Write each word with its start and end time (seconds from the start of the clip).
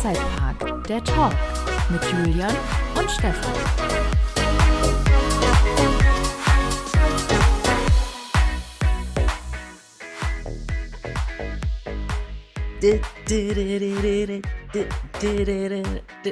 Freizeitpark, 0.00 0.84
der 0.88 1.04
Talk 1.04 1.34
mit 1.90 2.00
Julian 2.04 2.54
und 2.98 3.10
Stefan. 3.10 3.52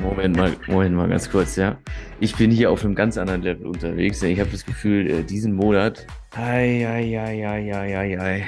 Moment 0.00 0.36
mal, 0.36 0.56
Moment 0.66 0.96
mal 0.96 1.08
ganz 1.08 1.30
kurz, 1.30 1.56
ja. 1.56 1.76
Ich 2.20 2.34
bin 2.34 2.50
hier 2.50 2.70
auf 2.72 2.84
einem 2.84 2.96
ganz 2.96 3.16
anderen 3.16 3.42
Level 3.42 3.66
unterwegs. 3.68 4.20
Ich 4.24 4.40
habe 4.40 4.50
das 4.50 4.66
Gefühl, 4.66 5.08
äh, 5.08 5.22
diesen 5.22 5.52
Monat, 5.52 6.04
ei, 6.32 6.84
ei, 6.84 7.16
ei, 7.20 7.46
ei, 7.48 7.72
ei, 7.74 7.96
ei, 7.98 8.20
ei. 8.20 8.44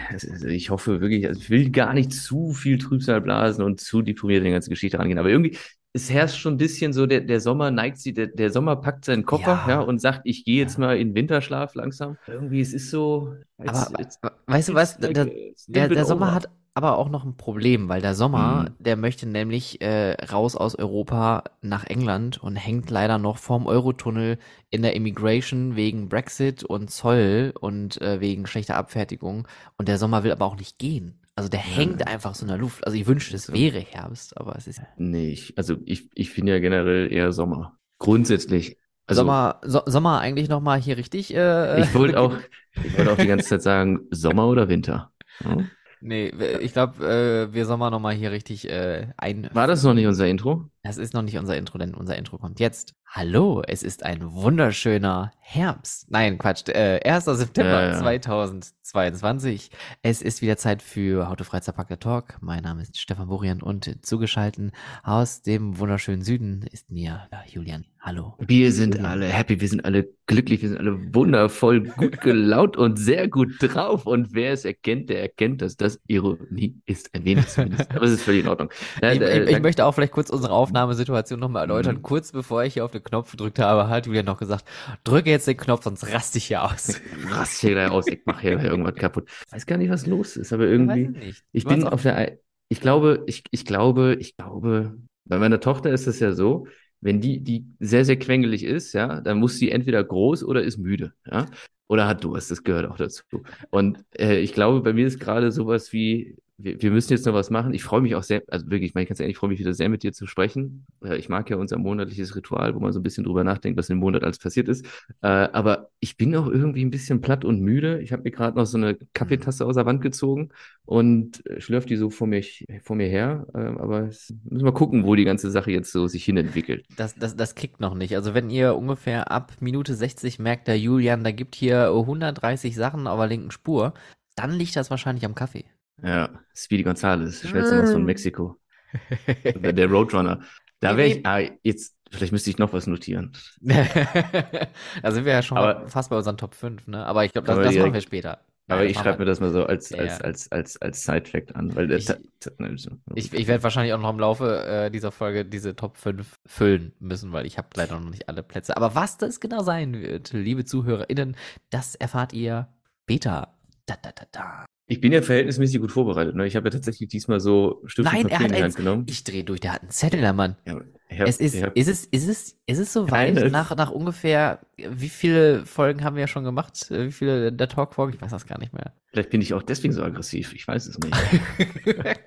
Ich 0.48 0.70
hoffe 0.70 1.00
wirklich, 1.00 1.28
also 1.28 1.40
ich 1.40 1.50
will 1.50 1.70
gar 1.70 1.94
nicht 1.94 2.12
zu 2.12 2.52
viel 2.52 2.78
Trübsal 2.78 3.20
blasen 3.20 3.64
und 3.64 3.80
zu 3.80 4.02
deprimiert 4.02 4.40
in 4.40 4.46
die 4.46 4.50
ganze 4.52 4.70
Geschichte 4.70 4.98
rangehen, 4.98 5.18
aber 5.20 5.28
irgendwie, 5.30 5.56
es 5.92 6.10
herrscht 6.10 6.36
schon 6.38 6.54
ein 6.54 6.58
bisschen 6.58 6.92
so, 6.92 7.06
der, 7.06 7.20
der 7.20 7.40
Sommer 7.40 7.70
neigt 7.70 7.98
sie, 7.98 8.12
der, 8.12 8.26
der 8.26 8.50
Sommer 8.50 8.74
packt 8.76 9.04
seinen 9.04 9.24
Koffer, 9.24 9.64
ja, 9.66 9.68
Ja. 9.68 9.80
und 9.80 10.00
sagt, 10.00 10.22
ich 10.24 10.44
gehe 10.44 10.58
jetzt 10.58 10.76
mal 10.78 10.96
in 10.98 11.14
Winterschlaf 11.14 11.74
langsam. 11.76 12.16
Irgendwie, 12.26 12.60
es 12.60 12.72
ist 12.74 12.90
so. 12.90 13.34
Aber 13.58 13.70
it's- 13.70 13.92
it's- 14.00 14.18
weißt 14.46 14.68
du 14.68 14.74
was, 14.74 14.98
like, 15.00 15.14
der, 15.14 15.28
der, 15.68 15.88
der 15.88 16.04
Sommer 16.04 16.34
hat 16.34 16.48
aber 16.74 16.98
auch 16.98 17.08
noch 17.08 17.24
ein 17.24 17.36
Problem, 17.36 17.88
weil 17.88 18.00
der 18.00 18.14
Sommer, 18.14 18.70
Mhm. 18.70 18.74
der 18.78 18.96
möchte 18.96 19.26
nämlich 19.26 19.80
äh, 19.80 20.12
raus 20.26 20.56
aus 20.56 20.74
Europa 20.76 21.44
nach 21.62 21.84
England 21.84 22.42
und 22.42 22.56
hängt 22.56 22.90
leider 22.90 23.18
noch 23.18 23.38
vorm 23.38 23.66
Eurotunnel 23.66 24.38
in 24.70 24.82
der 24.82 24.94
Immigration 24.94 25.76
wegen 25.76 26.08
Brexit 26.08 26.62
und 26.64 26.90
Zoll 26.90 27.52
und 27.60 28.00
äh, 28.00 28.20
wegen 28.20 28.46
schlechter 28.46 28.76
Abfertigung. 28.76 29.46
Und 29.76 29.88
der 29.88 29.98
Sommer 29.98 30.22
will 30.24 30.32
aber 30.32 30.46
auch 30.46 30.56
nicht 30.56 30.78
gehen. 30.78 31.18
Also 31.34 31.48
der 31.48 31.60
hängt 31.60 32.06
einfach 32.06 32.34
so 32.34 32.42
in 32.44 32.48
der 32.48 32.58
Luft. 32.58 32.84
Also 32.86 32.96
ich 32.96 33.06
wünschte, 33.06 33.34
es 33.34 33.52
wäre 33.52 33.80
Herbst, 33.80 34.36
aber 34.36 34.56
es 34.56 34.66
ist 34.66 34.80
Nee, 34.96 35.32
ich, 35.32 35.56
also 35.56 35.76
ich, 35.86 36.08
ich 36.14 36.30
finde 36.30 36.52
ja 36.52 36.58
generell 36.58 37.12
eher 37.12 37.32
Sommer. 37.32 37.78
Grundsätzlich. 37.98 38.78
Also 39.06 39.20
Sommer, 39.22 39.60
so, 39.64 39.82
Sommer 39.86 40.20
eigentlich 40.20 40.48
noch 40.48 40.60
mal 40.60 40.80
hier 40.80 40.96
richtig. 40.96 41.34
Äh, 41.34 41.80
ich 41.80 41.94
wollte 41.94 42.18
auch, 42.20 42.36
ich 42.82 42.96
wollte 42.96 43.12
auch 43.12 43.18
die 43.18 43.26
ganze 43.26 43.48
Zeit 43.48 43.62
sagen, 43.62 44.00
Sommer 44.10 44.46
oder 44.48 44.68
Winter. 44.68 45.12
Ja? 45.42 45.64
Nee, 46.00 46.32
ich 46.60 46.72
glaube, 46.72 47.04
äh, 47.06 47.52
wir 47.52 47.66
noch 47.90 48.00
mal 48.00 48.14
hier 48.14 48.30
richtig 48.30 48.68
äh, 48.68 49.08
ein. 49.16 49.50
War 49.52 49.66
das 49.66 49.82
noch 49.82 49.94
nicht 49.94 50.06
unser 50.06 50.26
Intro? 50.26 50.64
Das 50.82 50.96
ist 50.96 51.12
noch 51.12 51.20
nicht 51.22 51.36
unser 51.36 51.58
Intro, 51.58 51.76
denn 51.76 51.94
unser 51.94 52.16
Intro 52.16 52.38
kommt 52.38 52.58
jetzt. 52.58 52.94
Hallo, 53.12 53.62
es 53.66 53.82
ist 53.82 54.02
ein 54.04 54.32
wunderschöner 54.32 55.32
Herbst. 55.40 56.10
Nein, 56.10 56.38
Quatsch, 56.38 56.68
äh, 56.68 57.00
1. 57.04 57.24
September 57.24 57.82
Ja, 57.82 57.90
ja. 57.90 57.98
2022. 57.98 59.70
Es 60.00 60.22
ist 60.22 60.42
wieder 60.42 60.56
Zeit 60.56 60.80
für 60.80 61.28
Auto 61.28 61.42
Freizeitpark 61.44 61.88
der 61.88 61.98
Talk. 61.98 62.38
Mein 62.40 62.62
Name 62.62 62.82
ist 62.82 62.96
Stefan 62.98 63.26
Burian 63.28 63.60
und 63.62 64.06
zugeschalten 64.06 64.70
aus 65.02 65.42
dem 65.42 65.78
wunderschönen 65.78 66.22
Süden 66.22 66.62
ist 66.70 66.90
mir 66.90 67.28
ja, 67.32 67.42
Julian. 67.48 67.84
Hallo. 67.98 68.34
Wir 68.38 68.72
sind 68.72 68.94
Julian. 68.94 69.10
alle 69.10 69.26
happy, 69.26 69.60
wir 69.60 69.68
sind 69.68 69.84
alle 69.84 70.08
glücklich, 70.26 70.62
wir 70.62 70.68
sind 70.70 70.78
alle 70.78 71.12
wundervoll, 71.12 71.82
gut 71.82 72.20
gelaunt 72.22 72.76
und 72.76 72.96
sehr 72.96 73.26
gut 73.28 73.54
drauf. 73.60 74.06
Und 74.06 74.34
wer 74.34 74.52
es 74.52 74.64
erkennt, 74.64 75.10
der 75.10 75.20
erkennt, 75.20 75.62
dass 75.62 75.76
das 75.76 76.00
Ironie 76.06 76.80
ist. 76.86 77.12
Ein 77.12 77.24
wenig 77.24 77.48
zumindest. 77.48 77.90
Aber 77.90 78.04
es 78.04 78.12
ist 78.12 78.22
völlig 78.22 78.44
in 78.44 78.48
Ordnung. 78.48 78.70
Ich, 79.02 79.20
ich, 79.20 79.48
ich 79.48 79.60
möchte 79.60 79.84
auch 79.84 79.92
vielleicht 79.92 80.12
kurz 80.12 80.30
unsere 80.30 80.52
Aufnahmesituation 80.70 81.40
nochmal 81.40 81.62
erläutern. 81.62 81.96
Mhm. 81.96 82.02
Kurz 82.02 82.32
bevor 82.32 82.64
ich 82.64 82.74
hier 82.74 82.84
auf 82.84 82.90
den 82.92 83.02
Knopf 83.02 83.32
gedrückt 83.32 83.58
habe, 83.58 83.88
hat 83.88 84.06
Julian 84.06 84.26
noch 84.26 84.38
gesagt, 84.38 84.64
drücke 85.04 85.30
jetzt 85.30 85.46
den 85.46 85.56
Knopf, 85.56 85.84
sonst 85.84 86.06
raste 86.12 86.38
ich 86.38 86.46
hier 86.46 86.62
aus. 86.64 87.00
rast 87.30 87.60
hier 87.60 87.72
gleich 87.72 87.90
aus, 87.90 88.06
ich 88.06 88.24
mache 88.26 88.40
hier 88.42 88.62
irgendwas 88.62 88.94
kaputt. 88.94 89.28
Weiß 89.50 89.66
gar 89.66 89.76
nicht, 89.78 89.90
was 89.90 90.06
los 90.06 90.36
ist, 90.36 90.52
aber 90.52 90.64
Ich 90.64 90.70
irgendwie. 90.72 91.06
weiß 91.06 91.16
es 91.16 91.24
nicht. 91.26 91.44
Ich 91.52 91.64
Du 91.64 91.70
bin 91.70 91.84
auf 91.84 92.02
der, 92.02 92.38
ich 92.68 92.80
glaube, 92.80 93.24
ich, 93.26 93.44
ich 93.50 93.64
glaube, 93.64 94.16
ich 94.20 94.36
glaube, 94.36 94.96
bei 95.24 95.38
meiner 95.38 95.60
Tochter 95.60 95.90
ist 95.90 96.06
es 96.06 96.20
ja 96.20 96.32
so, 96.32 96.66
wenn 97.00 97.20
die, 97.20 97.42
die 97.42 97.66
sehr, 97.80 98.04
sehr 98.04 98.18
quengelig 98.18 98.62
ist, 98.62 98.92
ja, 98.92 99.20
dann 99.20 99.38
muss 99.38 99.56
sie 99.58 99.70
entweder 99.70 100.04
groß 100.04 100.44
oder 100.44 100.62
ist 100.62 100.78
müde, 100.78 101.12
ja, 101.26 101.46
oder 101.88 102.06
hat 102.06 102.22
Durst, 102.24 102.50
das 102.50 102.62
gehört 102.62 102.86
auch 102.90 102.96
dazu. 102.96 103.24
Und 103.70 104.04
äh, 104.16 104.38
ich 104.40 104.52
glaube, 104.52 104.80
bei 104.82 104.92
mir 104.92 105.06
ist 105.06 105.18
gerade 105.18 105.50
sowas 105.50 105.92
wie, 105.92 106.36
wir, 106.62 106.80
wir 106.80 106.90
müssen 106.90 107.12
jetzt 107.12 107.26
noch 107.26 107.34
was 107.34 107.50
machen. 107.50 107.74
Ich 107.74 107.82
freue 107.82 108.00
mich 108.00 108.14
auch 108.14 108.22
sehr, 108.22 108.42
also 108.48 108.70
wirklich, 108.70 108.90
ich 108.90 108.94
meine, 108.94 109.06
ganz 109.06 109.20
ehrlich, 109.20 109.34
ich 109.34 109.38
freue 109.38 109.50
mich 109.50 109.58
wieder 109.58 109.74
sehr 109.74 109.88
mit 109.88 110.02
dir 110.02 110.12
zu 110.12 110.26
sprechen. 110.26 110.86
Äh, 111.04 111.16
ich 111.16 111.28
mag 111.28 111.48
ja 111.50 111.56
unser 111.56 111.78
monatliches 111.78 112.36
Ritual, 112.36 112.74
wo 112.74 112.80
man 112.80 112.92
so 112.92 113.00
ein 113.00 113.02
bisschen 113.02 113.24
drüber 113.24 113.44
nachdenkt, 113.44 113.78
was 113.78 113.90
im 113.90 113.98
Monat 113.98 114.24
alles 114.24 114.38
passiert 114.38 114.68
ist. 114.68 114.84
Äh, 115.22 115.28
aber 115.28 115.90
ich 116.00 116.16
bin 116.16 116.34
auch 116.36 116.46
irgendwie 116.46 116.84
ein 116.84 116.90
bisschen 116.90 117.20
platt 117.20 117.44
und 117.44 117.60
müde. 117.60 118.00
Ich 118.00 118.12
habe 118.12 118.22
mir 118.22 118.30
gerade 118.30 118.56
noch 118.56 118.66
so 118.66 118.78
eine 118.78 118.96
Kaffeetasse 119.14 119.64
aus 119.64 119.76
der 119.76 119.86
Wand 119.86 120.02
gezogen 120.02 120.50
und 120.84 121.44
äh, 121.46 121.60
schlürft 121.60 121.90
die 121.90 121.96
so 121.96 122.10
vor 122.10 122.26
mich, 122.26 122.66
vor 122.82 122.96
mir 122.96 123.08
her. 123.08 123.46
Äh, 123.54 123.58
aber 123.58 124.02
müssen 124.02 124.64
wir 124.64 124.72
gucken, 124.72 125.04
wo 125.04 125.14
die 125.14 125.24
ganze 125.24 125.50
Sache 125.50 125.70
jetzt 125.70 125.92
so 125.92 126.06
sich 126.06 126.24
hinentwickelt. 126.24 126.86
Das, 126.96 127.14
das, 127.14 127.36
das 127.36 127.54
kickt 127.54 127.80
noch 127.80 127.94
nicht. 127.94 128.16
Also 128.16 128.34
wenn 128.34 128.50
ihr 128.50 128.76
ungefähr 128.76 129.30
ab 129.30 129.52
Minute 129.60 129.94
60 129.94 130.38
merkt, 130.38 130.68
der 130.68 130.78
Julian, 130.78 131.24
da 131.24 131.32
gibt 131.32 131.54
hier 131.54 131.88
130 131.88 132.74
Sachen 132.74 133.06
auf 133.06 133.18
der 133.18 133.28
linken 133.28 133.50
Spur, 133.50 133.94
dann 134.36 134.52
liegt 134.52 134.76
das 134.76 134.90
wahrscheinlich 134.90 135.24
am 135.24 135.34
Kaffee. 135.34 135.64
Ja, 136.02 136.30
Speedy 136.54 136.82
Gonzales, 136.82 137.46
Schwärzemaus 137.48 137.92
von 137.92 138.04
Mexiko. 138.04 138.56
Der, 139.44 139.72
der 139.72 139.86
Roadrunner. 139.88 140.40
Da 140.80 140.96
wäre 140.96 141.08
ich, 141.08 141.26
ah, 141.26 141.40
jetzt, 141.62 141.96
vielleicht 142.10 142.32
müsste 142.32 142.50
ich 142.50 142.58
noch 142.58 142.72
was 142.72 142.86
notieren. 142.86 143.32
da 143.60 145.10
sind 145.10 145.24
wir 145.24 145.32
ja 145.32 145.42
schon 145.42 145.58
Aber- 145.58 145.88
fast 145.88 146.10
bei 146.10 146.16
unseren 146.16 146.36
Top 146.36 146.54
5, 146.54 146.86
ne? 146.88 147.04
Aber 147.06 147.24
ich 147.24 147.32
glaube, 147.32 147.46
das, 147.46 147.58
das 147.58 147.76
machen 147.76 147.92
wir 147.94 148.00
später. 148.00 148.40
Aber 148.68 148.80
Nein, 148.82 148.90
ich 148.90 148.98
schreibe 148.98 149.18
mir 149.18 149.24
das 149.24 149.40
mal 149.40 149.50
so 149.50 149.64
als, 149.66 149.90
Ja, 149.90 149.98
als, 149.98 150.18
ja. 150.18 150.24
als, 150.24 150.52
als, 150.52 150.80
als 150.80 151.02
Side-Fact 151.04 151.56
an, 151.56 151.74
weil 151.74 151.90
Ich- 151.90 152.08
ne, 152.08 152.78
so- 152.78 152.90
Ich, 153.16 153.32
ich 153.32 153.46
werde 153.48 153.62
wahrscheinlich 153.64 153.92
auch 153.94 154.00
noch 154.00 154.10
im 154.10 154.20
Laufe 154.20 154.64
äh, 154.64 154.90
dieser 154.90 155.10
Folge 155.10 155.44
diese 155.44 155.74
Top 155.74 155.96
5 155.96 156.36
füllen 156.46 156.92
müssen, 157.00 157.32
weil 157.32 157.46
ich 157.46 157.58
habe 157.58 157.68
leider 157.74 157.98
noch 157.98 158.10
nicht 158.10 158.28
alle 158.28 158.42
Plätze. 158.44 158.76
Aber 158.76 158.94
was 158.94 159.18
das 159.18 159.40
genau 159.40 159.62
sein 159.62 160.00
wird, 160.00 160.32
liebe 160.32 160.64
ZuhörerInnen, 160.64 161.36
das 161.70 161.94
erfahrt 161.96 162.32
ihr 162.32 162.68
später. 163.02 163.54
Da, 163.86 163.96
da, 164.00 164.12
da, 164.12 164.24
da. 164.30 164.66
Ich 164.90 165.00
bin 165.00 165.12
ja 165.12 165.22
verhältnismäßig 165.22 165.80
gut 165.80 165.92
vorbereitet. 165.92 166.34
Ne? 166.34 166.48
Ich 166.48 166.56
habe 166.56 166.66
ja 166.66 166.72
tatsächlich 166.72 167.08
diesmal 167.08 167.38
so 167.38 167.80
Stift 167.86 168.10
Nein, 168.12 168.24
und 168.24 168.30
er 168.32 168.38
Papier 168.38 168.44
hat 168.44 168.50
in 168.50 168.56
die 168.56 168.62
Hand 168.64 168.74
genommen. 168.76 169.06
Ich 169.08 169.22
drehe 169.22 169.44
durch, 169.44 169.60
der 169.60 169.74
hat 169.74 169.82
einen 169.82 169.90
Zettel, 169.92 170.20
der 170.20 170.32
Mann. 170.32 170.56
Ja, 170.66 170.74
hab, 170.74 171.28
Es 171.28 171.36
ist, 171.36 171.54
ist 171.54 171.88
es, 171.88 172.04
ist 172.06 172.28
es, 172.28 172.58
ist 172.66 172.78
es 172.78 172.92
soweit? 172.92 173.52
Nach, 173.52 173.76
nach 173.76 173.92
ungefähr, 173.92 174.58
wie 174.76 175.08
viele 175.08 175.64
Folgen 175.64 176.02
haben 176.02 176.16
wir 176.16 176.26
schon 176.26 176.42
gemacht? 176.42 176.90
Äh, 176.90 177.06
Wie 177.06 177.12
viele 177.12 177.52
der 177.52 177.68
Talk-Folgen? 177.68 178.14
Ich 178.14 178.20
weiß 178.20 178.32
das 178.32 178.46
gar 178.48 178.58
nicht 178.58 178.72
mehr. 178.72 178.92
vielleicht 179.12 179.30
bin 179.30 179.40
ich 179.40 179.54
auch 179.54 179.62
deswegen 179.62 179.94
so 179.94 180.02
aggressiv. 180.02 180.54
Ich 180.54 180.66
weiß 180.66 180.88
es 180.88 180.98
nicht. 180.98 181.16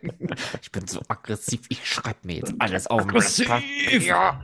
ich 0.61 0.71
bin 0.71 0.87
so 0.87 1.01
aggressiv, 1.09 1.61
ich 1.67 1.85
schreibe 1.85 2.19
mir 2.23 2.37
jetzt 2.37 2.53
alles 2.59 2.87
auf. 2.87 3.01
Aggressiv! 3.01 3.49
Ja. 4.05 4.41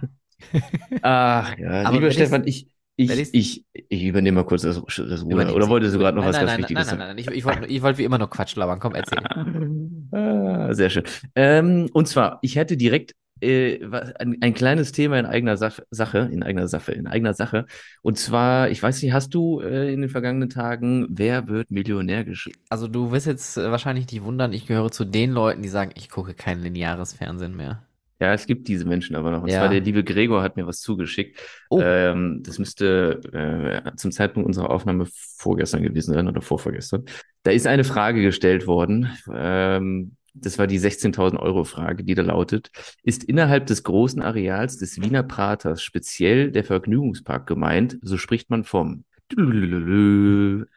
Ach 1.03 1.57
ja, 1.57 1.83
Aber 1.83 1.95
lieber 1.95 2.11
Stefan, 2.11 2.45
ich, 2.45 2.67
ich, 2.99 3.33
ich, 3.33 3.65
ich 3.89 4.03
übernehme 4.03 4.35
mal 4.35 4.45
kurz 4.45 4.63
das, 4.63 4.81
das 4.85 5.23
Ruder. 5.23 5.55
Oder 5.55 5.69
wolltest 5.69 5.95
du 5.95 5.99
gerade 5.99 6.17
noch 6.17 6.23
nein, 6.23 6.33
was 6.33 6.37
nein, 6.37 6.45
ganz 6.45 6.51
nein, 6.51 6.59
Wichtiges 6.59 6.87
nein, 6.87 6.97
nein, 6.97 7.07
nein, 7.07 7.15
nein. 7.15 7.33
Ich, 7.33 7.37
ich 7.37 7.45
wollte 7.45 7.65
ich 7.67 7.81
wollte 7.81 7.97
wie 7.97 8.03
immer 8.03 8.17
nur 8.17 8.29
Quatsch 8.29 8.55
labern. 8.55 8.79
Komm, 8.79 8.95
erzähl. 8.95 9.19
sagen? 9.21 9.85
Ah, 10.11 10.73
sehr 10.73 10.89
schön. 10.89 11.03
Ähm, 11.35 11.87
und 11.93 12.07
zwar, 12.07 12.39
ich 12.41 12.55
hätte 12.55 12.77
direkt 12.77 13.13
äh, 13.41 13.79
ein, 14.17 14.37
ein 14.41 14.53
kleines 14.53 14.91
Thema 14.91 15.19
in 15.19 15.25
eigener 15.25 15.55
Sach 15.55 15.79
Sache, 15.91 16.29
in 16.31 16.43
eigener 16.43 16.67
Sache, 16.67 16.91
in 16.91 17.07
eigener 17.07 17.33
Sache. 17.33 17.65
Und 18.01 18.17
zwar, 18.17 18.69
ich 18.69 18.81
weiß 18.81 19.01
nicht, 19.01 19.13
hast 19.13 19.33
du 19.33 19.61
äh, 19.61 19.93
in 19.93 20.01
den 20.01 20.09
vergangenen 20.09 20.49
Tagen 20.49 21.07
Wer 21.09 21.47
wird 21.47 21.71
Millionär 21.71 22.25
geschrieben? 22.25 22.59
Also 22.69 22.87
du 22.87 23.11
wirst 23.11 23.27
jetzt 23.27 23.57
äh, 23.57 23.71
wahrscheinlich 23.71 24.11
nicht 24.11 24.23
wundern, 24.23 24.51
ich 24.51 24.65
gehöre 24.65 24.91
zu 24.91 25.05
den 25.05 25.31
Leuten, 25.31 25.61
die 25.61 25.69
sagen, 25.69 25.91
ich 25.95 26.09
gucke 26.09 26.33
kein 26.33 26.61
lineares 26.61 27.13
Fernsehen 27.13 27.55
mehr. 27.55 27.83
Ja, 28.19 28.33
es 28.33 28.45
gibt 28.45 28.67
diese 28.67 28.85
Menschen 28.85 29.15
aber 29.15 29.31
noch. 29.31 29.43
Und 29.43 29.49
Ja. 29.49 29.59
zwar 29.59 29.69
der 29.69 29.79
liebe 29.79 30.03
Gregor 30.03 30.43
hat 30.43 30.57
mir 30.57 30.67
was 30.67 30.81
zugeschickt. 30.81 31.39
Oh. 31.69 31.79
Ähm, 31.81 32.41
das 32.43 32.59
müsste 32.59 33.21
äh, 33.31 33.95
zum 33.95 34.11
Zeitpunkt 34.11 34.45
unserer 34.45 34.69
Aufnahme 34.69 35.07
vorgestern 35.37 35.83
gewesen 35.83 36.13
sein 36.13 36.27
oder 36.27 36.41
vorvorgestern. 36.41 37.05
Da 37.43 37.51
ist 37.51 37.65
eine 37.65 37.85
Frage 37.85 38.21
gestellt 38.21 38.67
worden. 38.67 39.09
Ähm, 39.33 40.15
das 40.33 40.59
war 40.59 40.67
die 40.67 40.79
16.000 40.79 41.37
Euro 41.39 41.63
Frage, 41.63 42.03
die 42.03 42.13
da 42.13 42.21
lautet, 42.21 42.69
ist 43.03 43.23
innerhalb 43.23 43.65
des 43.67 43.83
großen 43.83 44.21
Areals 44.21 44.77
des 44.77 45.01
Wiener 45.01 45.23
Praters 45.23 45.81
speziell 45.81 46.51
der 46.51 46.63
Vergnügungspark 46.63 47.47
gemeint? 47.47 47.97
So 48.01 48.17
spricht 48.17 48.49
man 48.49 48.63
vom 48.63 49.05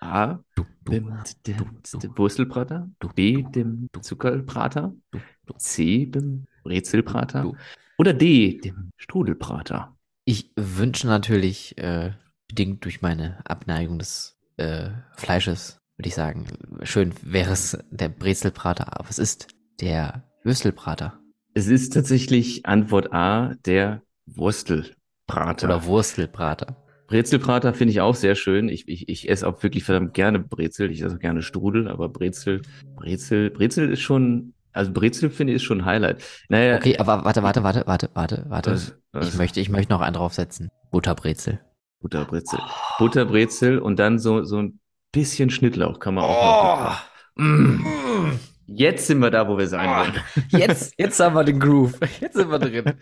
A. 0.01 0.39
Dem, 0.89 1.13
dem 1.47 2.17
Wurstelprater, 2.17 2.91
B. 3.15 3.45
dem 3.55 3.89
Zuckerprater, 4.01 4.95
C. 5.59 6.07
dem 6.07 6.47
Brezelprater 6.63 7.43
Du. 7.43 7.57
oder 7.99 8.13
D. 8.15 8.61
dem 8.65 8.91
Strudelprater. 8.97 9.97
Ich 10.25 10.51
wünsche 10.57 11.07
natürlich, 11.07 11.77
äh, 11.79 12.13
bedingt 12.49 12.85
durch 12.85 13.03
meine 13.03 13.39
Abneigung 13.45 13.99
des 13.99 14.37
äh, 14.57 14.91
Fleisches, 15.17 15.81
würde 15.97 16.09
ich 16.09 16.15
sagen, 16.15 16.47
schön 16.83 17.13
wäre 17.23 17.53
es 17.53 17.79
der 17.91 18.09
Brezelbrater, 18.09 18.99
aber 18.99 19.09
es 19.09 19.19
ist 19.19 19.49
der 19.81 20.25
Würstelbrater 20.45 21.19
Es 21.55 21.67
ist 21.67 21.93
tatsächlich 21.93 22.67
Antwort 22.67 23.13
A, 23.13 23.55
der 23.65 24.03
Wurstelprater. 24.27 25.67
oder 25.67 25.85
Wurstelbrater. 25.87 26.77
Brezelprater 27.09 27.75
finde 27.75 27.93
ich 27.93 28.01
auch 28.01 28.15
sehr 28.15 28.35
schön. 28.35 28.69
Ich, 28.69 28.89
ich, 28.89 29.09
ich 29.09 29.29
esse 29.29 29.47
auch 29.47 29.63
wirklich 29.63 29.85
verdammt 29.85 30.15
gerne 30.15 30.39
Brezel. 30.39 30.91
Ich 30.91 31.03
esse 31.03 31.17
auch 31.17 31.19
gerne 31.19 31.43
Strudel, 31.43 31.89
aber 31.89 32.09
Brezel, 32.09 32.63
Brezel, 32.97 33.51
Brezel 33.51 33.91
ist 33.93 34.01
schon, 34.01 34.55
Also 34.73 34.93
Brezel 34.93 35.31
finde 35.31 35.53
ich 35.53 35.57
ist 35.57 35.63
schon 35.65 35.81
ein 35.83 35.85
Highlight. 35.85 36.23
Naja, 36.49 36.77
Okay, 36.77 36.97
aber 36.99 37.25
warte, 37.25 37.43
warte, 37.43 37.63
warte, 37.63 37.83
warte, 37.87 38.11
warte, 38.15 38.45
warte. 38.49 38.71
was, 38.73 38.95
was? 39.13 39.29
Ich 39.29 39.37
möchte, 39.37 39.61
ich 39.61 39.69
möchte 39.69 39.93
noch 39.93 40.01
einen 40.01 40.15
draufsetzen. 40.15 40.71
Butterbrezel. 40.91 41.61
Butterbrezel. 42.01 42.59
Butterbrezel 42.99 43.79
und 43.79 43.99
dann 43.99 44.19
so, 44.19 44.45
so 44.45 44.59
ein 44.63 44.81
bisschen 45.13 45.51
Schnittlauch 45.51 46.01
kann 46.01 46.15
man 46.15 46.25
auch 46.25 46.81
noch. 46.85 47.03
Mm. 47.37 47.85
Jetzt 48.67 49.07
sind 49.07 49.19
wir 49.19 49.31
da, 49.31 49.47
wo 49.49 49.59
wir 49.59 49.67
sein 49.67 49.89
Oh. 49.89 49.99
wollen. 50.01 50.13
Jetzt, 50.49 50.95
jetzt 50.97 51.21
haben 51.21 51.35
wir 51.35 51.45
den 51.45 51.61
Groove. 51.61 51.99
Jetzt 52.21 52.37
sind 52.37 52.49
wir 52.51 52.59
drin. 52.59 52.95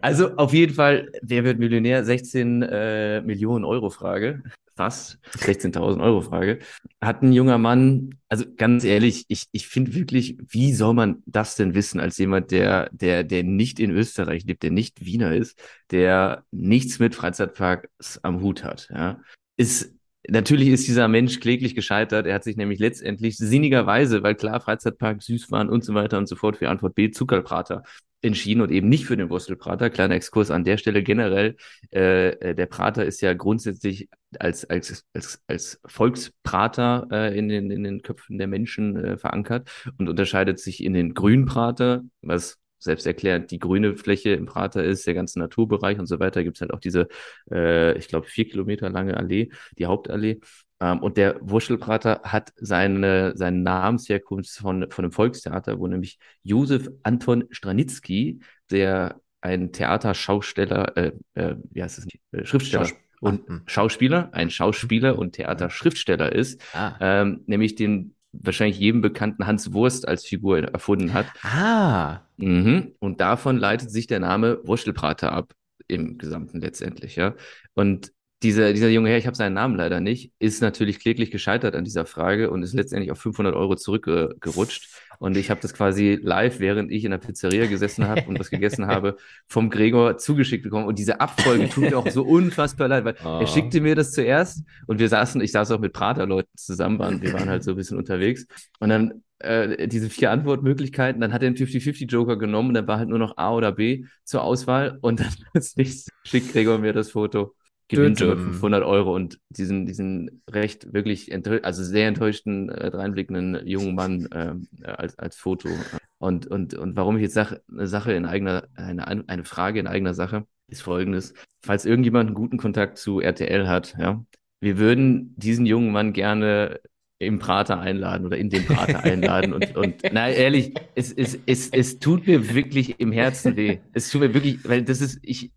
Also 0.00 0.36
auf 0.36 0.52
jeden 0.52 0.74
Fall, 0.74 1.10
wer 1.22 1.42
wird 1.42 1.58
Millionär? 1.58 2.04
16 2.04 2.62
äh, 2.62 3.20
Millionen 3.22 3.64
Euro 3.64 3.90
Frage. 3.90 4.42
Fast 4.78 5.18
16.000 5.34 6.00
Euro 6.00 6.20
Frage. 6.20 6.60
Hat 7.00 7.20
ein 7.20 7.32
junger 7.32 7.58
Mann, 7.58 8.14
also 8.28 8.44
ganz 8.56 8.84
ehrlich, 8.84 9.24
ich, 9.26 9.46
ich 9.50 9.66
finde 9.66 9.92
wirklich, 9.92 10.38
wie 10.46 10.72
soll 10.72 10.94
man 10.94 11.20
das 11.26 11.56
denn 11.56 11.74
wissen 11.74 11.98
als 11.98 12.16
jemand, 12.16 12.52
der, 12.52 12.88
der, 12.92 13.24
der 13.24 13.42
nicht 13.42 13.80
in 13.80 13.90
Österreich 13.90 14.44
lebt, 14.44 14.62
der 14.62 14.70
nicht 14.70 15.04
Wiener 15.04 15.34
ist, 15.34 15.60
der 15.90 16.44
nichts 16.52 17.00
mit 17.00 17.16
Freizeitparks 17.16 18.20
am 18.22 18.40
Hut 18.40 18.62
hat, 18.62 18.88
ja? 18.94 19.20
Ist, 19.56 19.97
natürlich 20.28 20.68
ist 20.68 20.88
dieser 20.88 21.08
Mensch 21.08 21.40
kläglich 21.40 21.74
gescheitert. 21.74 22.26
Er 22.26 22.34
hat 22.34 22.44
sich 22.44 22.56
nämlich 22.56 22.78
letztendlich 22.78 23.36
sinnigerweise, 23.36 24.22
weil 24.22 24.34
klar, 24.34 24.60
Freizeitpark, 24.60 25.22
Süßwaren 25.22 25.68
und 25.68 25.84
so 25.84 25.94
weiter 25.94 26.18
und 26.18 26.28
so 26.28 26.36
fort 26.36 26.56
für 26.56 26.68
Antwort 26.68 26.94
B, 26.94 27.10
Zuckerbrater 27.10 27.84
entschieden 28.20 28.60
und 28.62 28.70
eben 28.72 28.88
nicht 28.88 29.06
für 29.06 29.16
den 29.16 29.30
Wurstelprater. 29.30 29.90
Kleiner 29.90 30.16
Exkurs 30.16 30.50
an 30.50 30.64
der 30.64 30.76
Stelle 30.76 31.02
generell. 31.02 31.56
Äh, 31.92 32.30
äh, 32.30 32.54
der 32.54 32.66
Prater 32.66 33.04
ist 33.04 33.20
ja 33.20 33.32
grundsätzlich 33.34 34.08
als, 34.38 34.64
als, 34.64 35.04
als, 35.12 35.40
als 35.46 35.80
Volksprater 35.86 37.06
äh, 37.12 37.38
in, 37.38 37.48
den, 37.48 37.70
in 37.70 37.84
den 37.84 38.02
Köpfen 38.02 38.38
der 38.38 38.48
Menschen 38.48 38.96
äh, 38.96 39.18
verankert 39.18 39.70
und 39.98 40.08
unterscheidet 40.08 40.58
sich 40.58 40.82
in 40.82 40.94
den 40.94 41.14
Grünprater, 41.14 42.02
was 42.22 42.58
selbst 42.78 43.06
erklärt 43.06 43.50
die 43.50 43.58
grüne 43.58 43.96
Fläche 43.96 44.30
im 44.30 44.46
Prater 44.46 44.84
ist, 44.84 45.06
der 45.06 45.14
ganze 45.14 45.38
Naturbereich 45.38 45.98
und 45.98 46.06
so 46.06 46.20
weiter. 46.20 46.44
Gibt 46.44 46.56
es 46.56 46.60
halt 46.60 46.72
auch 46.72 46.80
diese, 46.80 47.08
äh, 47.50 47.96
ich 47.98 48.08
glaube, 48.08 48.26
vier 48.26 48.48
Kilometer 48.48 48.88
lange 48.90 49.16
Allee, 49.16 49.50
die 49.78 49.86
Hauptallee. 49.86 50.40
Ähm, 50.80 51.00
und 51.00 51.16
der 51.16 51.38
Wurschelprater 51.40 52.20
hat 52.24 52.52
seine, 52.56 53.32
seine 53.36 53.58
Namensherkunft 53.58 54.50
von, 54.50 54.90
von 54.90 55.04
einem 55.04 55.12
Volkstheater, 55.12 55.78
wo 55.78 55.86
nämlich 55.86 56.18
Josef 56.42 56.88
Anton 57.02 57.44
Stranitzky, 57.50 58.40
der 58.70 59.20
ein 59.40 59.72
Theaterschausteller, 59.72 60.96
äh, 60.96 61.12
äh, 61.34 61.56
wie 61.70 61.82
heißt 61.82 61.98
es 61.98 62.04
nicht, 62.04 62.20
äh, 62.32 62.44
Schriftsteller 62.44 62.86
Schaus- 62.86 62.96
und 63.20 63.40
Ah, 63.42 63.48
hm. 63.48 63.62
Schauspieler, 63.66 64.28
ein 64.32 64.50
Schauspieler 64.50 65.18
und 65.18 65.32
Theaterschriftsteller 65.32 66.32
ist, 66.32 66.60
Ah. 66.72 66.96
ähm, 67.00 67.42
nämlich 67.46 67.74
den 67.74 68.14
wahrscheinlich 68.32 68.78
jedem 68.78 69.00
bekannten 69.00 69.46
Hans 69.46 69.72
Wurst 69.72 70.06
als 70.06 70.24
Figur 70.24 70.58
erfunden 70.58 71.12
hat. 71.12 71.26
Ah. 71.42 72.20
Mhm. 72.36 72.94
Und 72.98 73.20
davon 73.20 73.56
leitet 73.56 73.90
sich 73.90 74.06
der 74.06 74.20
Name 74.20 74.60
Wurstelprater 74.64 75.32
ab, 75.32 75.54
im 75.86 76.18
Gesamten 76.18 76.60
letztendlich, 76.60 77.16
ja. 77.16 77.34
Und 77.74 78.12
dieser, 78.42 78.72
dieser 78.72 78.88
junge 78.88 79.10
Herr, 79.10 79.18
ich 79.18 79.26
habe 79.26 79.36
seinen 79.36 79.54
Namen 79.54 79.74
leider 79.74 80.00
nicht, 80.00 80.32
ist 80.38 80.62
natürlich 80.62 81.00
kläglich 81.00 81.30
gescheitert 81.30 81.74
an 81.74 81.84
dieser 81.84 82.06
Frage 82.06 82.50
und 82.50 82.62
ist 82.62 82.74
letztendlich 82.74 83.10
auf 83.10 83.18
500 83.18 83.54
Euro 83.54 83.74
zurückgerutscht. 83.74 84.88
Und 85.18 85.36
ich 85.36 85.50
habe 85.50 85.60
das 85.60 85.74
quasi 85.74 86.18
live, 86.22 86.60
während 86.60 86.90
ich 86.92 87.04
in 87.04 87.10
der 87.10 87.18
Pizzeria 87.18 87.66
gesessen 87.66 88.06
habe 88.06 88.22
und 88.26 88.38
was 88.38 88.50
gegessen 88.50 88.86
habe, 88.88 89.16
vom 89.46 89.70
Gregor 89.70 90.16
zugeschickt 90.18 90.62
bekommen. 90.64 90.86
Und 90.86 90.98
diese 90.98 91.20
Abfolge 91.20 91.68
tut 91.68 91.84
mir 91.90 91.98
auch 91.98 92.08
so 92.08 92.22
unfassbar 92.24 92.88
leid, 92.88 93.04
weil 93.04 93.16
Oh. 93.24 93.38
er 93.40 93.46
schickte 93.46 93.80
mir 93.80 93.94
das 93.96 94.12
zuerst 94.12 94.62
und 94.86 94.98
wir 95.00 95.08
saßen, 95.08 95.40
ich 95.40 95.52
saß 95.52 95.70
auch 95.72 95.80
mit 95.80 95.92
Praterleuten 95.92 96.50
zusammen, 96.56 96.98
waren, 96.98 97.20
wir 97.20 97.32
waren 97.32 97.48
halt 97.48 97.64
so 97.64 97.72
ein 97.72 97.76
bisschen 97.76 97.98
unterwegs. 97.98 98.46
Und 98.78 98.90
dann 98.90 99.22
äh, 99.40 99.86
diese 99.88 100.08
vier 100.10 100.30
Antwortmöglichkeiten, 100.30 101.20
dann 101.20 101.32
hat 101.32 101.42
er 101.42 101.50
den 101.50 101.56
50-50-Joker 101.56 102.36
genommen 102.38 102.68
und 102.68 102.74
dann 102.74 102.86
war 102.86 102.98
halt 102.98 103.08
nur 103.08 103.18
noch 103.18 103.36
A 103.36 103.52
oder 103.54 103.72
B 103.72 104.04
zur 104.24 104.42
Auswahl 104.42 104.98
und 105.00 105.20
dann 105.20 105.32
plötzlich 105.52 106.04
schickt 106.24 106.52
Gregor 106.52 106.78
mir 106.78 106.92
das 106.92 107.10
Foto. 107.10 107.54
Gewinnsumme 107.88 108.36
Düm. 108.36 108.44
500 108.52 108.84
Euro 108.84 109.14
und 109.14 109.40
diesen, 109.48 109.86
diesen 109.86 110.42
recht 110.48 110.92
wirklich 110.92 111.32
also 111.64 111.82
sehr 111.82 112.08
enttäuschten, 112.08 112.68
äh, 112.68 112.90
dreinblickenden 112.90 113.66
jungen 113.66 113.94
Mann 113.94 114.28
ähm, 114.32 114.68
äh, 114.82 114.88
als, 114.88 115.18
als 115.18 115.36
Foto. 115.36 115.70
Und, 116.18 116.46
und, 116.46 116.74
und 116.74 116.96
warum 116.96 117.16
ich 117.16 117.22
jetzt 117.22 117.34
sage, 117.34 117.62
eine 117.70 117.86
Sache 117.86 118.12
in 118.12 118.26
eigener, 118.26 118.68
eine, 118.74 119.06
eine 119.06 119.44
Frage 119.44 119.80
in 119.80 119.86
eigener 119.86 120.14
Sache, 120.14 120.46
ist 120.68 120.82
folgendes. 120.82 121.32
Falls 121.64 121.86
irgendjemand 121.86 122.28
einen 122.28 122.34
guten 122.34 122.58
Kontakt 122.58 122.98
zu 122.98 123.20
RTL 123.20 123.68
hat, 123.68 123.96
ja, 123.98 124.22
wir 124.60 124.78
würden 124.78 125.34
diesen 125.36 125.64
jungen 125.64 125.92
Mann 125.92 126.12
gerne 126.12 126.80
im 127.20 127.40
Prater 127.40 127.80
einladen 127.80 128.26
oder 128.26 128.36
in 128.36 128.48
den 128.48 128.64
Prater 128.64 129.02
einladen 129.02 129.52
und, 129.52 129.76
und 129.76 130.02
na 130.12 130.30
ehrlich, 130.30 130.74
es, 130.94 131.12
es, 131.12 131.36
es, 131.46 131.68
es 131.70 131.98
tut 131.98 132.28
mir 132.28 132.54
wirklich 132.54 133.00
im 133.00 133.10
Herzen 133.10 133.56
weh. 133.56 133.78
Es 133.92 134.10
tut 134.10 134.20
mir 134.20 134.34
wirklich, 134.34 134.58
weil 134.68 134.84
das 134.84 135.00
ist, 135.00 135.18
ich, 135.22 135.50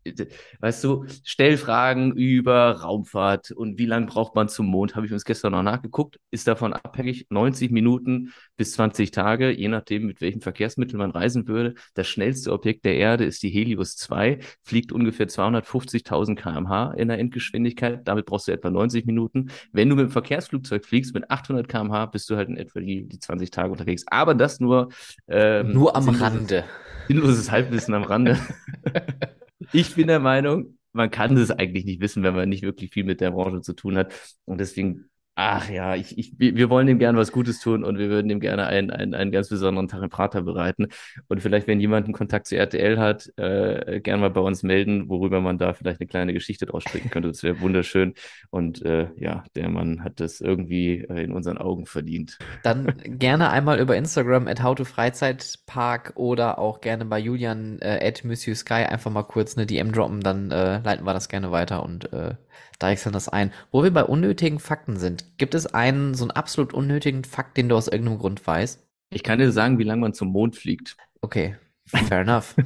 weißt 0.59 0.83
du, 0.83 1.05
Stellfragen 1.23 2.13
über 2.13 2.71
Raumfahrt 2.81 3.51
und 3.51 3.77
wie 3.77 3.85
lange 3.85 4.07
braucht 4.07 4.33
man 4.33 4.49
zum 4.49 4.65
Mond, 4.65 4.95
habe 4.95 5.05
ich 5.05 5.13
uns 5.13 5.23
gestern 5.23 5.51
noch 5.51 5.61
nachgeguckt, 5.61 6.19
ist 6.31 6.47
davon 6.47 6.73
abhängig, 6.73 7.27
90 7.29 7.69
Minuten 7.69 8.33
bis 8.57 8.73
20 8.73 9.11
Tage, 9.11 9.51
je 9.51 9.67
nachdem, 9.67 10.07
mit 10.07 10.19
welchem 10.19 10.41
Verkehrsmittel 10.41 10.97
man 10.97 11.11
reisen 11.11 11.47
würde. 11.47 11.75
Das 11.93 12.07
schnellste 12.07 12.53
Objekt 12.53 12.85
der 12.85 12.95
Erde 12.95 13.25
ist 13.25 13.43
die 13.43 13.49
Helios 13.49 13.97
2, 13.97 14.39
fliegt 14.63 14.91
ungefähr 14.91 15.27
250.000 15.27 16.35
km/h 16.35 16.93
in 16.93 17.09
der 17.09 17.19
Endgeschwindigkeit, 17.19 18.01
damit 18.05 18.25
brauchst 18.25 18.47
du 18.47 18.51
etwa 18.51 18.71
90 18.71 19.05
Minuten. 19.05 19.51
Wenn 19.71 19.89
du 19.89 19.95
mit 19.95 20.05
dem 20.05 20.11
Verkehrsflugzeug 20.11 20.85
fliegst, 20.85 21.13
mit 21.13 21.29
800 21.29 21.50
km/h, 21.67 22.07
bist 22.07 22.29
du 22.29 22.35
halt 22.35 22.49
in 22.49 22.57
etwa 22.57 22.79
die, 22.79 23.07
die 23.07 23.19
20 23.19 23.51
Tage 23.51 23.71
unterwegs. 23.71 24.03
Aber 24.07 24.33
das 24.35 24.59
nur, 24.59 24.89
ähm, 25.27 25.71
Nur 25.73 25.95
am 25.95 26.03
sinnloses- 26.03 26.21
Rande. 26.21 26.63
Sinnloses 27.07 27.51
Halbwissen 27.51 27.93
am 27.93 28.03
Rande. 28.03 28.37
ich 29.73 29.95
bin 29.95 30.07
der 30.07 30.19
Meinung, 30.19 30.77
man 30.93 31.11
kann 31.11 31.35
das 31.35 31.51
eigentlich 31.51 31.85
nicht 31.85 32.01
wissen, 32.01 32.23
wenn 32.23 32.35
man 32.35 32.49
nicht 32.49 32.63
wirklich 32.63 32.91
viel 32.91 33.03
mit 33.03 33.21
der 33.21 33.31
Branche 33.31 33.61
zu 33.61 33.73
tun 33.73 33.97
hat. 33.97 34.13
Und 34.45 34.59
deswegen, 34.59 35.09
ach 35.35 35.69
ja, 35.69 35.95
ich, 35.95 36.17
ich, 36.17 36.33
wir 36.37 36.69
wollen 36.69 36.87
dem 36.87 36.99
gerne 36.99 37.17
was 37.17 37.31
Gutes 37.31 37.59
tun 37.59 37.83
und 37.83 37.97
wir 37.97 38.09
würden 38.09 38.29
ihm 38.29 38.39
gerne 38.39 38.67
einen, 38.67 38.91
einen, 38.91 39.13
einen 39.13 39.31
ganz 39.31 39.49
besonderen 39.49 39.87
Tag 39.87 40.03
im 40.03 40.09
Prater 40.09 40.41
bereiten. 40.41 40.87
Und 41.29 41.41
vielleicht, 41.41 41.67
wenn 41.67 41.79
jemand 41.79 42.05
einen 42.05 42.13
Kontakt 42.13 42.47
zu 42.47 42.57
RTL 42.57 42.99
hat, 42.99 43.31
äh, 43.37 44.01
gerne 44.01 44.21
mal 44.21 44.29
bei 44.29 44.41
uns 44.41 44.61
melden, 44.63 45.09
worüber 45.09 45.39
man 45.39 45.57
da 45.57 45.73
vielleicht 45.73 46.01
eine 46.01 46.07
kleine 46.07 46.33
Geschichte 46.33 46.65
draus 46.65 46.83
stricken 46.83 47.09
könnte. 47.09 47.29
Das 47.29 47.43
wäre 47.43 47.61
wunderschön. 47.61 48.13
Und 48.49 48.83
äh, 48.83 49.07
ja, 49.15 49.43
der 49.55 49.69
Mann 49.69 50.03
hat 50.03 50.19
das 50.19 50.41
irgendwie 50.41 51.05
äh, 51.09 51.23
in 51.23 51.31
unseren 51.31 51.57
Augen 51.57 51.85
verdient. 51.85 52.37
Dann 52.63 52.93
gerne 53.05 53.49
einmal 53.51 53.79
über 53.79 53.95
Instagram 53.95 54.47
at 54.47 54.61
howtofreizeitpark 54.61 56.13
oder 56.15 56.59
auch 56.59 56.81
gerne 56.81 57.05
bei 57.05 57.19
Julian 57.19 57.79
äh, 57.79 57.99
at 58.05 58.25
Monsieur 58.25 58.55
Sky 58.55 58.73
einfach 58.73 59.11
mal 59.11 59.23
kurz 59.23 59.57
eine 59.57 59.65
DM 59.65 59.91
droppen, 59.91 60.21
dann 60.21 60.51
äh, 60.51 60.79
leiten 60.79 61.05
wir 61.05 61.13
das 61.13 61.29
gerne 61.29 61.51
weiter 61.51 61.83
und 61.83 62.11
äh, 62.11 62.35
deichseln 62.79 63.13
das 63.13 63.29
ein. 63.29 63.51
Wo 63.71 63.83
wir 63.83 63.91
bei 63.91 64.03
unnötigen 64.03 64.59
Fakten 64.59 64.97
sind, 64.97 65.37
gibt 65.37 65.55
es 65.55 65.67
einen 65.67 66.13
so 66.13 66.23
einen 66.23 66.31
absolut 66.31 66.73
unnötigen 66.73 67.23
Fakt, 67.23 67.57
den 67.57 67.69
du 67.69 67.75
aus 67.75 67.87
irgendeinem 67.87 68.19
Grund 68.19 68.45
weißt? 68.45 68.85
Ich 69.09 69.23
kann 69.23 69.39
dir 69.39 69.51
sagen, 69.51 69.77
wie 69.79 69.83
lange 69.83 70.01
man 70.01 70.13
zum 70.13 70.29
Mond 70.29 70.55
fliegt. 70.55 70.97
Okay, 71.21 71.55
fair 71.85 72.21
enough. 72.21 72.55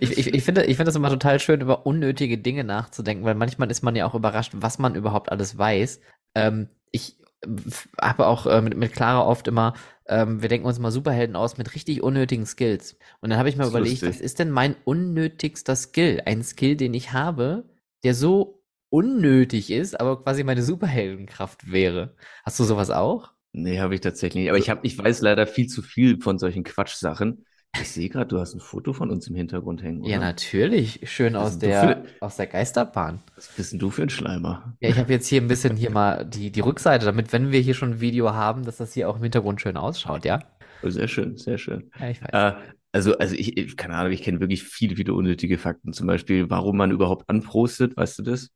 Ich, 0.00 0.16
ich, 0.16 0.32
ich 0.32 0.44
finde, 0.44 0.64
ich 0.64 0.76
finde 0.76 0.86
das 0.86 0.96
immer 0.96 1.10
total 1.10 1.40
schön, 1.40 1.60
über 1.60 1.86
unnötige 1.86 2.38
Dinge 2.38 2.64
nachzudenken, 2.64 3.24
weil 3.24 3.34
manchmal 3.34 3.70
ist 3.70 3.82
man 3.82 3.96
ja 3.96 4.06
auch 4.06 4.14
überrascht, 4.14 4.52
was 4.54 4.78
man 4.78 4.94
überhaupt 4.94 5.30
alles 5.30 5.58
weiß. 5.58 6.00
Ähm, 6.34 6.68
ich 6.92 7.16
habe 8.00 8.26
auch 8.26 8.46
äh, 8.46 8.60
mit, 8.62 8.76
mit 8.76 8.92
Clara 8.92 9.24
oft 9.26 9.48
immer, 9.48 9.74
ähm, 10.06 10.42
wir 10.42 10.48
denken 10.48 10.66
uns 10.66 10.78
mal 10.78 10.90
Superhelden 10.90 11.36
aus 11.36 11.58
mit 11.58 11.74
richtig 11.74 12.02
unnötigen 12.02 12.46
Skills. 12.46 12.96
Und 13.20 13.30
dann 13.30 13.38
habe 13.38 13.48
ich 13.48 13.56
mir 13.56 13.66
Das 13.66 13.68
überlegt, 13.68 14.04
lustig. 14.04 14.06
was 14.06 14.20
ist 14.20 14.38
denn 14.38 14.50
mein 14.50 14.76
unnötigster 14.84 15.76
Skill? 15.76 16.22
Ein 16.26 16.42
Skill, 16.42 16.76
den 16.76 16.94
ich 16.94 17.12
habe, 17.12 17.64
der 18.04 18.14
so 18.14 18.62
unnötig 18.88 19.70
ist, 19.70 19.98
aber 20.00 20.22
quasi 20.22 20.44
meine 20.44 20.62
Superheldenkraft 20.62 21.70
wäre. 21.70 22.14
Hast 22.44 22.58
du 22.60 22.64
sowas 22.64 22.90
auch? 22.90 23.32
Nee, 23.52 23.80
habe 23.80 23.94
ich 23.94 24.00
tatsächlich 24.02 24.42
nicht. 24.42 24.48
Aber 24.50 24.58
ich, 24.58 24.68
hab, 24.70 24.84
ich 24.84 24.98
weiß 24.98 25.20
leider 25.22 25.46
viel 25.46 25.66
zu 25.66 25.82
viel 25.82 26.20
von 26.20 26.38
solchen 26.38 26.62
Quatschsachen. 26.64 27.46
Ich 27.82 27.90
sehe 27.90 28.08
gerade, 28.08 28.26
du 28.26 28.38
hast 28.38 28.54
ein 28.54 28.60
Foto 28.60 28.92
von 28.92 29.10
uns 29.10 29.28
im 29.28 29.34
Hintergrund 29.34 29.82
hängen, 29.82 30.02
Ja, 30.04 30.16
oder? 30.16 30.26
natürlich. 30.26 31.00
Schön 31.10 31.36
aus 31.36 31.58
der, 31.58 32.04
für- 32.04 32.04
aus 32.20 32.36
der 32.36 32.46
Geisterbahn. 32.46 33.20
Was 33.34 33.48
bist 33.48 33.72
denn 33.72 33.78
du 33.78 33.90
für 33.90 34.02
ein 34.02 34.10
Schleimer? 34.10 34.74
Ja, 34.80 34.88
ich 34.88 34.98
habe 34.98 35.12
jetzt 35.12 35.26
hier 35.26 35.40
ein 35.40 35.48
bisschen 35.48 35.76
hier 35.76 35.90
mal 35.90 36.24
die, 36.24 36.50
die 36.50 36.60
Rückseite, 36.60 37.04
damit, 37.04 37.32
wenn 37.32 37.52
wir 37.52 37.60
hier 37.60 37.74
schon 37.74 37.92
ein 37.92 38.00
Video 38.00 38.32
haben, 38.32 38.64
dass 38.64 38.76
das 38.78 38.92
hier 38.94 39.08
auch 39.08 39.16
im 39.16 39.22
Hintergrund 39.22 39.60
schön 39.60 39.76
ausschaut, 39.76 40.24
ja? 40.24 40.40
Oh, 40.82 40.88
sehr 40.90 41.08
schön, 41.08 41.36
sehr 41.36 41.58
schön. 41.58 41.90
Ja, 41.98 42.08
ich 42.10 42.20
weiß. 42.22 42.30
Äh, 42.32 42.52
also, 42.92 43.18
also 43.18 43.34
ich, 43.34 43.56
ich, 43.56 43.76
keine 43.76 43.94
Ahnung, 43.94 44.12
ich 44.12 44.22
kenne 44.22 44.40
wirklich 44.40 44.62
viele, 44.62 44.96
viele 44.96 45.12
unnötige 45.14 45.58
Fakten. 45.58 45.92
Zum 45.92 46.06
Beispiel, 46.06 46.48
warum 46.50 46.76
man 46.76 46.90
überhaupt 46.90 47.28
anprostet, 47.28 47.96
weißt 47.96 48.18
du 48.20 48.22
das? 48.22 48.50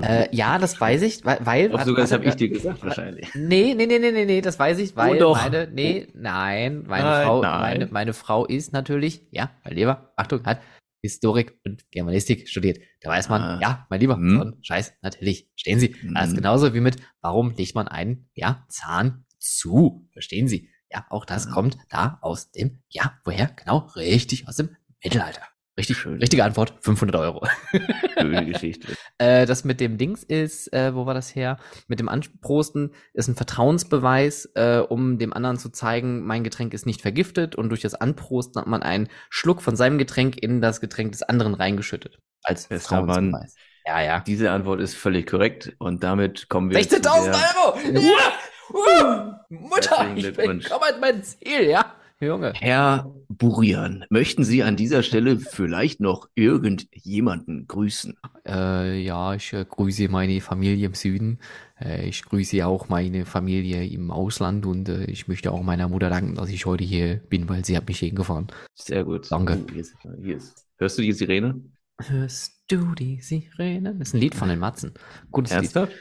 Äh, 0.00 0.28
ja, 0.34 0.58
das 0.58 0.78
weiß 0.80 1.02
ich, 1.02 1.24
weil, 1.24 1.38
weil 1.44 1.72
warte, 1.72 1.86
sogar, 1.86 2.02
das 2.04 2.12
habe 2.12 2.24
ich 2.26 2.34
dir 2.36 2.48
gesagt, 2.50 2.82
wahrscheinlich. 2.84 3.28
Nee, 3.34 3.74
nee, 3.74 3.86
nee, 3.86 3.98
nee, 3.98 4.12
nee, 4.12 4.24
nee, 4.26 4.40
das 4.40 4.58
weiß 4.58 4.78
ich, 4.78 4.94
weil 4.96 5.18
doch. 5.18 5.36
meine, 5.36 5.68
nee, 5.72 6.06
nein, 6.14 6.84
meine 6.86 7.04
Nein, 7.08 7.24
Frau, 7.26 7.42
nein. 7.42 7.60
Meine, 7.60 7.86
meine 7.90 8.12
Frau 8.12 8.44
ist 8.44 8.72
natürlich, 8.72 9.22
ja, 9.30 9.50
mein 9.64 9.74
Lieber, 9.74 10.12
Achtung, 10.16 10.44
hat 10.44 10.60
Historik 11.02 11.58
und 11.64 11.90
Germanistik 11.90 12.48
studiert. 12.48 12.78
Da 13.00 13.10
weiß 13.10 13.28
man, 13.28 13.42
Ah. 13.42 13.58
ja, 13.60 13.86
mein 13.90 14.00
Lieber, 14.00 14.16
Hm. 14.16 14.36
so 14.36 14.44
ein 14.44 14.58
Scheiß, 14.62 14.94
natürlich, 15.02 15.48
verstehen 15.50 15.78
Sie. 15.78 15.96
Das 16.14 16.24
ist 16.28 16.30
Hm. 16.30 16.36
genauso 16.36 16.74
wie 16.74 16.80
mit, 16.80 16.96
warum 17.20 17.50
legt 17.54 17.74
man 17.74 17.88
einen, 17.88 18.28
ja, 18.34 18.64
Zahn 18.68 19.24
zu, 19.38 20.08
verstehen 20.12 20.48
Sie. 20.48 20.70
Ja, 20.90 21.06
auch 21.10 21.24
das 21.24 21.46
Ah. 21.48 21.50
kommt 21.52 21.76
da 21.90 22.18
aus 22.22 22.50
dem, 22.52 22.82
ja, 22.88 23.18
woher? 23.24 23.48
Genau, 23.56 23.78
richtig, 23.96 24.46
aus 24.48 24.56
dem 24.56 24.76
Mittelalter. 25.02 25.42
Richtig, 25.76 25.96
Schön. 25.96 26.18
richtige 26.20 26.44
Antwort, 26.44 26.74
500 26.82 27.16
Euro. 27.16 27.46
Schöne 28.18 28.46
Geschichte. 28.46 28.94
Äh, 29.18 29.46
das 29.46 29.64
mit 29.64 29.78
dem 29.80 29.96
Dings 29.96 30.24
ist, 30.24 30.72
äh, 30.72 30.92
wo 30.94 31.06
war 31.06 31.14
das 31.14 31.34
her? 31.36 31.56
Mit 31.86 32.00
dem 32.00 32.08
Anprosten 32.08 32.92
ist 33.12 33.28
ein 33.28 33.36
Vertrauensbeweis, 33.36 34.50
äh, 34.56 34.78
um 34.78 35.18
dem 35.18 35.32
anderen 35.32 35.56
zu 35.56 35.68
zeigen, 35.70 36.24
mein 36.26 36.42
Getränk 36.42 36.74
ist 36.74 36.84
nicht 36.84 37.00
vergiftet 37.00 37.54
und 37.54 37.68
durch 37.68 37.80
das 37.80 37.94
Anprosten 37.94 38.60
hat 38.60 38.66
man 38.66 38.82
einen 38.82 39.08
Schluck 39.30 39.62
von 39.62 39.76
seinem 39.76 39.98
Getränk 39.98 40.36
in 40.42 40.60
das 40.60 40.80
Getränk 40.80 41.12
des 41.12 41.22
anderen 41.22 41.54
reingeschützt. 41.54 42.18
Als 42.42 42.66
Bester 42.66 43.02
Mann. 43.02 43.30
Vertrauensbeweis. 43.30 43.54
Ja, 43.86 44.00
ja. 44.02 44.20
Diese 44.26 44.50
Antwort 44.50 44.80
ist 44.80 44.94
völlig 44.96 45.26
korrekt 45.28 45.74
und 45.78 46.02
damit 46.02 46.48
kommen 46.48 46.70
wir 46.70 46.78
16.000 46.78 46.88
zu 46.88 47.00
der- 47.02 47.34
Euro! 47.64 47.78
Ja! 48.00 48.32
Uh, 48.70 49.32
Mutter, 49.50 49.98
Herzlichen 49.98 50.30
ich 50.30 50.36
bin 50.36 50.64
komm 50.68 50.82
an 50.82 51.00
mein 51.00 51.22
Ziel, 51.22 51.64
ja? 51.68 51.94
Junge. 52.26 52.52
Herr 52.56 53.12
Burian, 53.28 54.04
möchten 54.10 54.44
Sie 54.44 54.62
an 54.62 54.76
dieser 54.76 55.02
Stelle 55.02 55.38
vielleicht 55.38 56.00
noch 56.00 56.28
irgendjemanden 56.34 57.66
grüßen? 57.66 58.14
Äh, 58.46 59.00
ja, 59.02 59.34
ich 59.34 59.52
äh, 59.52 59.64
grüße 59.68 60.08
meine 60.08 60.40
Familie 60.40 60.86
im 60.86 60.94
Süden. 60.94 61.38
Äh, 61.80 62.08
ich 62.08 62.24
grüße 62.24 62.66
auch 62.66 62.88
meine 62.88 63.24
Familie 63.24 63.86
im 63.86 64.10
Ausland 64.10 64.66
und 64.66 64.88
äh, 64.88 65.04
ich 65.04 65.28
möchte 65.28 65.52
auch 65.52 65.62
meiner 65.62 65.88
Mutter 65.88 66.10
danken, 66.10 66.34
dass 66.34 66.48
ich 66.48 66.66
heute 66.66 66.84
hier 66.84 67.16
bin, 67.16 67.48
weil 67.48 67.64
sie 67.64 67.76
hat 67.76 67.88
mich 67.88 67.98
hingefahren. 67.98 68.48
Sehr 68.74 69.04
gut. 69.04 69.30
Danke. 69.30 69.64
Hier 69.70 69.80
ist, 69.80 69.94
hier 70.22 70.36
ist. 70.36 70.66
Hörst 70.78 70.98
du 70.98 71.02
die 71.02 71.12
Sirene? 71.12 71.60
Hörst 72.00 72.60
du 72.68 72.94
die 72.94 73.20
Sirenen? 73.20 73.98
Das 73.98 74.08
ist 74.08 74.14
ein 74.14 74.20
Lied 74.20 74.34
von 74.34 74.48
den 74.48 74.58
Matzen. 74.58 74.94
Gutes 75.30 75.52
Lied. 75.52 75.58
Ernsthaft? 75.58 75.92
Ja, 75.92 75.98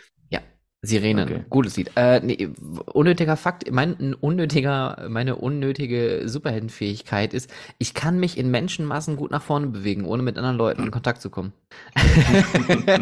Sirenen. 0.86 1.30
Okay. 1.30 1.46
Gutes 1.50 1.78
Lied. 1.78 1.92
Äh, 1.96 2.20
nee, 2.20 2.50
unnötiger 2.94 3.38
Fakt, 3.38 3.72
mein 3.72 3.98
ein 4.00 4.14
unnötiger, 4.14 5.06
meine 5.08 5.38
unnötige 5.38 6.24
Superheldenfähigkeit 6.26 7.34
ist, 7.34 7.50
ich 7.78 7.94
kann 7.94 8.20
mich 8.20 8.38
in 8.38 8.52
Menschenmassen 8.52 9.16
gut 9.16 9.32
nach 9.32 9.42
vorne 9.42 9.68
bewegen, 9.68 10.04
ohne 10.04 10.24
mit 10.24 10.38
anderen 10.38 10.58
Leuten 10.58 10.84
in 10.84 10.92
Kontakt 10.92 11.22
zu 11.22 11.30
kommen. 11.30 11.54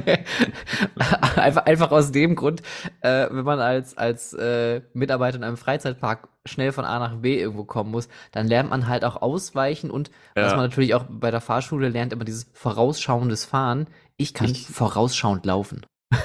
einfach, 1.36 1.66
einfach 1.66 1.92
aus 1.92 2.12
dem 2.12 2.36
Grund, 2.36 2.62
äh, 3.02 3.28
wenn 3.32 3.44
man 3.46 3.60
als, 3.60 3.98
als 3.98 4.34
äh, 4.34 4.82
Mitarbeiter 4.94 5.38
in 5.38 5.44
einem 5.44 5.58
Freizeitpark 5.58 6.28
schnell 6.46 6.72
von 6.72 6.86
A 6.86 7.00
nach 7.00 7.16
B 7.16 7.40
irgendwo 7.40 7.64
kommen 7.64 7.92
muss, 7.92 8.10
dann 8.32 8.48
lernt 8.48 8.70
man 8.70 8.88
halt 8.88 9.04
auch 9.06 9.22
ausweichen 9.22 9.90
und 9.92 10.12
was 10.36 10.52
Ja. 10.52 10.58
man 10.58 10.66
natürlich 10.66 10.94
auch 10.94 11.06
bei 11.10 11.32
der 11.32 11.42
Fahrschule 11.42 11.90
lernt, 11.90 12.14
immer 12.14 12.26
dieses 12.26 12.48
vorausschauendes 12.54 13.46
Fahren. 13.46 13.88
Ich 14.18 14.34
kann 14.34 14.50
Ich- 14.50 14.68
vorausschauend 14.68 15.46
laufen. 15.46 15.82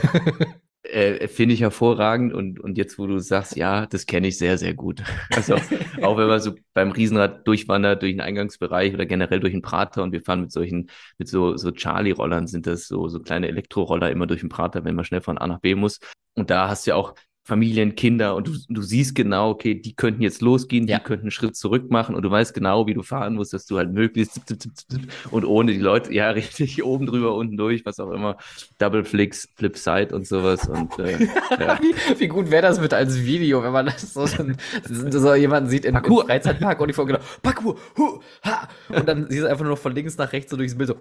Äh, 0.90 1.28
Finde 1.28 1.54
ich 1.54 1.62
hervorragend 1.62 2.32
und, 2.32 2.60
und 2.60 2.78
jetzt, 2.78 2.98
wo 2.98 3.06
du 3.06 3.18
sagst, 3.18 3.56
ja, 3.56 3.86
das 3.86 4.06
kenne 4.06 4.28
ich 4.28 4.38
sehr, 4.38 4.58
sehr 4.58 4.74
gut. 4.74 5.02
Also 5.34 5.56
auch 6.02 6.16
wenn 6.16 6.28
man 6.28 6.40
so 6.40 6.54
beim 6.74 6.92
Riesenrad 6.92 7.46
durchwandert 7.46 8.02
durch 8.02 8.12
den 8.12 8.20
Eingangsbereich 8.20 8.94
oder 8.94 9.06
generell 9.06 9.40
durch 9.40 9.52
den 9.52 9.62
Prater 9.62 10.02
und 10.02 10.12
wir 10.12 10.22
fahren 10.22 10.42
mit 10.42 10.52
solchen, 10.52 10.90
mit 11.18 11.28
so, 11.28 11.56
so 11.56 11.72
Charlie-Rollern 11.72 12.46
sind 12.46 12.66
das 12.66 12.86
so, 12.88 13.08
so 13.08 13.20
kleine 13.20 13.48
Elektroroller 13.48 14.10
immer 14.10 14.26
durch 14.26 14.40
den 14.40 14.48
Prater, 14.48 14.84
wenn 14.84 14.94
man 14.94 15.04
schnell 15.04 15.20
von 15.20 15.38
A 15.38 15.46
nach 15.46 15.60
B 15.60 15.74
muss. 15.74 15.98
Und 16.34 16.50
da 16.50 16.68
hast 16.68 16.86
du 16.86 16.90
ja 16.90 16.96
auch 16.96 17.14
Familien, 17.46 17.94
Kinder 17.94 18.34
und 18.34 18.48
du, 18.48 18.52
du 18.68 18.82
siehst 18.82 19.14
genau, 19.14 19.50
okay, 19.50 19.76
die 19.76 19.94
könnten 19.94 20.20
jetzt 20.20 20.42
losgehen, 20.42 20.88
Ja. 20.88 20.98
die 20.98 21.04
könnten 21.04 21.26
einen 21.26 21.30
Schritt 21.30 21.54
zurück 21.54 21.92
machen 21.92 22.16
und 22.16 22.22
du 22.22 22.30
weißt 22.30 22.52
genau, 22.54 22.88
wie 22.88 22.94
du 22.94 23.04
fahren 23.04 23.34
musst, 23.34 23.52
dass 23.52 23.66
du 23.66 23.78
halt 23.78 23.92
möglichst 23.92 24.34
zip, 24.34 24.48
zip, 24.48 24.72
zip, 24.76 25.00
und 25.30 25.44
ohne 25.44 25.72
die 25.72 25.78
Leute, 25.78 26.12
ja, 26.12 26.28
richtig, 26.36 26.82
oben 26.82 27.06
drüber, 27.06 27.36
unten 27.36 27.56
durch, 27.56 27.86
was 27.86 28.00
auch 28.00 28.10
immer, 28.10 28.36
Double 28.78 29.04
Flicks, 29.04 29.48
Flip 29.54 29.76
Side 29.76 30.08
und 30.12 30.26
sowas 30.26 30.68
und 30.68 30.98
äh, 30.98 31.24
ja. 31.60 31.78
Wie, 31.80 32.20
wie 32.20 32.26
gut 32.26 32.50
wäre 32.50 32.62
das 32.62 32.80
mit 32.80 32.92
als 32.92 33.24
Video, 33.24 33.62
wenn 33.62 33.72
man 33.72 33.86
das 33.86 34.12
so, 34.12 34.26
so 34.26 35.34
jemanden 35.36 35.70
sieht 35.70 35.84
in, 35.84 35.90
im 35.94 36.02
Parkour. 36.02 36.24
Freizeitpark 36.24 36.80
und 36.80 36.88
die 36.88 36.94
genau, 37.06 37.20
Parkour, 37.42 37.76
hu, 37.96 38.20
ha, 38.44 38.68
und 38.88 39.06
dann 39.06 39.30
siehst 39.30 39.44
du 39.44 39.48
einfach 39.48 39.62
nur 39.62 39.74
noch 39.74 39.78
von 39.78 39.94
links 39.94 40.18
nach 40.18 40.32
rechts 40.32 40.50
so 40.50 40.56
durchs 40.56 40.76
Bild 40.76 40.88
so, 40.88 40.96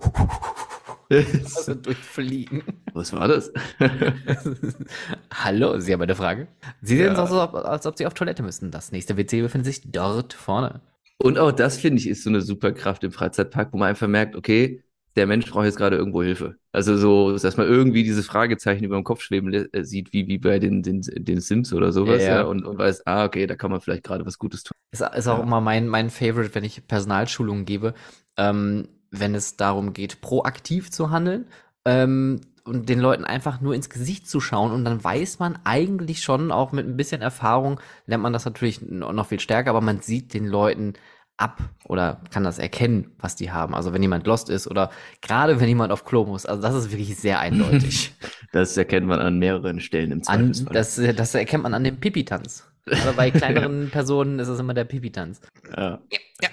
also 1.12 1.74
durchfliegen. 1.76 2.64
Was 2.94 3.14
war 3.14 3.28
das? 3.28 3.52
Hallo, 5.34 5.80
Sie 5.80 5.94
haben 5.94 6.02
eine 6.02 6.16
Frage? 6.16 6.48
Sie 6.82 6.98
sehen 6.98 7.16
Ja. 7.16 7.28
so 7.28 7.40
aus, 7.42 7.54
als 7.66 7.86
ob 7.86 7.98
Sie 7.98 8.06
auf 8.08 8.14
Toilette 8.14 8.44
müssten. 8.44 8.72
Das 8.72 8.92
nächste 8.92 9.18
WC 9.18 9.42
befindet 9.42 9.66
sich 9.74 9.82
dort 9.92 10.34
vorne. 10.34 10.82
Und 11.18 11.38
auch 11.40 11.52
das, 11.52 11.78
finde 11.78 12.00
ich, 12.00 12.08
ist 12.08 12.24
so 12.24 12.30
eine 12.30 12.42
Superkraft 12.42 13.04
im 13.04 13.12
Freizeitpark, 13.12 13.72
wo 13.72 13.78
man 13.78 13.90
einfach 13.90 14.08
merkt, 14.08 14.36
okay, 14.36 14.82
der 15.16 15.28
Mensch 15.28 15.50
braucht 15.50 15.64
jetzt 15.66 15.78
gerade 15.78 15.96
irgendwo 15.96 16.22
Hilfe. 16.24 16.56
Also 16.74 16.98
so, 16.98 17.38
dass 17.38 17.56
man 17.56 17.68
irgendwie 17.68 18.04
diese 18.04 18.22
Fragezeichen 18.22 18.84
über 18.84 18.96
dem 18.96 19.06
Kopf 19.06 19.22
schweben 19.22 19.54
äh, 19.54 19.84
sieht, 19.86 20.12
wie, 20.12 20.28
wie 20.28 20.38
bei 20.38 20.60
den, 20.60 20.84
den, 20.84 21.02
den 21.02 21.40
Sims 21.40 21.72
oder 21.72 21.94
sowas, 21.94 22.22
ja, 22.24 22.36
ja. 22.38 22.44
und, 22.44 22.66
und 22.66 22.78
weiß, 22.78 23.08
ah, 23.08 23.24
okay, 23.24 23.48
da 23.48 23.56
kann 23.56 23.72
man 23.72 23.80
vielleicht 23.80 24.04
gerade 24.04 24.26
was 24.26 24.38
Gutes 24.38 24.64
tun. 24.64 24.74
Ist, 24.92 25.02
ist 25.02 25.28
auch 25.28 25.38
Ja. 25.38 25.44
immer 25.44 25.62
mein, 25.62 25.88
mein 25.88 26.10
Favorite, 26.10 26.54
wenn 26.54 26.66
ich 26.66 26.86
Personalschulungen 26.86 27.64
gebe, 27.64 27.94
ähm, 28.38 28.90
wenn 29.20 29.36
es 29.36 29.58
darum 29.58 29.94
geht, 29.94 30.22
proaktiv 30.22 30.92
zu 30.92 31.10
handeln 31.12 31.48
ähm, 31.86 32.42
und 32.64 32.90
den 32.90 33.00
Leuten 33.00 33.26
einfach 33.26 33.62
nur 33.62 33.76
ins 33.76 33.90
Gesicht 33.90 34.28
zu 34.30 34.40
schauen 34.40 34.72
und 34.72 34.86
dann 34.86 35.04
weiß 35.04 35.40
man 35.40 35.60
eigentlich 35.64 36.22
schon, 36.24 36.52
auch 36.52 36.72
mit 36.72 36.88
ein 36.88 36.98
bisschen 36.98 37.22
Erfahrung, 37.22 37.80
lernt 38.08 38.24
man 38.24 38.34
das 38.34 38.46
natürlich 38.46 38.82
noch 38.82 39.28
viel 39.28 39.40
stärker, 39.40 39.70
aber 39.70 39.82
man 39.82 40.02
sieht 40.02 40.34
den 40.34 40.46
Leuten 40.48 40.94
ab 41.38 41.62
oder 41.86 42.22
kann 42.32 42.44
das 42.44 42.60
erkennen, 42.60 43.12
was 43.20 43.36
die 43.36 43.52
haben. 43.52 43.76
Also 43.76 43.94
wenn 43.94 44.02
jemand 44.02 44.26
lost 44.26 44.50
ist 44.50 44.68
oder 44.68 44.90
gerade 45.22 45.60
wenn 45.60 45.68
jemand 45.68 45.92
auf 45.92 46.06
Klo 46.06 46.26
muss. 46.26 46.46
Also 46.46 46.62
das 46.62 46.76
ist 46.76 46.92
wirklich 46.92 47.16
sehr 47.18 47.40
eindeutig. 47.40 48.14
Das 48.52 48.78
erkennt 48.78 49.06
man 49.06 49.20
an 49.20 49.38
mehreren 49.38 49.82
Stellen 49.82 50.14
im 50.14 50.20
an, 50.28 50.54
Zweifelsfall. 50.54 50.74
das, 50.74 50.96
das 50.96 51.36
erkennt 51.36 51.64
man 51.64 51.74
an 51.74 51.84
dem 51.84 52.00
Pipi-Tanz. 52.00 52.66
Aber 53.02 53.12
bei 53.12 53.32
kleineren 53.32 53.90
Personen 53.92 54.40
ist 54.40 54.48
es 54.48 54.60
immer 54.62 54.74
der 54.74 54.86
Pipi-Tanz. 54.86 55.42
ja. 55.76 56.00
Ja, 56.10 56.20
ja. 56.42 56.50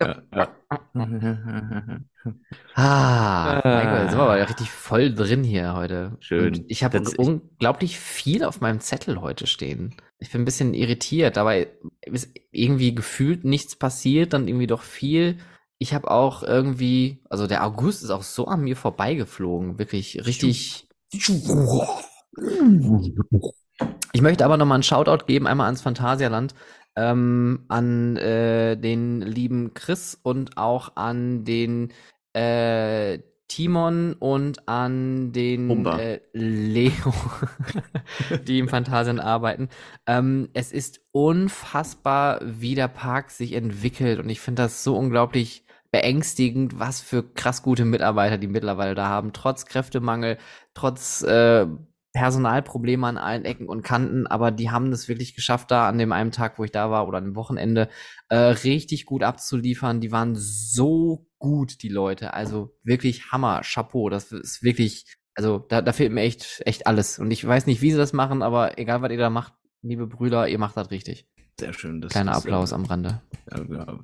Ah, 0.80 0.80
mein 0.94 2.06
Ah. 2.74 3.60
Gott, 3.60 4.02
jetzt 4.02 4.10
sind 4.10 4.18
wir 4.18 4.22
aber 4.22 4.48
richtig 4.48 4.70
voll 4.70 5.14
drin 5.14 5.42
hier 5.42 5.74
heute. 5.74 6.16
Schön. 6.20 6.54
Und 6.54 6.64
ich 6.68 6.84
habe 6.84 7.02
unglaublich 7.16 7.98
viel 7.98 8.44
auf 8.44 8.60
meinem 8.60 8.80
Zettel 8.80 9.20
heute 9.20 9.46
stehen. 9.46 9.94
Ich 10.18 10.30
bin 10.30 10.42
ein 10.42 10.44
bisschen 10.44 10.74
irritiert, 10.74 11.38
aber 11.38 11.56
ist 12.02 12.30
irgendwie 12.50 12.94
gefühlt 12.94 13.44
nichts 13.44 13.76
passiert, 13.76 14.32
dann 14.32 14.48
irgendwie 14.48 14.66
doch 14.66 14.82
viel. 14.82 15.38
Ich 15.78 15.94
habe 15.94 16.10
auch 16.10 16.42
irgendwie, 16.42 17.22
also 17.30 17.46
der 17.46 17.64
August 17.64 18.02
ist 18.02 18.10
auch 18.10 18.22
so 18.22 18.46
an 18.46 18.62
mir 18.62 18.76
vorbeigeflogen, 18.76 19.78
wirklich 19.78 20.26
richtig. 20.26 20.88
Ich 24.12 24.22
möchte 24.22 24.44
aber 24.44 24.56
nochmal 24.56 24.76
einen 24.76 24.82
Shoutout 24.82 25.24
geben, 25.26 25.46
einmal 25.46 25.66
ans 25.66 25.82
Phantasialand, 25.82 26.54
ähm, 26.96 27.64
an 27.68 28.16
äh, 28.16 28.76
den 28.76 29.20
lieben 29.20 29.74
Chris 29.74 30.18
und 30.22 30.56
auch 30.56 30.96
an 30.96 31.44
den 31.44 31.92
äh, 32.32 33.18
Timon 33.50 34.14
und 34.14 34.68
an 34.68 35.32
den 35.32 35.84
äh, 35.84 36.20
Leo, 36.32 37.12
die 38.46 38.60
im 38.60 38.68
Phantasialand 38.68 39.20
arbeiten. 39.20 39.68
Ähm, 40.06 40.48
es 40.54 40.70
ist 40.70 41.00
unfassbar, 41.10 42.40
wie 42.44 42.76
der 42.76 42.86
Park 42.86 43.30
sich 43.30 43.54
entwickelt 43.54 44.20
und 44.20 44.28
ich 44.28 44.40
finde 44.40 44.62
das 44.62 44.84
so 44.84 44.96
unglaublich 44.96 45.64
beängstigend, 45.90 46.78
was 46.78 47.00
für 47.00 47.24
krass 47.34 47.62
gute 47.62 47.84
Mitarbeiter 47.84 48.38
die 48.38 48.46
mittlerweile 48.46 48.94
da 48.94 49.08
haben, 49.08 49.32
trotz 49.32 49.66
Kräftemangel, 49.66 50.38
trotz 50.72 51.22
äh, 51.22 51.66
Personalprobleme 52.12 53.06
an 53.06 53.18
allen 53.18 53.44
Ecken 53.44 53.68
und 53.68 53.82
Kanten, 53.82 54.26
aber 54.26 54.50
die 54.50 54.70
haben 54.70 54.90
es 54.92 55.08
wirklich 55.08 55.34
geschafft, 55.34 55.70
da 55.70 55.88
an 55.88 55.98
dem 55.98 56.12
einen 56.12 56.32
Tag, 56.32 56.58
wo 56.58 56.64
ich 56.64 56.72
da 56.72 56.90
war 56.90 57.06
oder 57.06 57.20
dem 57.20 57.36
Wochenende, 57.36 57.88
äh, 58.28 58.36
richtig 58.36 59.06
gut 59.06 59.22
abzuliefern. 59.22 60.00
Die 60.00 60.10
waren 60.10 60.34
so 60.34 61.26
gut, 61.38 61.82
die 61.82 61.88
Leute. 61.88 62.34
Also 62.34 62.76
wirklich 62.82 63.30
Hammer, 63.30 63.60
Chapeau. 63.62 64.10
Das 64.10 64.32
ist 64.32 64.62
wirklich, 64.62 65.06
also 65.34 65.58
da, 65.58 65.82
da 65.82 65.92
fehlt 65.92 66.12
mir 66.12 66.22
echt, 66.22 66.62
echt 66.66 66.86
alles. 66.86 67.18
Und 67.18 67.30
ich 67.30 67.46
weiß 67.46 67.66
nicht, 67.66 67.80
wie 67.80 67.92
sie 67.92 67.98
das 67.98 68.12
machen, 68.12 68.42
aber 68.42 68.78
egal, 68.78 69.02
was 69.02 69.12
ihr 69.12 69.18
da 69.18 69.30
macht, 69.30 69.52
liebe 69.82 70.06
Brüder, 70.06 70.48
ihr 70.48 70.58
macht 70.58 70.76
das 70.76 70.90
richtig. 70.90 71.28
Sehr 71.60 71.72
schön. 71.74 72.00
Das 72.00 72.12
Kleiner 72.12 72.32
ist, 72.32 72.38
Applaus 72.38 72.72
äh, 72.72 72.74
am 72.74 72.84
Rande. 72.86 73.20
Ja, 73.52 73.62
ja, 73.68 73.98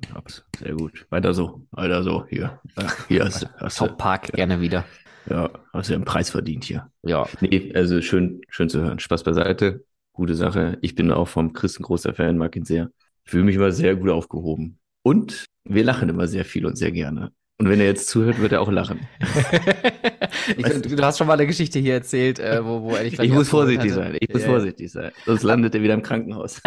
sehr 0.59 0.75
gut. 0.75 1.07
Weiter 1.09 1.33
so, 1.33 1.65
weiter 1.71 2.03
so. 2.03 2.25
Hier, 2.27 2.59
Ja, 2.77 2.87
hier 3.07 3.25
du, 3.25 3.67
Top 3.69 3.97
Park, 3.97 4.31
gerne 4.33 4.61
wieder. 4.61 4.85
Ja, 5.29 5.49
hast 5.73 5.89
du 5.89 5.93
einen 5.93 6.05
Preis 6.05 6.29
verdient 6.29 6.63
hier. 6.63 6.91
Ja. 7.03 7.27
Nee, 7.41 7.71
also 7.75 8.01
schön, 8.01 8.41
schön 8.49 8.69
zu 8.69 8.81
hören. 8.81 8.99
Spaß 8.99 9.23
beiseite. 9.23 9.85
Gute 10.13 10.35
Sache. 10.35 10.77
Ich 10.81 10.95
bin 10.95 11.11
auch 11.11 11.27
vom 11.27 11.53
Chris 11.53 11.79
ein 11.79 11.83
großer 11.83 12.13
Fan, 12.13 12.37
mag 12.37 12.55
ihn 12.55 12.65
sehr. 12.65 12.89
Ich 13.23 13.31
fühle 13.31 13.43
mich 13.43 13.55
immer 13.55 13.71
sehr 13.71 13.95
gut 13.95 14.09
aufgehoben. 14.09 14.79
Und 15.03 15.45
wir 15.63 15.83
lachen 15.83 16.09
immer 16.09 16.27
sehr 16.27 16.45
viel 16.45 16.65
und 16.65 16.77
sehr 16.77 16.91
gerne. 16.91 17.31
Und 17.59 17.69
wenn 17.69 17.79
er 17.79 17.87
jetzt 17.87 18.07
zuhört, 18.07 18.39
wird 18.39 18.51
er 18.51 18.61
auch 18.61 18.69
lachen. 18.69 19.07
ich, 20.57 20.63
du, 20.63 20.95
du, 20.95 21.03
hast 21.03 21.17
schon 21.17 21.25
mal 21.25 21.33
eine 21.33 21.47
Geschichte 21.47 21.79
hier 21.79 21.95
erzählt, 21.95 22.37
äh, 22.37 22.63
wo, 22.63 22.83
wo 22.83 22.95
er 22.95 23.03
Ich 23.03 23.31
muss 23.31 23.49
vorsichtig 23.49 23.93
sein. 23.93 24.15
Ich 24.19 24.31
muss 24.31 24.43
ja. 24.43 24.47
vorsichtig 24.47 24.91
sein. 24.91 25.11
Sonst 25.25 25.41
landet 25.41 25.73
er 25.73 25.81
wieder 25.81 25.95
im 25.95 26.03
Krankenhaus. 26.03 26.61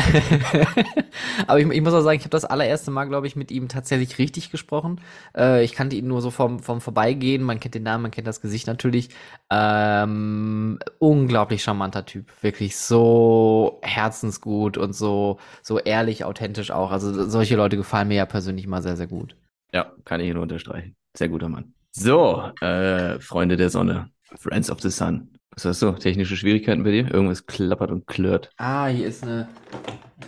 Aber 1.46 1.60
ich, 1.60 1.70
ich, 1.70 1.80
muss 1.80 1.94
auch 1.94 2.00
sagen, 2.00 2.18
ich 2.18 2.24
habe 2.24 2.30
das 2.30 2.44
allererste 2.44 2.90
Mal, 2.90 3.04
glaube 3.04 3.28
ich, 3.28 3.36
mit 3.36 3.52
ihm 3.52 3.68
tatsächlich 3.68 4.18
richtig 4.18 4.50
gesprochen. 4.50 5.00
Äh, 5.36 5.62
ich 5.62 5.74
kannte 5.74 5.94
ihn 5.94 6.08
nur 6.08 6.22
so 6.22 6.32
vom, 6.32 6.58
vom 6.58 6.80
Vorbeigehen. 6.80 7.44
Man 7.44 7.60
kennt 7.60 7.76
den 7.76 7.84
Namen, 7.84 8.02
man 8.02 8.10
kennt 8.10 8.26
das 8.26 8.40
Gesicht 8.40 8.66
natürlich. 8.66 9.10
Ähm, 9.48 10.80
unglaublich 10.98 11.62
charmanter 11.62 12.04
Typ. 12.04 12.26
Wirklich 12.42 12.76
so 12.76 13.78
herzensgut 13.82 14.76
und 14.76 14.96
so, 14.96 15.38
so 15.62 15.78
ehrlich, 15.78 16.24
authentisch 16.24 16.72
auch. 16.72 16.90
Also 16.90 17.28
solche 17.28 17.54
Leute 17.54 17.76
gefallen 17.76 18.08
mir 18.08 18.16
ja 18.16 18.26
persönlich 18.26 18.66
mal 18.66 18.82
sehr, 18.82 18.96
sehr 18.96 19.06
gut. 19.06 19.36
Ja, 19.72 19.92
kann 20.04 20.20
ich 20.20 20.32
nur 20.32 20.42
unterstreichen. 20.42 20.96
Sehr 21.16 21.28
guter 21.28 21.48
Mann. 21.48 21.74
So, 21.92 22.50
äh, 22.60 23.18
Freunde 23.20 23.56
der 23.56 23.70
Sonne, 23.70 24.10
Friends 24.36 24.70
of 24.70 24.80
the 24.80 24.90
Sun. 24.90 25.30
Was 25.54 25.64
hast 25.64 25.82
du? 25.82 25.90
Technische 25.92 26.36
Schwierigkeiten 26.36 26.84
bei 26.84 26.92
dir? 26.92 27.12
Irgendwas 27.12 27.46
klappert 27.46 27.90
und 27.90 28.06
klirrt. 28.06 28.50
Ah, 28.56 28.86
hier 28.86 29.06
ist 29.08 29.24
eine. 29.24 29.48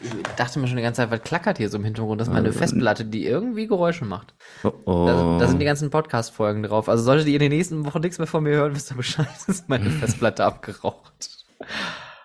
Ich 0.03 0.11
dachte 0.37 0.59
mir 0.59 0.67
schon 0.67 0.77
die 0.77 0.83
ganze 0.83 1.03
Zeit, 1.03 1.11
was 1.13 1.23
klackert 1.23 1.59
hier 1.59 1.69
so 1.69 1.79
im 1.79 1.85
Hintergrund? 1.85 2.21
Das 2.21 2.27
ist 2.29 2.35
meine 2.35 2.49
äh, 2.49 2.53
Festplatte, 2.53 3.05
die 3.05 3.25
irgendwie 3.25 3.69
Geräusche 3.69 4.05
macht. 4.05 4.35
Oh 4.65 4.73
oh. 4.85 5.07
Da, 5.07 5.39
da 5.39 5.49
sind 5.49 5.61
die 5.61 5.65
ganzen 5.65 5.91
Podcast-Folgen 5.91 6.65
drauf. 6.65 6.89
Also 6.89 7.05
solltet 7.05 7.29
ihr 7.29 7.35
in 7.35 7.41
den 7.41 7.53
nächsten 7.53 7.87
Wochen 7.87 8.01
nichts 8.01 8.19
mehr 8.19 8.27
von 8.27 8.43
mir 8.43 8.55
hören, 8.55 8.75
wisst 8.75 8.91
ihr 8.91 8.97
Bescheid, 8.97 9.29
ist 9.47 9.69
meine 9.69 9.91
Festplatte 9.91 10.45
abgeraucht. 10.45 11.47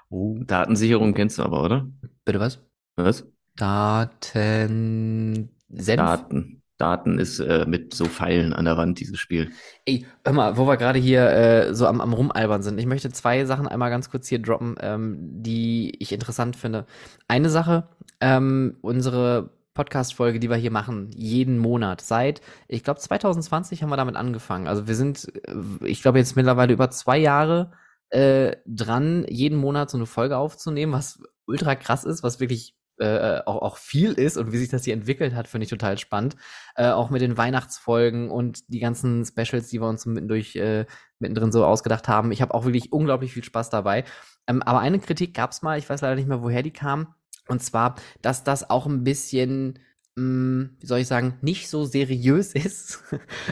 Oh. 0.09 0.39
Datensicherung 0.39 1.13
kennst 1.13 1.37
du 1.37 1.43
aber, 1.43 1.63
oder? 1.63 1.87
Bitte 2.25 2.39
was? 2.39 2.65
Was? 2.95 3.27
Daten. 3.55 5.49
Senf? 5.69 5.97
Daten. 5.97 6.63
Daten 6.77 7.17
ist 7.17 7.39
äh, 7.39 7.65
mit 7.67 7.93
so 7.93 8.05
Pfeilen 8.05 8.53
an 8.53 8.65
der 8.65 8.77
Wand, 8.77 8.99
dieses 8.99 9.19
Spiel. 9.19 9.51
Ey, 9.85 10.05
hör 10.23 10.33
mal, 10.33 10.57
wo 10.57 10.67
wir 10.67 10.77
gerade 10.77 10.99
hier 10.99 11.29
äh, 11.29 11.73
so 11.73 11.87
am, 11.87 12.01
am 12.01 12.13
Rumalbern 12.13 12.61
sind. 12.61 12.79
Ich 12.79 12.85
möchte 12.85 13.09
zwei 13.11 13.45
Sachen 13.45 13.67
einmal 13.67 13.89
ganz 13.89 14.09
kurz 14.09 14.27
hier 14.27 14.39
droppen, 14.39 14.75
ähm, 14.79 15.17
die 15.19 15.95
ich 15.99 16.11
interessant 16.11 16.55
finde. 16.55 16.85
Eine 17.27 17.49
Sache, 17.49 17.87
ähm, 18.21 18.77
unsere 18.81 19.49
Podcast-Folge, 19.73 20.39
die 20.39 20.49
wir 20.49 20.55
hier 20.55 20.71
machen, 20.71 21.11
jeden 21.15 21.57
Monat. 21.57 22.01
Seit, 22.01 22.41
ich 22.67 22.83
glaube, 22.83 22.99
2020 22.99 23.83
haben 23.83 23.89
wir 23.89 23.97
damit 23.97 24.15
angefangen. 24.15 24.67
Also 24.67 24.87
wir 24.87 24.95
sind, 24.95 25.31
äh, 25.45 25.85
ich 25.85 26.01
glaube, 26.01 26.19
jetzt 26.19 26.35
mittlerweile 26.35 26.73
über 26.73 26.89
zwei 26.91 27.17
Jahre 27.17 27.71
äh, 28.09 28.55
dran, 28.65 29.25
jeden 29.29 29.57
Monat 29.57 29.89
so 29.89 29.97
eine 29.97 30.05
Folge 30.05 30.37
aufzunehmen, 30.37 30.93
was 30.93 31.19
ultra 31.45 31.75
krass 31.75 32.03
ist, 32.03 32.23
was 32.23 32.39
wirklich 32.39 32.76
äh, 32.99 33.41
auch, 33.45 33.61
auch 33.61 33.77
viel 33.77 34.13
ist 34.13 34.37
und 34.37 34.51
wie 34.51 34.57
sich 34.57 34.69
das 34.69 34.83
hier 34.83 34.93
entwickelt 34.93 35.35
hat, 35.35 35.47
finde 35.47 35.65
ich 35.65 35.69
total 35.69 35.97
spannend. 35.97 36.35
Äh, 36.75 36.89
auch 36.89 37.09
mit 37.09 37.21
den 37.21 37.37
Weihnachtsfolgen 37.37 38.29
und 38.29 38.71
die 38.71 38.79
ganzen 38.79 39.25
Specials, 39.25 39.67
die 39.69 39.79
wir 39.81 39.87
uns 39.87 40.05
mittendurch, 40.05 40.55
äh, 40.55 40.85
mittendrin 41.19 41.51
so 41.51 41.65
ausgedacht 41.65 42.07
haben. 42.07 42.31
Ich 42.31 42.41
habe 42.41 42.53
auch 42.53 42.65
wirklich 42.65 42.91
unglaublich 42.91 43.33
viel 43.33 43.43
Spaß 43.43 43.69
dabei. 43.69 44.03
Ähm, 44.47 44.61
aber 44.63 44.79
eine 44.79 44.99
Kritik 44.99 45.33
gab 45.33 45.51
es 45.51 45.61
mal, 45.61 45.77
ich 45.77 45.89
weiß 45.89 46.01
leider 46.01 46.15
nicht 46.15 46.27
mehr, 46.27 46.41
woher 46.41 46.63
die 46.63 46.71
kam. 46.71 47.13
Und 47.47 47.63
zwar, 47.63 47.95
dass 48.21 48.43
das 48.43 48.69
auch 48.69 48.85
ein 48.85 49.03
bisschen 49.03 49.79
hm, 50.17 50.71
wie 50.79 50.85
soll 50.87 50.99
ich 50.99 51.07
sagen, 51.07 51.37
nicht 51.41 51.69
so 51.69 51.85
seriös 51.85 52.53
ist. 52.53 53.03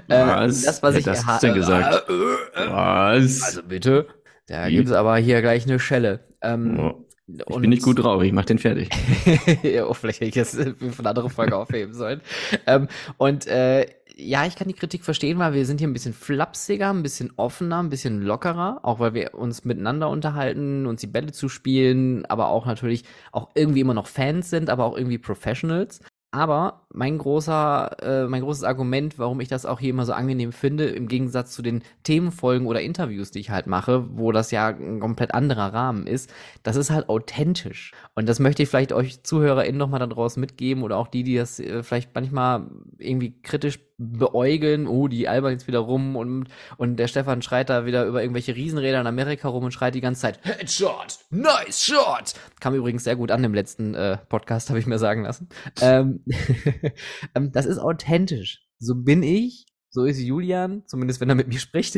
Äh, 0.08 0.26
was? 0.26 0.64
das, 0.64 0.82
was 0.82 0.94
ja, 0.94 1.00
ich 1.00 1.06
das 1.06 1.26
hast 1.26 1.44
du 1.44 1.54
gesagt. 1.54 2.10
was? 2.10 3.42
Also 3.44 3.64
bitte. 3.64 4.08
Da 4.48 4.70
gibt 4.70 4.88
es 4.88 4.94
aber 4.94 5.18
hier 5.18 5.42
gleich 5.42 5.66
eine 5.66 5.80
Schelle. 5.80 6.28
Ähm, 6.42 6.80
oh. 6.80 7.05
Ich 7.28 7.58
bin 7.58 7.72
nicht 7.72 7.82
gut 7.82 8.04
drauf, 8.04 8.22
ich 8.22 8.32
mach 8.32 8.46
den 8.46 8.60
fertig. 8.60 8.90
ja, 9.64 9.86
oh, 9.90 9.94
vielleicht 9.94 10.22
hätte 10.22 10.30
ich 10.30 10.36
das 10.36 10.52
für 10.52 11.00
eine 11.00 11.10
andere 11.10 11.30
Folge 11.32 11.58
aufheben 11.58 11.94
sollen. 11.94 12.22
Ähm, 12.68 12.88
und 13.18 13.48
äh, 13.48 13.88
ja, 14.16 14.46
ich 14.46 14.56
kann 14.56 14.68
die 14.68 14.76
Kritik 14.76 15.04
verstehen, 15.04 15.40
weil 15.40 15.54
wir 15.54 15.66
sind 15.66 15.80
hier 15.80 15.88
ein 15.88 15.94
bisschen 15.94 16.14
flapsiger, 16.14 16.92
ein 16.92 17.04
bisschen 17.04 17.34
offener, 17.36 17.82
ein 17.82 17.90
bisschen 17.90 18.22
lockerer, 18.22 18.80
auch 18.84 19.00
weil 19.00 19.14
wir 19.14 19.34
uns 19.34 19.66
miteinander 19.66 20.10
unterhalten, 20.10 20.86
uns 20.86 21.02
die 21.02 21.08
Bälle 21.08 21.32
zu 21.32 21.50
spielen, 21.50 22.26
aber 22.28 22.50
auch 22.50 22.66
natürlich 22.66 23.04
auch 23.32 23.50
irgendwie 23.56 23.82
immer 23.82 23.96
noch 23.96 24.08
Fans 24.08 24.50
sind, 24.50 24.70
aber 24.70 24.86
auch 24.86 24.96
irgendwie 24.96 25.18
Professionals. 25.18 26.02
Aber 26.36 26.82
mein 26.92 27.18
großer, 27.18 28.26
äh, 28.26 28.28
mein 28.28 28.42
großes 28.42 28.66
Argument, 28.66 29.18
warum 29.18 29.40
ich 29.40 29.48
das 29.48 29.66
auch 29.66 29.80
hier 29.80 29.92
immer 29.92 30.06
so 30.06 30.12
angenehm 30.12 30.52
finde, 30.52 30.84
im 30.88 31.08
Gegensatz 31.08 31.54
zu 31.54 31.62
den 31.62 31.82
Themenfolgen 32.04 32.68
oder 32.68 32.82
Interviews, 32.82 33.32
die 33.32 33.40
ich 33.40 33.52
halt 33.52 33.68
mache, 33.68 34.04
wo 34.18 34.34
das 34.34 34.52
ja 34.52 34.68
ein 34.68 35.00
komplett 35.00 35.34
anderer 35.34 35.74
Rahmen 35.74 36.08
ist, 36.08 36.30
das 36.62 36.76
ist 36.76 36.90
halt 36.90 37.08
authentisch. 37.08 37.94
Und 38.16 38.28
das 38.28 38.40
möchte 38.40 38.64
ich 38.64 38.68
vielleicht 38.68 38.92
euch 38.92 39.24
ZuhörerInnen 39.24 39.78
nochmal 39.78 40.02
da 40.02 40.08
draußen 40.08 40.42
mitgeben 40.42 40.84
oder 40.84 40.98
auch 40.98 41.08
die, 41.08 41.24
die 41.24 41.38
das 41.38 41.58
äh, 41.62 41.84
vielleicht 41.84 42.14
manchmal 42.14 42.68
irgendwie 42.98 43.42
kritisch 43.42 43.80
beäugeln, 43.98 44.88
oh, 44.88 45.08
die 45.08 45.28
albern 45.28 45.54
jetzt 45.54 45.68
wieder 45.68 45.80
rum 45.80 46.16
und, 46.16 46.48
und 46.78 46.98
der 46.98 47.08
Stefan 47.08 47.42
schreit 47.42 47.70
da 47.70 47.86
wieder 47.86 48.06
über 48.06 48.22
irgendwelche 48.22 48.56
Riesenräder 48.56 49.02
in 49.02 49.08
Amerika 49.08 49.48
rum 49.48 49.64
und 49.64 49.72
schreit 49.72 49.96
die 49.96 50.02
ganze 50.02 50.22
Zeit, 50.22 50.40
Headshot, 50.44 51.20
nice 51.30 51.84
shot. 51.84 52.34
Kam 52.60 52.76
übrigens 52.76 53.04
sehr 53.04 53.16
gut 53.16 53.32
an 53.32 53.44
im 53.44 53.54
letzten 53.54 53.96
äh, 53.96 54.18
Podcast, 54.30 54.70
habe 54.70 54.80
ich 54.80 54.86
mir 54.86 55.00
sagen 55.00 55.24
lassen. 55.24 55.50
Ähm, 55.82 56.24
ähm, 57.36 57.52
das 57.52 57.66
ist 57.66 57.80
authentisch. 57.80 58.62
So 58.80 58.96
bin 58.96 59.24
ich 59.24 59.65
so 59.96 60.04
ist 60.04 60.20
Julian, 60.20 60.84
zumindest 60.88 61.22
wenn 61.22 61.30
er 61.30 61.36
mit 61.36 61.48
mir 61.48 61.58
spricht. 61.58 61.98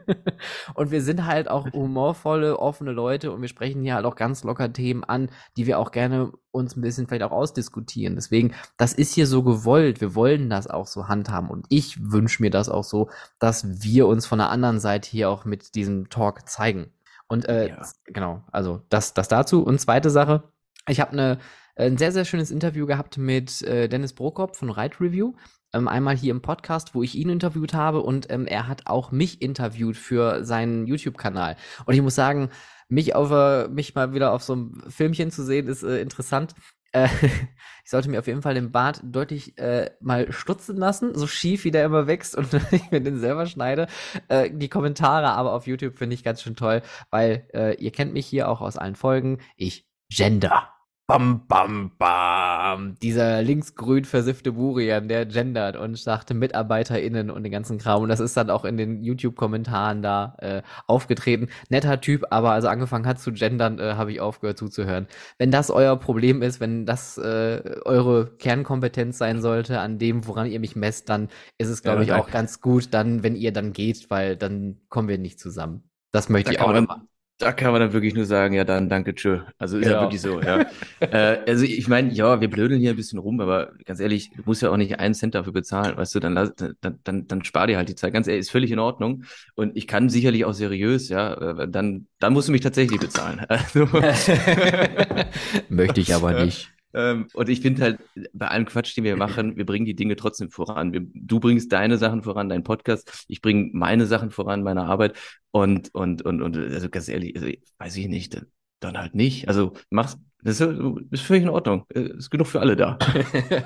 und 0.74 0.90
wir 0.90 1.00
sind 1.00 1.26
halt 1.26 1.48
auch 1.48 1.72
humorvolle, 1.72 2.58
offene 2.58 2.90
Leute 2.90 3.30
und 3.30 3.40
wir 3.40 3.48
sprechen 3.48 3.82
hier 3.82 3.94
halt 3.94 4.04
auch 4.04 4.16
ganz 4.16 4.42
locker 4.42 4.72
Themen 4.72 5.04
an, 5.04 5.30
die 5.56 5.66
wir 5.66 5.78
auch 5.78 5.92
gerne 5.92 6.32
uns 6.50 6.76
ein 6.76 6.80
bisschen 6.80 7.06
vielleicht 7.06 7.22
auch 7.22 7.30
ausdiskutieren. 7.30 8.16
Deswegen, 8.16 8.52
das 8.76 8.92
ist 8.92 9.14
hier 9.14 9.28
so 9.28 9.44
gewollt. 9.44 10.00
Wir 10.00 10.16
wollen 10.16 10.50
das 10.50 10.66
auch 10.66 10.88
so 10.88 11.06
handhaben 11.06 11.50
und 11.50 11.66
ich 11.68 12.10
wünsche 12.10 12.42
mir 12.42 12.50
das 12.50 12.68
auch 12.68 12.82
so, 12.82 13.08
dass 13.38 13.80
wir 13.84 14.08
uns 14.08 14.26
von 14.26 14.40
der 14.40 14.50
anderen 14.50 14.80
Seite 14.80 15.08
hier 15.08 15.30
auch 15.30 15.44
mit 15.44 15.76
diesem 15.76 16.10
Talk 16.10 16.48
zeigen. 16.48 16.92
Und 17.28 17.48
äh, 17.48 17.68
ja. 17.68 17.82
genau, 18.06 18.42
also 18.50 18.82
das, 18.88 19.14
das 19.14 19.28
dazu. 19.28 19.62
Und 19.62 19.80
zweite 19.80 20.10
Sache, 20.10 20.42
ich 20.88 21.00
habe 21.00 21.12
eine 21.12 21.38
ein 21.76 21.96
sehr, 21.96 22.12
sehr 22.12 22.24
schönes 22.24 22.50
Interview 22.50 22.84
gehabt 22.84 23.16
mit 23.16 23.62
äh, 23.62 23.88
Dennis 23.88 24.12
Brokop 24.12 24.56
von 24.56 24.70
Ride 24.70 25.00
Review. 25.00 25.34
Ähm, 25.72 25.88
einmal 25.88 26.16
hier 26.16 26.32
im 26.32 26.42
Podcast, 26.42 26.94
wo 26.94 27.02
ich 27.02 27.14
ihn 27.14 27.28
interviewt 27.28 27.74
habe 27.74 28.00
und 28.00 28.30
ähm, 28.30 28.46
er 28.46 28.66
hat 28.66 28.86
auch 28.86 29.12
mich 29.12 29.40
interviewt 29.40 29.96
für 29.96 30.44
seinen 30.44 30.86
YouTube-Kanal. 30.86 31.56
Und 31.86 31.94
ich 31.94 32.02
muss 32.02 32.14
sagen, 32.14 32.50
mich 32.88 33.14
auf 33.14 33.30
äh, 33.30 33.68
mich 33.68 33.94
mal 33.94 34.12
wieder 34.12 34.32
auf 34.32 34.42
so 34.42 34.54
einem 34.54 34.82
Filmchen 34.88 35.30
zu 35.30 35.44
sehen, 35.44 35.68
ist 35.68 35.82
äh, 35.82 36.00
interessant. 36.00 36.54
Äh, 36.92 37.08
ich 37.84 37.90
sollte 37.90 38.10
mir 38.10 38.18
auf 38.18 38.26
jeden 38.26 38.42
Fall 38.42 38.54
den 38.54 38.72
Bart 38.72 39.00
deutlich 39.04 39.56
äh, 39.58 39.90
mal 40.00 40.32
stutzen 40.32 40.76
lassen, 40.76 41.14
so 41.14 41.26
schief 41.26 41.64
wie 41.64 41.70
der 41.70 41.84
immer 41.84 42.06
wächst 42.08 42.36
und 42.36 42.52
ich 42.72 42.90
mir 42.90 43.00
den 43.00 43.20
selber 43.20 43.46
schneide. 43.46 43.86
Äh, 44.28 44.50
die 44.52 44.68
Kommentare 44.68 45.28
aber 45.28 45.52
auf 45.52 45.66
YouTube 45.66 45.98
finde 45.98 46.14
ich 46.14 46.24
ganz 46.24 46.42
schön 46.42 46.56
toll, 46.56 46.82
weil 47.10 47.76
ihr 47.78 47.92
kennt 47.92 48.12
mich 48.12 48.26
hier 48.26 48.48
auch 48.48 48.60
aus 48.60 48.76
allen 48.76 48.96
Folgen. 48.96 49.38
Ich 49.56 49.88
gender. 50.08 50.79
Bam, 51.10 51.44
bam, 51.48 51.90
bam. 51.98 52.94
Dieser 53.02 53.42
linksgrün 53.42 54.04
versiffte 54.04 54.52
Burian, 54.52 55.08
der 55.08 55.26
gendert 55.26 55.74
und 55.74 55.98
sagte 55.98 56.34
MitarbeiterInnen 56.34 57.32
und 57.32 57.42
den 57.42 57.50
ganzen 57.50 57.78
Kram. 57.78 58.04
Und 58.04 58.10
das 58.10 58.20
ist 58.20 58.36
dann 58.36 58.48
auch 58.48 58.64
in 58.64 58.76
den 58.76 59.02
YouTube-Kommentaren 59.02 60.02
da 60.02 60.36
äh, 60.38 60.62
aufgetreten. 60.86 61.48
Netter 61.68 62.00
Typ, 62.00 62.26
aber 62.30 62.52
als 62.52 62.64
er 62.64 62.70
angefangen 62.70 63.08
hat 63.08 63.18
zu 63.18 63.32
gendern, 63.32 63.80
äh, 63.80 63.94
habe 63.94 64.12
ich 64.12 64.20
aufgehört 64.20 64.56
zuzuhören. 64.56 65.08
Wenn 65.36 65.50
das 65.50 65.72
euer 65.72 65.96
Problem 65.96 66.42
ist, 66.42 66.60
wenn 66.60 66.86
das 66.86 67.18
äh, 67.18 67.80
eure 67.84 68.30
Kernkompetenz 68.38 69.18
sein 69.18 69.42
sollte, 69.42 69.80
an 69.80 69.98
dem, 69.98 70.28
woran 70.28 70.46
ihr 70.46 70.60
mich 70.60 70.76
messt, 70.76 71.08
dann 71.08 71.28
ist 71.58 71.70
es, 71.70 71.82
glaube 71.82 72.04
ja, 72.04 72.14
ich, 72.18 72.22
auch 72.22 72.30
ganz 72.30 72.60
gut, 72.60 72.94
dann, 72.94 73.24
wenn 73.24 73.34
ihr 73.34 73.52
dann 73.52 73.72
geht, 73.72 74.10
weil 74.10 74.36
dann 74.36 74.76
kommen 74.88 75.08
wir 75.08 75.18
nicht 75.18 75.40
zusammen. 75.40 75.82
Das 76.12 76.28
möchte 76.28 76.52
da 76.52 76.54
ich 76.54 76.60
auch 76.60 76.72
nochmal. 76.72 77.00
Da 77.40 77.52
kann 77.52 77.72
man 77.72 77.80
dann 77.80 77.94
wirklich 77.94 78.14
nur 78.14 78.26
sagen, 78.26 78.52
ja 78.52 78.64
dann, 78.64 78.90
danke, 78.90 79.14
tschö. 79.14 79.40
Also 79.58 79.78
ist 79.78 79.84
genau. 79.84 79.96
ja 79.96 80.02
wirklich 80.02 80.20
so, 80.20 80.42
ja. 80.42 80.66
äh, 81.00 81.38
also 81.48 81.64
ich 81.64 81.88
meine, 81.88 82.12
ja, 82.12 82.38
wir 82.42 82.50
blödeln 82.50 82.78
hier 82.80 82.90
ein 82.90 82.96
bisschen 82.96 83.18
rum, 83.18 83.40
aber 83.40 83.72
ganz 83.86 83.98
ehrlich, 83.98 84.30
du 84.36 84.42
musst 84.44 84.60
ja 84.60 84.70
auch 84.70 84.76
nicht 84.76 85.00
einen 85.00 85.14
Cent 85.14 85.34
dafür 85.34 85.54
bezahlen, 85.54 85.96
weißt 85.96 86.14
du, 86.14 86.20
dann, 86.20 86.34
dann, 86.34 86.98
dann, 87.02 87.26
dann 87.26 87.44
spar 87.44 87.66
dir 87.66 87.78
halt 87.78 87.88
die 87.88 87.94
Zeit. 87.94 88.12
Ganz 88.12 88.28
ehrlich, 88.28 88.40
ist 88.40 88.50
völlig 88.50 88.70
in 88.70 88.78
Ordnung. 88.78 89.24
Und 89.54 89.74
ich 89.74 89.86
kann 89.86 90.10
sicherlich 90.10 90.44
auch 90.44 90.52
seriös, 90.52 91.08
ja, 91.08 91.32
äh, 91.32 91.66
dann, 91.66 92.08
dann 92.18 92.34
musst 92.34 92.48
du 92.48 92.52
mich 92.52 92.60
tatsächlich 92.60 93.00
bezahlen. 93.00 93.40
Also, 93.48 93.86
Möchte 95.70 96.00
ich 96.00 96.14
aber 96.14 96.44
nicht. 96.44 96.70
Ähm, 96.92 97.28
und 97.34 97.48
ich 97.48 97.60
finde 97.60 97.82
halt, 97.82 97.98
bei 98.32 98.48
allem 98.48 98.66
Quatsch, 98.66 98.96
den 98.96 99.04
wir 99.04 99.16
machen, 99.16 99.56
wir 99.56 99.66
bringen 99.66 99.86
die 99.86 99.94
Dinge 99.94 100.16
trotzdem 100.16 100.50
voran. 100.50 101.10
Du 101.14 101.40
bringst 101.40 101.72
deine 101.72 101.98
Sachen 101.98 102.22
voran, 102.22 102.48
dein 102.48 102.64
Podcast, 102.64 103.24
ich 103.28 103.40
bringe 103.40 103.70
meine 103.72 104.06
Sachen 104.06 104.30
voran, 104.30 104.62
meine 104.62 104.84
Arbeit. 104.84 105.16
Und, 105.52 105.94
und, 105.94 106.22
und, 106.22 106.42
und, 106.42 106.56
also 106.56 106.88
ganz 106.88 107.08
ehrlich, 107.08 107.36
also, 107.36 107.48
weiß 107.78 107.96
ich 107.96 108.08
nicht, 108.08 108.40
dann 108.80 108.98
halt 108.98 109.14
nicht. 109.14 109.48
Also 109.48 109.74
mach's, 109.90 110.18
Das 110.42 110.60
ist, 110.60 110.70
ist 111.10 111.22
völlig 111.22 111.42
in 111.42 111.48
Ordnung. 111.50 111.84
Ist 111.90 112.30
genug 112.30 112.46
für 112.46 112.60
alle 112.60 112.76
da. 112.76 112.98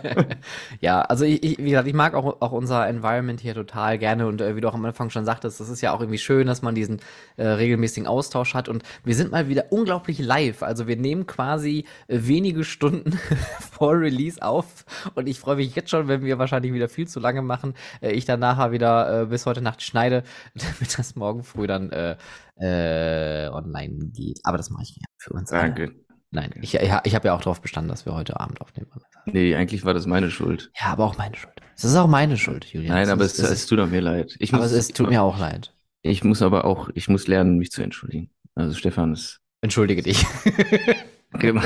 ja, 0.80 1.02
also 1.02 1.24
ich, 1.24 1.42
ich, 1.42 1.58
wie 1.58 1.70
gesagt, 1.70 1.86
ich 1.86 1.94
mag 1.94 2.14
auch, 2.14 2.40
auch 2.40 2.52
unser 2.52 2.88
Environment 2.88 3.40
hier 3.40 3.54
total 3.54 3.98
gerne 3.98 4.26
und 4.26 4.40
äh, 4.40 4.56
wie 4.56 4.60
du 4.60 4.68
auch 4.68 4.74
am 4.74 4.84
Anfang 4.84 5.10
schon 5.10 5.24
sagtest, 5.24 5.60
das 5.60 5.68
ist 5.68 5.80
ja 5.80 5.92
auch 5.92 6.00
irgendwie 6.00 6.18
schön, 6.18 6.46
dass 6.46 6.62
man 6.62 6.74
diesen 6.74 7.00
äh, 7.36 7.46
regelmäßigen 7.46 8.08
Austausch 8.08 8.54
hat 8.54 8.68
und 8.68 8.82
wir 9.04 9.14
sind 9.14 9.30
mal 9.30 9.48
wieder 9.48 9.66
unglaublich 9.70 10.18
live. 10.18 10.62
Also 10.62 10.86
wir 10.88 10.96
nehmen 10.96 11.26
quasi 11.26 11.84
äh, 12.08 12.18
wenige 12.22 12.64
Stunden 12.64 13.12
vor 13.72 13.94
Release 13.94 14.42
auf 14.42 14.84
und 15.14 15.28
ich 15.28 15.38
freue 15.38 15.56
mich 15.56 15.74
jetzt 15.76 15.90
schon, 15.90 16.08
wenn 16.08 16.24
wir 16.24 16.38
wahrscheinlich 16.38 16.72
wieder 16.72 16.88
viel 16.88 17.06
zu 17.06 17.20
lange 17.20 17.42
machen, 17.42 17.74
äh, 18.00 18.12
ich 18.12 18.24
dann 18.24 18.40
nachher 18.40 18.72
wieder 18.72 19.22
äh, 19.22 19.26
bis 19.26 19.46
heute 19.46 19.62
Nacht 19.62 19.82
schneide, 19.82 20.24
damit 20.54 20.98
das 20.98 21.14
morgen 21.14 21.44
früh 21.44 21.66
dann 21.66 21.90
äh, 21.90 22.16
äh, 22.56 23.48
online 23.48 24.10
geht. 24.12 24.40
Aber 24.44 24.56
das 24.56 24.70
mache 24.70 24.82
ich 24.82 24.94
gerne 24.94 25.06
für 25.18 25.32
uns. 25.34 25.50
Danke. 25.50 25.82
Alle. 25.84 26.03
Nein, 26.34 26.50
ich, 26.60 26.74
ich, 26.74 26.92
ich 27.04 27.14
habe 27.14 27.28
ja 27.28 27.34
auch 27.34 27.40
darauf 27.40 27.60
bestanden, 27.60 27.88
dass 27.88 28.06
wir 28.06 28.12
heute 28.12 28.40
Abend 28.40 28.60
aufnehmen. 28.60 28.90
Nee, 29.26 29.54
eigentlich 29.54 29.84
war 29.84 29.94
das 29.94 30.06
meine 30.06 30.30
Schuld. 30.32 30.72
Ja, 30.78 30.88
aber 30.88 31.04
auch 31.04 31.16
meine 31.16 31.36
Schuld. 31.36 31.54
Es 31.76 31.84
ist 31.84 31.94
auch 31.94 32.08
meine 32.08 32.36
Schuld, 32.36 32.64
Julian. 32.64 32.92
Nein, 32.92 33.04
es 33.04 33.08
aber 33.10 33.24
ist, 33.24 33.38
es, 33.38 33.50
es, 33.50 33.66
tut 33.66 33.88
mir 33.88 34.00
leid. 34.00 34.34
Ich 34.40 34.52
aber 34.52 34.64
es, 34.64 34.72
es 34.72 34.88
tut 34.88 35.08
mir 35.08 35.22
auch 35.22 35.38
leid. 35.38 35.72
Ich 36.02 36.24
muss 36.24 36.42
aber 36.42 36.64
auch, 36.64 36.90
ich 36.94 37.08
muss 37.08 37.28
lernen, 37.28 37.56
mich 37.56 37.70
zu 37.70 37.82
entschuldigen. 37.82 38.30
Also 38.56 38.74
Stefan 38.74 39.12
ist. 39.12 39.40
Entschuldige 39.60 40.02
dich. 40.02 40.26
Genau. 41.40 41.62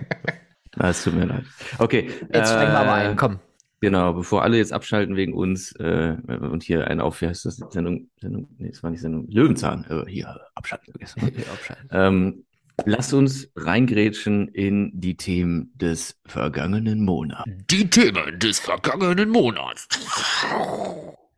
es 0.78 1.04
tut 1.04 1.14
mir 1.14 1.26
leid. 1.26 1.44
Okay. 1.76 2.08
Jetzt 2.32 2.48
steigen 2.48 2.72
wir 2.72 2.78
aber 2.78 2.92
ein, 2.94 3.14
komm. 3.14 3.40
Genau, 3.80 4.14
bevor 4.14 4.42
alle 4.42 4.56
jetzt 4.56 4.72
abschalten 4.72 5.16
wegen 5.16 5.34
uns 5.34 5.72
äh, 5.72 6.16
und 6.26 6.62
hier 6.62 6.86
ein 6.88 6.98
auf, 6.98 7.20
wie 7.20 7.26
heißt 7.26 7.44
das? 7.44 7.56
Sendung, 7.56 8.08
Sendung, 8.18 8.48
nee, 8.56 8.68
es 8.68 8.82
war 8.82 8.90
nicht 8.90 9.02
Sendung, 9.02 9.28
Löwenzahn, 9.28 9.84
äh, 9.90 10.10
hier 10.10 10.40
abschalten 10.54 10.92
vergessen. 10.92 11.20
abschalten. 11.52 11.88
Ähm, 11.92 12.45
Lass 12.84 13.12
uns 13.12 13.50
reingrätschen 13.56 14.48
in 14.48 14.90
die 14.94 15.16
Themen 15.16 15.72
des 15.74 16.18
vergangenen 16.26 17.04
Monats. 17.04 17.44
Die 17.70 17.88
Themen 17.88 18.38
des 18.38 18.60
vergangenen 18.60 19.30
Monats. 19.30 19.88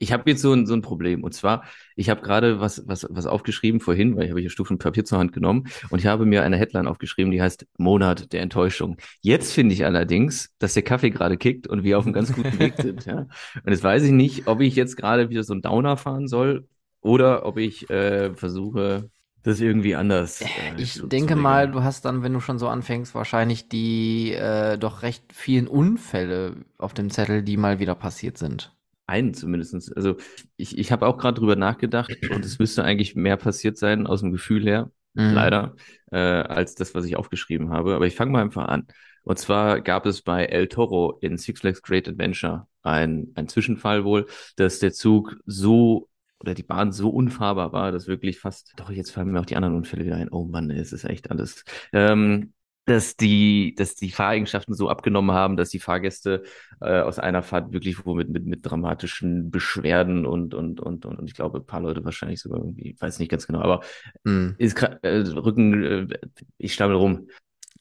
Ich 0.00 0.12
habe 0.12 0.30
jetzt 0.30 0.42
so 0.42 0.52
ein, 0.52 0.66
so 0.66 0.74
ein 0.74 0.82
Problem. 0.82 1.24
Und 1.24 1.32
zwar, 1.32 1.64
ich 1.96 2.10
habe 2.10 2.20
gerade 2.22 2.60
was, 2.60 2.86
was, 2.86 3.06
was 3.08 3.26
aufgeschrieben 3.26 3.80
vorhin, 3.80 4.16
weil 4.16 4.24
ich 4.24 4.30
habe 4.30 4.40
hier 4.40 4.50
Stufen 4.50 4.78
Papier 4.78 5.04
zur 5.04 5.18
Hand 5.18 5.32
genommen 5.32 5.68
und 5.90 6.00
ich 6.00 6.06
habe 6.06 6.26
mir 6.26 6.42
eine 6.42 6.56
Headline 6.56 6.86
aufgeschrieben, 6.86 7.32
die 7.32 7.40
heißt 7.40 7.66
Monat 7.78 8.32
der 8.32 8.42
Enttäuschung. 8.42 8.96
Jetzt 9.22 9.52
finde 9.52 9.74
ich 9.74 9.84
allerdings, 9.84 10.50
dass 10.58 10.74
der 10.74 10.82
Kaffee 10.82 11.10
gerade 11.10 11.36
kickt 11.36 11.66
und 11.66 11.82
wir 11.82 11.98
auf 11.98 12.04
einem 12.04 12.14
ganz 12.14 12.32
guten 12.32 12.58
Weg 12.58 12.74
sind. 12.76 13.06
Ja? 13.06 13.26
Und 13.64 13.70
jetzt 13.70 13.82
weiß 13.82 14.02
ich 14.02 14.12
nicht, 14.12 14.46
ob 14.46 14.60
ich 14.60 14.76
jetzt 14.76 14.96
gerade 14.96 15.30
wieder 15.30 15.44
so 15.44 15.54
ein 15.54 15.62
Downer 15.62 15.96
fahren 15.96 16.28
soll 16.28 16.68
oder 17.00 17.46
ob 17.46 17.58
ich 17.58 17.88
äh, 17.90 18.34
versuche, 18.34 19.10
das 19.48 19.60
irgendwie 19.60 19.94
anders. 19.94 20.40
Äh, 20.40 20.46
ich 20.76 20.94
so 20.94 21.06
denke 21.06 21.34
mal, 21.34 21.70
du 21.70 21.82
hast 21.82 22.04
dann, 22.04 22.22
wenn 22.22 22.32
du 22.32 22.40
schon 22.40 22.58
so 22.58 22.68
anfängst, 22.68 23.14
wahrscheinlich 23.14 23.68
die 23.68 24.32
äh, 24.32 24.78
doch 24.78 25.02
recht 25.02 25.24
vielen 25.32 25.66
Unfälle 25.66 26.56
auf 26.76 26.94
dem 26.94 27.10
Zettel, 27.10 27.42
die 27.42 27.56
mal 27.56 27.78
wieder 27.78 27.94
passiert 27.94 28.38
sind. 28.38 28.74
Einen 29.06 29.32
zumindest. 29.32 29.96
Also 29.96 30.16
ich, 30.56 30.76
ich 30.76 30.92
habe 30.92 31.06
auch 31.06 31.16
gerade 31.16 31.38
drüber 31.40 31.56
nachgedacht 31.56 32.14
und 32.30 32.44
es 32.44 32.58
müsste 32.58 32.84
eigentlich 32.84 33.16
mehr 33.16 33.38
passiert 33.38 33.78
sein 33.78 34.06
aus 34.06 34.20
dem 34.20 34.32
Gefühl 34.32 34.64
her, 34.64 34.90
mhm. 35.14 35.32
leider, 35.32 35.74
äh, 36.12 36.18
als 36.18 36.74
das, 36.74 36.94
was 36.94 37.06
ich 37.06 37.16
aufgeschrieben 37.16 37.70
habe. 37.70 37.94
Aber 37.94 38.06
ich 38.06 38.14
fange 38.14 38.32
mal 38.32 38.42
einfach 38.42 38.66
an. 38.66 38.86
Und 39.22 39.38
zwar 39.38 39.80
gab 39.80 40.06
es 40.06 40.22
bei 40.22 40.44
El 40.44 40.68
Toro 40.68 41.18
in 41.20 41.38
Six 41.38 41.60
Flags 41.60 41.82
Great 41.82 42.08
Adventure 42.08 42.66
ein, 42.82 43.32
ein 43.34 43.48
Zwischenfall 43.48 44.04
wohl, 44.04 44.26
dass 44.56 44.78
der 44.78 44.92
Zug 44.92 45.36
so 45.46 46.08
oder 46.40 46.54
die 46.54 46.62
Bahn 46.62 46.92
so 46.92 47.10
unfahrbar 47.10 47.72
war, 47.72 47.92
dass 47.92 48.06
wirklich 48.06 48.38
fast, 48.38 48.72
doch 48.76 48.90
jetzt 48.90 49.10
fallen 49.10 49.30
mir 49.30 49.40
auch 49.40 49.46
die 49.46 49.56
anderen 49.56 49.74
Unfälle 49.74 50.04
wieder 50.04 50.16
ein. 50.16 50.30
Oh 50.30 50.44
Mann, 50.44 50.70
es 50.70 50.92
ist 50.92 51.04
echt 51.04 51.30
alles. 51.30 51.64
Ähm, 51.92 52.52
dass 52.88 53.16
die, 53.16 53.74
dass 53.76 53.94
die 53.96 54.10
Fahreigenschaften 54.10 54.74
so 54.74 54.88
abgenommen 54.88 55.36
haben, 55.36 55.56
dass 55.56 55.68
die 55.68 55.78
Fahrgäste 55.78 56.42
äh, 56.80 57.00
aus 57.00 57.18
einer 57.18 57.42
Fahrt 57.42 57.72
wirklich 57.72 58.06
wo 58.06 58.14
mit, 58.14 58.30
mit, 58.30 58.46
mit 58.46 58.64
dramatischen 58.64 59.50
Beschwerden 59.50 60.24
und, 60.24 60.54
und, 60.54 60.80
und, 60.80 61.04
und, 61.04 61.18
und 61.18 61.28
ich 61.28 61.34
glaube, 61.34 61.58
ein 61.58 61.66
paar 61.66 61.80
Leute 61.80 62.04
wahrscheinlich 62.04 62.40
sogar 62.40 62.60
irgendwie, 62.60 62.92
ich 62.92 63.00
weiß 63.00 63.18
nicht 63.18 63.30
ganz 63.30 63.46
genau, 63.46 63.60
aber 63.60 63.82
mm. 64.24 64.52
ist 64.56 64.82
äh, 64.82 65.18
Rücken, 65.18 65.84
äh, 65.84 66.18
ich 66.56 66.72
stammel 66.72 66.96
rum, 66.96 67.28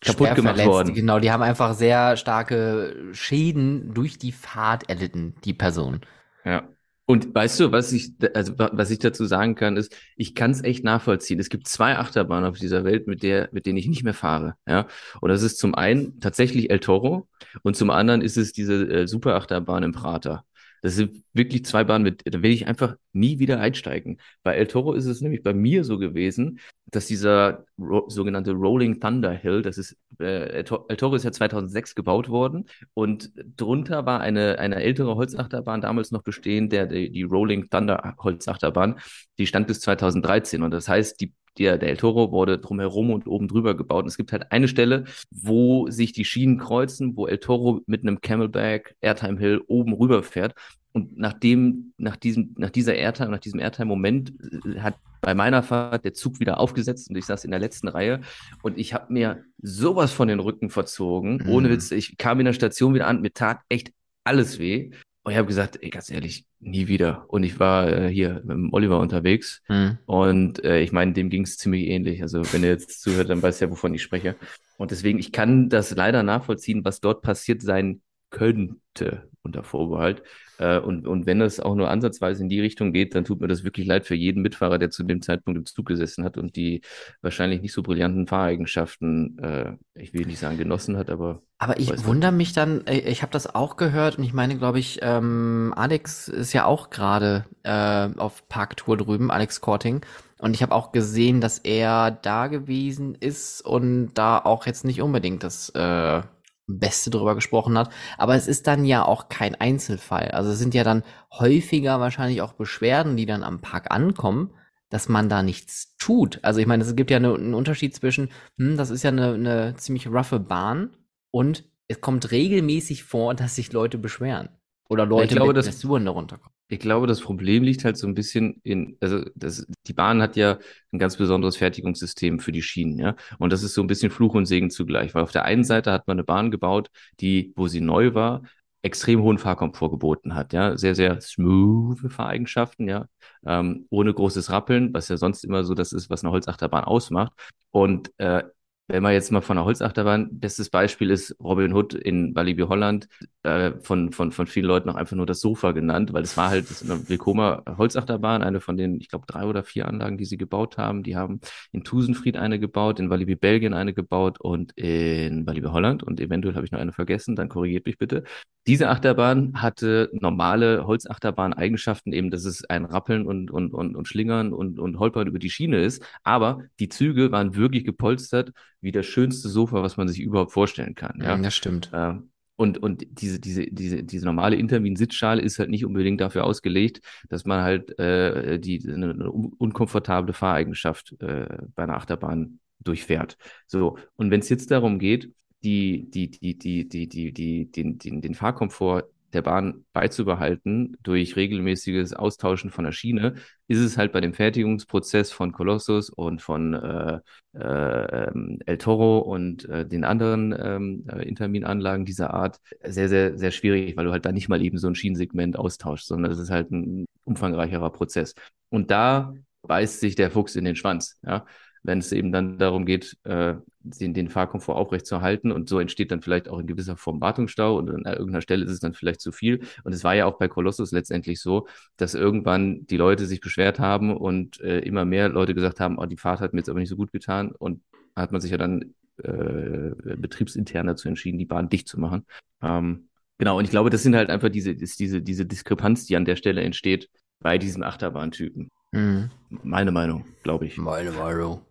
kaputt 0.02 0.36
gemacht 0.36 0.56
verletzt. 0.56 0.68
worden. 0.68 0.94
Genau, 0.94 1.20
die 1.20 1.32
haben 1.32 1.42
einfach 1.42 1.74
sehr 1.74 2.18
starke 2.18 3.10
Schäden 3.14 3.94
durch 3.94 4.18
die 4.18 4.34
Fahrt 4.34 4.90
erlitten, 4.90 5.36
die 5.46 5.54
Person. 5.54 6.02
Ja. 6.44 6.68
Und 7.10 7.34
weißt 7.34 7.62
du, 7.62 7.72
was 7.72 7.94
ich, 7.94 8.16
also 8.34 8.54
was 8.58 8.92
ich 8.92 9.00
dazu 9.00 9.24
sagen 9.26 9.56
kann, 9.56 9.78
ist, 9.78 9.96
ich 10.18 10.36
kann 10.36 10.52
es 10.52 10.62
echt 10.62 10.84
nachvollziehen. 10.84 11.40
Es 11.40 11.48
gibt 11.48 11.66
zwei 11.66 11.98
Achterbahnen 11.98 12.50
auf 12.50 12.58
dieser 12.60 12.84
Welt, 12.84 13.08
mit 13.08 13.24
der, 13.24 13.48
mit 13.54 13.66
denen 13.66 13.78
ich 13.78 13.88
nicht 13.88 14.04
mehr 14.04 14.14
fahre. 14.14 14.56
Ja, 14.68 14.88
und 15.22 15.30
das 15.30 15.42
ist 15.42 15.58
zum 15.58 15.74
einen 15.74 16.20
tatsächlich 16.20 16.70
El 16.70 16.82
Toro 16.82 17.30
und 17.64 17.78
zum 17.78 17.92
anderen 17.92 18.22
ist 18.22 18.36
es 18.36 18.52
diese 18.52 18.84
äh, 18.90 19.08
Superachterbahn 19.08 19.84
im 19.84 19.94
Prater. 19.94 20.44
Das 20.82 20.96
sind 20.96 21.24
wirklich 21.34 21.66
zwei 21.66 21.84
Bahnen, 21.84 22.04
mit, 22.04 22.22
da 22.26 22.42
will 22.42 22.52
ich 22.52 22.68
einfach 22.68 22.96
nie 23.14 23.40
wieder 23.40 23.60
einsteigen. 23.60 24.20
Bei 24.44 24.54
El 24.56 24.68
Toro 24.68 24.94
ist 24.94 25.06
es 25.06 25.22
nämlich 25.22 25.44
bei 25.44 25.54
mir 25.54 25.84
so 25.84 25.98
gewesen, 25.98 26.60
dass 26.86 27.08
dieser 27.08 27.66
ro 27.78 28.08
sogenannte 28.10 28.52
Rolling 28.52 29.00
Thunder 29.00 29.32
Hill, 29.32 29.62
das 29.62 29.78
ist, 29.78 29.98
äh, 30.20 30.64
El 30.64 30.64
Toro 30.64 31.16
ist 31.16 31.24
ja 31.24 31.32
2006 31.32 31.96
gebaut 31.96 32.30
worden 32.30 32.66
und 32.94 33.32
drunter 33.56 34.06
war 34.06 34.22
eine, 34.22 34.60
eine 34.60 34.76
ältere 34.76 35.16
Holzachterbahn 35.16 35.82
damals 35.82 36.12
noch 36.12 36.24
bestehen, 36.24 36.70
der, 36.70 36.86
die, 36.86 37.12
die 37.12 37.24
Rolling 37.24 37.70
Thunder 37.70 38.16
Holzachterbahn, 38.20 39.00
die 39.38 39.48
stand 39.48 39.68
bis 39.68 39.82
2013 39.82 40.62
und 40.64 40.72
das 40.72 40.88
heißt, 40.88 41.20
die 41.20 41.34
der, 41.60 41.78
der 41.78 41.90
El 41.90 41.98
Toro 41.98 42.32
wurde 42.32 42.58
drumherum 42.58 43.12
und 43.12 43.28
oben 43.28 43.48
drüber 43.48 43.76
gebaut. 43.76 44.04
Und 44.04 44.10
es 44.10 44.18
gibt 44.18 44.32
halt 44.32 44.52
eine 44.52 44.68
Stelle, 44.68 45.06
wo 45.32 45.90
sich 45.90 46.14
die 46.14 46.26
Schienen 46.26 46.58
kreuzen, 46.58 47.16
wo 47.16 47.28
El 47.28 47.40
Toro 47.40 47.82
mit 47.86 48.02
einem 48.02 48.22
Camelback 48.22 48.96
Airtime 49.02 49.40
Hill 49.40 49.62
oben 49.68 49.94
rüber 49.94 50.24
fährt. 50.24 50.54
Und 50.94 51.18
nachdem, 51.18 51.94
nach 51.98 52.16
diesem, 52.16 52.56
nach 52.58 52.72
dieser 52.72 52.96
Airtime, 52.96 53.30
nach 53.30 53.40
diesem 53.40 53.60
Airtime-Moment 53.60 54.34
äh, 54.66 54.80
hat 54.80 54.96
bei 55.22 55.36
meiner 55.36 55.62
Fahrt 55.62 56.06
der 56.06 56.14
Zug 56.14 56.40
wieder 56.40 56.60
aufgesetzt 56.60 57.10
und 57.10 57.16
ich 57.18 57.26
saß 57.26 57.44
in 57.44 57.52
der 57.52 57.60
letzten 57.60 57.88
Reihe 57.88 58.22
und 58.64 58.78
ich 58.78 58.94
habe 58.94 59.12
mir 59.12 59.44
sowas 59.62 60.12
von 60.12 60.28
den 60.28 60.40
Rücken 60.40 60.70
verzogen. 60.70 61.42
Mhm. 61.44 61.50
Ohne 61.50 61.70
Witz, 61.70 61.92
ich 61.92 62.18
kam 62.18 62.40
in 62.40 62.46
der 62.46 62.54
Station 62.54 62.94
wieder 62.94 63.08
an, 63.08 63.22
mir 63.22 63.34
tat 63.34 63.60
echt 63.70 63.92
alles 64.24 64.60
weh. 64.60 64.92
Und 65.28 65.34
ich 65.34 65.38
habe 65.40 65.50
gesagt, 65.50 65.78
ey, 65.82 65.90
ganz 65.90 66.10
ehrlich, 66.10 66.46
nie 66.62 66.88
wieder. 66.88 67.26
Und 67.28 67.44
ich 67.44 67.60
war 67.60 67.92
äh, 67.92 68.08
hier 68.08 68.36
mit 68.46 68.52
dem 68.52 68.72
Oliver 68.72 68.98
unterwegs 69.02 69.62
mhm. 69.68 69.98
und 70.06 70.64
äh, 70.64 70.80
ich 70.80 70.94
meine, 70.94 71.12
dem 71.12 71.30
ging 71.30 71.44
es 71.44 71.58
ziemlich 71.58 71.88
ähnlich. 71.88 72.22
Also 72.22 72.42
wenn 72.54 72.64
ihr 72.64 72.70
jetzt 72.70 73.02
zuhört, 73.02 73.30
dann 73.30 73.42
weißt 73.42 73.60
du 73.60 73.66
ja, 73.66 73.72
wovon 73.72 73.94
ich 73.94 74.02
spreche. 74.02 74.38
Und 74.78 74.92
deswegen, 74.92 75.20
ich 75.20 75.34
kann 75.34 75.68
das 75.68 75.94
leider 75.94 76.24
nachvollziehen, 76.24 76.86
was 76.86 77.02
dort 77.02 77.24
passiert 77.24 77.62
sein 77.62 78.00
könnte 78.30 79.30
unter 79.44 79.64
Vorbehalt. 79.64 80.24
Äh, 80.58 80.80
und, 80.80 81.08
und 81.08 81.26
wenn 81.26 81.42
es 81.42 81.60
auch 81.60 81.76
nur 81.76 81.90
ansatzweise 81.90 82.44
in 82.44 82.50
die 82.50 82.62
Richtung 82.62 82.94
geht, 82.94 83.16
dann 83.16 83.26
tut 83.26 83.42
mir 83.42 83.48
das 83.48 83.64
wirklich 83.64 83.88
leid 83.88 84.06
für 84.06 84.16
jeden 84.16 84.42
Mitfahrer, 84.42 84.78
der 84.78 84.90
zu 84.90 85.04
dem 85.04 85.22
Zeitpunkt 85.22 85.58
im 85.58 85.66
Zug 85.66 85.86
gesessen 85.86 86.24
hat 86.24 86.38
und 86.38 86.56
die 86.56 86.82
wahrscheinlich 87.22 87.62
nicht 87.62 87.74
so 87.74 87.84
brillanten 87.84 88.28
Fahreigenschaften, 88.28 89.40
äh, 89.40 89.74
ich 89.96 90.14
will 90.14 90.26
nicht 90.26 90.40
sagen 90.40 90.58
genossen 90.58 90.98
hat, 90.98 91.10
aber. 91.10 91.42
Aber 91.60 91.80
ich 91.80 92.06
wundere 92.06 92.32
mich 92.32 92.54
dann, 92.54 92.86
äh, 92.86 93.00
ich 93.00 93.22
habe 93.22 93.32
das 93.32 93.54
auch 93.54 93.78
gehört 93.78 94.18
und 94.18 94.24
ich 94.24 94.34
meine, 94.34 94.58
glaube 94.58 94.80
ich, 94.80 95.00
ähm, 95.02 95.74
Alex 95.76 96.28
ist 96.28 96.54
ja 96.54 96.66
auch 96.66 96.90
gerade 96.90 97.46
äh, 97.64 98.10
auf 98.18 98.48
Parktour 98.48 98.98
drüben, 98.98 99.32
Alex 99.32 99.62
Korting. 99.62 100.02
Und 100.40 100.54
ich 100.54 100.62
habe 100.62 100.76
auch 100.76 100.92
gesehen, 100.92 101.42
dass 101.42 101.58
er 101.58 102.12
da 102.12 102.46
gewesen 102.46 103.16
ist 103.16 103.62
und 103.62 104.14
da 104.14 104.38
auch 104.38 104.68
jetzt 104.68 104.86
nicht 104.86 105.02
unbedingt 105.02 105.44
das 105.44 105.70
äh, 105.70 106.22
Beste 106.68 107.10
drüber 107.10 107.34
gesprochen 107.34 107.78
hat. 107.78 107.90
Aber 108.18 108.36
es 108.36 108.48
ist 108.48 108.68
dann 108.68 108.86
ja 108.86 109.06
auch 109.06 109.30
kein 109.30 109.56
Einzelfall. 109.56 110.32
Also 110.32 110.52
es 110.52 110.60
sind 110.60 110.74
ja 110.74 110.84
dann 110.84 111.04
häufiger 111.32 112.00
wahrscheinlich 112.00 112.42
auch 112.42 112.54
Beschwerden, 112.54 113.18
die 113.18 113.26
dann 113.26 113.44
am 113.44 113.62
Park 113.62 113.92
ankommen, 113.92 114.54
dass 114.90 115.10
man 115.10 115.30
da 115.30 115.44
nichts 115.44 115.96
tut. 115.98 116.40
Also 116.44 116.60
ich 116.60 116.68
meine, 116.68 116.84
es 116.84 116.96
gibt 116.96 117.10
ja 117.10 117.18
eine, 117.18 117.34
einen 117.34 117.54
Unterschied 117.54 117.96
zwischen, 117.96 118.30
hm, 118.58 118.78
das 118.78 118.90
ist 118.90 119.04
ja 119.04 119.10
eine, 119.10 119.34
eine 119.34 119.76
ziemlich 119.78 120.08
roughe 120.08 120.40
Bahn 120.40 120.96
und 121.32 121.64
es 121.88 122.02
kommt 122.02 122.32
regelmäßig 122.32 123.04
vor, 123.04 123.34
dass 123.34 123.56
sich 123.56 123.72
Leute 123.72 123.98
beschweren. 123.98 124.50
Oder 124.90 125.06
Leute 125.06 125.26
ich 125.26 125.32
glaube, 125.32 125.50
mit 125.50 125.58
das, 125.58 125.66
Blessuren 125.66 126.06
darunter 126.06 126.38
kommen. 126.38 126.54
Ich 126.70 126.80
glaube, 126.80 127.08
das 127.08 127.22
Problem 127.22 127.64
liegt 127.64 127.86
halt 127.86 127.98
so 127.98 128.08
ein 128.08 128.14
bisschen 128.14 128.60
in, 128.64 128.98
also 129.00 129.24
das, 129.36 129.66
die 129.88 129.94
Bahn 129.94 130.22
hat 130.22 130.36
ja 130.36 130.60
ein 130.92 131.00
ganz 131.00 131.16
besonderes 131.16 131.56
Fertigungssystem 131.56 132.40
für 132.40 132.52
die 132.52 132.62
Schienen, 132.62 133.00
ja. 133.00 133.16
Und 133.40 133.54
das 133.54 133.64
ist 133.64 133.74
so 133.74 133.82
ein 133.82 133.88
bisschen 133.88 134.12
Fluch 134.12 134.34
und 134.34 134.46
Segen 134.46 134.70
zugleich, 134.70 135.16
weil 135.16 135.24
auf 135.24 135.32
der 135.32 135.46
einen 135.46 135.64
Seite 135.64 135.94
hat 135.94 136.08
man 136.08 136.16
eine 136.16 136.26
Bahn 136.26 136.52
gebaut, 136.52 136.90
die, 137.22 137.54
wo 137.56 137.68
sie 137.70 137.80
neu 137.80 138.14
war, 138.14 138.42
extrem 138.82 139.22
hohen 139.22 139.38
Fahrkomfort 139.38 139.92
geboten 139.92 140.36
hat, 140.36 140.54
ja, 140.54 140.78
sehr, 140.78 140.94
sehr 140.96 141.22
smooth 141.22 142.12
Fahreigenschaften, 142.12 142.88
ja, 142.88 143.08
ähm, 143.46 143.86
ohne 143.90 144.14
großes 144.14 144.52
Rappeln, 144.52 144.94
was 144.94 145.08
ja 145.10 145.18
sonst 145.18 145.44
immer 145.46 145.64
so 145.64 145.74
das 145.74 145.94
ist, 145.94 146.10
was 146.10 146.24
eine 146.24 146.32
Holzachterbahn 146.32 146.84
ausmacht. 146.84 147.32
Und 147.72 148.12
äh, 148.18 148.44
wenn 148.88 149.04
man 149.04 149.14
jetzt 149.14 149.32
mal 149.32 149.42
von 149.42 149.58
der 149.58 149.66
Holzachterbahn, 149.66 150.40
bestes 150.40 150.70
Beispiel 150.70 151.12
ist 151.12 151.36
Robin 151.42 151.74
Hood 151.74 151.94
in 151.94 152.36
Walibi 152.36 152.64
Holland. 152.64 153.08
äh, 153.44 153.74
von, 153.82 154.12
von, 154.12 154.32
von 154.32 154.48
vielen 154.48 154.66
Leuten 154.66 154.90
auch 154.90 154.96
einfach 154.96 155.16
nur 155.16 155.26
das 155.26 155.40
Sofa 155.40 155.72
genannt, 155.72 156.14
weil 156.14 156.24
es 156.24 156.38
war 156.38 156.50
halt 156.50 156.68
eine 156.84 157.08
Willkommer 157.10 157.64
Holzachterbahn, 157.78 158.42
eine 158.44 158.60
von 158.62 158.78
den, 158.78 159.00
ich 159.00 159.10
glaube, 159.10 159.26
drei 159.28 159.46
oder 159.46 159.64
vier 159.64 159.88
Anlagen, 159.88 160.18
die 160.18 160.26
sie 160.26 160.38
gebaut 160.38 160.78
haben. 160.78 161.04
Die 161.04 161.16
haben 161.16 161.40
in 161.72 161.84
Tusenfried 161.84 162.38
eine 162.38 162.60
gebaut, 162.60 163.00
in 163.00 163.10
Walibi 163.10 163.36
Belgien 163.36 163.74
eine 163.74 163.94
gebaut 163.94 164.40
und 164.40 164.74
in 164.78 165.46
Walibi 165.48 165.68
Holland 165.68 166.04
und 166.04 166.20
eventuell 166.20 166.56
habe 166.56 166.66
ich 166.66 166.72
noch 166.72 166.80
eine 166.80 166.94
vergessen, 166.94 167.36
dann 167.36 167.50
korrigiert 167.50 167.86
mich 167.86 167.98
bitte. 167.98 168.24
Diese 168.68 168.90
Achterbahn 168.90 169.62
hatte 169.62 170.10
normale 170.14 170.86
Holzachterbahn-Eigenschaften, 170.86 172.12
eben, 172.14 172.30
dass 172.30 172.46
es 172.46 172.66
ein 172.66 172.86
Rappeln 172.86 173.26
und, 173.26 173.50
und, 173.50 173.74
und, 173.74 173.96
und 173.96 174.08
Schlingern 174.08 174.54
und, 174.54 174.78
und 174.80 175.00
Holpern 175.00 175.28
über 175.28 175.40
die 175.40 175.50
Schiene 175.50 175.82
ist, 175.82 176.04
aber 176.24 176.64
die 176.80 176.90
Züge 176.90 177.32
waren 177.32 177.56
wirklich 177.56 177.86
gepolstert 177.86 178.52
wie 178.82 178.92
das 178.92 179.06
schönste 179.06 179.50
Sofa, 179.50 179.82
was 179.82 179.98
man 179.98 180.08
sich 180.08 180.20
überhaupt 180.20 180.52
vorstellen 180.52 180.96
kann. 180.96 181.20
Ja, 181.24 181.38
das 181.38 181.56
stimmt. 181.56 181.90
Ähm, 181.94 182.30
und, 182.58 182.80
und 182.80 183.06
diese, 183.10 183.40
diese, 183.40 183.68
diese, 183.68 184.04
diese 184.04 184.26
normale 184.26 184.56
Intermin-Sitzschale 184.56 185.42
ist 185.42 185.60
halt 185.60 185.70
nicht 185.70 185.86
unbedingt 185.86 186.20
dafür 186.20 186.44
ausgelegt, 186.44 187.02
dass 187.30 187.46
man 187.46 187.62
halt 187.62 187.98
äh, 188.00 188.60
die 188.60 188.84
eine, 188.88 189.12
eine 189.12 189.32
unkomfortable 189.32 190.34
Fahreigenschaft 190.34 191.16
äh, 191.22 191.48
bei 191.76 191.84
einer 191.84 191.96
Achterbahn 191.96 192.60
durchfährt. 192.80 193.38
So, 193.68 193.98
und 194.16 194.32
wenn 194.32 194.40
es 194.40 194.50
jetzt 194.50 194.72
darum 194.72 194.98
geht, 194.98 195.32
die, 195.68 196.10
die, 196.10 196.30
die, 196.30 196.58
die, 196.58 196.88
die, 196.88 197.08
die, 197.10 197.34
die, 197.34 197.72
den, 197.72 197.98
den, 197.98 198.22
den 198.22 198.36
Fahrkomfort 198.36 199.04
der 199.34 199.42
Bahn 199.42 199.84
beizubehalten 199.92 200.96
durch 201.04 201.36
regelmäßiges 201.36 202.14
Austauschen 202.14 202.72
von 202.72 202.86
der 202.86 202.94
Schiene, 202.94 203.36
ist 203.68 203.80
es 203.80 203.98
halt 203.98 204.14
bei 204.14 204.22
dem 204.22 204.34
Fertigungsprozess 204.34 205.34
von 205.34 205.52
Colossus 205.52 206.10
und 206.10 206.42
von 206.42 206.74
äh, 206.74 207.20
äh, 207.54 208.32
El 208.66 208.78
Toro 208.78 209.20
und 209.20 209.68
äh, 209.68 209.86
den 209.86 210.06
anderen 210.06 210.56
ähm, 210.58 211.06
äh, 211.12 211.28
Interminanlagen 211.28 212.06
dieser 212.06 212.34
Art 212.34 212.60
sehr, 212.82 213.10
sehr, 213.10 213.38
sehr 213.38 213.52
schwierig, 213.52 213.98
weil 213.98 214.06
du 214.06 214.14
halt 214.14 214.26
da 214.26 214.32
nicht 214.32 214.48
mal 214.48 214.62
eben 214.62 214.78
so 214.78 214.88
ein 214.88 214.96
Schienensegment 214.96 215.60
austauschst, 215.60 216.08
sondern 216.08 216.32
es 216.32 216.40
ist 216.40 216.50
halt 216.50 216.72
ein 216.72 217.06
umfangreicherer 217.26 217.92
Prozess. 217.92 218.34
Und 218.70 218.92
da 218.92 219.34
beißt 219.64 220.00
sich 220.00 220.16
der 220.16 220.32
Fuchs 220.32 220.56
in 220.56 220.64
den 220.64 220.78
Schwanz. 220.78 221.20
Ja? 221.24 221.46
Wenn 221.88 222.00
es 222.00 222.12
eben 222.12 222.34
dann 222.34 222.58
darum 222.58 222.86
geht, 222.86 223.18
äh, 223.24 223.56
den, 223.80 224.14
den 224.14 224.28
Fahrkomfort 224.28 224.76
aufrechtzuerhalten. 224.76 225.54
Und 225.54 225.70
so 225.70 225.80
entsteht 225.80 226.12
dann 226.12 226.22
vielleicht 226.22 226.50
auch 226.50 226.60
in 226.60 226.68
gewisser 226.68 226.98
Form 226.98 227.22
Wartungsstau 227.22 227.78
und 227.78 227.90
an 227.90 228.04
irgendeiner 228.04 228.42
Stelle 228.42 228.66
ist 228.66 228.72
es 228.72 228.82
dann 228.82 228.94
vielleicht 228.94 229.22
zu 229.22 229.32
viel. 229.32 229.62
Und 229.86 229.94
es 229.94 230.04
war 230.04 230.14
ja 230.14 230.26
auch 230.26 230.38
bei 230.38 230.50
Colossus 230.50 230.92
letztendlich 230.92 231.40
so, 231.40 231.68
dass 231.96 232.14
irgendwann 232.14 232.86
die 232.88 232.98
Leute 232.98 233.26
sich 233.26 233.40
beschwert 233.40 233.80
haben 233.80 234.16
und 234.16 234.60
äh, 234.60 234.80
immer 234.80 235.06
mehr 235.06 235.30
Leute 235.30 235.56
gesagt 235.56 235.80
haben, 235.80 235.98
oh, 235.98 236.06
die 236.06 236.18
Fahrt 236.18 236.42
hat 236.42 236.54
mir 236.54 236.60
jetzt 236.60 236.70
aber 236.70 236.80
nicht 236.80 236.90
so 236.90 236.98
gut 236.98 237.14
getan. 237.14 237.54
Und 237.58 237.82
hat 238.18 238.34
man 238.34 238.42
sich 238.42 238.52
ja 238.52 238.58
dann 238.58 238.94
äh, 239.24 239.92
betriebsintern 240.18 240.88
dazu 240.88 241.08
entschieden, 241.08 241.40
die 241.40 241.46
Bahn 241.46 241.70
dicht 241.70 241.88
zu 241.88 242.00
machen. 242.00 242.26
Ähm, 242.62 243.08
genau, 243.38 243.58
und 243.58 243.64
ich 243.64 243.72
glaube, 243.72 243.90
das 243.90 244.04
sind 244.04 244.16
halt 244.16 244.30
einfach 244.30 244.50
diese, 244.50 244.76
diese, 244.76 245.22
diese 245.22 245.46
Diskrepanz, 245.46 246.06
die 246.06 246.18
an 246.18 246.26
der 246.26 246.36
Stelle 246.36 246.62
entsteht 246.62 247.10
bei 247.40 247.58
diesen 247.58 247.84
Achterbahntypen. 247.84 248.72
Mhm. 248.92 249.30
Meine 249.50 249.92
Meinung, 249.92 250.26
glaube 250.44 250.66
ich. 250.66 250.78
Meine 250.78 251.12
Meinung. 251.12 251.62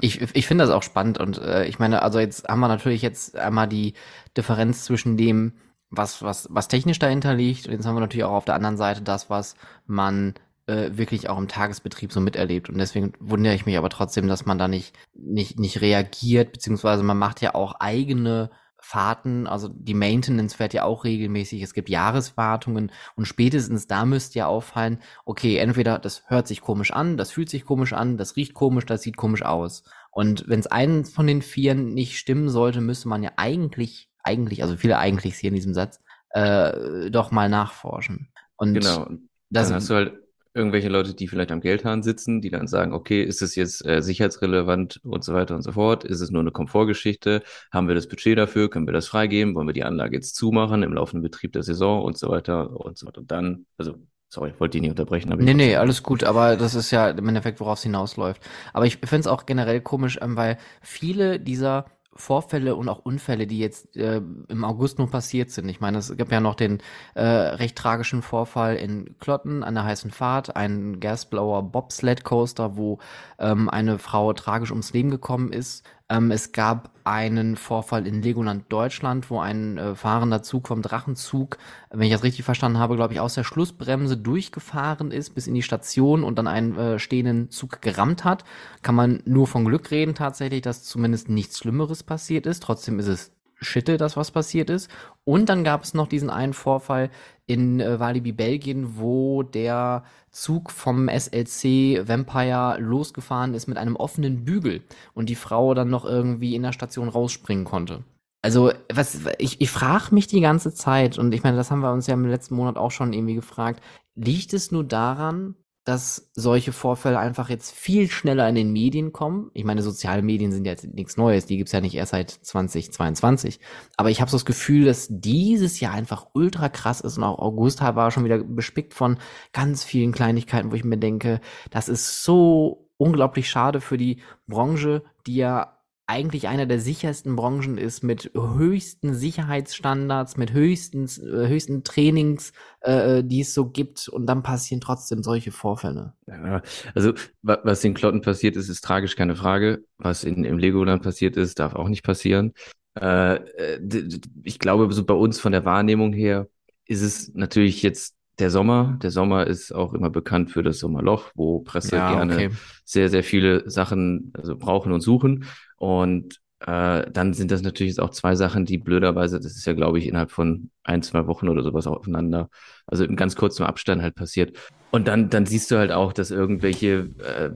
Ich, 0.00 0.20
ich 0.20 0.46
finde 0.46 0.64
das 0.64 0.72
auch 0.72 0.82
spannend 0.82 1.18
und 1.18 1.38
äh, 1.38 1.66
ich 1.66 1.78
meine, 1.78 2.02
also 2.02 2.18
jetzt 2.18 2.48
haben 2.48 2.60
wir 2.60 2.68
natürlich 2.68 3.02
jetzt 3.02 3.36
einmal 3.36 3.68
die 3.68 3.94
Differenz 4.36 4.84
zwischen 4.84 5.16
dem, 5.16 5.52
was, 5.90 6.22
was, 6.22 6.48
was 6.50 6.68
technisch 6.68 6.98
dahinter 6.98 7.34
liegt 7.34 7.66
und 7.66 7.72
jetzt 7.72 7.86
haben 7.86 7.94
wir 7.96 8.00
natürlich 8.00 8.24
auch 8.24 8.32
auf 8.32 8.44
der 8.44 8.54
anderen 8.54 8.76
Seite 8.76 9.02
das, 9.02 9.30
was 9.30 9.54
man 9.86 10.34
äh, 10.66 10.90
wirklich 10.92 11.28
auch 11.28 11.38
im 11.38 11.48
Tagesbetrieb 11.48 12.12
so 12.12 12.20
miterlebt 12.20 12.68
und 12.68 12.78
deswegen 12.78 13.12
wundere 13.20 13.54
ich 13.54 13.66
mich 13.66 13.76
aber 13.76 13.90
trotzdem, 13.90 14.28
dass 14.28 14.46
man 14.46 14.58
da 14.58 14.68
nicht, 14.68 14.96
nicht, 15.14 15.58
nicht 15.58 15.80
reagiert, 15.80 16.52
beziehungsweise 16.52 17.02
man 17.02 17.18
macht 17.18 17.40
ja 17.40 17.54
auch 17.54 17.74
eigene 17.80 18.50
Fahrten, 18.84 19.46
also 19.46 19.68
die 19.68 19.94
Maintenance 19.94 20.54
fährt 20.54 20.74
ja 20.74 20.82
auch 20.82 21.04
regelmäßig, 21.04 21.62
es 21.62 21.72
gibt 21.72 21.88
Jahreswartungen 21.88 22.90
und 23.14 23.26
spätestens 23.26 23.86
da 23.86 24.04
müsste 24.04 24.40
ja 24.40 24.46
auffallen, 24.48 24.98
okay, 25.24 25.56
entweder 25.56 26.00
das 26.00 26.24
hört 26.26 26.48
sich 26.48 26.60
komisch 26.60 26.92
an, 26.92 27.16
das 27.16 27.30
fühlt 27.30 27.48
sich 27.48 27.64
komisch 27.64 27.92
an, 27.92 28.16
das 28.16 28.34
riecht 28.34 28.54
komisch, 28.54 28.84
das 28.84 29.02
sieht 29.02 29.16
komisch 29.16 29.42
aus. 29.42 29.84
Und 30.10 30.48
wenn 30.48 30.58
es 30.58 30.66
einen 30.66 31.04
von 31.04 31.28
den 31.28 31.42
Vieren 31.42 31.94
nicht 31.94 32.18
stimmen 32.18 32.48
sollte, 32.48 32.80
müsste 32.80 33.08
man 33.08 33.22
ja 33.22 33.30
eigentlich, 33.36 34.10
eigentlich, 34.24 34.62
also 34.62 34.76
viele 34.76 34.98
eigentlich 34.98 35.36
hier 35.36 35.48
in 35.48 35.54
diesem 35.54 35.74
Satz, 35.74 36.00
äh, 36.30 37.08
doch 37.08 37.30
mal 37.30 37.48
nachforschen. 37.48 38.32
Und 38.56 38.74
genau. 38.74 39.08
Das, 39.48 39.68
dann 39.68 39.76
hast 39.76 39.90
du 39.90 39.94
halt 39.94 40.21
irgendwelche 40.54 40.88
Leute, 40.88 41.14
die 41.14 41.28
vielleicht 41.28 41.52
am 41.52 41.60
Geldhahn 41.60 42.02
sitzen, 42.02 42.40
die 42.40 42.50
dann 42.50 42.66
sagen, 42.66 42.92
okay, 42.92 43.22
ist 43.22 43.42
es 43.42 43.54
jetzt 43.54 43.84
äh, 43.86 44.02
sicherheitsrelevant 44.02 45.00
und 45.04 45.24
so 45.24 45.34
weiter 45.34 45.54
und 45.54 45.62
so 45.62 45.72
fort? 45.72 46.04
Ist 46.04 46.20
es 46.20 46.30
nur 46.30 46.40
eine 46.40 46.50
Komfortgeschichte? 46.50 47.42
Haben 47.72 47.88
wir 47.88 47.94
das 47.94 48.08
Budget 48.08 48.38
dafür? 48.38 48.70
Können 48.70 48.86
wir 48.86 48.92
das 48.92 49.08
freigeben? 49.08 49.54
Wollen 49.54 49.68
wir 49.68 49.74
die 49.74 49.84
Anlage 49.84 50.16
jetzt 50.16 50.36
zumachen 50.36 50.82
im 50.82 50.92
laufenden 50.92 51.22
Betrieb 51.22 51.52
der 51.52 51.62
Saison 51.62 52.02
und 52.02 52.18
so 52.18 52.28
weiter 52.28 52.70
und 52.78 52.98
so 52.98 53.06
weiter? 53.06 53.20
Und 53.20 53.30
dann, 53.30 53.66
also 53.78 53.96
Sorry, 54.32 54.48
ich 54.48 54.60
wollte 54.60 54.78
die 54.78 54.80
nicht 54.80 54.92
unterbrechen. 54.92 55.30
Aber 55.30 55.42
nee, 55.42 55.52
nee, 55.52 55.76
alles 55.76 56.02
gut, 56.02 56.24
aber 56.24 56.56
das 56.56 56.74
ist 56.74 56.90
ja 56.90 57.10
im 57.10 57.28
Endeffekt, 57.28 57.60
worauf 57.60 57.76
es 57.76 57.82
hinausläuft. 57.82 58.40
Aber 58.72 58.86
ich 58.86 58.96
finde 58.96 59.20
es 59.20 59.26
auch 59.26 59.44
generell 59.44 59.82
komisch, 59.82 60.18
ähm, 60.22 60.38
weil 60.38 60.56
viele 60.80 61.38
dieser 61.38 61.84
Vorfälle 62.14 62.76
und 62.76 62.88
auch 62.88 62.98
Unfälle, 62.98 63.46
die 63.46 63.58
jetzt 63.58 63.96
äh, 63.96 64.20
im 64.48 64.64
August 64.64 64.98
nur 64.98 65.10
passiert 65.10 65.50
sind. 65.50 65.68
Ich 65.68 65.80
meine, 65.80 65.98
es 65.98 66.14
gab 66.16 66.30
ja 66.30 66.40
noch 66.40 66.54
den 66.54 66.78
äh, 67.14 67.22
recht 67.22 67.76
tragischen 67.76 68.22
Vorfall 68.22 68.76
in 68.76 69.16
Klotten 69.18 69.62
an 69.62 69.74
der 69.74 69.84
heißen 69.84 70.10
Fahrt, 70.10 70.54
ein 70.54 71.00
Gasblower 71.00 71.62
Bobsled 71.62 72.24
Coaster, 72.24 72.76
wo 72.76 72.98
ähm, 73.38 73.68
eine 73.68 73.98
Frau 73.98 74.32
tragisch 74.34 74.70
ums 74.70 74.92
Leben 74.92 75.10
gekommen 75.10 75.52
ist. 75.52 75.86
Ähm, 76.12 76.30
es 76.30 76.52
gab 76.52 76.90
einen 77.04 77.56
Vorfall 77.56 78.06
in 78.06 78.20
Legoland 78.20 78.70
Deutschland, 78.70 79.30
wo 79.30 79.40
ein 79.40 79.78
äh, 79.78 79.94
fahrender 79.94 80.42
Zug 80.42 80.68
vom 80.68 80.82
Drachenzug, 80.82 81.56
wenn 81.90 82.06
ich 82.06 82.12
das 82.12 82.22
richtig 82.22 82.44
verstanden 82.44 82.78
habe, 82.78 82.96
glaube 82.96 83.14
ich, 83.14 83.20
aus 83.20 83.34
der 83.34 83.44
Schlussbremse 83.44 84.18
durchgefahren 84.18 85.10
ist 85.10 85.30
bis 85.30 85.46
in 85.46 85.54
die 85.54 85.62
Station 85.62 86.22
und 86.22 86.36
dann 86.36 86.46
einen 86.46 86.76
äh, 86.76 86.98
stehenden 86.98 87.50
Zug 87.50 87.80
gerammt 87.80 88.24
hat. 88.24 88.44
Kann 88.82 88.94
man 88.94 89.22
nur 89.24 89.46
von 89.46 89.64
Glück 89.64 89.90
reden 89.90 90.14
tatsächlich, 90.14 90.60
dass 90.60 90.84
zumindest 90.84 91.30
nichts 91.30 91.58
Schlimmeres 91.58 92.02
passiert 92.02 92.44
ist. 92.46 92.62
Trotzdem 92.62 92.98
ist 92.98 93.08
es 93.08 93.32
Schitte, 93.62 93.96
dass 93.96 94.16
was 94.16 94.30
passiert 94.30 94.70
ist. 94.70 94.90
Und 95.24 95.48
dann 95.48 95.64
gab 95.64 95.84
es 95.84 95.94
noch 95.94 96.06
diesen 96.06 96.30
einen 96.30 96.52
Vorfall 96.52 97.10
in 97.46 97.80
äh, 97.80 97.98
Walibi, 97.98 98.32
Belgien, 98.32 98.98
wo 98.98 99.42
der 99.42 100.04
Zug 100.30 100.70
vom 100.70 101.08
SLC 101.08 102.06
Vampire 102.06 102.78
losgefahren 102.80 103.54
ist 103.54 103.66
mit 103.66 103.78
einem 103.78 103.96
offenen 103.96 104.44
Bügel 104.44 104.82
und 105.14 105.28
die 105.28 105.34
Frau 105.34 105.74
dann 105.74 105.90
noch 105.90 106.04
irgendwie 106.04 106.54
in 106.54 106.62
der 106.62 106.72
Station 106.72 107.08
rausspringen 107.08 107.64
konnte. 107.64 108.04
Also, 108.44 108.72
was, 108.92 109.20
ich, 109.38 109.60
ich 109.60 109.70
frage 109.70 110.12
mich 110.12 110.26
die 110.26 110.40
ganze 110.40 110.74
Zeit, 110.74 111.16
und 111.16 111.32
ich 111.32 111.44
meine, 111.44 111.56
das 111.56 111.70
haben 111.70 111.80
wir 111.80 111.92
uns 111.92 112.08
ja 112.08 112.14
im 112.14 112.26
letzten 112.26 112.56
Monat 112.56 112.76
auch 112.76 112.90
schon 112.90 113.12
irgendwie 113.12 113.36
gefragt, 113.36 113.80
liegt 114.16 114.52
es 114.52 114.72
nur 114.72 114.82
daran, 114.82 115.54
dass 115.84 116.30
solche 116.32 116.72
Vorfälle 116.72 117.18
einfach 117.18 117.48
jetzt 117.48 117.72
viel 117.72 118.08
schneller 118.08 118.48
in 118.48 118.54
den 118.54 118.72
Medien 118.72 119.12
kommen. 119.12 119.50
Ich 119.52 119.64
meine, 119.64 119.82
soziale 119.82 120.22
Medien 120.22 120.52
sind 120.52 120.64
jetzt 120.64 120.84
nichts 120.84 121.16
Neues, 121.16 121.46
die 121.46 121.56
gibt's 121.56 121.72
ja 121.72 121.80
nicht 121.80 121.94
erst 121.94 122.12
seit 122.12 122.30
2022. 122.30 123.58
Aber 123.96 124.10
ich 124.10 124.20
habe 124.20 124.30
so 124.30 124.36
das 124.36 124.44
Gefühl, 124.44 124.84
dass 124.84 125.08
dieses 125.10 125.80
Jahr 125.80 125.94
einfach 125.94 126.26
ultra 126.34 126.68
krass 126.68 127.00
ist 127.00 127.18
und 127.18 127.24
auch 127.24 127.38
August 127.38 127.80
war 127.80 128.10
schon 128.12 128.24
wieder 128.24 128.38
bespickt 128.38 128.94
von 128.94 129.18
ganz 129.52 129.82
vielen 129.82 130.12
Kleinigkeiten, 130.12 130.70
wo 130.70 130.76
ich 130.76 130.84
mir 130.84 130.98
denke, 130.98 131.40
das 131.70 131.88
ist 131.88 132.22
so 132.22 132.88
unglaublich 132.96 133.50
schade 133.50 133.80
für 133.80 133.96
die 133.96 134.20
Branche, 134.46 135.02
die 135.26 135.36
ja 135.36 135.81
eigentlich 136.12 136.46
einer 136.46 136.66
der 136.66 136.78
sichersten 136.78 137.36
Branchen 137.36 137.78
ist, 137.78 138.04
mit 138.04 138.30
höchsten 138.34 139.14
Sicherheitsstandards, 139.14 140.36
mit 140.36 140.52
höchsten, 140.52 141.04
äh, 141.06 141.48
höchsten 141.48 141.84
Trainings, 141.84 142.52
äh, 142.82 143.20
äh, 143.20 143.24
die 143.24 143.40
es 143.40 143.54
so 143.54 143.70
gibt, 143.70 144.08
und 144.08 144.26
dann 144.26 144.42
passieren 144.42 144.82
trotzdem 144.82 145.22
solche 145.22 145.52
Vorfälle. 145.52 146.12
Ja, 146.26 146.60
also 146.94 147.14
was 147.40 147.82
in 147.82 147.94
Klotten 147.94 148.20
passiert 148.20 148.56
ist, 148.56 148.68
ist 148.68 148.84
tragisch, 148.84 149.16
keine 149.16 149.36
Frage. 149.36 149.84
Was 149.96 150.22
in, 150.22 150.44
im 150.44 150.58
Legoland 150.58 151.02
passiert 151.02 151.36
ist, 151.38 151.58
darf 151.58 151.74
auch 151.74 151.88
nicht 151.88 152.04
passieren. 152.04 152.52
Äh, 153.00 153.36
äh 153.36 154.08
ich 154.44 154.58
glaube, 154.58 154.92
so 154.92 155.04
bei 155.04 155.14
uns 155.14 155.40
von 155.40 155.52
der 155.52 155.64
Wahrnehmung 155.64 156.12
her 156.12 156.46
ist 156.86 157.00
es 157.00 157.32
natürlich 157.34 157.82
jetzt 157.82 158.14
der 158.38 158.50
Sommer. 158.50 158.98
Der 159.02 159.10
Sommer 159.10 159.46
ist 159.46 159.72
auch 159.72 159.94
immer 159.94 160.10
bekannt 160.10 160.50
für 160.50 160.62
das 160.62 160.78
Sommerloch, 160.78 161.30
wo 161.34 161.60
Presse 161.60 161.96
ja, 161.96 162.12
gerne 162.12 162.34
okay. 162.34 162.50
sehr, 162.84 163.08
sehr 163.08 163.22
viele 163.22 163.68
Sachen 163.68 164.32
also 164.34 164.56
brauchen 164.56 164.92
und 164.92 165.00
suchen. 165.00 165.44
Und 165.76 166.38
äh, 166.66 167.10
dann 167.10 167.34
sind 167.34 167.50
das 167.50 167.62
natürlich 167.62 167.92
jetzt 167.92 168.00
auch 168.00 168.10
zwei 168.10 168.34
Sachen, 168.36 168.64
die 168.64 168.78
blöderweise, 168.78 169.40
das 169.40 169.56
ist 169.56 169.66
ja, 169.66 169.72
glaube 169.72 169.98
ich, 169.98 170.06
innerhalb 170.06 170.30
von 170.30 170.70
ein, 170.84 171.02
zwei 171.02 171.26
Wochen 171.26 171.48
oder 171.48 171.62
sowas 171.62 171.86
aufeinander, 171.86 172.48
also 172.86 173.04
in 173.04 173.16
ganz 173.16 173.34
kurzem 173.34 173.66
Abstand 173.66 174.00
halt 174.00 174.14
passiert. 174.14 174.56
Und 174.90 175.08
dann, 175.08 175.28
dann 175.28 175.46
siehst 175.46 175.70
du 175.70 175.76
halt 175.76 175.90
auch, 175.90 176.12
dass 176.12 176.30
irgendwelche 176.30 177.10
äh, 177.18 177.50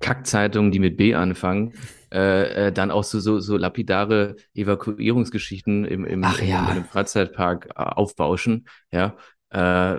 Kackzeitungen, 0.00 0.72
die 0.72 0.80
mit 0.80 0.96
B 0.96 1.14
anfangen, 1.14 1.74
äh, 2.12 2.66
äh, 2.66 2.72
dann 2.72 2.90
auch 2.90 3.04
so, 3.04 3.20
so, 3.20 3.38
so 3.38 3.56
lapidare 3.56 4.34
Evakuierungsgeschichten 4.54 5.84
im, 5.84 6.04
im, 6.04 6.24
Ach, 6.24 6.42
ja. 6.42 6.72
im, 6.72 6.78
im 6.78 6.84
Freizeitpark 6.84 7.68
äh, 7.76 7.82
aufbauschen, 7.82 8.66
ja. 8.90 9.16
Äh, 9.50 9.96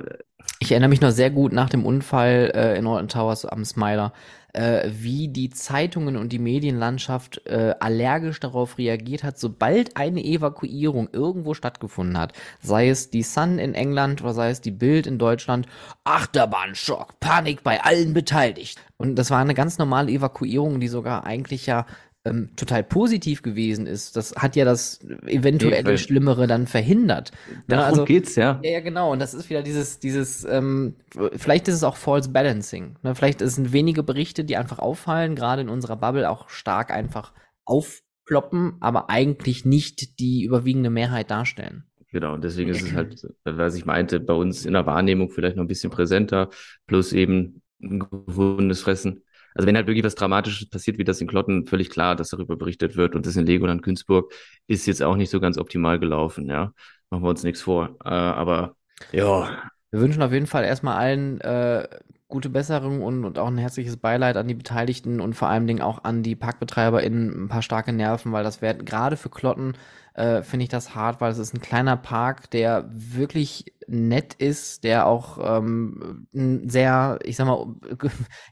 Ich 0.60 0.72
erinnere 0.72 0.90
mich 0.90 1.02
noch 1.02 1.12
sehr 1.12 1.32
gut 1.32 1.54
nach 1.54 1.70
dem 1.70 1.86
Unfall 1.86 2.52
äh, 2.54 2.78
in 2.78 2.88
Alton 2.88 3.08
Towers 3.08 3.46
am 3.46 3.66
Smiler, 3.66 4.14
äh, 4.54 4.90
wie 4.92 5.28
die 5.28 5.50
Zeitungen 5.50 6.18
und 6.18 6.30
die 6.32 6.40
Medienlandschaft 6.40 7.46
äh, 7.48 7.74
allergisch 7.80 8.40
darauf 8.40 8.78
reagiert 8.78 9.24
hat, 9.24 9.40
sobald 9.40 9.98
eine 9.98 10.24
Evakuierung 10.24 11.10
irgendwo 11.14 11.54
stattgefunden 11.56 12.18
hat. 12.18 12.34
Sei 12.62 12.90
es 12.90 13.10
die 13.10 13.24
Sun 13.24 13.60
in 13.60 13.74
England 13.74 14.22
oder 14.22 14.34
sei 14.34 14.50
es 14.52 14.62
die 14.62 14.72
Bild 14.72 15.08
in 15.08 15.18
Deutschland. 15.18 15.68
Achterbahnschock, 16.04 17.20
Panik 17.20 17.64
bei 17.64 17.82
allen 17.84 18.14
Beteiligten. 18.14 18.82
Und 18.98 19.16
das 19.16 19.32
war 19.32 19.40
eine 19.40 19.56
ganz 19.56 19.78
normale 19.80 20.12
Evakuierung, 20.12 20.80
die 20.80 20.90
sogar 20.90 21.26
eigentlich 21.26 21.66
ja 21.66 21.86
ähm, 22.24 22.50
total 22.56 22.84
positiv 22.84 23.42
gewesen 23.42 23.88
ist. 23.88 24.16
Das 24.16 24.36
hat 24.36 24.56
ja 24.56 24.64
das 24.66 25.00
eventuell 25.26 25.82
Nee, 25.82 25.90
weil- 25.90 25.98
Schlimmere 25.98 26.46
dann 26.48 26.68
verhindert. 26.68 27.32
Ne, 27.50 27.64
Darum 27.70 27.86
also- 27.86 28.06
geht's, 28.06 28.36
ja. 28.36 28.60
Ja, 28.64 28.72
ja, 28.72 28.80
genau. 28.82 29.12
Und 29.12 29.20
das 29.20 29.34
ist 29.34 29.50
wieder 29.50 29.64
dieses, 29.64 30.00
dieses, 30.00 30.44
ähm, 30.46 30.96
vielleicht 31.36 31.68
ist 31.68 31.76
es 31.76 31.84
auch 31.84 31.96
False 31.96 32.30
Balancing. 32.30 32.96
Ne? 33.02 33.16
Vielleicht 33.16 33.40
sind 33.40 33.74
wenige 33.74 34.04
Berichte, 34.04 34.44
die 34.44 34.56
einfach 34.58 34.80
auffallen, 34.80 35.36
gerade 35.36 35.62
in 35.64 35.70
unserer 35.70 35.96
Bubble 35.98 36.30
auch 36.30 36.50
stark 36.50 36.92
einfach 36.92 37.34
aufploppen, 37.66 38.74
aber 38.82 39.10
eigentlich 39.10 39.66
nicht 39.66 40.20
die 40.20 40.44
überwiegende 40.44 40.90
Mehrheit 40.90 41.32
darstellen. 41.32 41.86
Genau, 42.12 42.34
und 42.34 42.44
deswegen 42.44 42.70
ist 42.72 42.82
es 42.82 42.94
halt, 42.94 43.26
was 43.46 43.76
ich 43.76 43.86
meinte, 43.86 44.20
bei 44.20 44.34
uns 44.34 44.66
in 44.66 44.74
der 44.74 44.86
Wahrnehmung 44.86 45.30
vielleicht 45.30 45.56
noch 45.56 45.64
ein 45.64 45.68
bisschen 45.68 45.92
präsenter, 45.92 46.50
plus 46.86 47.14
eben 47.14 47.62
ein 47.82 48.00
gewundenes 48.00 48.82
Fressen. 48.82 49.24
Also 49.56 49.68
wenn 49.68 49.76
halt 49.76 49.88
wirklich 49.88 50.06
was 50.06 50.16
Dramatisches 50.16 50.70
passiert, 50.70 50.98
wie 50.98 51.04
das 51.04 51.22
in 51.22 51.28
Klotten, 51.28 51.66
völlig 51.66 51.90
klar, 51.90 52.16
dass 52.16 52.30
darüber 52.30 52.56
berichtet 52.58 52.96
wird. 52.96 53.16
Und 53.16 53.26
das 53.26 53.36
in 53.36 53.46
Legoland 53.46 53.84
Günzburg 53.84 54.34
ist 54.68 54.86
jetzt 54.88 55.04
auch 55.04 55.16
nicht 55.16 55.30
so 55.30 55.40
ganz 55.40 55.58
optimal 55.58 56.00
gelaufen, 56.00 56.48
ja. 56.48 56.74
Machen 57.10 57.24
wir 57.24 57.30
uns 57.30 57.44
nichts 57.44 57.62
vor. 57.62 57.98
Äh, 58.06 58.10
aber 58.10 58.76
ja, 59.12 59.62
Wir 59.92 60.00
wünschen 60.00 60.22
auf 60.22 60.32
jeden 60.32 60.48
Fall 60.48 60.64
erstmal 60.64 60.98
allen 60.98 61.42
äh, 61.42 61.88
gute 62.30 62.50
Besserung 62.50 63.02
und, 63.02 63.26
und 63.26 63.38
auch 63.40 63.48
ein 63.48 63.58
herzliches 63.58 63.98
Beileid 63.98 64.38
an 64.38 64.48
die 64.48 64.54
Beteiligten 64.54 65.20
und 65.20 65.34
vor 65.36 65.50
allem 65.50 65.68
Dingen 65.68 65.82
auch 65.82 66.04
an 66.04 66.24
die 66.24 66.36
ParkbetreiberInnen 66.36 67.46
ein 67.46 67.48
paar 67.50 67.62
starke 67.62 67.92
Nerven, 67.92 68.32
weil 68.32 68.44
das 68.44 68.62
wäre 68.62 68.78
gerade 68.78 69.18
für 69.18 69.30
Klotten 69.30 69.74
äh, 70.13 70.43
finde 70.43 70.63
ich 70.63 70.69
das 70.69 70.93
hart, 70.93 71.21
weil 71.21 71.32
es 71.32 71.38
ist 71.38 71.54
ein 71.54 71.62
kleiner 71.62 71.95
Park, 71.95 72.52
der 72.52 72.89
wirklich 72.91 73.74
nett 73.88 74.34
ist, 74.34 74.84
der 74.84 75.06
auch 75.08 75.38
ähm, 75.41 76.28
ein 76.34 76.69
sehr, 76.69 77.19
ich 77.24 77.38
sag 77.38 77.47
mal, 77.47 77.76
ge 77.97 78.10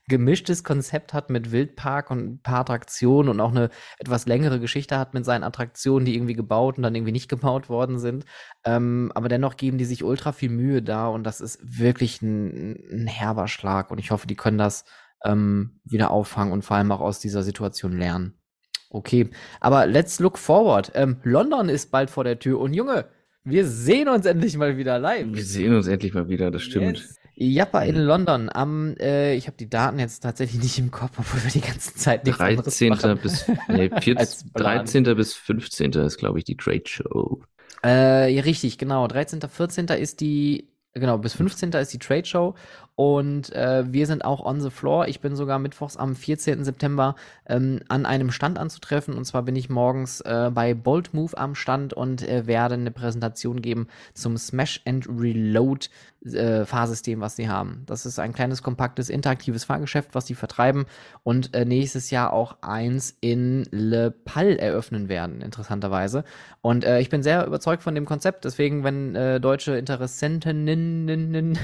gemischtes 0.07 0.63
Konzept 0.63 1.13
hat 1.13 1.29
mit 1.29 1.51
Wildpark 1.51 2.11
und 2.11 2.19
ein 2.19 2.41
paar 2.41 2.61
Attraktionen 2.61 3.29
und 3.29 3.39
auch 3.41 3.51
eine 3.51 3.69
etwas 3.99 4.25
längere 4.25 4.59
Geschichte 4.59 4.97
hat 4.97 5.13
mit 5.13 5.25
seinen 5.25 5.43
Attraktionen, 5.43 6.05
die 6.05 6.15
irgendwie 6.15 6.33
gebaut 6.33 6.77
und 6.77 6.83
dann 6.83 6.95
irgendwie 6.95 7.11
nicht 7.11 7.29
gebaut 7.29 7.69
worden 7.69 7.99
sind. 7.99 8.25
Ähm, 8.63 9.11
aber 9.15 9.27
dennoch 9.27 9.57
geben 9.57 9.77
die 9.77 9.85
sich 9.85 10.03
ultra 10.03 10.31
viel 10.31 10.49
Mühe 10.49 10.81
da 10.81 11.07
und 11.07 11.23
das 11.23 11.41
ist 11.41 11.59
wirklich 11.61 12.21
ein, 12.21 12.77
ein 12.91 13.07
herber 13.07 13.47
Schlag 13.47 13.91
und 13.91 13.99
ich 13.99 14.11
hoffe, 14.11 14.27
die 14.27 14.35
können 14.35 14.57
das 14.57 14.85
ähm, 15.25 15.79
wieder 15.83 16.11
auffangen 16.11 16.53
und 16.53 16.63
vor 16.63 16.77
allem 16.77 16.91
auch 16.91 17.01
aus 17.01 17.19
dieser 17.19 17.43
Situation 17.43 17.97
lernen. 17.97 18.38
Okay, 18.89 19.29
aber 19.59 19.85
let's 19.85 20.19
look 20.19 20.37
forward. 20.37 20.91
Ähm, 20.95 21.17
London 21.23 21.69
ist 21.69 21.91
bald 21.91 22.09
vor 22.09 22.23
der 22.23 22.39
Tür 22.39 22.59
und 22.59 22.73
Junge, 22.73 23.05
wir 23.43 23.65
sehen 23.65 24.07
uns 24.09 24.25
endlich 24.25 24.57
mal 24.57 24.77
wieder 24.77 24.99
live. 24.99 25.27
wir 25.31 25.43
sehen 25.43 25.75
uns 25.75 25.87
endlich 25.87 26.13
mal 26.13 26.27
wieder, 26.27 26.51
das 26.51 26.63
stimmt. 26.63 26.97
Yes. 26.97 27.15
Jappa 27.41 27.83
in 27.83 27.95
London 27.95 28.49
am, 28.51 28.95
äh, 28.99 29.33
ich 29.35 29.47
habe 29.47 29.55
die 29.55 29.69
Daten 29.69 29.97
jetzt 29.97 30.19
tatsächlich 30.19 30.61
nicht 30.61 30.77
im 30.77 30.91
Kopf, 30.91 31.11
obwohl 31.17 31.41
wir 31.43 31.51
die 31.51 31.61
ganze 31.65 31.95
Zeit 31.95 32.25
nichts 32.25 32.41
anderes 32.41 32.77
13. 32.77 32.89
machen. 32.89 33.19
bis, 33.21 33.47
nee, 33.69 33.89
14, 34.01 34.17
Als 34.17 34.43
Plan. 34.51 34.77
13. 34.85 35.03
bis 35.15 35.33
15. 35.35 35.91
ist, 35.93 36.17
glaube 36.17 36.39
ich, 36.39 36.43
die 36.43 36.57
Trade 36.57 36.83
Show. 36.85 37.41
Äh, 37.83 38.33
ja, 38.33 38.41
richtig, 38.41 38.77
genau. 38.77 39.07
13., 39.07 39.39
14. 39.41 39.87
ist 39.87 40.19
die, 40.19 40.67
genau, 40.93 41.17
bis 41.17 41.33
15. 41.33 41.71
ist 41.71 41.93
die 41.93 41.99
Trade 41.99 42.25
Show 42.25 42.55
und 42.99 43.53
äh, 43.53 43.85
wir 43.93 44.07
sind 44.07 44.25
auch 44.25 44.43
on 44.43 44.59
the 44.59 44.69
floor. 44.69 45.07
Ich 45.07 45.21
bin 45.21 45.37
sogar 45.37 45.57
mittwochs 45.57 45.95
am 45.95 46.17
14. 46.17 46.65
September 46.65 47.15
ähm, 47.45 47.79
an 47.87 48.05
einem 48.05 48.29
Stand 48.29 48.59
anzutreffen 48.59 49.13
und 49.13 49.23
zwar 49.23 49.43
bin 49.43 49.55
ich 49.55 49.69
morgens 49.69 50.19
äh, 50.19 50.51
bei 50.53 50.73
Bolt 50.73 51.13
Move 51.13 51.37
am 51.37 51.55
Stand 51.55 51.93
und 51.93 52.27
äh, 52.27 52.45
werde 52.45 52.73
eine 52.73 52.91
Präsentation 52.91 53.61
geben 53.61 53.87
zum 54.13 54.35
Smash 54.35 54.81
and 54.85 55.07
Reload 55.07 55.87
äh, 56.25 56.65
Fahrsystem, 56.65 57.21
was 57.21 57.37
sie 57.37 57.47
haben. 57.47 57.83
Das 57.85 58.05
ist 58.05 58.19
ein 58.19 58.33
kleines, 58.33 58.63
kompaktes, 58.63 59.09
interaktives 59.09 59.63
Fahrgeschäft, 59.63 60.13
was 60.13 60.27
sie 60.27 60.35
vertreiben 60.35 60.85
und 61.23 61.55
äh, 61.55 61.63
nächstes 61.63 62.09
Jahr 62.09 62.33
auch 62.33 62.57
eins 62.59 63.15
in 63.21 63.65
Le 63.71 64.11
Pal 64.11 64.57
eröffnen 64.57 65.07
werden, 65.07 65.39
interessanterweise. 65.39 66.25
Und 66.59 66.83
äh, 66.83 66.99
ich 66.99 67.09
bin 67.09 67.23
sehr 67.23 67.47
überzeugt 67.47 67.81
von 67.81 67.95
dem 67.95 68.03
Konzept, 68.03 68.43
deswegen, 68.43 68.83
wenn 68.83 69.15
äh, 69.15 69.39
deutsche 69.39 69.77
Interessentinnen, 69.77 71.57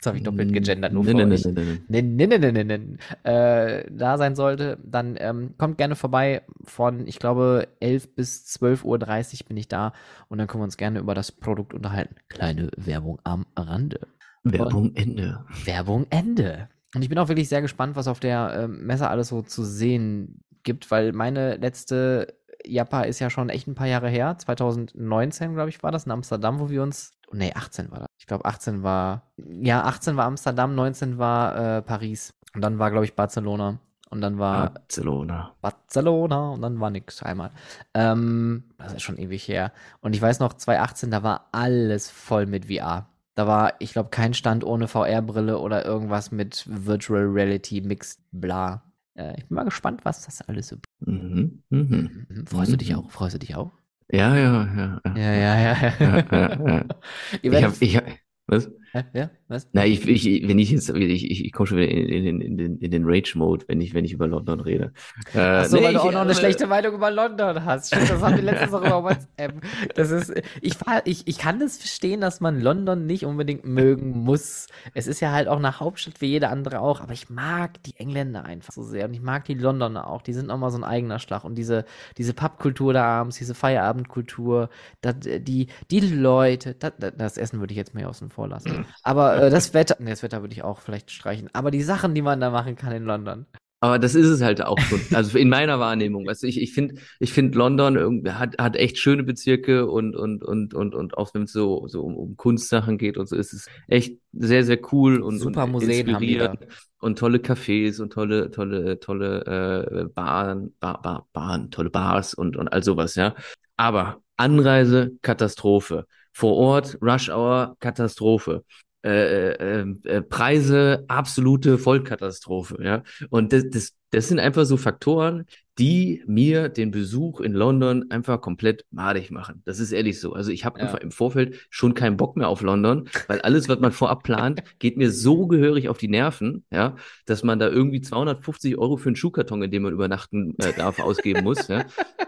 jetzt 0.00 0.06
habe 0.06 0.16
ich 0.16 0.22
doppelt 0.22 0.50
gegendert, 0.50 0.94
nur 0.94 1.04
für 1.04 1.12
nee, 1.12 1.24
euch. 1.24 1.44
nee, 1.44 1.52
nee, 1.88 2.02
nee. 2.02 2.26
Nee, 2.26 2.38
nee, 2.38 2.64
nee. 2.64 3.30
Äh, 3.30 3.84
da 3.90 4.16
sein 4.16 4.34
sollte, 4.34 4.78
dann 4.82 5.16
ähm, 5.18 5.54
kommt 5.58 5.76
gerne 5.76 5.94
vorbei. 5.94 6.40
Von, 6.64 7.06
ich 7.06 7.18
glaube, 7.18 7.68
11 7.80 8.14
bis 8.14 8.46
12.30 8.46 8.84
Uhr 8.84 9.48
bin 9.48 9.58
ich 9.58 9.68
da 9.68 9.92
und 10.28 10.38
dann 10.38 10.46
können 10.46 10.62
wir 10.62 10.64
uns 10.64 10.78
gerne 10.78 11.00
über 11.00 11.14
das 11.14 11.32
Produkt 11.32 11.74
unterhalten. 11.74 12.16
Kleine 12.30 12.70
Werbung 12.78 13.18
am 13.24 13.44
Rande. 13.54 14.08
Werbung 14.42 14.94
Ende. 14.94 15.44
Werbung 15.64 16.06
Ende. 16.08 16.70
Und 16.94 17.02
ich 17.02 17.10
bin 17.10 17.18
auch 17.18 17.28
wirklich 17.28 17.50
sehr 17.50 17.60
gespannt, 17.60 17.94
was 17.94 18.08
auf 18.08 18.20
der 18.20 18.62
ähm, 18.64 18.86
Messe 18.86 19.08
alles 19.08 19.28
so 19.28 19.42
zu 19.42 19.64
sehen 19.64 20.42
gibt, 20.62 20.90
weil 20.90 21.12
meine 21.12 21.56
letzte 21.56 22.38
Jappa 22.64 23.02
ist 23.02 23.18
ja 23.18 23.28
schon 23.28 23.50
echt 23.50 23.68
ein 23.68 23.74
paar 23.74 23.86
Jahre 23.86 24.08
her. 24.08 24.36
2019, 24.38 25.52
glaube 25.52 25.68
ich, 25.68 25.82
war 25.82 25.92
das 25.92 26.06
in 26.06 26.12
Amsterdam, 26.12 26.58
wo 26.58 26.70
wir 26.70 26.82
uns. 26.82 27.12
Nee, 27.32 27.52
18 27.54 27.90
war 27.90 27.98
das. 28.00 28.09
Ich 28.20 28.26
glaube, 28.26 28.44
18 28.44 28.82
war. 28.82 29.22
Ja, 29.38 29.84
18 29.84 30.14
war 30.18 30.26
Amsterdam, 30.26 30.74
19 30.74 31.16
war 31.16 31.78
äh, 31.78 31.82
Paris. 31.82 32.34
Und 32.54 32.60
dann 32.60 32.78
war, 32.78 32.90
glaube 32.90 33.06
ich, 33.06 33.14
Barcelona. 33.16 33.78
Und 34.10 34.20
dann 34.20 34.38
war 34.38 34.70
Barcelona. 34.74 35.54
Barcelona 35.62 36.50
und 36.50 36.60
dann 36.60 36.78
war 36.80 36.90
nix 36.90 37.22
einmal. 37.22 37.50
Ähm, 37.94 38.64
das 38.76 38.92
ist 38.92 39.02
schon 39.02 39.16
ewig 39.16 39.48
her. 39.48 39.72
Und 40.02 40.14
ich 40.14 40.20
weiß 40.20 40.38
noch, 40.40 40.52
2018, 40.52 41.10
da 41.10 41.22
war 41.22 41.48
alles 41.52 42.10
voll 42.10 42.44
mit 42.44 42.66
VR. 42.66 43.06
Da 43.36 43.46
war, 43.46 43.72
ich 43.78 43.92
glaube, 43.94 44.10
kein 44.10 44.34
Stand 44.34 44.64
ohne 44.64 44.86
VR-Brille 44.86 45.58
oder 45.58 45.86
irgendwas 45.86 46.30
mit 46.30 46.66
Virtual 46.68 47.22
Reality, 47.24 47.80
Mixed, 47.80 48.20
bla. 48.32 48.82
Äh, 49.14 49.38
ich 49.38 49.46
bin 49.48 49.54
mal 49.54 49.64
gespannt, 49.64 50.04
was 50.04 50.26
das 50.26 50.42
alles 50.42 50.68
so. 50.68 50.76
Mhm. 51.06 51.62
Mhm. 51.70 52.26
Mhm. 52.28 52.46
Freust 52.46 52.72
du 52.72 52.76
dich 52.76 52.90
Mhm. 52.90 52.96
auch? 52.96 53.10
Freust 53.12 53.34
du 53.36 53.38
dich 53.38 53.54
auch? 53.56 53.70
Ja, 54.12 54.36
ja, 54.36 54.66
ja. 54.76 55.00
ja. 55.04 55.14
Ja, 55.16 55.32
ja, 55.32 55.54
ja. 55.60 55.74
Ja, 56.00 56.58
ja, 56.66 56.84
Ich 57.42 57.62
hab, 57.64 57.80
ich 57.80 57.96
hab, 57.96 58.04
was? 58.46 58.70
Hä? 58.92 59.04
ja, 59.14 59.30
was? 59.46 59.68
Na, 59.72 59.84
ich, 59.86 60.06
ich, 60.08 60.48
wenn 60.48 60.58
ich 60.58 60.70
jetzt, 60.70 60.90
ich, 60.90 61.30
ich, 61.30 61.44
ich 61.44 61.52
komme 61.52 61.66
schon 61.68 61.78
wieder 61.78 61.90
in, 61.90 62.26
in, 62.26 62.40
in, 62.40 62.56
den, 62.56 62.78
in 62.78 62.90
den 62.90 63.04
Rage-Mode, 63.04 63.66
wenn 63.68 63.80
ich, 63.80 63.94
wenn 63.94 64.04
ich 64.04 64.12
über 64.12 64.26
London 64.26 64.60
rede. 64.60 64.92
Äh, 65.32 65.38
Ach 65.38 65.64
so, 65.66 65.76
nee, 65.76 65.84
weil 65.84 65.94
du 65.94 66.00
auch 66.00 66.12
noch 66.12 66.22
eine 66.22 66.32
äh, 66.32 66.34
schlechte 66.34 66.66
Meinung 66.66 66.94
über 66.94 67.10
London 67.10 67.64
hast. 67.64 67.88
Stimmt, 67.88 68.10
das 68.10 68.20
haben 68.20 68.36
wir 68.36 68.42
letztens 68.42 68.74
auch 68.74 68.80
über 68.80 69.04
WhatsApp. 69.04 69.62
Das 69.94 70.10
ist, 70.10 70.32
ich, 70.60 70.74
ich, 71.04 71.26
ich 71.28 71.38
kann 71.38 71.60
das 71.60 71.78
verstehen, 71.78 72.20
dass 72.20 72.40
man 72.40 72.60
London 72.60 73.06
nicht 73.06 73.24
unbedingt 73.24 73.64
mögen 73.64 74.10
muss. 74.10 74.66
Es 74.94 75.06
ist 75.06 75.20
ja 75.20 75.30
halt 75.30 75.46
auch 75.46 75.58
eine 75.58 75.78
Hauptstadt 75.78 76.20
wie 76.20 76.26
jede 76.26 76.48
andere 76.48 76.80
auch, 76.80 77.00
aber 77.00 77.12
ich 77.12 77.30
mag 77.30 77.82
die 77.84 77.96
Engländer 77.96 78.44
einfach 78.44 78.72
so 78.72 78.82
sehr 78.82 79.06
und 79.06 79.14
ich 79.14 79.22
mag 79.22 79.44
die 79.44 79.54
Londoner 79.54 80.08
auch. 80.08 80.22
Die 80.22 80.32
sind 80.32 80.48
nochmal 80.48 80.70
so 80.70 80.78
ein 80.78 80.84
eigener 80.84 81.18
Schlag 81.20 81.44
und 81.44 81.56
diese, 81.56 81.84
diese 82.18 82.34
Pubkultur 82.34 82.92
da 82.92 83.04
abends, 83.04 83.38
diese 83.38 83.54
Feierabendkultur, 83.54 84.68
die, 85.04 85.68
die 85.90 86.00
Leute, 86.00 86.74
das, 86.74 86.92
das 87.16 87.36
Essen 87.38 87.60
würde 87.60 87.72
ich 87.72 87.78
jetzt 87.78 87.94
mehr 87.94 88.08
außen 88.08 88.30
vor 88.30 88.48
lassen. 88.48 88.79
Aber 89.02 89.42
äh, 89.42 89.50
das 89.50 89.74
Wetter, 89.74 89.96
nee, 89.98 90.10
das 90.10 90.22
Wetter 90.22 90.40
würde 90.42 90.54
ich 90.54 90.62
auch 90.62 90.80
vielleicht 90.80 91.10
streichen. 91.10 91.50
Aber 91.52 91.70
die 91.70 91.82
Sachen, 91.82 92.14
die 92.14 92.22
man 92.22 92.40
da 92.40 92.50
machen 92.50 92.76
kann 92.76 92.92
in 92.92 93.04
London. 93.04 93.46
Aber 93.82 93.98
das 93.98 94.14
ist 94.14 94.26
es 94.26 94.42
halt 94.42 94.62
auch 94.62 94.78
schon. 94.78 95.00
Also 95.14 95.38
in 95.38 95.48
meiner 95.48 95.80
Wahrnehmung. 95.80 96.28
Also 96.28 96.46
ich, 96.46 96.60
ich 96.60 96.74
finde, 96.74 96.96
ich 97.18 97.32
finde 97.32 97.56
London 97.56 98.28
hat, 98.38 98.58
hat 98.58 98.76
echt 98.76 98.98
schöne 98.98 99.22
Bezirke 99.22 99.86
und, 99.86 100.14
und, 100.14 100.42
und, 100.42 100.74
und, 100.74 100.94
und 100.94 101.16
auch 101.16 101.32
wenn 101.32 101.44
es 101.44 101.52
so, 101.52 101.88
so 101.88 102.02
um, 102.02 102.14
um 102.14 102.36
Kunstsachen 102.36 102.98
geht 102.98 103.16
und 103.16 103.26
so, 103.26 103.36
ist 103.36 103.54
es 103.54 103.68
echt 103.88 104.18
sehr, 104.32 104.64
sehr 104.64 104.78
cool 104.92 105.22
und, 105.22 105.38
Super 105.38 105.64
und 105.64 105.72
Museen 105.72 106.06
inspirierend 106.06 106.66
und 106.98 107.18
tolle 107.18 107.38
Cafés 107.38 108.02
und 108.02 108.12
tolle, 108.12 108.50
tolle, 108.50 109.00
tolle 109.00 110.04
äh, 110.04 110.04
Baren, 110.12 110.74
Bar, 110.78 111.00
Bar, 111.00 111.26
Baren, 111.32 111.70
tolle 111.70 111.88
Bars 111.88 112.34
und, 112.34 112.58
und 112.58 112.68
all 112.68 112.82
sowas, 112.82 113.14
ja. 113.14 113.34
Aber 113.78 114.20
Anreise, 114.36 115.12
Katastrophe. 115.22 116.06
Vor 116.32 116.56
Ort, 116.56 116.98
Rush 117.02 117.28
Hour, 117.30 117.76
Katastrophe. 117.80 118.64
Äh, 119.02 119.52
äh, 119.52 119.86
äh, 120.04 120.22
Preise, 120.22 121.04
absolute 121.08 121.78
Vollkatastrophe, 121.78 122.76
ja. 122.82 123.02
Und 123.30 123.52
das, 123.52 123.64
das 123.70 123.92
das 124.10 124.28
sind 124.28 124.38
einfach 124.40 124.64
so 124.64 124.76
Faktoren, 124.76 125.46
die 125.78 126.22
mir 126.26 126.68
den 126.68 126.90
Besuch 126.90 127.40
in 127.40 127.52
London 127.52 128.10
einfach 128.10 128.40
komplett 128.40 128.84
madig 128.90 129.30
machen. 129.30 129.62
Das 129.64 129.78
ist 129.78 129.92
ehrlich 129.92 130.20
so. 130.20 130.34
Also 130.34 130.50
ich 130.50 130.64
habe 130.64 130.78
Ja. 130.78 130.86
einfach 130.86 130.98
im 130.98 131.10
Vorfeld 131.10 131.56
schon 131.70 131.94
keinen 131.94 132.16
Bock 132.16 132.36
mehr 132.36 132.48
auf 132.48 132.60
London, 132.60 133.08
weil 133.28 133.40
alles, 133.40 133.68
was 133.68 133.78
man 133.80 133.92
vorab 133.92 134.22
plant, 134.22 134.62
geht 134.78 134.96
mir 134.98 135.10
so 135.10 135.46
gehörig 135.46 135.88
auf 135.88 135.96
die 135.96 136.08
Nerven, 136.08 136.64
ja, 136.70 136.96
dass 137.24 137.44
man 137.44 137.58
da 137.58 137.68
irgendwie 137.68 138.00
250 138.02 138.76
Euro 138.76 138.96
für 138.96 139.08
einen 139.08 139.16
Schuhkarton, 139.16 139.62
in 139.62 139.70
dem 139.70 139.82
man 139.84 139.92
übernachten 139.92 140.54
äh, 140.58 140.72
darf, 140.76 140.98
ausgeben 140.98 141.44
muss. 141.44 141.68
Ja. 141.68 141.86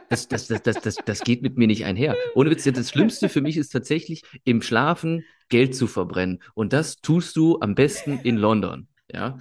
Das, 0.09 0.29
das, 0.29 0.47
das, 0.47 0.63
das, 0.63 0.77
das, 0.81 0.97
das 1.05 1.21
geht 1.21 1.43
mit 1.43 1.59
mir 1.59 1.67
nicht 1.67 1.85
einher. 1.85 2.17
Ohne 2.35 2.51
Witz, 2.51 2.65
das 2.65 2.91
Schlimmste 2.91 3.29
für 3.29 3.41
mich 3.41 3.57
ist 3.57 3.71
tatsächlich 3.71 4.23
im 4.45 4.63
Schlafen 4.63 5.25
Geld 5.49 5.75
zu 5.75 5.87
verbrennen. 5.87 6.43
Und 6.55 6.73
das 6.73 6.97
tust 7.03 7.37
du 7.37 7.59
am 7.61 7.75
besten 7.75 8.21
in 8.23 8.37
London. 8.37 8.89
Ja. 9.13 9.39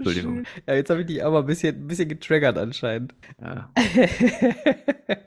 Entschuldigung. 0.00 0.44
Ja, 0.66 0.74
jetzt 0.74 0.90
habe 0.90 1.00
ich 1.00 1.06
dich 1.06 1.24
aber 1.24 1.40
ein 1.40 1.46
bisschen, 1.46 1.76
ein 1.76 1.86
bisschen 1.86 2.08
getriggert 2.08 2.58
anscheinend. 2.58 3.14
Ja. 3.40 3.70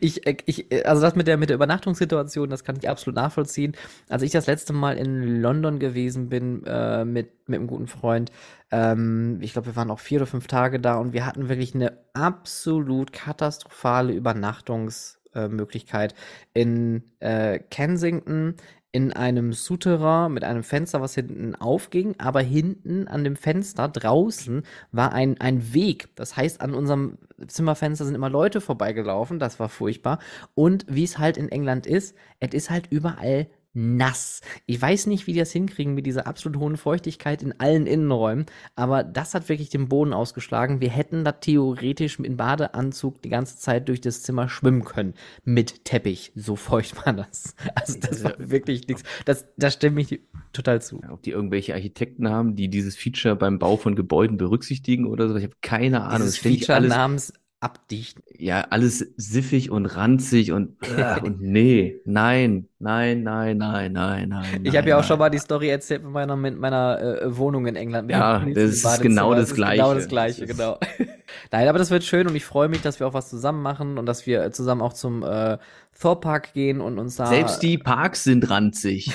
ich, 0.00 0.26
äh, 0.26 0.36
ich, 0.46 0.70
äh, 0.72 0.82
also 0.82 1.02
das 1.02 1.14
mit 1.14 1.26
der, 1.26 1.36
mit 1.36 1.48
der 1.48 1.56
Übernachtungssituation, 1.56 2.50
das 2.50 2.64
kann 2.64 2.76
ich 2.76 2.88
absolut 2.88 3.16
nachvollziehen. 3.16 3.76
Als 4.08 4.22
ich 4.22 4.32
das 4.32 4.46
letzte 4.46 4.72
Mal 4.72 4.98
in 4.98 5.40
London 5.40 5.78
gewesen 5.78 6.28
bin, 6.28 6.64
äh, 6.66 7.04
mit, 7.04 7.48
mit 7.48 7.58
einem 7.58 7.68
guten 7.68 7.86
Freund, 7.86 8.32
ähm, 8.70 9.38
ich 9.40 9.52
glaube, 9.52 9.68
wir 9.68 9.76
waren 9.76 9.90
auch 9.90 10.00
vier 10.00 10.18
oder 10.18 10.26
fünf 10.26 10.46
Tage 10.46 10.80
da 10.80 10.96
und 10.96 11.12
wir 11.12 11.24
hatten 11.24 11.48
wirklich 11.48 11.74
eine 11.74 11.98
absolut 12.12 13.12
katastrophale 13.12 14.12
Übernachtungsmöglichkeit 14.12 16.14
in 16.52 17.04
äh, 17.20 17.58
Kensington 17.58 18.56
in 18.96 19.12
einem 19.12 19.52
Souterrain 19.52 20.32
mit 20.32 20.42
einem 20.42 20.62
Fenster, 20.62 21.02
was 21.02 21.14
hinten 21.14 21.54
aufging, 21.54 22.14
aber 22.16 22.40
hinten 22.40 23.08
an 23.08 23.24
dem 23.24 23.36
Fenster 23.36 23.88
draußen 23.88 24.62
war 24.90 25.12
ein, 25.12 25.38
ein 25.38 25.74
Weg. 25.74 26.08
Das 26.14 26.34
heißt, 26.34 26.62
an 26.62 26.72
unserem 26.72 27.18
Zimmerfenster 27.46 28.06
sind 28.06 28.14
immer 28.14 28.30
Leute 28.30 28.62
vorbeigelaufen. 28.62 29.38
Das 29.38 29.60
war 29.60 29.68
furchtbar. 29.68 30.18
Und 30.54 30.86
wie 30.88 31.04
es 31.04 31.18
halt 31.18 31.36
in 31.36 31.50
England 31.50 31.86
ist, 31.86 32.16
es 32.40 32.54
ist 32.54 32.70
halt 32.70 32.86
überall 32.88 33.48
nass. 33.76 34.40
Ich 34.64 34.80
weiß 34.80 35.06
nicht, 35.06 35.26
wie 35.26 35.34
die 35.34 35.38
das 35.38 35.52
hinkriegen 35.52 35.94
mit 35.94 36.06
dieser 36.06 36.26
absolut 36.26 36.58
hohen 36.58 36.76
Feuchtigkeit 36.76 37.42
in 37.42 37.60
allen 37.60 37.86
Innenräumen, 37.86 38.46
aber 38.74 39.04
das 39.04 39.34
hat 39.34 39.48
wirklich 39.48 39.68
den 39.68 39.88
Boden 39.88 40.14
ausgeschlagen. 40.14 40.80
Wir 40.80 40.90
hätten 40.90 41.24
da 41.24 41.32
theoretisch 41.32 42.18
in 42.18 42.36
Badeanzug 42.36 43.20
die 43.20 43.28
ganze 43.28 43.58
Zeit 43.58 43.88
durch 43.88 44.00
das 44.00 44.22
Zimmer 44.22 44.48
schwimmen 44.48 44.84
können. 44.84 45.14
Mit 45.44 45.84
Teppich. 45.84 46.32
So 46.34 46.56
feucht 46.56 47.06
war 47.06 47.12
das. 47.12 47.54
Also 47.74 47.98
das 48.00 48.24
war 48.24 48.34
wirklich 48.38 48.88
nichts. 48.88 49.02
Das, 49.26 49.46
das 49.56 49.74
stimme 49.74 50.00
ich 50.00 50.20
total 50.52 50.80
zu. 50.80 51.02
Ob 51.10 51.22
die 51.22 51.30
irgendwelche 51.30 51.74
Architekten 51.74 52.30
haben, 52.30 52.56
die 52.56 52.68
dieses 52.68 52.96
Feature 52.96 53.36
beim 53.36 53.58
Bau 53.58 53.76
von 53.76 53.94
Gebäuden 53.94 54.38
berücksichtigen 54.38 55.06
oder 55.06 55.28
so. 55.28 55.36
Ich 55.36 55.44
habe 55.44 55.56
keine 55.60 56.02
Ahnung. 56.02 56.26
Dieses 56.26 56.38
Feature 56.38 56.80
namens 56.80 57.32
Abdichten. 57.66 58.22
ja, 58.38 58.60
alles 58.70 58.98
siffig 59.16 59.70
und 59.70 59.86
ranzig 59.86 60.52
und, 60.52 60.76
äh, 60.96 61.20
und 61.20 61.40
nee, 61.40 62.00
nein, 62.04 62.68
nein, 62.78 63.22
nein, 63.24 63.58
nein, 63.58 63.92
nein, 63.92 64.28
nein. 64.28 64.60
Ich 64.62 64.76
habe 64.76 64.88
ja 64.88 64.94
auch 64.96 65.00
nein. 65.00 65.08
schon 65.08 65.18
mal 65.18 65.30
die 65.30 65.38
Story 65.38 65.68
erzählt 65.68 66.04
mit 66.04 66.12
meiner, 66.12 66.36
mit 66.36 66.56
meiner 66.58 67.00
äh, 67.22 67.36
Wohnung 67.36 67.66
in 67.66 67.74
England. 67.74 68.08
Ja, 68.10 68.38
dem 68.38 68.54
das 68.54 68.64
ist 68.84 69.00
genau 69.02 69.34
das 69.34 69.50
ist 69.50 69.56
Genau 69.56 69.94
das 69.94 70.06
Gleiche. 70.06 70.46
Gleiche, 70.46 70.46
Das 70.46 70.50
ist- 70.50 70.56
genau. 70.56 70.78
Nein, 71.50 71.68
aber 71.68 71.78
das 71.78 71.90
wird 71.90 72.04
schön 72.04 72.26
und 72.28 72.36
ich 72.36 72.44
freue 72.44 72.68
mich, 72.68 72.82
dass 72.82 73.00
wir 73.00 73.06
auch 73.08 73.14
was 73.14 73.28
zusammen 73.28 73.60
machen 73.62 73.98
und 73.98 74.06
dass 74.06 74.26
wir 74.26 74.52
zusammen 74.52 74.80
auch 74.80 74.92
zum 74.92 75.22
äh, 75.24 75.58
Thor 76.00 76.20
Park 76.20 76.52
gehen 76.52 76.80
und 76.80 76.98
uns 76.98 77.16
da. 77.16 77.26
Selbst 77.26 77.62
die 77.62 77.78
Parks 77.78 78.22
sind 78.24 78.48
ranzig. 78.48 79.12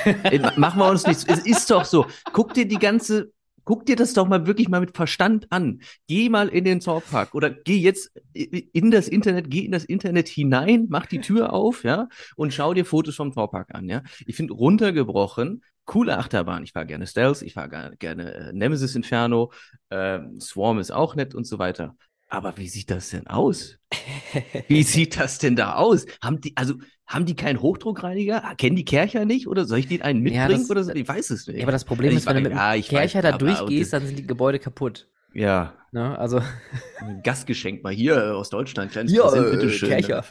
Machen 0.58 0.80
wir 0.80 0.89
uns 0.89 1.06
nichts. 1.08 1.24
Es 1.26 1.39
ist 1.45 1.72
doch 1.72 1.86
so. 1.86 2.06
Guck 2.34 2.54
dir 2.54 2.68
die 2.68 2.80
ganze, 2.80 3.32
guck 3.64 3.86
dir 3.86 3.95
das 3.95 4.14
doch 4.14 4.28
mal 4.28 4.47
wirklich 4.47 4.70
mal 4.70 4.80
mit 4.80 4.95
Verstand 4.95 5.47
an. 5.51 5.82
Geh 6.07 6.30
mal 6.30 6.47
in 6.49 6.64
den 6.64 6.82
Zollpark 6.82 7.34
oder 7.34 7.49
geh 7.49 7.78
jetzt 7.78 8.12
in 8.34 8.91
das 8.91 9.07
Internet, 9.07 9.49
geh 9.49 9.66
in 9.66 9.72
das 9.72 9.86
Internet 9.86 10.28
hinein, 10.28 10.88
mach 10.89 11.05
die 11.05 11.22
Tür 11.22 11.53
auf, 11.53 11.84
ja, 11.84 12.07
und 12.36 12.53
schau 12.53 12.74
dir 12.74 12.86
Fotos 12.86 13.16
vom 13.16 13.32
Zollpark 13.32 13.74
an, 13.74 13.89
ja. 13.89 14.03
Ich 14.26 14.36
finde 14.36 14.53
runtergebrochen, 14.53 15.64
coole 15.86 16.18
Achterbahn. 16.18 16.64
Ich 16.64 16.74
fahre 16.74 16.86
gerne 16.86 17.07
Stealth, 17.07 17.41
ich 17.41 17.53
fahre 17.53 17.95
gerne 17.97 18.34
äh, 18.34 18.53
Nemesis 18.53 18.95
Inferno, 18.95 19.51
ähm, 19.89 20.39
Swarm 20.39 20.80
ist 20.80 20.91
auch 20.91 21.16
nett 21.16 21.36
und 21.36 21.45
so 21.45 21.59
weiter. 21.59 21.95
Aber 22.32 22.55
wie 22.57 22.70
sieht 22.70 22.89
das 22.89 23.09
denn 23.09 23.28
aus? 23.28 23.78
Wie 24.70 24.84
sieht 24.84 25.20
das 25.20 25.38
denn 25.38 25.57
da 25.57 25.76
aus? 25.76 26.05
Haben 26.24 26.39
die, 26.39 26.55
also, 26.55 26.76
haben 27.14 27.26
die 27.26 27.36
keinen 27.36 27.62
Hochdruckreiniger? 27.62 28.41
Kennen 28.57 28.76
die 28.76 28.86
Kercher 28.86 29.26
nicht? 29.26 29.47
Oder 29.47 29.66
soll 29.66 29.80
ich 29.80 29.88
den 29.88 30.01
einen 30.01 30.26
Ja, 30.26 30.43
mitbringen? 30.43 30.62
das- 30.62 30.70
oder 30.72 30.84
so? 30.84 30.93
Ich 30.93 31.07
weiß 31.07 31.30
es 31.32 31.47
nicht. 31.47 31.57
ja, 31.57 31.64
aber 31.64 31.72
das 31.72 31.86
Problem 31.86 32.09
Also 32.09 32.20
ist, 32.20 32.26
wenn 32.28 32.36
du 32.43 32.49
mit 32.49 32.51
ja, 32.57 32.74
Kercher 32.80 33.24
weiß, 33.24 33.32
da 33.32 33.38
durchgehst, 33.38 33.93
dann 33.93 34.05
sind 34.05 34.18
die 34.20 34.28
Gebäude 34.28 34.59
kaputt. 34.59 35.07
Ja, 35.34 35.74
Ne? 35.93 36.18
Also 36.18 36.41
ein 37.01 37.22
Gastgeschenk 37.22 37.84
mal 37.84 37.91
hier 37.91 38.16
äh, 38.16 38.30
aus 38.30 38.49
Deutschland. 38.49 38.93
Kleines 38.93 39.12
Hier, 39.12 39.24
Präsent, 39.24 39.47
äh, 39.47 39.51
bitteschön. 39.51 39.89
Kercher. 39.89 40.24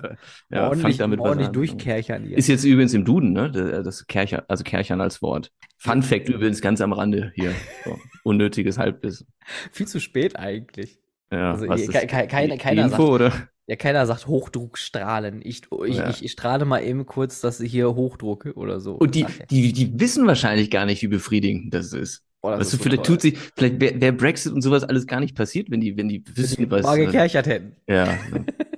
Ja, 0.50 0.62
ordentlich, 0.68 0.82
fangt 0.96 1.00
damit 1.00 1.20
was 1.20 1.26
ordentlich 1.26 1.48
an. 1.48 1.52
durchkerchern 1.52 2.24
hier. 2.24 2.38
Ist 2.38 2.48
jetzt 2.48 2.64
übrigens 2.64 2.94
im 2.94 3.04
Duden, 3.04 3.34
ne? 3.34 3.50
Das 3.50 3.84
das 3.84 4.06
Kercher, 4.06 4.44
also 4.48 4.64
Kerchern 4.64 5.02
als 5.02 5.20
Wort. 5.20 5.52
Fun 5.76 6.02
Fact 6.02 6.30
übrigens 6.30 6.62
ganz 6.62 6.80
am 6.80 6.94
Rande 6.94 7.32
hier. 7.34 7.52
So, 7.84 7.98
unnötiges 8.24 8.78
Halbwissen. 8.78 9.26
Viel 9.70 9.86
zu 9.86 10.00
spät 10.00 10.36
eigentlich. 10.36 10.98
Ja, 11.30 11.50
Also, 11.52 11.68
was 11.68 11.82
ihr- 11.82 11.88
ist 11.90 11.92
ke- 11.92 12.06
ke- 12.06 12.56
keiner- 12.56 12.84
Info, 12.86 13.14
oder? 13.16 13.30
Ja, 13.70 13.76
keiner 13.76 14.04
sagt 14.04 14.26
Hochdruckstrahlen. 14.26 15.42
Ich, 15.44 15.62
ich, 15.86 15.96
Ja. 15.96 16.10
ich, 16.10 16.24
ich 16.24 16.32
strahle 16.32 16.64
mal 16.64 16.80
eben 16.82 17.06
kurz, 17.06 17.40
dass 17.40 17.60
ich 17.60 17.70
hier 17.70 17.94
Hochdruck 17.94 18.46
oder 18.56 18.80
so. 18.80 18.94
Und 18.96 19.14
die, 19.14 19.24
die, 19.48 19.72
die 19.72 20.00
wissen 20.00 20.26
wahrscheinlich 20.26 20.72
gar 20.72 20.86
nicht, 20.86 21.02
wie 21.02 21.06
befriedigend 21.06 21.72
das 21.72 21.92
ist. 21.92 22.24
Oh, 22.42 22.50
das 22.50 22.58
weißt 22.60 22.72
du, 22.72 22.76
so 22.78 22.82
vielleicht 22.82 23.04
toll. 23.04 23.14
tut 23.16 23.22
sich, 23.22 23.38
vielleicht 23.56 23.80
wäre 23.80 24.00
wär 24.00 24.10
Brexit 24.10 24.52
und 24.52 24.62
sowas 24.62 24.82
alles 24.82 25.06
gar 25.06 25.20
nicht 25.20 25.36
passiert, 25.36 25.70
wenn 25.70 25.80
die, 25.80 25.96
wenn 25.96 26.08
die 26.08 26.24
Wenn 26.34 26.46
die 26.64 26.68
was. 26.68 26.82
mal 26.82 26.98
äh, 26.98 27.06
gekerchert 27.06 27.46
hätten. 27.46 27.76
Ja, 27.86 28.18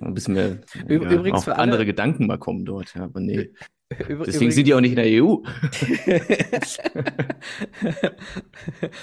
ein 0.01 0.13
bisschen 0.13 0.35
mehr 0.35 0.59
ja, 0.87 0.95
übrigens 0.95 1.39
auf 1.39 1.43
für 1.45 1.53
alle- 1.53 1.63
andere 1.63 1.85
Gedanken 1.87 2.27
mal 2.27 2.37
kommen 2.37 2.63
dort. 2.65 2.93
Ja, 2.93 3.05
aber 3.05 3.19
nee. 3.19 3.49
Deswegen 4.25 4.51
sind 4.51 4.67
die 4.67 4.73
auch 4.73 4.81
nicht 4.81 4.91
in 4.91 4.95
der 4.97 5.23
EU. 5.23 5.37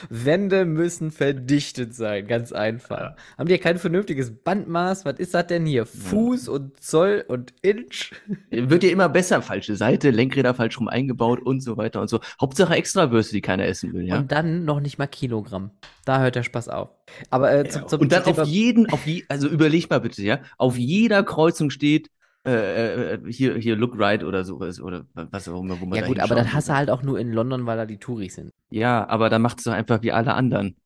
Wände 0.09 0.65
müssen 0.65 1.11
verdichtet 1.11 1.95
sein, 1.95 2.27
ganz 2.27 2.53
einfach. 2.53 3.01
Ja. 3.01 3.17
Haben 3.39 3.47
die 3.47 3.55
ja 3.55 3.59
kein 3.59 3.79
vernünftiges 3.79 4.35
Bandmaß? 4.35 5.05
Was 5.05 5.19
ist 5.19 5.35
das 5.35 5.47
denn 5.47 5.67
hier? 5.67 5.87
Fuß 5.87 6.49
und 6.49 6.81
Zoll 6.83 7.25
und 7.29 7.53
Inch? 7.63 8.13
Wird 8.51 8.85
ja 8.85 8.91
immer 8.91 9.09
besser. 9.09 9.43
Falsche 9.43 9.77
Seite, 9.77 10.11
Lenkräder 10.11 10.55
falsch 10.55 10.79
rum 10.79 10.89
eingebaut 10.89 11.41
und 11.41 11.61
so 11.61 11.77
weiter 11.77 12.01
und 12.01 12.09
so. 12.09 12.21
Hauptsache 12.41 12.75
Extrawürste, 12.75 13.35
die 13.35 13.41
keiner 13.41 13.67
essen 13.67 13.93
will, 13.93 14.07
ja. 14.07 14.19
Und 14.19 14.33
dann 14.33 14.65
noch 14.65 14.81
nicht 14.81 14.99
mal 14.99 15.07
Kilogramm. 15.07 15.71
Da 16.05 16.21
hört 16.21 16.35
der 16.35 16.43
Spaß 16.43 16.69
auf. 16.69 16.91
Aber 17.31 17.53
äh, 17.53 17.69
zum, 17.69 17.89
zum, 17.89 18.01
und 18.01 18.13
dann 18.13 18.25
zum 18.25 18.39
auf 18.39 18.49
jeden, 18.49 18.91
auf 18.91 19.07
je, 19.07 19.25
also 19.29 19.49
überleg 19.49 19.91
mal 19.91 20.01
bitte, 20.01 20.23
ja. 20.23 20.41
Auf 20.59 20.77
jeder 20.77 21.23
Kreuzung 21.23 21.71
steht 21.71 22.11
äh, 22.47 23.15
äh, 23.15 23.33
hier, 23.33 23.57
hier 23.57 23.77
Look 23.77 23.99
Right 23.99 24.25
oder 24.25 24.45
sowas 24.45 24.81
oder 24.81 25.05
was 25.15 25.49
auch 25.49 25.61
immer, 25.61 25.81
wo 25.81 25.87
man 25.87 25.99
Ja 25.99 26.07
gut, 26.07 26.19
aber 26.21 26.35
das 26.35 26.53
hast 26.53 26.69
du 26.69 26.75
halt 26.75 26.91
auch 26.91 27.03
nur 27.03 27.19
in 27.19 27.33
London, 27.33 27.67
weil 27.67 27.77
da 27.77 27.87
die 27.87 27.99
Touris 27.99 28.37
sind. 28.37 28.51
Ja, 28.71 29.07
aber 29.09 29.29
dann 29.29 29.43
macht 29.43 29.59
es 29.59 29.65
doch 29.65 29.73
einfach 29.73 30.03
wie 30.03 30.13
alle 30.13 30.35
anderen. 30.35 30.77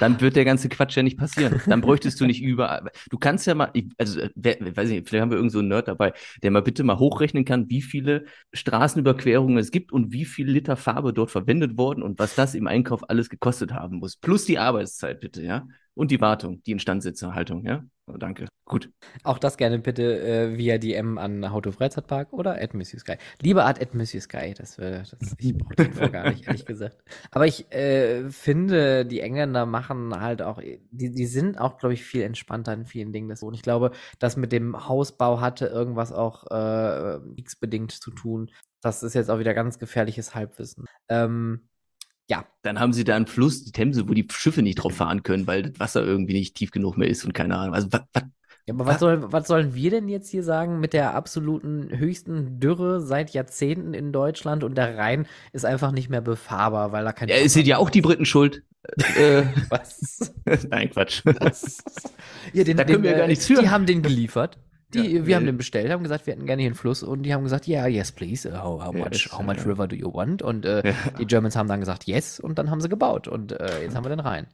Dann 0.00 0.20
wird 0.20 0.36
der 0.36 0.44
ganze 0.44 0.68
Quatsch 0.68 0.96
ja 0.96 1.02
nicht 1.02 1.18
passieren. 1.18 1.60
Dann 1.66 1.80
bräuchtest 1.80 2.20
du 2.20 2.26
nicht 2.26 2.42
überall. 2.42 2.90
Du 3.10 3.18
kannst 3.18 3.46
ja 3.46 3.54
mal, 3.54 3.70
also, 3.98 4.20
äh, 4.20 4.30
wer, 4.34 4.56
weiß 4.60 4.88
nicht, 4.88 5.08
vielleicht 5.08 5.22
haben 5.22 5.30
wir 5.30 5.36
irgend 5.36 5.52
so 5.52 5.58
einen 5.58 5.68
Nerd 5.68 5.88
dabei, 5.88 6.12
der 6.42 6.50
mal 6.50 6.62
bitte 6.62 6.84
mal 6.84 6.98
hochrechnen 6.98 7.44
kann, 7.44 7.68
wie 7.68 7.82
viele 7.82 8.24
Straßenüberquerungen 8.52 9.58
es 9.58 9.70
gibt 9.70 9.92
und 9.92 10.12
wie 10.12 10.24
viel 10.24 10.48
Liter 10.48 10.76
Farbe 10.76 11.12
dort 11.12 11.30
verwendet 11.30 11.76
worden 11.76 12.02
und 12.02 12.18
was 12.18 12.34
das 12.34 12.54
im 12.54 12.66
Einkauf 12.66 13.08
alles 13.08 13.28
gekostet 13.28 13.72
haben 13.72 13.98
muss. 13.98 14.16
Plus 14.16 14.44
die 14.44 14.58
Arbeitszeit, 14.58 15.20
bitte, 15.20 15.42
ja. 15.42 15.66
Und 15.94 16.10
die 16.10 16.20
Wartung, 16.20 16.62
die 16.64 16.72
Instandsetzerhaltung, 16.72 17.64
ja. 17.64 17.84
Danke. 18.06 18.46
Gut. 18.66 18.90
Auch 19.24 19.38
das 19.38 19.56
gerne 19.56 19.78
bitte 19.78 20.20
äh, 20.20 20.58
via 20.58 20.78
DM 20.78 21.18
an 21.18 21.50
How 21.52 21.62
to 21.62 21.72
Freizeitpark 21.72 22.32
oder 22.32 22.60
at 22.60 22.74
Monsieur 22.74 22.98
Sky. 22.98 23.16
Lieber 23.40 23.66
at, 23.66 23.80
at 23.80 23.94
Monsieur 23.94 24.20
Sky, 24.20 24.54
das 24.54 24.78
wäre, 24.78 25.04
das, 25.10 25.34
ich 25.38 25.56
brauche 25.56 25.74
den 25.74 25.86
Info 25.86 26.10
gar 26.10 26.30
nicht, 26.30 26.46
ehrlich 26.46 26.64
gesagt. 26.66 27.02
Aber 27.30 27.46
ich 27.46 27.70
äh, 27.72 28.28
finde, 28.30 29.06
die 29.06 29.20
Engländer 29.20 29.66
machen 29.66 30.18
halt 30.18 30.42
auch, 30.42 30.60
die, 30.60 31.12
die 31.12 31.26
sind 31.26 31.58
auch, 31.58 31.78
glaube 31.78 31.94
ich, 31.94 32.04
viel 32.04 32.22
entspannter 32.22 32.72
in 32.72 32.86
vielen 32.86 33.12
Dingen. 33.12 33.34
Und 33.40 33.54
ich 33.54 33.62
glaube, 33.62 33.90
das 34.18 34.36
mit 34.36 34.52
dem 34.52 34.88
Hausbau 34.88 35.40
hatte 35.40 35.66
irgendwas 35.66 36.12
auch 36.12 36.44
äh, 36.50 37.20
x-bedingt 37.36 37.92
zu 37.92 38.10
tun. 38.10 38.50
Das 38.80 39.02
ist 39.02 39.14
jetzt 39.14 39.30
auch 39.30 39.38
wieder 39.38 39.54
ganz 39.54 39.78
gefährliches 39.78 40.34
Halbwissen. 40.34 40.86
Ähm, 41.08 41.68
ja, 42.30 42.46
Dann 42.62 42.80
haben 42.80 42.92
sie 42.92 43.04
da 43.04 43.16
einen 43.16 43.26
Fluss, 43.26 43.64
die 43.64 43.72
Themse, 43.72 44.08
wo 44.08 44.14
die 44.14 44.26
Schiffe 44.32 44.62
nicht 44.62 44.76
drauf 44.76 44.94
fahren 44.96 45.22
können, 45.22 45.46
weil 45.46 45.62
das 45.64 45.78
Wasser 45.80 46.04
irgendwie 46.04 46.34
nicht 46.34 46.54
tief 46.54 46.70
genug 46.70 46.96
mehr 46.96 47.08
ist 47.08 47.24
und 47.24 47.32
keine 47.34 47.56
Ahnung. 47.58 47.74
Also, 47.74 47.88
was, 47.92 48.02
was, 48.12 48.24
Ja, 48.66 48.74
aber 48.74 48.86
Was? 48.86 48.94
was, 48.94 49.00
soll, 49.00 49.32
was 49.32 49.46
sollen 49.46 49.74
wir 49.74 49.90
denn 49.90 50.08
jetzt 50.08 50.30
hier 50.30 50.42
sagen 50.42 50.80
mit 50.80 50.94
der 50.94 51.14
absoluten 51.14 51.90
höchsten 51.98 52.60
Dürre 52.60 53.00
seit 53.02 53.30
Jahrzehnten 53.30 53.92
in 53.92 54.12
Deutschland 54.12 54.64
und 54.64 54.76
der 54.76 54.96
Rhein 54.96 55.26
ist 55.52 55.66
einfach 55.66 55.92
nicht 55.92 56.08
mehr 56.08 56.22
befahrbar, 56.22 56.92
weil 56.92 57.04
da 57.04 57.12
kein 57.12 57.28
ja, 57.28 57.36
es 57.36 57.52
sind 57.52 57.66
ja 57.66 57.78
auch 57.78 57.90
die 57.90 58.00
Briten 58.00 58.24
schuld. 58.26 58.62
Äh, 59.16 59.44
Was? 59.70 60.34
nein, 60.68 60.90
Quatsch. 60.90 61.22
Ja, 62.52 62.64
den, 62.64 62.76
Da 62.76 62.84
können 62.84 63.02
wir 63.02 63.12
den, 63.12 63.18
gar 63.18 63.24
äh, 63.24 63.28
nichts 63.28 63.46
für. 63.46 63.60
Die 63.62 63.70
haben 63.70 63.86
den 63.86 64.02
geliefert. 64.02 64.58
Die, 64.94 65.16
Ja, 65.16 65.26
wir 65.26 65.36
haben 65.36 65.46
den 65.46 65.56
bestellt, 65.56 65.90
haben 65.90 66.02
gesagt, 66.02 66.26
wir 66.26 66.34
hätten 66.34 66.46
gerne 66.46 66.62
hier 66.62 66.68
einen 66.68 66.74
Fluss 66.76 67.02
und 67.02 67.22
die 67.24 67.34
haben 67.34 67.42
gesagt, 67.44 67.66
ja, 67.66 67.86
yes, 67.86 68.12
please. 68.12 68.48
Uh, 68.48 68.52
How, 68.62 68.84
how 68.86 68.94
Ja, 68.94 69.04
much, 69.04 69.28
how 69.32 69.42
much 69.42 69.58
ja. 69.58 69.64
river 69.64 69.86
do 69.88 69.96
you 69.96 70.12
want? 70.12 70.42
Und 70.42 70.64
äh, 70.64 70.88
Ja. 70.88 70.94
die 71.18 71.26
Germans 71.26 71.56
haben 71.56 71.68
dann 71.68 71.80
gesagt, 71.80 72.04
yes, 72.04 72.40
und 72.40 72.58
dann 72.58 72.70
haben 72.70 72.80
sie 72.80 72.88
gebaut 72.88 73.28
und 73.28 73.52
äh, 73.52 73.82
jetzt 73.82 73.94
haben 73.96 74.04
wir 74.04 74.10
den 74.10 74.20
Rhein. 74.20 74.46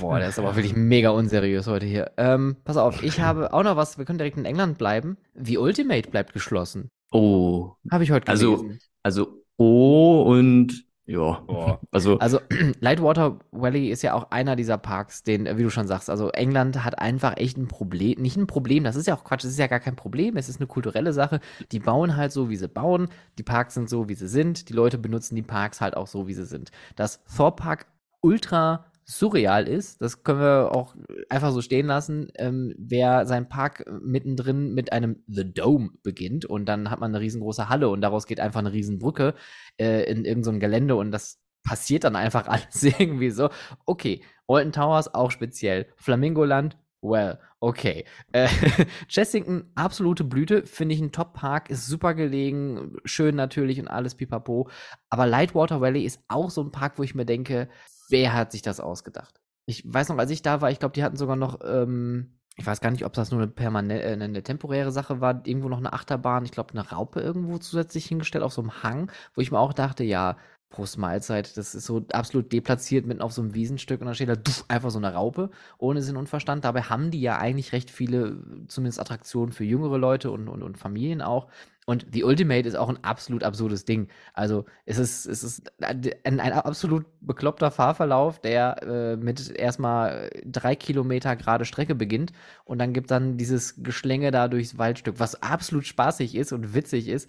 Boah, 0.00 0.18
der 0.18 0.28
ist 0.28 0.38
aber 0.38 0.54
wirklich 0.56 0.76
mega 0.76 1.10
unseriös 1.10 1.66
heute 1.66 1.86
hier. 1.86 2.12
Ähm, 2.16 2.56
pass 2.64 2.76
auf, 2.76 3.02
ich 3.02 3.20
habe 3.20 3.52
auch 3.52 3.62
noch 3.64 3.76
was, 3.76 3.98
wir 3.98 4.04
können 4.04 4.18
direkt 4.18 4.36
in 4.38 4.44
England 4.44 4.78
bleiben. 4.78 5.16
The 5.34 5.58
Ultimate 5.58 6.08
bleibt 6.10 6.32
geschlossen. 6.32 6.88
Oh, 7.10 7.72
Habe 7.90 8.04
ich 8.04 8.10
heute 8.10 8.28
also, 8.28 8.58
gelesen. 8.58 8.78
also 9.02 9.42
O 9.58 10.22
und 10.22 10.84
ja, 11.06 11.42
also 11.90 12.18
Also 12.18 12.40
Lightwater 12.80 13.38
Valley 13.50 13.88
ist 13.88 14.02
ja 14.02 14.14
auch 14.14 14.30
einer 14.30 14.56
dieser 14.56 14.78
Parks, 14.78 15.22
den, 15.22 15.46
äh, 15.46 15.58
wie 15.58 15.62
du 15.62 15.70
schon 15.70 15.86
sagst, 15.86 16.08
also 16.08 16.30
England 16.30 16.84
hat 16.84 16.98
einfach 16.98 17.36
echt 17.36 17.56
ein 17.56 17.68
Problem, 17.68 18.20
nicht 18.20 18.36
ein 18.36 18.46
Problem, 18.46 18.84
das 18.84 18.96
ist 18.96 19.06
ja 19.06 19.14
auch 19.14 19.24
Quatsch, 19.24 19.44
das 19.44 19.50
ist 19.52 19.58
ja 19.58 19.66
gar 19.66 19.80
kein 19.80 19.96
Problem, 19.96 20.36
es 20.36 20.48
ist 20.48 20.60
eine 20.60 20.66
kulturelle 20.66 21.12
Sache. 21.12 21.40
Die 21.72 21.80
bauen 21.80 22.16
halt 22.16 22.32
so, 22.32 22.48
wie 22.50 22.56
sie 22.56 22.68
bauen, 22.68 23.08
die 23.38 23.42
Parks 23.42 23.74
sind 23.74 23.88
so, 23.88 24.08
wie 24.08 24.14
sie 24.14 24.28
sind, 24.28 24.68
die 24.68 24.74
Leute 24.74 24.98
benutzen 24.98 25.34
die 25.34 25.42
Parks 25.42 25.80
halt 25.80 25.96
auch 25.96 26.06
so, 26.06 26.28
wie 26.28 26.34
sie 26.34 26.46
sind. 26.46 26.70
Dass 26.96 27.22
Thor 27.24 27.56
Park 27.56 27.86
ultra 28.20 28.91
surreal 29.04 29.68
ist, 29.68 30.00
das 30.00 30.22
können 30.22 30.40
wir 30.40 30.72
auch 30.72 30.94
einfach 31.28 31.52
so 31.52 31.60
stehen 31.60 31.86
lassen. 31.86 32.28
Ähm, 32.36 32.74
wer 32.78 33.26
seinen 33.26 33.48
Park 33.48 33.84
mittendrin 34.02 34.74
mit 34.74 34.92
einem 34.92 35.22
The 35.26 35.52
Dome 35.52 35.90
beginnt 36.02 36.44
und 36.44 36.66
dann 36.66 36.90
hat 36.90 37.00
man 37.00 37.14
eine 37.14 37.20
riesengroße 37.20 37.68
Halle 37.68 37.88
und 37.88 38.00
daraus 38.00 38.26
geht 38.26 38.40
einfach 38.40 38.60
eine 38.60 38.72
Riesenbrücke 38.72 39.34
äh, 39.78 40.04
in 40.10 40.24
irgendein 40.24 40.54
so 40.54 40.58
Gelände 40.58 40.96
und 40.96 41.10
das 41.10 41.40
passiert 41.62 42.04
dann 42.04 42.16
einfach 42.16 42.46
alles 42.48 42.82
irgendwie 42.82 43.30
so. 43.30 43.50
Okay, 43.86 44.22
Alton 44.48 44.72
Towers 44.72 45.14
auch 45.14 45.30
speziell. 45.30 45.86
Flamingoland, 45.96 46.76
well, 47.00 47.38
okay. 47.60 48.04
Äh, 48.32 48.48
Chessington, 49.08 49.70
absolute 49.74 50.24
Blüte, 50.24 50.66
finde 50.66 50.94
ich 50.94 51.00
ein 51.00 51.12
Top-Park, 51.12 51.70
ist 51.70 51.86
super 51.86 52.14
gelegen, 52.14 52.96
schön 53.04 53.36
natürlich 53.36 53.80
und 53.80 53.88
alles 53.88 54.14
pipapo. 54.14 54.68
Aber 55.10 55.26
Lightwater 55.26 55.80
Valley 55.80 56.04
ist 56.04 56.22
auch 56.28 56.50
so 56.50 56.62
ein 56.62 56.72
Park, 56.72 56.98
wo 56.98 57.02
ich 57.02 57.14
mir 57.14 57.26
denke, 57.26 57.68
wer 58.12 58.34
hat 58.34 58.52
sich 58.52 58.62
das 58.62 58.78
ausgedacht? 58.78 59.40
Ich 59.66 59.82
weiß 59.84 60.08
noch, 60.08 60.18
als 60.18 60.30
ich 60.30 60.42
da 60.42 60.60
war, 60.60 60.70
ich 60.70 60.78
glaube, 60.78 60.94
die 60.94 61.02
hatten 61.02 61.16
sogar 61.16 61.36
noch, 61.36 61.60
ähm, 61.64 62.38
ich 62.56 62.66
weiß 62.66 62.80
gar 62.80 62.90
nicht, 62.90 63.04
ob 63.04 63.12
das 63.14 63.30
nur 63.30 63.40
eine 63.40 63.50
permanente, 63.50 64.04
äh, 64.04 64.12
eine 64.12 64.42
temporäre 64.42 64.92
Sache 64.92 65.20
war, 65.20 65.46
irgendwo 65.46 65.68
noch 65.68 65.78
eine 65.78 65.92
Achterbahn, 65.92 66.44
ich 66.44 66.52
glaube, 66.52 66.72
eine 66.72 66.90
Raupe 66.90 67.20
irgendwo 67.20 67.58
zusätzlich 67.58 68.06
hingestellt 68.06 68.44
auf 68.44 68.52
so 68.52 68.62
einem 68.62 68.82
Hang, 68.82 69.10
wo 69.34 69.40
ich 69.40 69.50
mir 69.50 69.58
auch 69.58 69.72
dachte, 69.72 70.04
ja, 70.04 70.36
Prost 70.72 70.98
Mahlzeit, 70.98 71.56
das 71.56 71.74
ist 71.74 71.84
so 71.86 72.04
absolut 72.12 72.50
deplatziert 72.52 73.06
mitten 73.06 73.20
auf 73.20 73.32
so 73.32 73.42
einem 73.42 73.54
Wiesenstück 73.54 74.00
und 74.00 74.06
dann 74.06 74.14
steht 74.14 74.30
da 74.30 74.36
duff, 74.36 74.64
einfach 74.68 74.90
so 74.90 74.98
eine 74.98 75.12
Raupe 75.14 75.50
ohne 75.78 76.02
Sinn 76.02 76.16
und 76.16 76.28
Verstand. 76.28 76.64
Dabei 76.64 76.82
haben 76.82 77.10
die 77.10 77.20
ja 77.20 77.38
eigentlich 77.38 77.72
recht 77.72 77.90
viele, 77.90 78.42
zumindest 78.68 78.98
Attraktionen 78.98 79.52
für 79.52 79.64
jüngere 79.64 79.98
Leute 79.98 80.30
und, 80.30 80.48
und, 80.48 80.62
und 80.62 80.78
Familien 80.78 81.20
auch. 81.22 81.48
Und 81.86 82.06
The 82.12 82.22
Ultimate 82.22 82.68
ist 82.68 82.76
auch 82.76 82.88
ein 82.88 83.02
absolut 83.02 83.42
absurdes 83.42 83.84
Ding. 83.84 84.08
Also 84.34 84.66
es 84.86 84.98
ist, 84.98 85.26
es 85.26 85.42
ist 85.42 85.72
ein, 85.80 86.38
ein 86.38 86.52
absolut 86.52 87.06
bekloppter 87.20 87.70
Fahrverlauf, 87.72 88.40
der 88.40 88.82
äh, 88.82 89.16
mit 89.16 89.50
erstmal 89.50 90.30
drei 90.44 90.76
Kilometer 90.76 91.34
gerade 91.34 91.64
Strecke 91.64 91.94
beginnt 91.96 92.32
und 92.64 92.78
dann 92.78 92.92
gibt 92.92 93.10
dann 93.10 93.36
dieses 93.36 93.82
Geschlänge 93.82 94.30
da 94.30 94.46
durchs 94.46 94.78
Waldstück, 94.78 95.18
was 95.18 95.42
absolut 95.42 95.84
spaßig 95.86 96.36
ist 96.36 96.52
und 96.52 96.72
witzig 96.74 97.08
ist, 97.08 97.28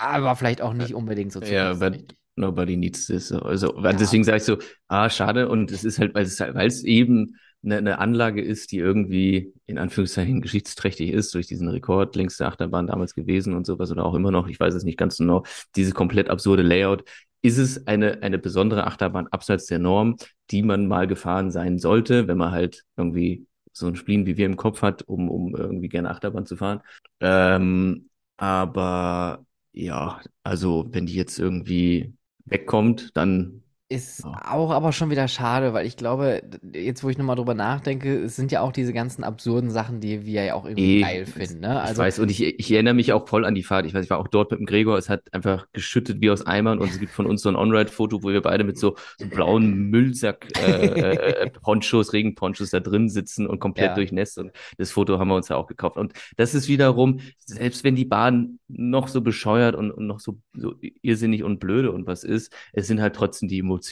aber 0.00 0.34
vielleicht 0.36 0.62
auch 0.62 0.72
nicht 0.72 0.94
unbedingt 0.94 1.32
so 1.32 1.40
ja, 1.40 1.70
aber 1.70 1.96
nobody 2.36 2.76
needs 2.76 3.06
this. 3.06 3.32
Also 3.32 3.78
Ja. 3.82 3.92
deswegen 3.92 4.24
sage 4.24 4.38
ich 4.38 4.44
so, 4.44 4.58
ah, 4.88 5.08
schade. 5.10 5.48
Und 5.48 5.70
es 5.70 5.84
ist 5.84 5.98
halt, 5.98 6.14
weil 6.14 6.24
es, 6.24 6.40
weil 6.40 6.66
es 6.66 6.84
eben 6.84 7.36
eine, 7.64 7.78
eine 7.78 7.98
Anlage 7.98 8.42
ist, 8.42 8.72
die 8.72 8.78
irgendwie 8.78 9.52
in 9.66 9.78
Anführungszeichen 9.78 10.40
geschichtsträchtig 10.40 11.10
ist, 11.10 11.34
durch 11.34 11.46
diesen 11.46 11.68
Rekord 11.68 12.16
längste 12.16 12.46
Achterbahn 12.46 12.86
damals 12.86 13.14
gewesen 13.14 13.54
und 13.54 13.66
sowas 13.66 13.90
oder 13.90 14.04
auch 14.04 14.14
immer 14.14 14.30
noch, 14.30 14.48
ich 14.48 14.60
weiß 14.60 14.74
es 14.74 14.84
nicht 14.84 14.98
ganz 14.98 15.18
genau, 15.18 15.44
dieses 15.76 15.94
komplett 15.94 16.30
absurde 16.30 16.62
Layout. 16.62 17.04
Ist 17.42 17.58
es 17.58 17.86
eine, 17.86 18.22
eine 18.22 18.38
besondere 18.38 18.86
Achterbahn 18.86 19.26
abseits 19.28 19.66
der 19.66 19.78
Norm, 19.78 20.16
die 20.50 20.62
man 20.62 20.86
mal 20.86 21.06
gefahren 21.06 21.50
sein 21.50 21.78
sollte, 21.78 22.26
wenn 22.28 22.38
man 22.38 22.52
halt 22.52 22.84
irgendwie 22.96 23.46
so 23.72 23.86
ein 23.86 23.96
Spleen 23.96 24.24
wie 24.26 24.36
wir 24.36 24.46
im 24.46 24.56
Kopf 24.56 24.82
hat, 24.82 25.02
um, 25.02 25.28
um 25.28 25.54
irgendwie 25.54 25.88
gerne 25.88 26.10
Achterbahn 26.10 26.46
zu 26.46 26.56
fahren. 26.56 26.80
Ähm, 27.20 28.08
aber 28.36 29.44
ja, 29.72 30.20
also 30.42 30.86
wenn 30.90 31.06
die 31.06 31.14
jetzt 31.14 31.38
irgendwie 31.38 32.14
wegkommt, 32.44 33.10
dann 33.16 33.63
Ist 33.94 34.24
Ja. 34.24 34.42
auch 34.52 34.70
aber 34.70 34.92
schon 34.92 35.10
wieder 35.10 35.28
schade, 35.28 35.72
weil 35.72 35.86
ich 35.86 35.96
glaube, 35.96 36.42
jetzt 36.74 37.04
wo 37.04 37.08
ich 37.10 37.18
nochmal 37.18 37.36
drüber 37.36 37.54
nachdenke, 37.54 38.16
es 38.24 38.36
sind 38.36 38.50
ja 38.52 38.60
auch 38.60 38.72
diese 38.72 38.92
ganzen 38.92 39.24
absurden 39.24 39.70
Sachen, 39.70 40.00
die 40.00 40.24
wir 40.26 40.44
ja 40.44 40.54
auch 40.54 40.64
irgendwie 40.64 40.90
eh, 40.90 41.00
geil 41.00 41.26
finden, 41.26 41.60
ne? 41.60 41.80
ich 41.82 41.82
Also, 41.82 42.02
weiß, 42.02 42.18
und 42.18 42.30
ich, 42.30 42.42
ich 42.42 42.72
erinnere 42.72 42.94
mich 42.94 43.12
auch 43.12 43.28
voll 43.28 43.44
an 43.44 43.54
die 43.54 43.62
Fahrt. 43.62 43.84
Ich 43.86 43.94
weiß, 43.94 44.04
ich 44.04 44.10
war 44.10 44.18
auch 44.18 44.28
dort 44.28 44.50
mit 44.50 44.58
dem 44.60 44.66
Gregor, 44.66 44.96
es 44.96 45.08
hat 45.08 45.22
einfach 45.32 45.66
geschüttet 45.72 46.20
wie 46.20 46.30
aus 46.30 46.46
Eimern 46.46 46.78
und 46.78 46.90
es 46.90 46.98
gibt 46.98 47.14
von 47.14 47.26
uns 47.26 47.42
so 47.42 47.48
ein 47.50 47.56
On-Ride-Foto, 47.56 48.22
wo 48.22 48.28
wir 48.30 48.40
beide 48.42 48.64
mit 48.64 48.78
so, 48.78 48.96
so 49.18 49.26
blauen 49.28 49.90
Müllsack 49.90 50.50
äh, 50.56 51.42
äh, 51.44 51.50
Ponchos, 51.62 52.12
Regenponchos 52.12 52.70
da 52.70 52.80
drin 52.80 53.08
sitzen 53.08 53.46
und 53.46 53.58
komplett 53.58 53.84
Ja. 53.90 53.94
durchnässt 53.96 54.38
und 54.38 54.52
das 54.78 54.90
Foto 54.90 55.18
haben 55.18 55.28
wir 55.28 55.36
uns 55.36 55.48
ja 55.48 55.56
auch 55.56 55.66
gekauft. 55.66 55.96
Und 55.96 56.12
das 56.36 56.54
ist 56.54 56.68
wiederum, 56.68 57.20
selbst 57.44 57.84
wenn 57.84 57.96
die 57.96 58.04
Bahn 58.06 58.58
noch 58.68 59.08
so 59.08 59.20
bescheuert 59.20 59.74
und, 59.76 59.90
und 59.90 60.06
noch 60.06 60.20
so, 60.20 60.38
so 60.54 60.74
irrsinnig 61.02 61.42
und 61.44 61.58
blöde 61.60 61.92
und 61.92 62.06
was 62.06 62.24
ist, 62.24 62.52
es 62.72 62.86
sind 62.86 63.00
halt 63.00 63.14
trotzdem 63.14 63.48
die 63.48 63.58
Emotionen, 63.58 63.83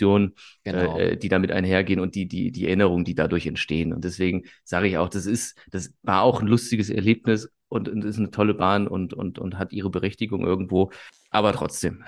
genau. 0.64 0.98
äh, 0.98 1.16
die 1.16 1.28
damit 1.28 1.52
einhergehen 1.52 2.00
und 2.00 2.14
die, 2.14 2.26
die, 2.26 2.52
die 2.52 2.66
Erinnerungen, 2.66 3.04
die 3.04 3.14
dadurch 3.14 3.46
entstehen. 3.46 3.92
Und 3.92 4.04
deswegen 4.04 4.44
sage 4.64 4.88
ich 4.88 4.98
auch, 4.98 5.08
das 5.08 5.26
ist, 5.26 5.58
das 5.70 5.92
war 6.02 6.22
auch 6.22 6.40
ein 6.40 6.46
lustiges 6.46 6.90
Erlebnis 6.90 7.50
und, 7.72 7.88
und 7.88 8.04
ist 8.04 8.18
eine 8.18 8.30
tolle 8.30 8.52
Bahn 8.52 8.86
und, 8.86 9.14
und, 9.14 9.38
und 9.38 9.58
hat 9.58 9.72
ihre 9.72 9.88
Berechtigung 9.88 10.44
irgendwo. 10.44 10.90
Aber 11.30 11.54
trotzdem. 11.54 12.04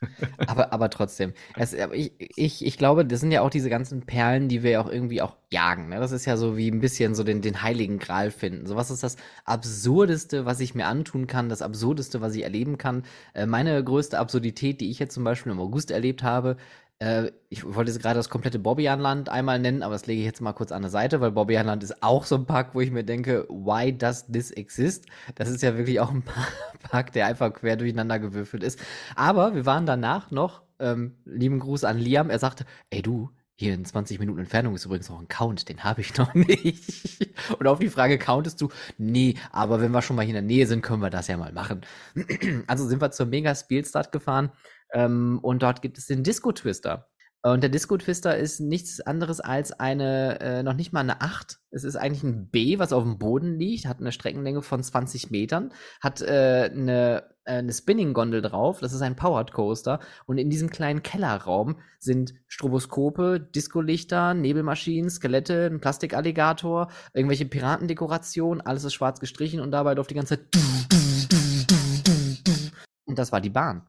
Aber, 0.46 0.72
aber 0.72 0.90
trotzdem. 0.90 1.34
Es, 1.54 1.78
aber 1.78 1.94
ich, 1.94 2.12
ich, 2.18 2.64
ich 2.64 2.78
glaube, 2.78 3.04
das 3.04 3.20
sind 3.20 3.30
ja 3.30 3.42
auch 3.42 3.50
diese 3.50 3.70
ganzen 3.70 4.02
Perlen, 4.02 4.48
die 4.48 4.62
wir 4.62 4.72
ja 4.72 4.80
auch 4.80 4.90
irgendwie 4.90 5.22
auch 5.22 5.36
jagen. 5.50 5.90
Ne? 5.90 6.00
Das 6.00 6.10
ist 6.10 6.24
ja 6.24 6.36
so 6.36 6.56
wie 6.56 6.70
ein 6.70 6.80
bisschen 6.80 7.14
so 7.14 7.22
den, 7.22 7.42
den 7.42 7.62
heiligen 7.62 7.98
Gral 7.98 8.30
finden. 8.30 8.66
So 8.66 8.74
was 8.74 8.90
ist 8.90 9.02
das 9.02 9.16
Absurdeste, 9.44 10.44
was 10.44 10.58
ich 10.58 10.74
mir 10.74 10.86
antun 10.86 11.26
kann, 11.26 11.48
das 11.48 11.62
Absurdeste, 11.62 12.20
was 12.20 12.34
ich 12.34 12.42
erleben 12.42 12.78
kann. 12.78 13.04
Äh, 13.34 13.46
meine 13.46 13.84
größte 13.84 14.18
Absurdität, 14.18 14.80
die 14.80 14.90
ich 14.90 14.98
jetzt 14.98 15.14
zum 15.14 15.22
Beispiel 15.22 15.52
im 15.52 15.60
August 15.60 15.90
erlebt 15.90 16.22
habe, 16.22 16.56
äh, 17.02 17.32
ich 17.48 17.64
wollte 17.74 17.92
gerade 17.98 18.16
das 18.18 18.28
komplette 18.28 18.58
Bobbejaanland 18.58 19.28
einmal 19.28 19.58
nennen, 19.58 19.82
aber 19.82 19.94
das 19.94 20.06
lege 20.06 20.20
ich 20.20 20.26
jetzt 20.26 20.40
mal 20.40 20.52
kurz 20.52 20.72
an 20.72 20.82
der 20.82 20.90
Seite, 20.90 21.20
weil 21.20 21.32
Bobbejaanland 21.32 21.82
ist 21.82 22.02
auch 22.02 22.24
so 22.24 22.36
ein 22.36 22.46
Park, 22.46 22.74
wo 22.74 22.80
ich 22.80 22.90
mir 22.90 23.04
denke, 23.04 23.46
why 23.48 23.92
does 23.96 24.26
this 24.26 24.50
exist? 24.52 25.06
Das 25.34 25.48
ist 25.48 25.62
ja 25.62 25.76
wirklich 25.76 26.00
auch 26.00 26.10
ein 26.10 26.22
Pa- 26.24 26.46
Park, 26.80 27.12
der 27.12 27.26
einfach 27.26 27.52
quer 27.52 27.76
durcheinander 27.76 28.18
gewürfelt 28.18 28.62
ist. 28.62 28.78
Aber 29.16 29.54
wir 29.54 29.66
waren 29.66 29.86
danach 29.86 30.30
noch, 30.30 30.62
ähm, 30.78 31.16
lieben 31.24 31.58
Gruß 31.60 31.84
an 31.84 31.98
Liam, 31.98 32.30
er 32.30 32.38
sagte, 32.38 32.64
ey 32.90 33.02
du, 33.02 33.30
hier 33.54 33.74
in 33.74 33.84
20 33.84 34.18
Minuten 34.18 34.40
Entfernung 34.40 34.74
ist 34.74 34.86
übrigens 34.86 35.08
noch 35.08 35.20
ein 35.20 35.28
Count, 35.28 35.68
den 35.68 35.84
habe 35.84 36.00
ich 36.00 36.16
noch 36.16 36.34
nicht. 36.34 37.28
Und 37.58 37.66
auf 37.66 37.78
die 37.78 37.90
Frage, 37.90 38.18
countest 38.18 38.60
du? 38.60 38.68
Nee, 38.98 39.34
aber 39.52 39.80
wenn 39.80 39.92
wir 39.92 40.02
schon 40.02 40.16
mal 40.16 40.22
hier 40.22 40.30
in 40.36 40.46
der 40.46 40.56
Nähe 40.56 40.66
sind, 40.66 40.82
können 40.82 41.02
wir 41.02 41.10
das 41.10 41.28
ja 41.28 41.36
mal 41.36 41.52
machen. 41.52 41.82
Also 42.66 42.86
sind 42.88 43.00
wir 43.00 43.10
zur 43.10 43.26
Mega 43.26 43.54
Spielstart 43.54 44.12
gefahren 44.12 44.50
ähm, 44.92 45.38
und 45.42 45.62
dort 45.62 45.82
gibt 45.82 45.98
es 45.98 46.06
den 46.06 46.22
Disco 46.22 46.52
Twister. 46.52 47.08
Und 47.44 47.60
der 47.60 47.70
Disco 47.70 47.96
Twister 47.96 48.36
ist 48.36 48.60
nichts 48.60 49.00
anderes 49.00 49.40
als 49.40 49.72
eine, 49.72 50.38
äh, 50.40 50.62
noch 50.62 50.74
nicht 50.74 50.92
mal 50.92 51.00
eine 51.00 51.22
8. 51.22 51.58
Es 51.72 51.82
ist 51.82 51.96
eigentlich 51.96 52.22
ein 52.22 52.48
B, 52.50 52.78
was 52.78 52.92
auf 52.92 53.02
dem 53.02 53.18
Boden 53.18 53.58
liegt, 53.58 53.86
hat 53.86 53.98
eine 53.98 54.12
Streckenlänge 54.12 54.62
von 54.62 54.80
20 54.80 55.32
Metern, 55.32 55.72
hat 56.00 56.22
äh, 56.22 56.70
eine, 56.72 57.24
äh, 57.44 57.54
eine 57.54 57.72
Spinning-Gondel 57.72 58.42
drauf, 58.42 58.78
das 58.78 58.92
ist 58.92 59.02
ein 59.02 59.16
Powered 59.16 59.52
Coaster. 59.52 59.98
Und 60.26 60.38
in 60.38 60.50
diesem 60.50 60.70
kleinen 60.70 61.02
Kellerraum 61.02 61.80
sind 61.98 62.32
Stroboskope, 62.46 63.40
Discolichter, 63.40 64.34
Nebelmaschinen, 64.34 65.10
Skelette, 65.10 65.66
ein 65.66 65.80
Plastikalligator, 65.80 66.92
irgendwelche 67.12 67.46
Piratendekorationen, 67.46 68.60
alles 68.60 68.84
ist 68.84 68.94
schwarz 68.94 69.18
gestrichen 69.18 69.58
und 69.58 69.72
dabei 69.72 69.94
läuft 69.94 70.10
die 70.10 70.14
ganze 70.14 70.38
Zeit. 70.38 70.46
Und 73.04 73.18
das 73.18 73.32
war 73.32 73.40
die 73.40 73.50
Bahn. 73.50 73.82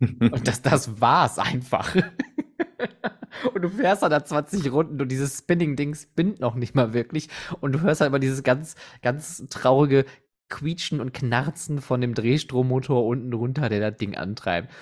Und 0.00 0.48
das, 0.48 0.62
das 0.62 1.00
war's 1.00 1.38
einfach. 1.38 1.94
Und 3.54 3.62
du 3.62 3.68
fährst 3.68 4.02
dann 4.02 4.10
da 4.10 4.24
20 4.24 4.70
Runden 4.72 5.00
und 5.00 5.10
dieses 5.10 5.38
Spinning-Ding 5.38 5.94
spinnt 5.94 6.40
noch 6.40 6.54
nicht 6.54 6.74
mal 6.74 6.94
wirklich. 6.94 7.28
Und 7.60 7.72
du 7.72 7.80
hörst 7.80 8.00
halt 8.00 8.08
immer 8.10 8.20
dieses 8.20 8.42
ganz, 8.42 8.76
ganz 9.02 9.44
traurige 9.50 10.04
Quietschen 10.48 11.00
und 11.00 11.12
Knarzen 11.12 11.80
von 11.80 12.00
dem 12.00 12.14
Drehstrommotor 12.14 13.04
unten 13.04 13.32
runter, 13.32 13.68
der 13.68 13.90
das 13.90 13.98
Ding 13.98 14.14
antreibt. 14.14 14.72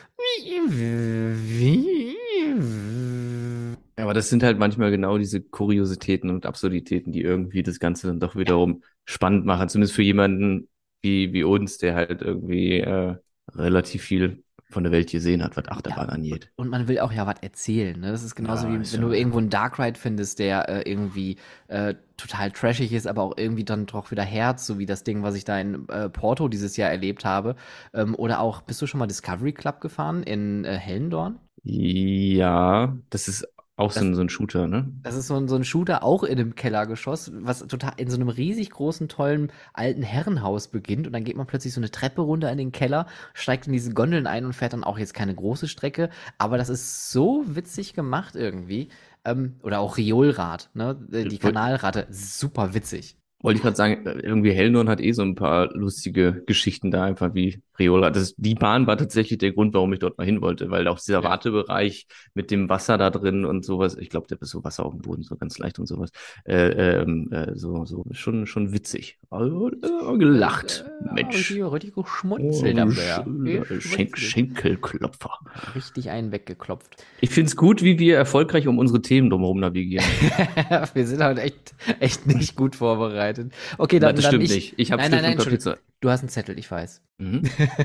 Aber 3.97 4.15
das 4.15 4.29
sind 4.29 4.43
halt 4.43 4.59
manchmal 4.59 4.91
genau 4.91 5.19
diese 5.19 5.41
Kuriositäten 5.41 6.31
und 6.31 6.47
Absurditäten, 6.47 7.13
die 7.13 7.23
irgendwie 7.23 7.63
das 7.63 7.79
Ganze 7.79 8.09
dann 8.09 8.21
doch 8.21 8.37
wiederum 8.37 8.83
spannend 9.05 9.47
machen. 9.47 9.69
Zumindest 9.69 9.95
für 9.95 10.03
jemanden 10.03 10.69
wie, 11.03 11.33
wie 11.33 11.45
uns, 11.45 11.79
der 11.79 11.95
halt 11.95 12.23
irgendwie 12.23 12.81
äh, 12.81 13.17
relativ 13.55 14.03
viel 14.03 14.43
von 14.73 14.83
der 14.83 14.93
Welt 14.93 15.11
gesehen 15.11 15.43
hat, 15.45 15.57
was 15.57 15.69
Achterbahn 15.69 16.09
angeht. 16.11 16.51
Und 16.57 16.69
man 16.69 16.89
will 16.89 16.99
auch 17.01 17.13
ja 17.13 17.27
was 17.27 17.37
erzählen. 17.43 17.99
Ne? 18.01 18.11
Das 18.11 18.23
ist 18.23 18.35
genauso 18.35 18.67
Ja, 18.67 18.73
wie 18.79 18.83
ist 18.83 18.93
wenn 18.93 19.03
ja- 19.03 19.09
du 19.09 19.13
irgendwo 19.15 19.39
einen 19.39 19.51
Dark 19.51 19.79
Ride 19.79 19.99
findest, 19.99 20.39
der 20.39 20.69
äh, 20.69 20.91
irgendwie 20.91 21.37
äh, 21.69 21.95
total 22.17 22.51
trashig 22.53 22.93
ist, 22.93 23.07
aber 23.07 23.23
auch 23.23 23.37
irgendwie 23.37 23.65
dann 23.65 23.87
doch 23.87 24.11
wieder 24.11 24.23
Herz, 24.23 24.67
so 24.67 24.79
wie 24.79 24.87
das 24.87 25.05
Ding, 25.05 25.23
was 25.23 25.35
ich 25.35 25.45
da 25.45 25.59
in 25.59 25.89
äh, 25.89 26.09
Porto 26.09 26.49
dieses 26.49 26.77
Jahr 26.77 26.91
erlebt 26.91 27.25
habe. 27.25 27.57
Ähm, 27.95 28.15
oder 28.15 28.41
auch, 28.41 28.63
bist 28.63 28.81
du 28.83 28.87
schon 28.87 28.99
mal 28.99 29.07
Discovery 29.07 29.53
Club 29.53 29.81
gefahren 29.81 30.23
in 30.23 30.65
äh, 30.65 30.77
Hellendorn? 30.77 31.39
Ja, 31.65 32.97
das 33.11 33.29
ist 33.29 33.47
Auch 33.83 33.91
so 33.93 34.01
Das- 34.01 34.09
ein, 34.09 34.15
so 34.15 34.21
ein 34.23 34.29
Shooter, 34.29 34.67
ne? 34.69 34.91
Das 35.03 35.15
ist 35.17 35.27
so 35.27 35.35
ein, 35.37 35.49
so 35.49 35.57
ein 35.57 35.65
Shooter 35.65 36.03
auch 36.03 36.23
in 36.23 36.39
einem 36.39 36.55
Kellergeschoss, 36.55 37.33
was 37.35 37.67
total 37.67 37.93
in 37.97 38.09
so 38.09 38.17
einem 38.17 38.29
riesig 38.29 38.71
großen, 38.71 39.09
tollen 39.09 39.51
alten 39.75 40.03
Herrenhaus 40.03 40.69
beginnt. 40.69 41.07
Und 41.07 41.13
dann 41.13 41.25
geht 41.25 41.37
man 41.37 41.47
plötzlich 41.47 41.75
so 41.75 41.81
eine 41.81 41.91
Treppe 41.91 42.23
runter 42.23 42.51
in 42.51 42.59
den 42.59 42.73
Keller, 42.73 43.07
steigt 43.35 43.67
in 43.67 43.73
diese 43.73 43.93
Gondeln 43.93 44.27
ein 44.27 44.45
und 44.45 44.53
fährt 44.53 44.73
dann 44.73 44.85
auch 44.85 44.99
jetzt 44.99 45.15
keine 45.15 45.35
große 45.35 45.69
Strecke. 45.69 46.11
Aber 46.39 46.59
das 46.59 46.69
ist 46.69 47.11
so 47.11 47.45
witzig 47.47 47.95
gemacht 47.95 48.37
irgendwie. 48.37 48.89
Ähm, 49.25 49.57
oder 49.63 49.81
auch 49.81 49.97
Riolrad, 49.97 50.71
ne? 50.75 50.97
Die 51.11 51.39
Kanalratte, 51.39 52.07
super 52.11 52.75
witzig. 52.75 53.17
Wollte 53.41 53.57
ich 53.57 53.63
gerade 53.63 53.77
sagen, 53.77 54.05
irgendwie 54.23 54.53
Hellnorn 54.53 54.89
hat 54.89 55.01
eh 55.01 55.11
so 55.13 55.23
ein 55.23 55.35
paar 55.35 55.73
lustige 55.75 56.45
Geschichten 56.47 56.93
da, 56.93 57.03
einfach 57.05 57.35
wie 57.35 57.61
Riola. 57.83 58.11
Das, 58.11 58.35
die 58.37 58.55
Bahn 58.55 58.87
war 58.87 58.97
tatsächlich 58.97 59.39
der 59.39 59.53
Grund, 59.53 59.75
warum 59.75 59.93
ich 59.93 59.99
dort 59.99 60.19
mal 60.19 60.25
hin 60.25 60.41
wollte, 60.41 60.71
weil 60.71 60.89
auch 60.89 60.99
dieser 60.99 61.23
Ja. 61.23 61.25
Wartebereich 61.25 62.07
mit 62.35 62.51
dem 62.51 62.69
Wasser 62.69 62.99
da 62.99 63.11
drin 63.11 63.45
und 63.45 63.65
sowas, 63.65 63.97
ich 63.97 64.09
glaube, 64.11 64.27
da 64.29 64.37
ist 64.41 64.51
so 64.51 64.65
Wasser 64.65 64.85
auf 64.87 64.93
dem 64.93 65.03
Boden, 65.03 65.23
so 65.23 65.37
ganz 65.37 65.59
leicht 65.59 65.79
und 65.79 65.87
sowas, 65.87 66.11
äh, 66.45 67.01
ähm, 67.03 67.31
äh, 67.33 67.53
so, 67.55 67.85
so, 67.85 68.05
schon, 68.13 68.47
schon 68.47 68.73
witzig. 68.73 69.19
Also, 69.31 69.69
äh, 69.71 70.19
gelacht, 70.19 70.85
Äh, 71.09 71.15
Mensch. 71.15 71.51
Richtig, 71.51 71.63
Oh, 71.97 72.03
geschmunzelt 72.03 72.77
ja. 72.77 72.85
Sch- 72.85 73.81
Schenk 73.81 74.13
Geschmunzelt. 74.15 74.19
Schenkelklopfer. 74.19 75.39
Richtig 75.75 76.11
einen 76.11 76.33
weggeklopft. 76.33 76.97
Ich 77.21 77.31
find's 77.31 77.57
gut, 77.57 77.83
wie 77.83 77.99
wir 77.99 78.17
erfolgreich 78.17 78.69
um 78.69 78.79
unsere 78.79 79.03
Themen 79.03 79.31
drumherum 79.31 79.61
navigieren. 79.61 80.05
wir 80.95 81.07
sind 81.07 81.23
heute 81.23 81.43
echt, 81.43 81.75
echt 82.01 82.27
nicht 82.27 82.57
gut 82.57 82.77
vorbereitet. 82.77 83.53
Okay, 83.79 83.99
dann, 83.99 84.15
das 84.15 84.25
dann 84.25 84.31
stimmt 84.33 84.45
ich, 84.45 84.51
nicht. 84.55 84.75
Ich 84.77 84.93
habe 84.93 85.03
Nein, 85.03 85.11
Stift 85.11 85.23
nein, 85.23 85.31
nein, 85.37 85.39
und 85.39 85.45
Papier. 85.45 85.92
Du 86.03 86.11
hast 86.11 86.21
einen 86.21 86.29
Zettel, 86.29 86.59
ich 86.59 86.69
weiß. 86.71 87.01
Mhm. 87.19 87.43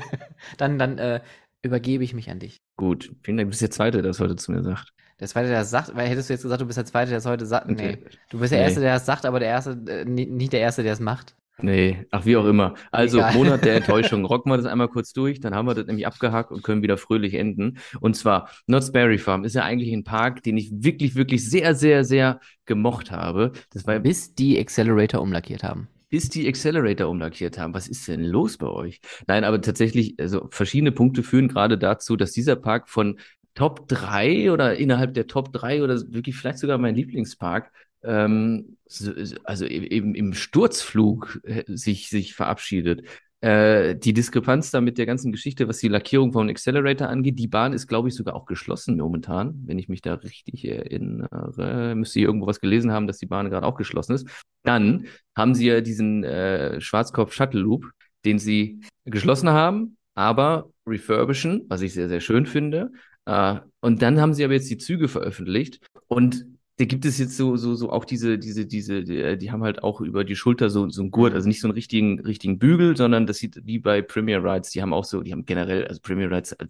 dann, 0.58 0.78
dann 0.78 0.98
äh, 0.98 1.20
übergebe 1.62 2.02
ich 2.02 2.14
mich 2.14 2.30
an 2.30 2.40
dich. 2.40 2.58
Gut, 2.76 3.12
vielen 3.22 3.36
Dank. 3.36 3.46
Du 3.46 3.50
bist 3.50 3.62
der 3.62 3.70
Zweite, 3.70 4.02
der 4.02 4.10
das 4.10 4.20
heute 4.20 4.34
zu 4.36 4.52
mir 4.52 4.62
sagt. 4.62 4.92
Der 5.20 5.28
Zweite, 5.28 5.48
der 5.48 5.60
es 5.62 5.70
sagt, 5.70 5.94
weil 5.94 6.08
hättest 6.08 6.28
du 6.28 6.34
jetzt 6.34 6.42
gesagt, 6.42 6.60
du 6.60 6.66
bist 6.66 6.78
der 6.78 6.84
Zweite, 6.84 7.10
der 7.10 7.18
es 7.18 7.26
heute 7.26 7.46
sagt. 7.46 7.68
Nee. 7.68 7.98
Du 8.30 8.40
bist 8.40 8.52
der 8.52 8.58
Nee. 8.58 8.64
Erste, 8.66 8.80
der 8.80 8.96
es 8.96 9.06
sagt, 9.06 9.24
aber 9.24 9.38
der 9.38 9.48
Erste, 9.48 9.70
äh, 9.88 10.04
nicht 10.04 10.52
der 10.52 10.60
Erste, 10.60 10.82
der 10.82 10.92
es 10.92 11.00
macht. 11.00 11.36
Nee, 11.60 12.06
ach 12.10 12.24
wie 12.24 12.36
auch 12.36 12.44
immer. 12.44 12.74
Also 12.92 13.18
Egal. 13.18 13.34
Monat 13.34 13.64
der 13.64 13.76
Enttäuschung. 13.76 14.24
Rocken 14.24 14.50
wir 14.50 14.56
das 14.56 14.66
einmal 14.66 14.88
kurz 14.88 15.12
durch, 15.12 15.40
dann 15.40 15.54
haben 15.54 15.66
wir 15.66 15.74
das 15.74 15.86
nämlich 15.86 16.06
abgehakt 16.06 16.50
und 16.52 16.62
können 16.62 16.82
wieder 16.82 16.96
fröhlich 16.98 17.34
enden. 17.34 17.78
Und 18.00 18.14
zwar, 18.16 18.48
Knott's 18.66 18.92
Berry 18.92 19.18
Farm 19.18 19.44
ist 19.44 19.54
ja 19.54 19.62
eigentlich 19.62 19.92
ein 19.92 20.04
Park, 20.04 20.42
den 20.42 20.56
ich 20.56 20.70
wirklich, 20.72 21.14
wirklich 21.14 21.48
sehr, 21.48 21.74
sehr, 21.74 22.04
sehr 22.04 22.40
gemocht 22.64 23.10
habe. 23.12 23.52
Das 23.72 23.86
war 23.86 23.98
Bis 24.00 24.34
die 24.34 24.58
Accelerator 24.58 25.20
umlackiert 25.20 25.64
haben. 25.64 25.88
Bis 26.10 26.28
die 26.28 26.48
Accelerator 26.48 27.08
umlackiert 27.08 27.58
haben. 27.58 27.74
Was 27.74 27.88
ist 27.88 28.08
denn 28.08 28.24
los 28.24 28.56
bei 28.56 28.68
euch? 28.68 29.00
Nein, 29.26 29.44
aber 29.44 29.60
tatsächlich, 29.60 30.14
also 30.18 30.48
verschiedene 30.50 30.92
Punkte 30.92 31.22
führen 31.22 31.48
gerade 31.48 31.78
dazu, 31.78 32.16
dass 32.16 32.32
dieser 32.32 32.56
Park 32.56 32.88
von 32.88 33.18
Top 33.54 33.88
3 33.88 34.52
oder 34.52 34.76
innerhalb 34.76 35.14
der 35.14 35.26
Top 35.26 35.52
3 35.52 35.82
oder 35.82 36.00
wirklich 36.12 36.36
vielleicht 36.36 36.58
sogar 36.58 36.78
mein 36.78 36.94
Lieblingspark, 36.94 37.72
ähm, 38.04 38.76
so, 38.86 39.12
also 39.44 39.66
eben 39.66 40.14
im 40.14 40.32
Sturzflug 40.32 41.40
äh, 41.44 41.64
sich, 41.66 42.08
sich 42.08 42.34
verabschiedet. 42.34 43.02
Äh, 43.40 43.94
die 43.94 44.12
Diskrepanz 44.12 44.72
da 44.72 44.80
mit 44.80 44.98
der 44.98 45.06
ganzen 45.06 45.30
Geschichte, 45.30 45.68
was 45.68 45.78
die 45.78 45.88
Lackierung 45.88 46.32
von 46.32 46.48
Accelerator 46.48 47.08
angeht, 47.08 47.38
die 47.38 47.46
Bahn 47.46 47.72
ist, 47.72 47.86
glaube 47.86 48.08
ich, 48.08 48.14
sogar 48.14 48.34
auch 48.34 48.46
geschlossen 48.46 48.96
momentan, 48.96 49.62
wenn 49.66 49.78
ich 49.78 49.88
mich 49.88 50.02
da 50.02 50.14
richtig 50.14 50.66
erinnere. 50.66 51.94
Müsste 51.94 52.18
hier 52.18 52.28
irgendwo 52.28 52.48
was 52.48 52.60
gelesen 52.60 52.90
haben, 52.90 53.06
dass 53.06 53.18
die 53.18 53.26
Bahn 53.26 53.48
gerade 53.48 53.66
auch 53.66 53.76
geschlossen 53.76 54.14
ist. 54.14 54.28
Dann 54.64 55.06
haben 55.36 55.54
sie 55.54 55.66
ja 55.66 55.80
diesen 55.80 56.24
äh, 56.24 56.80
Schwarzkopf 56.80 57.32
Shuttle 57.32 57.60
Loop, 57.60 57.88
den 58.24 58.40
sie 58.40 58.80
geschlossen 59.04 59.50
haben, 59.50 59.96
aber 60.14 60.70
refurbischen, 60.84 61.64
was 61.68 61.80
ich 61.82 61.94
sehr, 61.94 62.08
sehr 62.08 62.20
schön 62.20 62.44
finde. 62.44 62.90
Äh, 63.24 63.60
und 63.80 64.02
dann 64.02 64.20
haben 64.20 64.34
sie 64.34 64.44
aber 64.44 64.54
jetzt 64.54 64.70
die 64.70 64.78
Züge 64.78 65.06
veröffentlicht 65.06 65.78
und 66.08 66.44
da 66.78 66.84
gibt 66.84 67.04
es 67.04 67.18
jetzt 67.18 67.36
so, 67.36 67.56
so, 67.56 67.74
so 67.74 67.90
auch 67.90 68.04
diese, 68.04 68.38
diese, 68.38 68.64
diese, 68.64 69.02
die, 69.02 69.20
äh, 69.20 69.36
die 69.36 69.50
haben 69.50 69.64
halt 69.64 69.82
auch 69.82 70.00
über 70.00 70.22
die 70.24 70.36
Schulter 70.36 70.70
so, 70.70 70.88
so 70.88 71.02
einen 71.02 71.10
Gurt, 71.10 71.34
also 71.34 71.48
nicht 71.48 71.60
so 71.60 71.66
einen 71.66 71.74
richtigen, 71.74 72.20
richtigen 72.20 72.60
Bügel, 72.60 72.96
sondern 72.96 73.26
das 73.26 73.38
sieht 73.38 73.60
wie 73.66 73.80
bei 73.80 74.00
Premier 74.00 74.42
Rides, 74.44 74.70
die 74.70 74.80
haben 74.80 74.92
auch 74.92 75.04
so, 75.04 75.22
die 75.22 75.32
haben 75.32 75.44
generell, 75.44 75.88
also 75.88 76.00
Premier 76.00 76.30
Rides, 76.30 76.52
äh, 76.52 76.66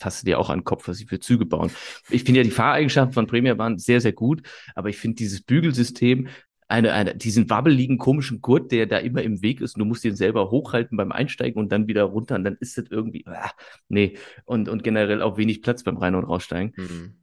fasst 0.00 0.22
du 0.22 0.26
dir 0.26 0.40
auch 0.40 0.50
an 0.50 0.58
den 0.58 0.64
Kopf, 0.64 0.88
was 0.88 0.96
sie 0.96 1.06
für 1.06 1.20
Züge 1.20 1.46
bauen. 1.46 1.70
Ich 2.10 2.24
finde 2.24 2.40
ja 2.40 2.44
die 2.44 2.50
Fahreigenschaften 2.50 3.14
von 3.14 3.28
Premier 3.28 3.56
waren 3.56 3.78
sehr, 3.78 4.00
sehr 4.00 4.12
gut, 4.12 4.42
aber 4.74 4.88
ich 4.88 4.96
finde 4.96 5.16
dieses 5.16 5.40
Bügelsystem, 5.40 6.26
eine, 6.68 6.92
eine, 6.92 7.14
diesen 7.14 7.50
wabbeligen, 7.50 7.98
komischen 7.98 8.40
Gurt, 8.40 8.72
der 8.72 8.86
da 8.86 8.98
immer 8.98 9.22
im 9.22 9.42
Weg 9.42 9.60
ist 9.60 9.74
und 9.76 9.80
du 9.80 9.84
musst 9.84 10.02
den 10.04 10.16
selber 10.16 10.50
hochhalten 10.50 10.96
beim 10.96 11.12
Einsteigen 11.12 11.60
und 11.60 11.70
dann 11.70 11.86
wieder 11.88 12.04
runter 12.04 12.36
und 12.36 12.44
dann 12.44 12.56
ist 12.60 12.78
das 12.78 12.86
irgendwie, 12.90 13.24
ah, 13.26 13.50
nee, 13.88 14.16
und, 14.46 14.68
und 14.68 14.82
generell 14.82 15.20
auch 15.22 15.36
wenig 15.36 15.62
Platz 15.62 15.82
beim 15.82 15.96
Rein- 15.98 16.14
und 16.14 16.24
Raussteigen. 16.24 16.72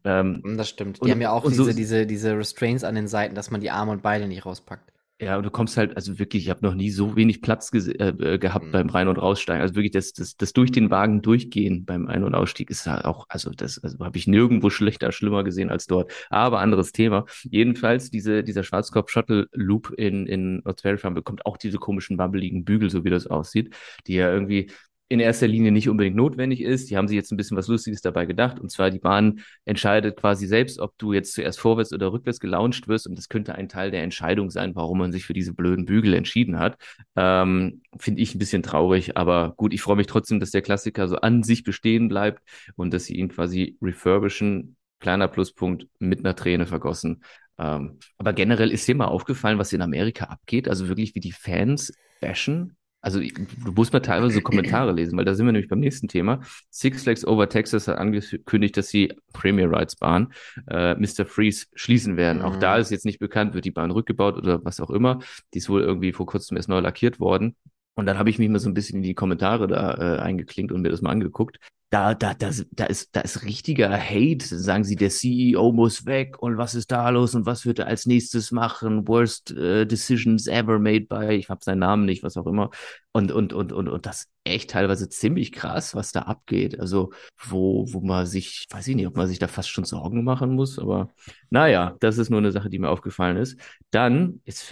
Ähm, 0.03 0.41
Das 0.57 0.69
stimmt. 0.69 0.97
Die 0.97 1.01
Und- 1.01 1.11
haben 1.11 1.21
ja 1.21 1.31
auch 1.31 1.43
und 1.43 1.53
so- 1.55 1.65
diese, 1.65 1.75
diese, 1.75 2.05
diese 2.05 2.37
Restraints 2.37 2.83
an 2.83 2.95
den 2.95 3.07
Seiten, 3.07 3.33
dass 3.35 3.49
man 3.51 3.61
die 3.61 3.71
Arme 3.71 3.91
und 3.91 4.01
Beine 4.03 4.27
nicht 4.27 4.45
rauspackt. 4.45 4.91
Ja, 5.23 5.37
und 5.37 5.43
du 5.43 5.51
kommst 5.51 5.77
halt, 5.77 5.95
also 5.95 6.17
wirklich, 6.17 6.45
ich 6.45 6.49
habe 6.49 6.65
noch 6.65 6.73
nie 6.73 6.89
so 6.89 7.15
wenig 7.15 7.41
Platz 7.43 7.69
gese- 7.71 7.93
äh, 7.99 8.33
äh, 8.33 8.37
gehabt 8.39 8.65
Mhm. 8.65 8.71
beim 8.71 8.89
Rein- 8.89 9.07
und 9.07 9.17
Raussteigen. 9.17 9.61
Also 9.61 9.75
wirklich, 9.75 9.91
das, 9.91 10.13
das, 10.13 10.35
das 10.35 10.51
durch 10.51 10.71
den 10.71 10.89
Wagen 10.89 11.21
durchgehen 11.21 11.85
beim 11.85 12.07
Ein- 12.07 12.23
und 12.23 12.33
Ausstieg 12.33 12.71
ist 12.71 12.87
halt 12.87 13.05
auch, 13.05 13.27
also 13.29 13.51
das 13.51 13.77
also 13.83 13.99
habe 14.03 14.17
ich 14.17 14.25
nirgendwo 14.25 14.71
schlechter, 14.71 15.11
schlimmer 15.11 15.43
gesehen 15.43 15.69
als 15.69 15.85
dort. 15.85 16.11
Aber 16.31 16.59
anderes 16.59 16.91
Thema. 16.91 17.25
Jedenfalls, 17.43 18.09
diese, 18.09 18.43
dieser 18.43 18.63
Schwarzkopf-Shuttle-Loop 18.63 19.93
in, 19.95 20.25
in 20.25 20.61
Knott's 20.63 20.81
Farm 21.01 21.13
bekommt 21.13 21.45
auch 21.45 21.57
diese 21.57 21.77
komischen, 21.77 22.17
wabbeligen 22.17 22.65
Bügel, 22.65 22.89
so 22.89 23.03
wie 23.03 23.11
das 23.11 23.27
aussieht, 23.27 23.75
die 24.07 24.15
ja 24.15 24.33
irgendwie 24.33 24.71
in 25.11 25.19
erster 25.19 25.45
Linie 25.45 25.73
nicht 25.73 25.89
unbedingt 25.89 26.15
notwendig 26.15 26.61
ist. 26.61 26.89
Die 26.89 26.95
haben 26.95 27.09
sich 27.09 27.15
jetzt 27.15 27.33
ein 27.33 27.37
bisschen 27.37 27.57
was 27.57 27.67
Lustiges 27.67 28.01
dabei 28.01 28.25
gedacht. 28.25 28.61
Und 28.61 28.71
zwar 28.71 28.89
die 28.89 28.99
Bahn 28.99 29.41
entscheidet 29.65 30.15
quasi 30.15 30.47
selbst, 30.47 30.79
ob 30.79 30.97
du 30.97 31.11
jetzt 31.11 31.33
zuerst 31.33 31.59
vorwärts 31.59 31.91
oder 31.91 32.13
rückwärts 32.13 32.39
gelauncht 32.39 32.87
wirst. 32.87 33.07
Und 33.07 33.17
das 33.17 33.27
könnte 33.27 33.53
ein 33.55 33.67
Teil 33.67 33.91
der 33.91 34.03
Entscheidung 34.03 34.49
sein, 34.49 34.73
warum 34.73 34.99
man 34.99 35.11
sich 35.11 35.25
für 35.25 35.33
diese 35.33 35.53
blöden 35.53 35.83
Bügel 35.83 36.13
entschieden 36.13 36.59
hat. 36.59 36.77
Ähm, 37.17 37.81
Finde 37.99 38.21
ich 38.21 38.33
ein 38.33 38.39
bisschen 38.39 38.63
traurig. 38.63 39.17
Aber 39.17 39.53
gut, 39.57 39.73
ich 39.73 39.81
freue 39.81 39.97
mich 39.97 40.07
trotzdem, 40.07 40.39
dass 40.39 40.51
der 40.51 40.61
Klassiker 40.61 41.09
so 41.09 41.17
an 41.17 41.43
sich 41.43 41.65
bestehen 41.65 42.07
bleibt 42.07 42.41
und 42.77 42.93
dass 42.93 43.03
sie 43.03 43.15
ihn 43.15 43.27
quasi 43.27 43.77
refurbischen. 43.81 44.77
Kleiner 45.01 45.27
Pluspunkt 45.27 45.87
mit 45.99 46.19
einer 46.19 46.35
Träne 46.35 46.67
vergossen. 46.67 47.23
Ähm, 47.57 47.99
aber 48.17 48.31
generell 48.31 48.71
ist 48.71 48.87
dir 48.87 48.95
mal 48.95 49.05
aufgefallen, 49.05 49.57
was 49.57 49.73
in 49.73 49.81
Amerika 49.81 50.25
abgeht? 50.25 50.69
Also 50.69 50.87
wirklich, 50.87 51.15
wie 51.15 51.19
die 51.19 51.33
Fans 51.33 51.91
bashen 52.21 52.77
also 53.01 53.19
du 53.19 53.71
musst 53.73 53.93
mal 53.93 53.99
teilweise 53.99 54.35
so 54.35 54.41
Kommentare 54.41 54.91
lesen, 54.91 55.17
weil 55.17 55.25
da 55.25 55.33
sind 55.33 55.45
wir 55.45 55.51
nämlich 55.51 55.69
beim 55.69 55.79
nächsten 55.79 56.07
Thema. 56.07 56.41
Six 56.69 57.03
Flags 57.03 57.25
Over 57.25 57.49
Texas 57.49 57.87
hat 57.87 57.97
angekündigt, 57.97 58.77
dass 58.77 58.89
sie 58.89 59.13
Premier 59.33 59.69
Rides 59.71 59.95
Bahn 59.95 60.33
äh, 60.69 60.93
Mr. 60.95 61.25
Freeze 61.25 61.65
schließen 61.73 62.15
werden. 62.15 62.39
Mhm. 62.39 62.45
Auch 62.45 62.55
da 62.57 62.77
ist 62.77 62.91
jetzt 62.91 63.05
nicht 63.05 63.19
bekannt, 63.19 63.53
wird 63.53 63.65
die 63.65 63.71
Bahn 63.71 63.91
rückgebaut 63.91 64.37
oder 64.37 64.63
was 64.63 64.79
auch 64.79 64.91
immer. 64.91 65.19
Die 65.53 65.57
ist 65.57 65.69
wohl 65.69 65.81
irgendwie 65.81 66.13
vor 66.13 66.27
kurzem 66.27 66.57
erst 66.57 66.69
neu 66.69 66.79
lackiert 66.79 67.19
worden. 67.19 67.55
Und 67.95 68.05
dann 68.05 68.17
habe 68.17 68.29
ich 68.29 68.39
mich 68.39 68.49
mal 68.49 68.59
so 68.59 68.69
ein 68.69 68.73
bisschen 68.73 68.97
in 68.97 69.03
die 69.03 69.15
Kommentare 69.15 69.67
da 69.67 69.93
äh, 69.95 70.19
eingeklinkt 70.19 70.71
und 70.71 70.81
mir 70.81 70.89
das 70.89 71.01
mal 71.01 71.11
angeguckt. 71.11 71.59
Da, 71.89 72.13
da, 72.13 72.33
da, 72.33 72.51
da 72.71 72.85
ist, 72.85 73.09
da 73.11 73.19
ist 73.19 73.43
richtiger 73.43 73.91
Hate. 73.91 74.45
Sagen 74.45 74.85
sie, 74.85 74.95
der 74.95 75.09
CEO 75.09 75.73
muss 75.73 76.05
weg 76.05 76.41
und 76.41 76.57
was 76.57 76.73
ist 76.73 76.89
da 76.89 77.09
los 77.09 77.35
und 77.35 77.45
was 77.45 77.65
wird 77.65 77.79
er 77.79 77.87
als 77.87 78.05
nächstes 78.05 78.51
machen? 78.53 79.09
Worst 79.09 79.51
äh, 79.51 79.85
decisions 79.85 80.47
ever 80.47 80.79
made 80.79 81.07
by, 81.07 81.35
ich 81.35 81.49
habe 81.49 81.61
seinen 81.61 81.79
Namen 81.79 82.05
nicht, 82.05 82.23
was 82.23 82.37
auch 82.37 82.47
immer. 82.47 82.69
Und, 83.11 83.33
und, 83.33 83.51
und, 83.51 83.73
und, 83.73 83.89
und 83.89 84.05
das 84.05 84.29
echt 84.45 84.69
teilweise 84.69 85.09
ziemlich 85.09 85.51
krass, 85.51 85.93
was 85.93 86.13
da 86.13 86.21
abgeht. 86.21 86.79
Also, 86.79 87.11
wo, 87.37 87.85
wo 87.91 87.99
man 87.99 88.25
sich, 88.25 88.67
weiß 88.69 88.87
ich 88.87 88.95
nicht, 88.95 89.07
ob 89.07 89.17
man 89.17 89.27
sich 89.27 89.39
da 89.39 89.49
fast 89.49 89.69
schon 89.69 89.83
Sorgen 89.83 90.23
machen 90.23 90.55
muss, 90.55 90.79
aber 90.79 91.09
naja, 91.49 91.97
das 91.99 92.17
ist 92.17 92.29
nur 92.29 92.39
eine 92.39 92.53
Sache, 92.53 92.69
die 92.69 92.79
mir 92.79 92.89
aufgefallen 92.89 93.35
ist. 93.35 93.59
Dann, 93.89 94.39
jetzt 94.45 94.71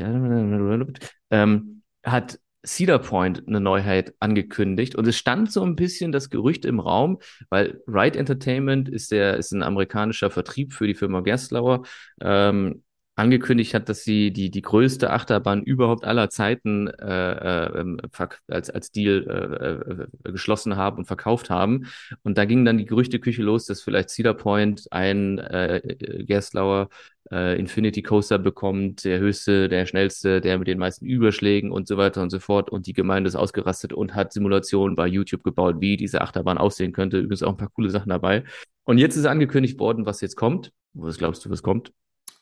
ähm, 1.32 1.82
hat 2.06 2.40
Cedar 2.66 3.00
Point 3.00 3.48
eine 3.48 3.60
Neuheit 3.60 4.14
angekündigt. 4.20 4.96
Und 4.96 5.08
es 5.08 5.18
stand 5.18 5.52
so 5.52 5.64
ein 5.64 5.76
bisschen 5.76 6.12
das 6.12 6.30
Gerücht 6.30 6.66
im 6.66 6.80
Raum, 6.80 7.20
weil 7.50 7.82
Ride 7.88 8.20
Entertainment 8.20 8.90
ist 8.90 9.12
der 9.12 9.38
ist 9.38 9.52
ein 9.52 9.64
amerikanischer 9.64 10.30
Vertrieb 10.30 10.74
für 10.74 10.88
die 10.88 10.96
Firma 10.96 11.22
Gerstlauer 11.22 11.84
ähm, 12.22 12.84
angekündigt 13.20 13.74
hat, 13.74 13.90
dass 13.90 14.04
sie 14.04 14.32
die 14.32 14.50
die 14.50 14.62
größte 14.62 15.12
Achterbahn 15.12 15.62
überhaupt 15.62 16.06
aller 16.06 16.30
Zeiten 16.30 16.88
äh, 16.88 17.32
äh, 17.32 17.98
als 18.48 18.70
als 18.70 18.92
Deal 18.92 20.08
äh, 20.26 20.30
äh, 20.30 20.32
geschlossen 20.32 20.76
haben 20.78 20.98
und 21.00 21.06
verkauft 21.06 21.50
haben 21.50 21.86
und 22.24 22.38
da 22.38 22.46
ging 22.46 22.66
dann 22.66 22.78
die 22.78 22.86
Gerüchteküche 22.86 23.44
los, 23.44 23.66
dass 23.66 23.82
vielleicht 23.82 24.10
Cedar 24.10 24.34
Point 24.34 24.88
ein 24.92 25.38
äh, 25.40 25.82
Gerstlauer 26.26 26.90
äh, 27.32 27.60
Infinity 27.60 28.02
Coaster 28.02 28.40
bekommt, 28.40 29.04
der 29.04 29.20
höchste, 29.20 29.70
der 29.70 29.86
schnellste, 29.86 30.42
der 30.42 30.58
mit 30.58 30.68
den 30.68 30.80
meisten 30.80 31.06
Überschlägen 31.06 31.72
und 31.72 31.88
so 31.88 31.98
weiter 31.98 32.22
und 32.22 32.30
so 32.30 32.40
fort. 32.40 32.70
Und 32.70 32.88
die 32.88 32.94
Gemeinde 32.94 33.28
ist 33.28 33.36
ausgerastet 33.36 33.94
und 33.94 34.16
hat 34.16 34.34
Simulationen 34.34 34.96
bei 34.96 35.08
YouTube 35.08 35.44
gebaut, 35.44 35.76
wie 35.80 35.98
diese 35.98 36.22
Achterbahn 36.22 36.58
aussehen 36.58 36.92
könnte. 36.92 37.18
Übrigens 37.18 37.44
auch 37.44 37.52
ein 37.52 37.58
paar 37.58 37.70
coole 37.70 37.90
Sachen 37.90 38.10
dabei. 38.10 38.44
Und 38.84 38.98
jetzt 38.98 39.16
ist 39.16 39.26
angekündigt 39.26 39.80
worden, 39.80 40.06
was 40.06 40.22
jetzt 40.22 40.36
kommt. 40.36 40.72
Was 40.94 41.18
glaubst 41.18 41.46
du, 41.46 41.50
was 41.50 41.62
kommt? 41.62 41.92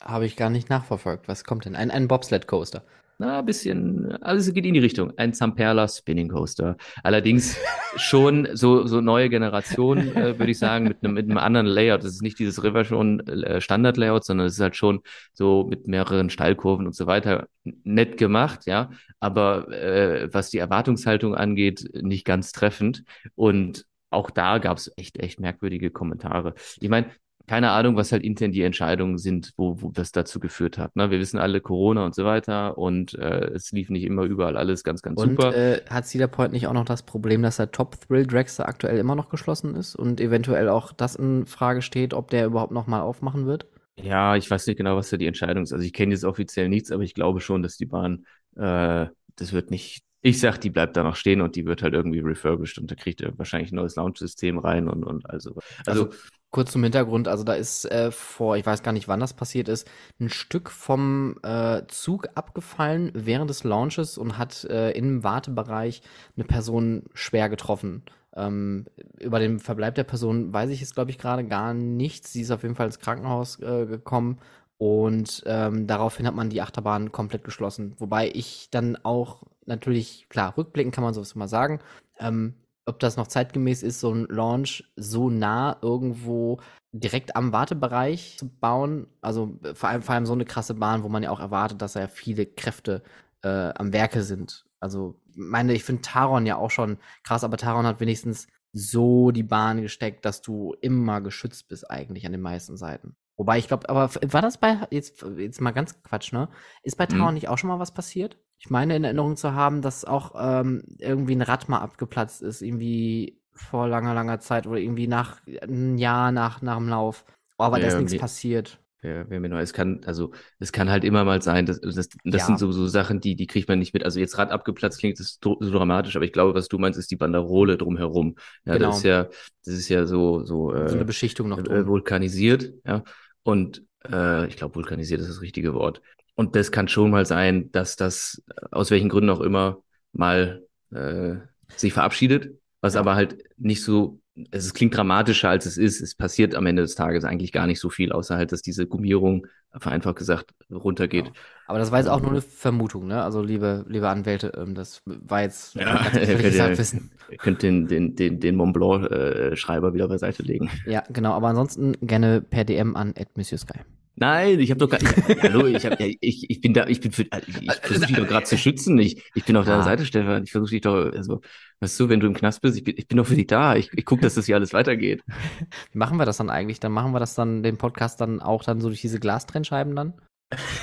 Habe 0.02 0.26
ich 0.26 0.36
gar 0.36 0.50
nicht 0.50 0.70
nachverfolgt. 0.70 1.28
Was 1.28 1.44
kommt 1.44 1.66
denn? 1.66 1.76
Ein, 1.76 1.90
ein 1.90 2.08
Bobsled-Coaster. 2.08 2.84
na, 3.18 3.40
ein 3.40 3.46
bisschen, 3.46 4.12
alles 4.22 4.54
geht 4.54 4.66
in 4.66 4.76
die 4.76 4.80
Richtung. 4.80 5.12
Ein 5.18 5.34
Zamperla 5.34 5.88
Spinning 5.88 6.30
Coaster. 6.30 6.78
Allerdings 7.04 7.58
schon 7.96 8.48
so, 8.54 8.86
so 8.86 9.02
neue 9.02 9.30
Generation, 9.30 10.16
äh, 10.16 10.38
würde 10.38 10.52
ich 10.52 10.60
sagen, 10.60 10.88
mit 10.88 11.04
einem, 11.04 11.16
mit 11.16 11.26
einem 11.26 11.40
anderen 11.40 11.66
Layout. 11.66 12.04
Das 12.04 12.12
ist 12.12 12.22
nicht 12.22 12.38
dieses 12.38 12.64
River 12.64 12.86
schon 12.86 13.22
äh, 13.28 13.60
Standard 13.60 13.98
Layout, 13.98 14.24
sondern 14.24 14.46
es 14.48 14.54
ist 14.54 14.60
halt 14.60 14.76
schon 14.76 15.02
so 15.34 15.66
mit 15.68 15.88
mehreren 15.88 16.30
Steilkurven 16.30 16.86
und 16.86 16.96
so 16.96 17.08
weiter 17.08 17.48
nett 17.64 18.18
gemacht, 18.18 18.68
ja. 18.68 18.92
Aber 19.20 19.68
äh, 19.72 20.32
was 20.32 20.52
die 20.52 20.60
Erwartungshaltung 20.60 21.34
angeht, 21.34 21.90
nicht 21.94 22.24
ganz 22.24 22.52
treffend. 22.52 23.04
Und 23.34 23.86
auch 24.12 24.30
da 24.30 24.60
gab 24.60 24.78
es 24.78 24.92
echt, 24.96 25.18
echt 25.20 25.40
merkwürdige 25.40 25.90
Kommentare. 25.90 26.54
Ich 26.80 26.90
meine, 26.90 27.08
keine 27.48 27.72
Ahnung, 27.72 27.96
was 27.96 28.12
halt 28.12 28.24
intern 28.24 28.52
die 28.52 28.62
Entscheidungen 28.62 29.18
sind, 29.18 29.54
wo, 29.58 29.82
wo 29.82 29.92
das 29.92 30.12
dazu 30.12 30.40
geführt 30.40 30.78
hat. 30.78 30.96
Ne? 30.96 31.10
Wir 31.12 31.20
wissen 31.20 31.40
alle 31.40 31.62
Corona 31.62 32.06
und 32.06 32.14
so 32.14 32.26
weiter 32.26 32.78
und 32.78 33.14
äh, 33.16 33.46
es 33.54 33.72
lief 33.72 33.90
nicht 33.90 34.04
immer 34.04 34.24
überall 34.24 34.58
alles 34.58 34.84
ganz, 34.84 35.02
ganz 35.02 35.22
Und 35.22 35.32
super. 35.32 35.56
äh, 35.56 35.82
hat 35.90 36.06
Cedar 36.06 36.28
Point 36.28 36.54
nicht 36.54 36.68
auch 36.68 36.74
noch 36.74 36.86
das 36.86 37.04
Problem, 37.04 37.42
dass 37.42 37.58
der 37.58 37.72
Top 37.72 38.00
Thrill 38.02 38.28
Dragster 38.28 38.68
aktuell 38.68 38.98
immer 38.98 39.16
noch 39.16 39.30
geschlossen 39.30 39.76
ist 39.76 39.96
und 39.96 40.22
eventuell 40.22 40.70
auch 40.70 40.94
das 40.94 41.16
in 41.16 41.46
Frage 41.46 41.82
steht, 41.82 42.14
ob 42.14 42.30
der 42.30 42.46
überhaupt 42.46 42.72
noch 42.72 42.88
mal 42.88 43.02
aufmachen 43.02 43.46
wird? 43.48 43.66
Ja, 44.00 44.36
ich 44.36 44.50
weiß 44.50 44.68
nicht 44.68 44.78
genau, 44.78 44.96
was 44.96 45.10
da 45.10 45.18
die 45.18 45.26
Entscheidung 45.26 45.64
ist. 45.64 45.74
Also 45.74 45.84
ich 45.84 45.94
kenne 45.94 46.14
jetzt 46.14 46.24
offiziell 46.24 46.70
nichts, 46.70 46.92
aber 46.92 47.04
ich 47.04 47.16
glaube 47.16 47.42
schon, 47.42 47.64
dass 47.64 47.78
die 47.78 47.88
Bahn, 47.88 48.26
äh, 48.56 49.08
das 49.36 49.54
wird 49.54 49.72
nicht, 49.72 50.04
ich 50.22 50.40
sag, 50.40 50.58
die 50.60 50.70
bleibt 50.70 50.96
da 50.98 51.04
noch 51.04 51.16
stehen 51.16 51.42
und 51.42 51.56
die 51.56 51.66
wird 51.66 51.82
halt 51.82 51.94
irgendwie 51.96 52.20
refurbished 52.20 52.78
und 52.78 52.92
da 52.92 52.96
kriegt 52.96 53.22
er 53.22 53.36
wahrscheinlich 53.40 53.72
ein 53.72 53.76
neues 53.76 53.96
Launch-System 53.96 54.60
rein 54.60 54.88
und, 54.88 55.04
und 55.04 55.28
also. 55.30 55.56
Also, 55.86 56.10
Kurz 56.50 56.72
zum 56.72 56.84
Hintergrund, 56.84 57.28
also 57.28 57.44
da 57.44 57.54
ist 57.54 57.86
äh, 57.92 58.10
vor, 58.10 58.56
ich 58.56 58.66
weiß 58.66 58.82
gar 58.82 58.94
nicht, 58.94 59.08
wann 59.10 59.20
das 59.20 59.34
passiert 59.34 59.68
ist, 59.68 59.88
ein 60.20 60.30
Stück 60.30 60.70
vom 60.70 61.38
äh, 61.44 61.82
Zug 61.88 62.30
abgefallen 62.36 63.12
während 63.14 63.50
des 63.50 63.66
Launches 63.66 64.18
und 64.18 64.38
hat 64.38 64.64
äh, 64.64 64.92
im 64.92 65.24
Wartebereich 65.24 66.02
eine 66.36 66.46
Person 66.46 67.04
schwer 67.14 67.50
getroffen. 67.50 68.04
Ähm, 68.34 68.86
über 69.20 69.40
den 69.40 69.60
Verbleib 69.60 69.96
der 69.96 70.06
Person 70.06 70.54
weiß 70.54 70.70
ich 70.70 70.80
jetzt, 70.80 70.96
glaube 70.96 71.12
ich, 71.12 71.18
gerade 71.18 71.44
gar 71.44 71.74
nichts. 71.74 72.32
Sie 72.32 72.42
ist 72.42 72.52
auf 72.52 72.64
jeden 72.64 72.76
Fall 72.76 72.86
ins 72.86 73.00
Krankenhaus 73.00 73.60
äh, 73.60 73.86
gekommen 73.86 74.40
und 74.78 75.44
ähm, 75.48 75.88
daraufhin 75.88 76.28
hat 76.28 76.36
man 76.36 76.50
die 76.50 76.62
Achterbahn 76.62 77.12
komplett 77.12 77.44
geschlossen. 77.44 77.96
Wobei 77.98 78.30
ich 78.34 78.70
dann 78.70 78.96
auch 79.04 79.44
natürlich, 79.66 80.28
klar, 80.30 80.56
rückblickend 80.56 80.94
kann 80.94 81.04
man 81.04 81.14
sowas 81.14 81.36
mal 81.36 81.48
sagen, 81.48 81.80
ähm, 82.20 82.54
ob 82.88 83.00
das 83.00 83.18
noch 83.18 83.28
zeitgemäß 83.28 83.84
ist, 83.84 84.00
so 84.00 84.14
ein 84.14 84.26
Launch 84.30 84.92
so 84.96 85.30
nah 85.30 85.78
irgendwo 85.82 86.60
direkt 86.92 87.36
am 87.36 87.52
Wartebereich 87.52 88.38
zu 88.40 88.50
bauen. 88.50 89.08
Also 89.22 89.60
äh, 89.64 89.76
vor 89.76 89.90
allem, 89.90 90.02
vor 90.02 90.16
allem 90.16 90.26
so 90.26 90.34
eine 90.34 90.46
krasse 90.46 90.74
Bahn, 90.74 91.04
wo 91.04 91.10
man 91.10 91.24
ja 91.24 91.32
auch 91.32 91.40
erwartet, 91.40 91.82
dass 91.82 91.94
ja 91.96 92.08
viele 92.08 92.46
Kräfte 92.46 93.04
äh, 93.44 93.72
am 93.76 93.94
Werke 93.94 94.24
sind. 94.24 94.66
Also, 94.80 95.20
meine, 95.36 95.74
ich 95.74 95.84
finde 95.84 96.02
Taron 96.04 96.46
ja 96.46 96.56
auch 96.58 96.72
schon 96.72 96.98
krass, 97.24 97.44
aber 97.44 97.58
Taron 97.58 97.86
hat 97.86 98.00
wenigstens 98.00 98.48
so 98.74 99.32
die 99.32 99.44
Bahn 99.44 99.82
gesteckt, 99.82 100.26
dass 100.26 100.42
du 100.42 100.76
immer 100.82 101.22
geschützt 101.22 101.68
bist 101.68 101.90
eigentlich 101.90 102.26
an 102.26 102.32
den 102.32 102.42
meisten 102.42 102.78
Seiten. 102.78 103.16
Wobei 103.38 103.58
ich 103.60 103.68
glaube, 103.68 103.90
aber 103.90 104.10
war 104.32 104.42
das 104.42 104.58
bei, 104.60 104.78
jetzt, 104.92 105.24
jetzt 105.38 105.62
mal 105.62 105.72
ganz 105.72 106.02
Quatsch, 106.04 106.32
ne? 106.34 106.50
Ist 106.84 106.98
bei 106.98 107.06
Mhm. 107.06 107.10
Taron 107.10 107.34
nicht 107.36 107.50
auch 107.50 107.58
schon 107.58 107.70
mal 107.70 107.80
was 107.80 107.94
passiert? 107.94 108.38
Ich 108.60 108.70
meine 108.70 108.96
in 108.96 109.04
Erinnerung 109.04 109.38
zu 109.38 109.54
haben, 109.54 109.82
dass 109.82 110.04
auch 110.06 110.34
ähm, 110.38 110.84
irgendwie 110.98 111.36
ein 111.36 111.42
Rad 111.42 111.70
mal 111.70 111.80
abgeplatzt 111.80 112.42
ist, 112.42 112.62
irgendwie 112.62 113.40
vor 113.54 113.88
langer, 113.88 114.14
langer 114.14 114.40
Zeit 114.40 114.68
oder 114.68 114.78
irgendwie 114.80 115.08
nach 115.08 115.42
ein 115.62 115.98
Jahr 115.98 116.32
nach, 116.32 116.62
nach 116.62 116.78
dem 116.78 116.90
Lauf. 116.90 117.26
Oh, 117.58 117.64
aber 117.64 117.80
da 117.80 117.88
Ja, 117.88 117.88
ist 117.88 117.98
nichts 118.00 118.16
passiert. 118.16 118.80
wer, 119.02 119.30
wer 119.30 119.40
mir 119.40 119.50
neu, 119.50 119.62
es 119.62 119.74
kann, 119.74 120.04
also 120.06 120.34
es 120.60 120.72
kann 120.72 120.90
halt 120.90 121.04
immer 121.04 121.24
mal 121.26 121.42
sein, 121.42 121.66
dass, 121.66 121.80
das, 121.82 122.10
das 122.24 122.40
Ja. 122.40 122.48
sind 122.48 122.60
so, 122.60 122.72
so 122.72 122.88
Sachen, 122.88 123.22
die, 123.22 123.36
die 123.36 123.48
kriegt 123.48 123.70
man 123.70 123.80
nicht 123.80 123.94
mit. 123.94 124.04
Also 124.04 124.20
jetzt 124.20 124.38
Rad 124.38 124.52
abgeplatzt 124.52 125.00
klingt 125.00 125.20
das 125.20 125.40
so 125.44 125.58
so 125.62 125.72
dramatisch, 125.72 126.16
aber 126.16 126.26
ich 126.26 126.34
glaube, 126.34 126.54
was 126.56 126.68
du 126.68 126.78
meinst, 126.80 127.00
ist 127.00 127.12
die 127.12 127.16
Banderole 127.18 127.78
drumherum. 127.78 128.36
Ja, 128.66 128.78
Genau. 128.78 128.80
das 128.80 128.98
ist 128.98 129.04
ja, 129.04 129.26
das 129.66 129.76
ist 129.76 129.90
ja 129.90 130.06
so, 130.08 130.44
so, 130.46 130.74
äh, 130.74 130.80
so 130.86 130.96
eine 130.96 131.06
Beschichtung 131.06 131.50
noch 131.50 131.62
äh, 131.62 131.62
drum. 131.62 131.88
vulkanisiert, 131.88 132.74
ja. 132.86 133.04
Und 133.44 133.84
äh, 134.12 134.48
ich 134.48 134.58
glaube, 134.58 134.76
vulkanisiert 134.76 135.22
ist 135.22 135.30
das 135.30 135.42
richtige 135.42 135.74
Wort. 135.74 136.02
Und 136.38 136.56
das 136.56 136.72
kann 136.72 136.88
schon 136.88 137.12
mal 137.12 137.26
sein, 137.26 137.72
dass 137.74 137.98
das 137.98 138.44
äh, 138.56 138.68
aus 138.72 138.92
welchen 138.92 139.10
Gründen 139.10 139.32
auch 139.32 139.42
immer 139.42 139.84
mal 140.14 140.64
äh, 140.92 141.36
sich 141.76 141.94
verabschiedet, 141.94 142.60
was 142.82 142.96
Ja. 142.96 143.02
aber 143.02 143.16
halt 143.16 143.44
nicht 143.58 143.84
so, 143.84 144.22
es 144.52 144.74
klingt 144.74 144.96
dramatischer 144.96 145.50
als 145.50 145.66
es 145.66 145.78
ist. 145.78 146.02
Es 146.02 146.16
passiert 146.16 146.56
am 146.56 146.66
Ende 146.68 146.84
des 146.84 146.96
Tages 146.96 147.26
eigentlich 147.26 147.52
gar 147.52 147.68
nicht 147.68 147.80
so 147.82 147.90
viel, 147.90 148.12
außer 148.14 148.38
halt, 148.38 148.52
dass 148.54 148.62
diese 148.64 148.88
Gummierung 148.88 149.48
vereinfacht 149.80 150.18
gesagt 150.18 150.54
runtergeht. 150.72 151.26
Genau. 151.26 151.36
Aber 151.66 151.80
das 151.80 151.92
war 151.92 152.00
jetzt 152.00 152.08
auch 152.08 152.22
nur 152.22 152.32
eine 152.32 152.42
Vermutung, 152.42 153.08
ne? 153.08 153.22
Also 153.24 153.42
liebe, 153.42 153.86
liebe 153.90 154.08
Anwälte, 154.10 154.54
ähm, 154.56 154.76
das 154.76 155.02
war 155.06 155.42
jetzt 155.42 155.76
Ja, 155.76 156.10
ganz 156.12 156.16
ihr 157.30 157.38
könnt, 157.38 157.62
den, 157.64 157.88
den, 157.88 158.16
den, 158.16 158.40
den 158.40 158.56
Mont 158.56 158.74
Blanc 158.74 159.12
äh, 159.12 159.56
Schreiber 159.58 159.94
wieder 159.94 160.08
beiseite 160.08 160.44
legen. 160.44 160.70
Ja, 160.86 161.04
genau. 161.10 161.34
Aber 161.34 161.50
ansonsten 161.50 161.94
gerne 162.02 162.42
per 162.42 162.64
DM 162.64 162.96
an 162.96 163.14
Monsieur 163.36 163.58
Sky. 163.60 163.82
Nein, 164.20 164.60
ich 164.60 164.72
habe 164.72 164.80
doch 164.80 164.90
gar 164.90 165.00
ich, 165.00 165.44
Hallo, 165.44 165.68
ich, 165.68 165.86
hab, 165.86 166.00
ja, 166.00 166.08
ich, 166.08 166.50
ich 166.50 166.60
bin 166.60 166.74
da, 166.74 166.88
ich 166.88 167.02
bin 167.02 167.12
für, 167.12 167.22
ich, 167.46 167.62
ich 167.62 167.72
versuche 167.74 168.08
dich 168.08 168.16
doch 168.16 168.28
gerade 168.28 168.46
zu 168.46 168.58
schützen. 168.58 168.98
Ich, 168.98 169.24
ich 169.36 169.46
bin 169.46 169.56
auf 169.56 169.66
deiner 169.66 169.82
Ah. 169.82 169.84
Seite, 169.84 170.06
Stefan. 170.08 170.44
Ich 170.44 170.52
versuche 170.52 170.72
dich 170.72 170.82
doch, 170.82 171.14
also, 171.14 171.42
weißt 171.82 172.00
du, 172.00 172.10
wenn 172.10 172.20
du 172.20 172.26
im 172.26 172.34
Knast 172.34 172.62
bist, 172.62 172.78
ich 172.78 172.84
bin, 172.84 172.96
ich 172.98 173.08
bin 173.08 173.18
doch 173.18 173.28
für 173.28 173.36
dich 173.36 173.46
da. 173.46 173.76
Ich, 173.76 173.92
ich 173.94 174.06
gucke, 174.06 174.24
dass 174.24 174.34
das 174.34 174.48
hier 174.48 174.56
alles 174.56 174.74
weitergeht. 174.74 175.24
Wie 175.92 175.98
machen 176.00 176.18
wir 176.18 176.26
das 176.26 176.38
dann 176.38 176.50
eigentlich? 176.50 176.80
Dann 176.80 176.94
machen 176.94 177.12
wir 177.12 177.20
das 177.20 177.36
dann, 177.36 177.62
den 177.62 177.78
Podcast 177.78 178.20
dann 178.20 178.42
auch 178.42 178.64
dann 178.64 178.82
so 178.82 178.88
durch 178.88 179.02
diese 179.02 179.20
Glastrennscheiben 179.20 179.96
dann? 179.96 180.14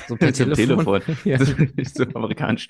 So 0.07 0.15
per 0.15 0.33
Zum 0.33 0.53
Telefon? 0.53 1.01
Telefon. 1.01 1.01
ja. 1.25 1.37
Ist 1.77 1.97
so 1.97 2.03
amerikanisch. 2.13 2.67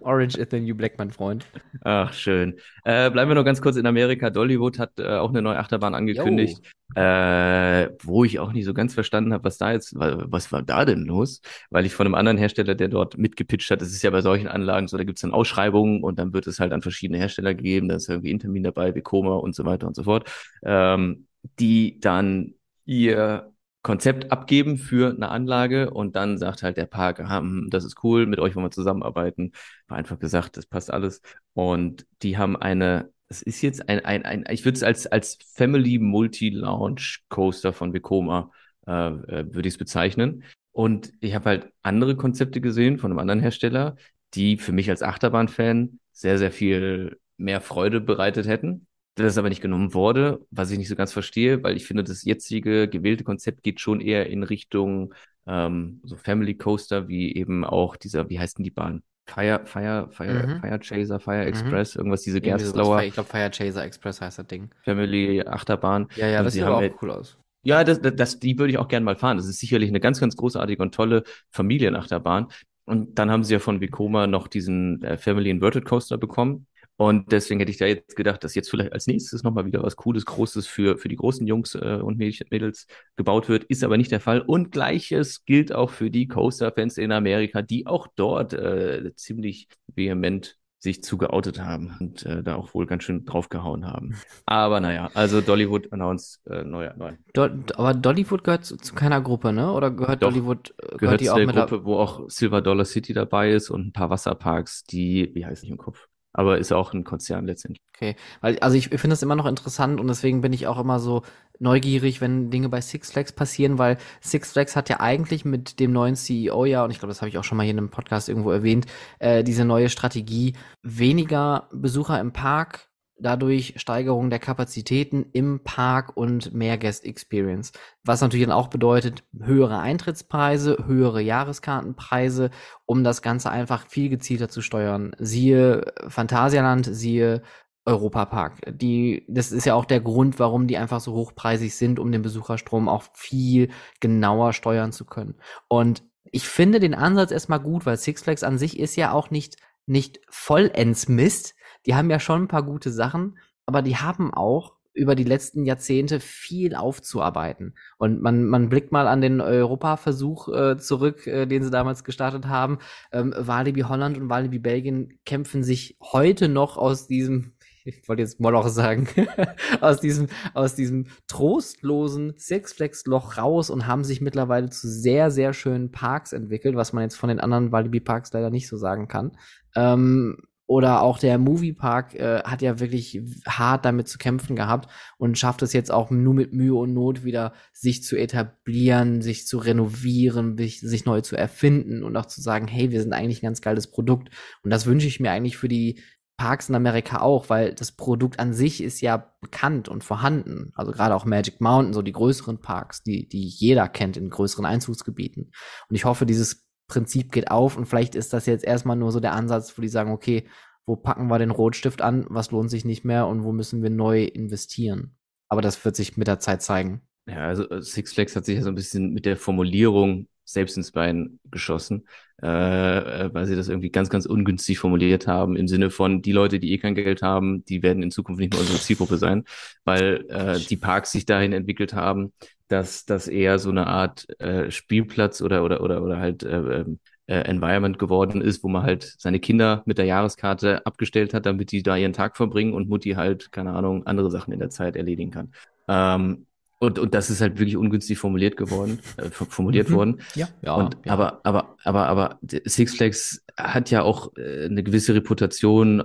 Orange 0.00 0.36
is 0.36 0.48
the 0.50 0.60
new 0.60 0.74
black, 0.74 0.98
mein 0.98 1.10
Freund. 1.10 1.44
Ach, 1.82 2.12
schön. 2.12 2.54
Äh, 2.84 3.10
bleiben 3.10 3.30
wir 3.30 3.34
noch 3.34 3.44
ganz 3.44 3.60
kurz 3.60 3.76
in 3.76 3.86
Amerika. 3.86 4.30
Dollywood 4.30 4.78
hat 4.78 4.98
äh, 4.98 5.16
auch 5.16 5.30
eine 5.30 5.42
neue 5.42 5.58
Achterbahn 5.58 5.94
angekündigt, 5.94 6.60
äh, 6.94 7.88
wo 8.02 8.24
ich 8.24 8.38
auch 8.38 8.52
nicht 8.52 8.64
so 8.64 8.74
ganz 8.74 8.94
verstanden 8.94 9.32
habe, 9.32 9.44
was 9.44 9.58
da 9.58 9.72
jetzt, 9.72 9.94
wa- 9.98 10.24
was 10.28 10.52
war 10.52 10.62
da 10.62 10.84
denn 10.84 11.04
los? 11.04 11.40
Weil 11.70 11.86
ich 11.86 11.94
von 11.94 12.06
einem 12.06 12.14
anderen 12.14 12.38
Hersteller, 12.38 12.74
der 12.74 12.88
dort 12.88 13.16
mitgepitcht 13.18 13.70
hat, 13.70 13.80
das 13.80 13.88
ist 13.88 14.02
ja 14.02 14.10
bei 14.10 14.22
solchen 14.22 14.48
Anlagen 14.48 14.88
so, 14.88 14.96
da 14.96 15.04
gibt 15.04 15.18
es 15.18 15.22
dann 15.22 15.32
Ausschreibungen 15.32 16.02
und 16.02 16.18
dann 16.18 16.32
wird 16.32 16.46
es 16.46 16.60
halt 16.60 16.72
an 16.72 16.82
verschiedene 16.82 17.18
Hersteller 17.18 17.54
gegeben, 17.54 17.88
da 17.88 17.96
ist 17.96 18.08
irgendwie 18.08 18.30
Intermin 18.30 18.62
dabei, 18.64 18.94
Vekoma 18.94 19.36
und 19.36 19.54
so 19.54 19.64
weiter 19.64 19.86
und 19.86 19.96
so 19.96 20.02
fort, 20.04 20.28
ähm, 20.64 21.26
die 21.58 21.98
dann 22.00 22.54
ihr 22.84 23.52
Konzept 23.86 24.32
abgeben 24.32 24.78
für 24.78 25.14
eine 25.14 25.28
Anlage 25.28 25.90
und 25.90 26.16
dann 26.16 26.38
sagt 26.38 26.64
halt 26.64 26.76
der 26.76 26.86
Park, 26.86 27.20
hm, 27.20 27.68
das 27.70 27.84
ist 27.84 28.02
cool, 28.02 28.26
mit 28.26 28.40
euch 28.40 28.56
wollen 28.56 28.66
wir 28.66 28.72
zusammenarbeiten. 28.72 29.52
War 29.86 29.96
einfach 29.96 30.18
gesagt, 30.18 30.56
das 30.56 30.66
passt 30.66 30.92
alles. 30.92 31.22
Und 31.54 32.04
die 32.22 32.36
haben 32.36 32.56
eine, 32.56 33.12
es 33.28 33.42
ist 33.42 33.62
jetzt 33.62 33.88
ein, 33.88 34.04
ein, 34.04 34.24
ein 34.24 34.44
ich 34.50 34.64
würde 34.64 34.74
es 34.74 34.82
als, 34.82 35.06
als 35.06 35.38
Family 35.54 36.00
Multi-Launch 36.00 37.26
Coaster 37.28 37.72
von 37.72 37.94
Vekoma, 37.94 38.50
äh, 38.88 38.90
äh, 38.90 39.54
würde 39.54 39.68
ich 39.68 39.74
es 39.74 39.78
bezeichnen. 39.78 40.42
Und 40.72 41.12
ich 41.20 41.36
habe 41.36 41.44
halt 41.44 41.72
andere 41.82 42.16
Konzepte 42.16 42.60
gesehen 42.60 42.98
von 42.98 43.12
einem 43.12 43.20
anderen 43.20 43.40
Hersteller, 43.40 43.94
die 44.34 44.56
für 44.56 44.72
mich 44.72 44.90
als 44.90 45.02
Achterbahn-Fan 45.02 46.00
sehr, 46.10 46.38
sehr 46.38 46.50
viel 46.50 47.20
mehr 47.36 47.60
Freude 47.60 48.00
bereitet 48.00 48.48
hätten 48.48 48.88
das 49.24 49.38
aber 49.38 49.48
nicht 49.48 49.62
genommen 49.62 49.94
wurde, 49.94 50.40
was 50.50 50.70
ich 50.70 50.78
nicht 50.78 50.88
so 50.88 50.96
ganz 50.96 51.12
verstehe, 51.12 51.62
weil 51.62 51.76
ich 51.76 51.86
finde, 51.86 52.04
das 52.04 52.22
jetzige 52.24 52.88
gewählte 52.88 53.24
Konzept 53.24 53.62
geht 53.62 53.80
schon 53.80 54.00
eher 54.00 54.28
in 54.28 54.42
Richtung 54.42 55.14
ähm, 55.46 56.00
so 56.04 56.16
Family 56.16 56.54
Coaster, 56.54 57.08
wie 57.08 57.34
eben 57.34 57.64
auch 57.64 57.96
dieser, 57.96 58.28
wie 58.28 58.38
heißt 58.38 58.58
denn 58.58 58.64
die 58.64 58.70
Bahn? 58.70 59.02
Fire, 59.28 59.62
Fire, 59.64 60.08
Fire, 60.12 60.46
Mhm. 60.46 60.60
Fire 60.60 60.78
Chaser, 60.80 61.18
Fire 61.18 61.42
Mhm. 61.42 61.48
Express, 61.48 61.96
irgendwas, 61.96 62.22
diese. 62.22 62.40
Gerstlauer 62.40 63.02
Ich 63.02 63.14
glaube, 63.14 63.28
Fire 63.28 63.50
Chaser 63.50 63.84
Express 63.84 64.20
heißt 64.20 64.38
das 64.38 64.46
Ding. 64.46 64.70
Family 64.84 65.42
Achterbahn. 65.44 66.06
Ja, 66.16 66.28
ja, 66.28 66.38
Und 66.40 66.44
das 66.44 66.52
sie 66.52 66.60
sieht 66.60 66.66
aber 66.68 66.76
halt- 66.76 66.94
auch 66.94 67.02
cool 67.02 67.10
aus. 67.10 67.36
Ja, 67.64 67.82
das, 67.82 68.00
das, 68.00 68.14
das, 68.14 68.38
die 68.38 68.56
würde 68.58 68.70
ich 68.70 68.78
auch 68.78 68.86
gerne 68.86 69.04
mal 69.04 69.16
fahren. 69.16 69.36
Das 69.38 69.46
ist 69.48 69.58
sicherlich 69.58 69.88
eine 69.88 69.98
ganz, 69.98 70.20
ganz 70.20 70.36
großartige 70.36 70.80
und 70.80 70.94
tolle 70.94 71.24
Familienachterbahn. 71.50 72.46
Und 72.84 73.18
dann 73.18 73.30
haben 73.30 73.42
sie 73.42 73.54
ja 73.54 73.58
von 73.58 73.80
Vekoma 73.80 74.28
noch 74.28 74.46
diesen 74.46 75.02
äh, 75.02 75.16
Family 75.18 75.50
Inverted 75.50 75.84
Coaster 75.84 76.18
bekommen. 76.18 76.66
Und 76.98 77.30
deswegen 77.30 77.60
hätte 77.60 77.70
ich 77.70 77.76
da 77.76 77.86
jetzt 77.86 78.16
gedacht, 78.16 78.42
dass 78.42 78.54
jetzt 78.54 78.70
vielleicht 78.70 78.92
als 78.92 79.06
nächstes 79.06 79.42
nochmal 79.42 79.66
wieder 79.66 79.82
was 79.82 79.96
Cooles, 79.96 80.24
Großes 80.24 80.66
für, 80.66 80.96
für 80.96 81.08
die 81.08 81.16
großen 81.16 81.46
Jungs 81.46 81.74
äh, 81.74 82.00
und 82.02 82.16
Mädels 82.16 82.86
gebaut 83.16 83.48
wird. 83.48 83.64
Ist 83.64 83.84
aber 83.84 83.98
nicht 83.98 84.12
der 84.12 84.20
Fall. 84.20 84.40
Und 84.40 84.72
gleiches 84.72 85.44
gilt 85.44 85.74
auch 85.74 85.90
für 85.90 86.10
die 86.10 86.26
Coaster-Fans 86.26 86.96
in 86.96 87.12
Amerika, 87.12 87.60
die 87.60 87.86
auch 87.86 88.08
dort 88.16 88.54
äh, 88.54 89.14
ziemlich 89.14 89.68
vehement 89.94 90.56
sich 90.78 91.02
zugeoutet 91.02 91.60
haben 91.60 91.96
und 92.00 92.24
äh, 92.26 92.42
da 92.42 92.54
auch 92.54 92.72
wohl 92.74 92.86
ganz 92.86 93.02
schön 93.02 93.24
draufgehauen 93.24 93.86
haben. 93.86 94.16
Aber 94.46 94.80
naja, 94.80 95.10
also 95.14 95.40
Dollywood 95.40 95.92
announced 95.92 96.46
äh, 96.46 96.64
neuer, 96.64 96.94
neu. 96.96 97.12
Do 97.32 97.48
aber 97.74 97.94
Dollywood 97.94 98.44
gehört 98.44 98.64
zu, 98.64 98.76
zu 98.76 98.94
keiner 98.94 99.20
Gruppe, 99.20 99.52
ne? 99.52 99.72
Oder 99.72 99.90
gehört 99.90 100.22
Doch, 100.22 100.28
Dollywood, 100.30 100.74
äh, 100.78 100.82
gehört, 100.82 101.00
gehört 101.00 101.20
die 101.20 101.24
zu 101.26 101.32
auch 101.32 101.36
der 101.36 101.46
mit 101.46 101.56
Gruppe, 101.56 101.84
wo 101.84 101.96
auch 101.96 102.28
Silver 102.28 102.60
Dollar 102.60 102.84
City 102.84 103.14
dabei 103.14 103.52
ist 103.52 103.70
und 103.70 103.88
ein 103.88 103.92
paar 103.92 104.10
Wasserparks, 104.10 104.84
die, 104.84 105.30
wie 105.34 105.44
heißt 105.44 105.62
nicht 105.62 105.72
im 105.72 105.78
Kopf? 105.78 106.06
Aber 106.36 106.58
ist 106.58 106.72
auch 106.72 106.92
ein 106.92 107.02
Konzern 107.02 107.46
letztendlich. 107.46 107.80
Okay, 107.96 108.14
weil 108.42 108.58
also 108.58 108.76
ich, 108.76 108.88
finde 108.90 109.08
das 109.08 109.22
immer 109.22 109.36
noch 109.36 109.46
interessant 109.46 109.98
und 109.98 110.06
deswegen 110.06 110.42
bin 110.42 110.52
ich 110.52 110.66
auch 110.66 110.78
immer 110.78 111.00
so 111.00 111.22
neugierig, 111.58 112.20
wenn 112.20 112.50
Dinge 112.50 112.68
bei 112.68 112.82
Six 112.82 113.10
Flags 113.10 113.32
passieren, 113.32 113.78
weil 113.78 113.96
Six 114.20 114.52
Flags 114.52 114.76
hat 114.76 114.90
ja 114.90 115.00
eigentlich 115.00 115.46
mit 115.46 115.80
dem 115.80 115.92
neuen 115.92 116.14
CEO 116.14 116.66
ja, 116.66 116.84
und 116.84 116.90
ich 116.90 116.98
glaube, 116.98 117.10
das 117.10 117.22
habe 117.22 117.30
ich 117.30 117.38
auch 117.38 117.44
schon 117.44 117.56
mal 117.56 117.64
hier 117.64 117.70
in 117.70 117.78
einem 117.78 117.88
Podcast 117.88 118.28
irgendwo 118.28 118.50
erwähnt, 118.50 118.84
äh, 119.18 119.42
diese 119.42 119.64
neue 119.64 119.88
Strategie, 119.88 120.52
weniger 120.82 121.70
Besucher 121.72 122.20
im 122.20 122.32
Park, 122.32 122.85
dadurch 123.18 123.74
Steigerung 123.76 124.30
der 124.30 124.38
Kapazitäten 124.38 125.26
im 125.32 125.60
Park 125.64 126.16
und 126.16 126.52
mehr 126.52 126.78
Guest 126.78 127.04
Experience. 127.04 127.72
Was 128.04 128.20
natürlich 128.20 128.46
dann 128.46 128.54
auch 128.54 128.68
bedeutet, 128.68 129.24
höhere 129.38 129.78
Eintrittspreise, 129.78 130.84
höhere 130.86 131.20
Jahreskartenpreise, 131.20 132.50
um 132.84 133.04
das 133.04 133.22
Ganze 133.22 133.50
einfach 133.50 133.86
viel 133.86 134.08
gezielter 134.08 134.48
zu 134.48 134.60
steuern. 134.60 135.16
Siehe 135.18 135.92
Phantasialand, 136.08 136.88
siehe 136.90 137.42
Europapark. 137.86 138.60
Die, 138.66 139.24
das 139.28 139.52
ist 139.52 139.64
ja 139.64 139.74
auch 139.74 139.84
der 139.84 140.00
Grund, 140.00 140.38
warum 140.38 140.66
die 140.66 140.76
einfach 140.76 141.00
so 141.00 141.14
hochpreisig 141.14 141.74
sind, 141.74 141.98
um 141.98 142.10
den 142.12 142.22
Besucherstrom 142.22 142.88
auch 142.88 143.04
viel 143.14 143.70
genauer 144.00 144.52
steuern 144.52 144.92
zu 144.92 145.04
können. 145.04 145.36
Und 145.68 146.02
ich 146.32 146.48
finde 146.48 146.80
den 146.80 146.94
Ansatz 146.94 147.30
erstmal 147.30 147.60
gut, 147.60 147.86
weil 147.86 147.96
Six 147.96 148.22
Flags 148.22 148.42
an 148.42 148.58
sich 148.58 148.78
ist 148.78 148.96
ja 148.96 149.12
auch 149.12 149.30
nicht, 149.30 149.56
nicht 149.86 150.20
vollends 150.28 151.08
Mist, 151.08 151.54
die 151.86 151.94
haben 151.94 152.10
ja 152.10 152.20
schon 152.20 152.42
ein 152.42 152.48
paar 152.48 152.64
gute 152.64 152.90
Sachen, 152.90 153.38
aber 153.64 153.82
die 153.82 153.96
haben 153.96 154.34
auch 154.34 154.76
über 154.96 155.14
die 155.14 155.24
letzten 155.24 155.64
Jahrzehnte 155.64 156.20
viel 156.20 156.74
aufzuarbeiten. 156.74 157.74
Und 157.98 158.22
man, 158.22 158.46
man 158.46 158.68
blickt 158.68 158.92
mal 158.92 159.06
an 159.06 159.20
den 159.20 159.40
Europaversuch 159.40 160.48
äh, 160.48 160.78
zurück, 160.78 161.26
äh, 161.26 161.46
den 161.46 161.62
sie 161.62 161.70
damals 161.70 162.02
gestartet 162.02 162.46
haben. 162.46 162.78
Ähm, 163.12 163.34
Walibi 163.36 163.82
Holland 163.82 164.16
und 164.16 164.30
Walibi 164.30 164.58
Belgien 164.58 165.20
kämpfen 165.26 165.62
sich 165.62 165.98
heute 166.00 166.48
noch 166.48 166.78
aus 166.78 167.06
diesem, 167.06 167.52
ich 167.84 168.08
wollte 168.08 168.22
jetzt 168.22 168.40
Moloch 168.40 168.68
sagen, 168.68 169.06
aus 169.82 170.00
diesem, 170.00 170.28
aus 170.54 170.74
diesem 170.74 171.08
trostlosen 171.28 172.32
Six 172.38 172.72
Flags 172.72 173.04
Loch 173.04 173.36
raus 173.36 173.68
und 173.68 173.86
haben 173.86 174.02
sich 174.02 174.22
mittlerweile 174.22 174.70
zu 174.70 174.88
sehr, 174.88 175.30
sehr 175.30 175.52
schönen 175.52 175.92
Parks 175.92 176.32
entwickelt, 176.32 176.74
was 176.74 176.94
man 176.94 177.02
jetzt 177.02 177.16
von 177.16 177.28
den 177.28 177.40
anderen 177.40 177.70
Walibi 177.70 178.00
Parks 178.00 178.32
leider 178.32 178.48
nicht 178.48 178.66
so 178.66 178.78
sagen 178.78 179.08
kann. 179.08 179.36
Ähm, 179.74 180.38
oder 180.66 181.02
auch 181.02 181.18
der 181.18 181.38
Moviepark 181.38 182.14
äh, 182.14 182.42
hat 182.42 182.60
ja 182.60 182.80
wirklich 182.80 183.22
hart 183.46 183.84
damit 183.84 184.08
zu 184.08 184.18
kämpfen 184.18 184.56
gehabt 184.56 184.90
und 185.16 185.38
schafft 185.38 185.62
es 185.62 185.72
jetzt 185.72 185.92
auch 185.92 186.10
nur 186.10 186.34
mit 186.34 186.52
Mühe 186.52 186.74
und 186.74 186.92
Not 186.92 187.24
wieder, 187.24 187.52
sich 187.72 188.02
zu 188.02 188.16
etablieren, 188.16 189.22
sich 189.22 189.46
zu 189.46 189.58
renovieren, 189.58 190.58
sich, 190.58 191.04
neu 191.04 191.20
zu 191.20 191.36
erfinden 191.36 192.02
und 192.02 192.16
auch 192.16 192.26
zu 192.26 192.40
sagen, 192.40 192.66
hey, 192.66 192.90
wir 192.90 193.00
sind 193.00 193.12
eigentlich 193.12 193.42
ein 193.42 193.46
ganz 193.46 193.60
geiles 193.60 193.90
Produkt. 193.90 194.30
Und 194.62 194.70
das 194.70 194.86
wünsche 194.86 195.06
ich 195.06 195.20
mir 195.20 195.30
eigentlich 195.30 195.56
für 195.56 195.68
die 195.68 196.00
Parks 196.36 196.68
in 196.68 196.74
Amerika 196.74 197.20
auch, 197.20 197.48
weil 197.48 197.72
das 197.72 197.92
Produkt 197.92 198.40
an 198.40 198.52
sich 198.52 198.82
ist 198.82 199.00
ja 199.00 199.32
bekannt 199.40 199.88
und 199.88 200.04
vorhanden. 200.04 200.72
Also 200.74 200.92
gerade 200.92 201.14
auch 201.14 201.24
Magic 201.24 201.60
Mountain, 201.60 201.94
so 201.94 202.02
die 202.02 202.12
größeren 202.12 202.60
Parks, 202.60 203.02
die, 203.02 203.28
die 203.28 203.46
jeder 203.46 203.88
kennt 203.88 204.16
in 204.16 204.28
größeren 204.28 204.66
Einzugsgebieten. 204.66 205.52
Und 205.88 205.96
ich 205.96 206.04
hoffe, 206.04 206.26
dieses 206.26 206.65
Prinzip 206.88 207.32
geht 207.32 207.50
auf 207.50 207.76
und 207.76 207.86
vielleicht 207.86 208.14
ist 208.14 208.32
das 208.32 208.46
jetzt 208.46 208.64
erstmal 208.64 208.96
nur 208.96 209.12
so 209.12 209.20
der 209.20 209.32
Ansatz, 209.32 209.76
wo 209.76 209.82
die 209.82 209.88
sagen, 209.88 210.12
okay, 210.12 210.46
wo 210.86 210.96
packen 210.96 211.26
wir 211.26 211.38
den 211.38 211.50
Rotstift 211.50 212.00
an, 212.00 212.26
was 212.28 212.52
lohnt 212.52 212.70
sich 212.70 212.84
nicht 212.84 213.04
mehr 213.04 213.26
und 213.26 213.42
wo 213.42 213.52
müssen 213.52 213.82
wir 213.82 213.90
neu 213.90 214.24
investieren. 214.24 215.16
Aber 215.48 215.62
das 215.62 215.84
wird 215.84 215.96
sich 215.96 216.16
mit 216.16 216.28
der 216.28 216.38
Zeit 216.38 216.62
zeigen. 216.62 217.02
Ja, 217.28 217.48
also 217.48 217.68
äh, 217.68 217.82
Six 217.82 218.12
Flags 218.12 218.36
hat 218.36 218.44
sich 218.44 218.56
ja 218.56 218.62
so 218.62 218.68
ein 218.68 218.76
bisschen 218.76 219.12
mit 219.12 219.26
der 219.26 219.36
Formulierung 219.36 220.28
selbst 220.46 220.76
ins 220.76 220.92
Bein 220.92 221.38
geschossen, 221.50 222.06
äh, 222.42 222.46
äh, 222.46 223.34
weil 223.34 223.46
sie 223.46 223.56
das 223.56 223.68
irgendwie 223.68 223.90
ganz, 223.90 224.08
ganz 224.08 224.26
ungünstig 224.26 224.78
formuliert 224.78 225.26
haben, 225.26 225.56
im 225.56 225.68
Sinne 225.68 225.90
von, 225.90 226.22
die 226.22 226.32
Leute, 226.32 226.58
die 226.58 226.72
eh 226.72 226.78
kein 226.78 226.94
Geld 226.94 227.22
haben, 227.22 227.64
die 227.66 227.82
werden 227.82 228.02
in 228.02 228.10
Zukunft 228.10 228.40
nicht 228.40 228.52
mehr 228.52 228.60
unsere 228.60 228.78
Zielgruppe 228.78 229.18
sein, 229.18 229.44
weil 229.84 230.24
äh, 230.28 230.58
die 230.58 230.76
Parks 230.76 231.12
sich 231.12 231.26
dahin 231.26 231.52
entwickelt 231.52 231.92
haben, 231.94 232.32
dass 232.68 233.04
das 233.04 233.28
eher 233.28 233.58
so 233.58 233.70
eine 233.70 233.86
Art 233.86 234.26
äh, 234.40 234.70
Spielplatz 234.70 235.40
oder 235.40 235.64
oder 235.64 235.80
oder 235.82 236.02
oder 236.02 236.18
halt 236.18 236.42
äh, 236.42 236.80
ähm, 236.80 236.98
äh, 237.26 237.38
Environment 237.40 237.98
geworden 237.98 238.40
ist, 238.40 238.62
wo 238.62 238.68
man 238.68 238.82
halt 238.82 239.14
seine 239.18 239.40
Kinder 239.40 239.82
mit 239.86 239.98
der 239.98 240.04
Jahreskarte 240.04 240.84
abgestellt 240.86 241.34
hat, 241.34 241.46
damit 241.46 241.72
die 241.72 241.82
da 241.82 241.96
ihren 241.96 242.12
Tag 242.12 242.36
verbringen 242.36 242.74
und 242.74 242.88
Mutti 242.88 243.10
halt 243.12 243.52
keine 243.52 243.72
Ahnung 243.72 244.06
andere 244.06 244.30
Sachen 244.30 244.52
in 244.52 244.58
der 244.58 244.70
Zeit 244.70 244.96
erledigen 244.96 245.30
kann. 245.30 245.52
Ähm, 245.88 246.46
und, 246.78 246.98
und 246.98 247.14
das 247.14 247.30
ist 247.30 247.40
halt 247.40 247.58
wirklich 247.58 247.76
ungünstig 247.76 248.18
formuliert 248.18 248.56
geworden, 248.56 249.00
äh, 249.16 249.30
formuliert 249.30 249.90
mhm. 249.90 249.94
worden. 249.94 250.20
Ja, 250.34 250.48
ja, 250.62 250.74
und, 250.74 250.96
ja. 251.04 251.12
Aber, 251.12 251.40
aber, 251.44 251.76
aber, 251.84 252.06
aber 252.08 252.38
Six 252.64 252.96
Flags 252.96 253.42
hat 253.56 253.90
ja 253.90 254.02
auch 254.02 254.36
äh, 254.36 254.66
eine 254.66 254.82
gewisse 254.82 255.14
Reputation 255.14 256.00
äh, 256.00 256.04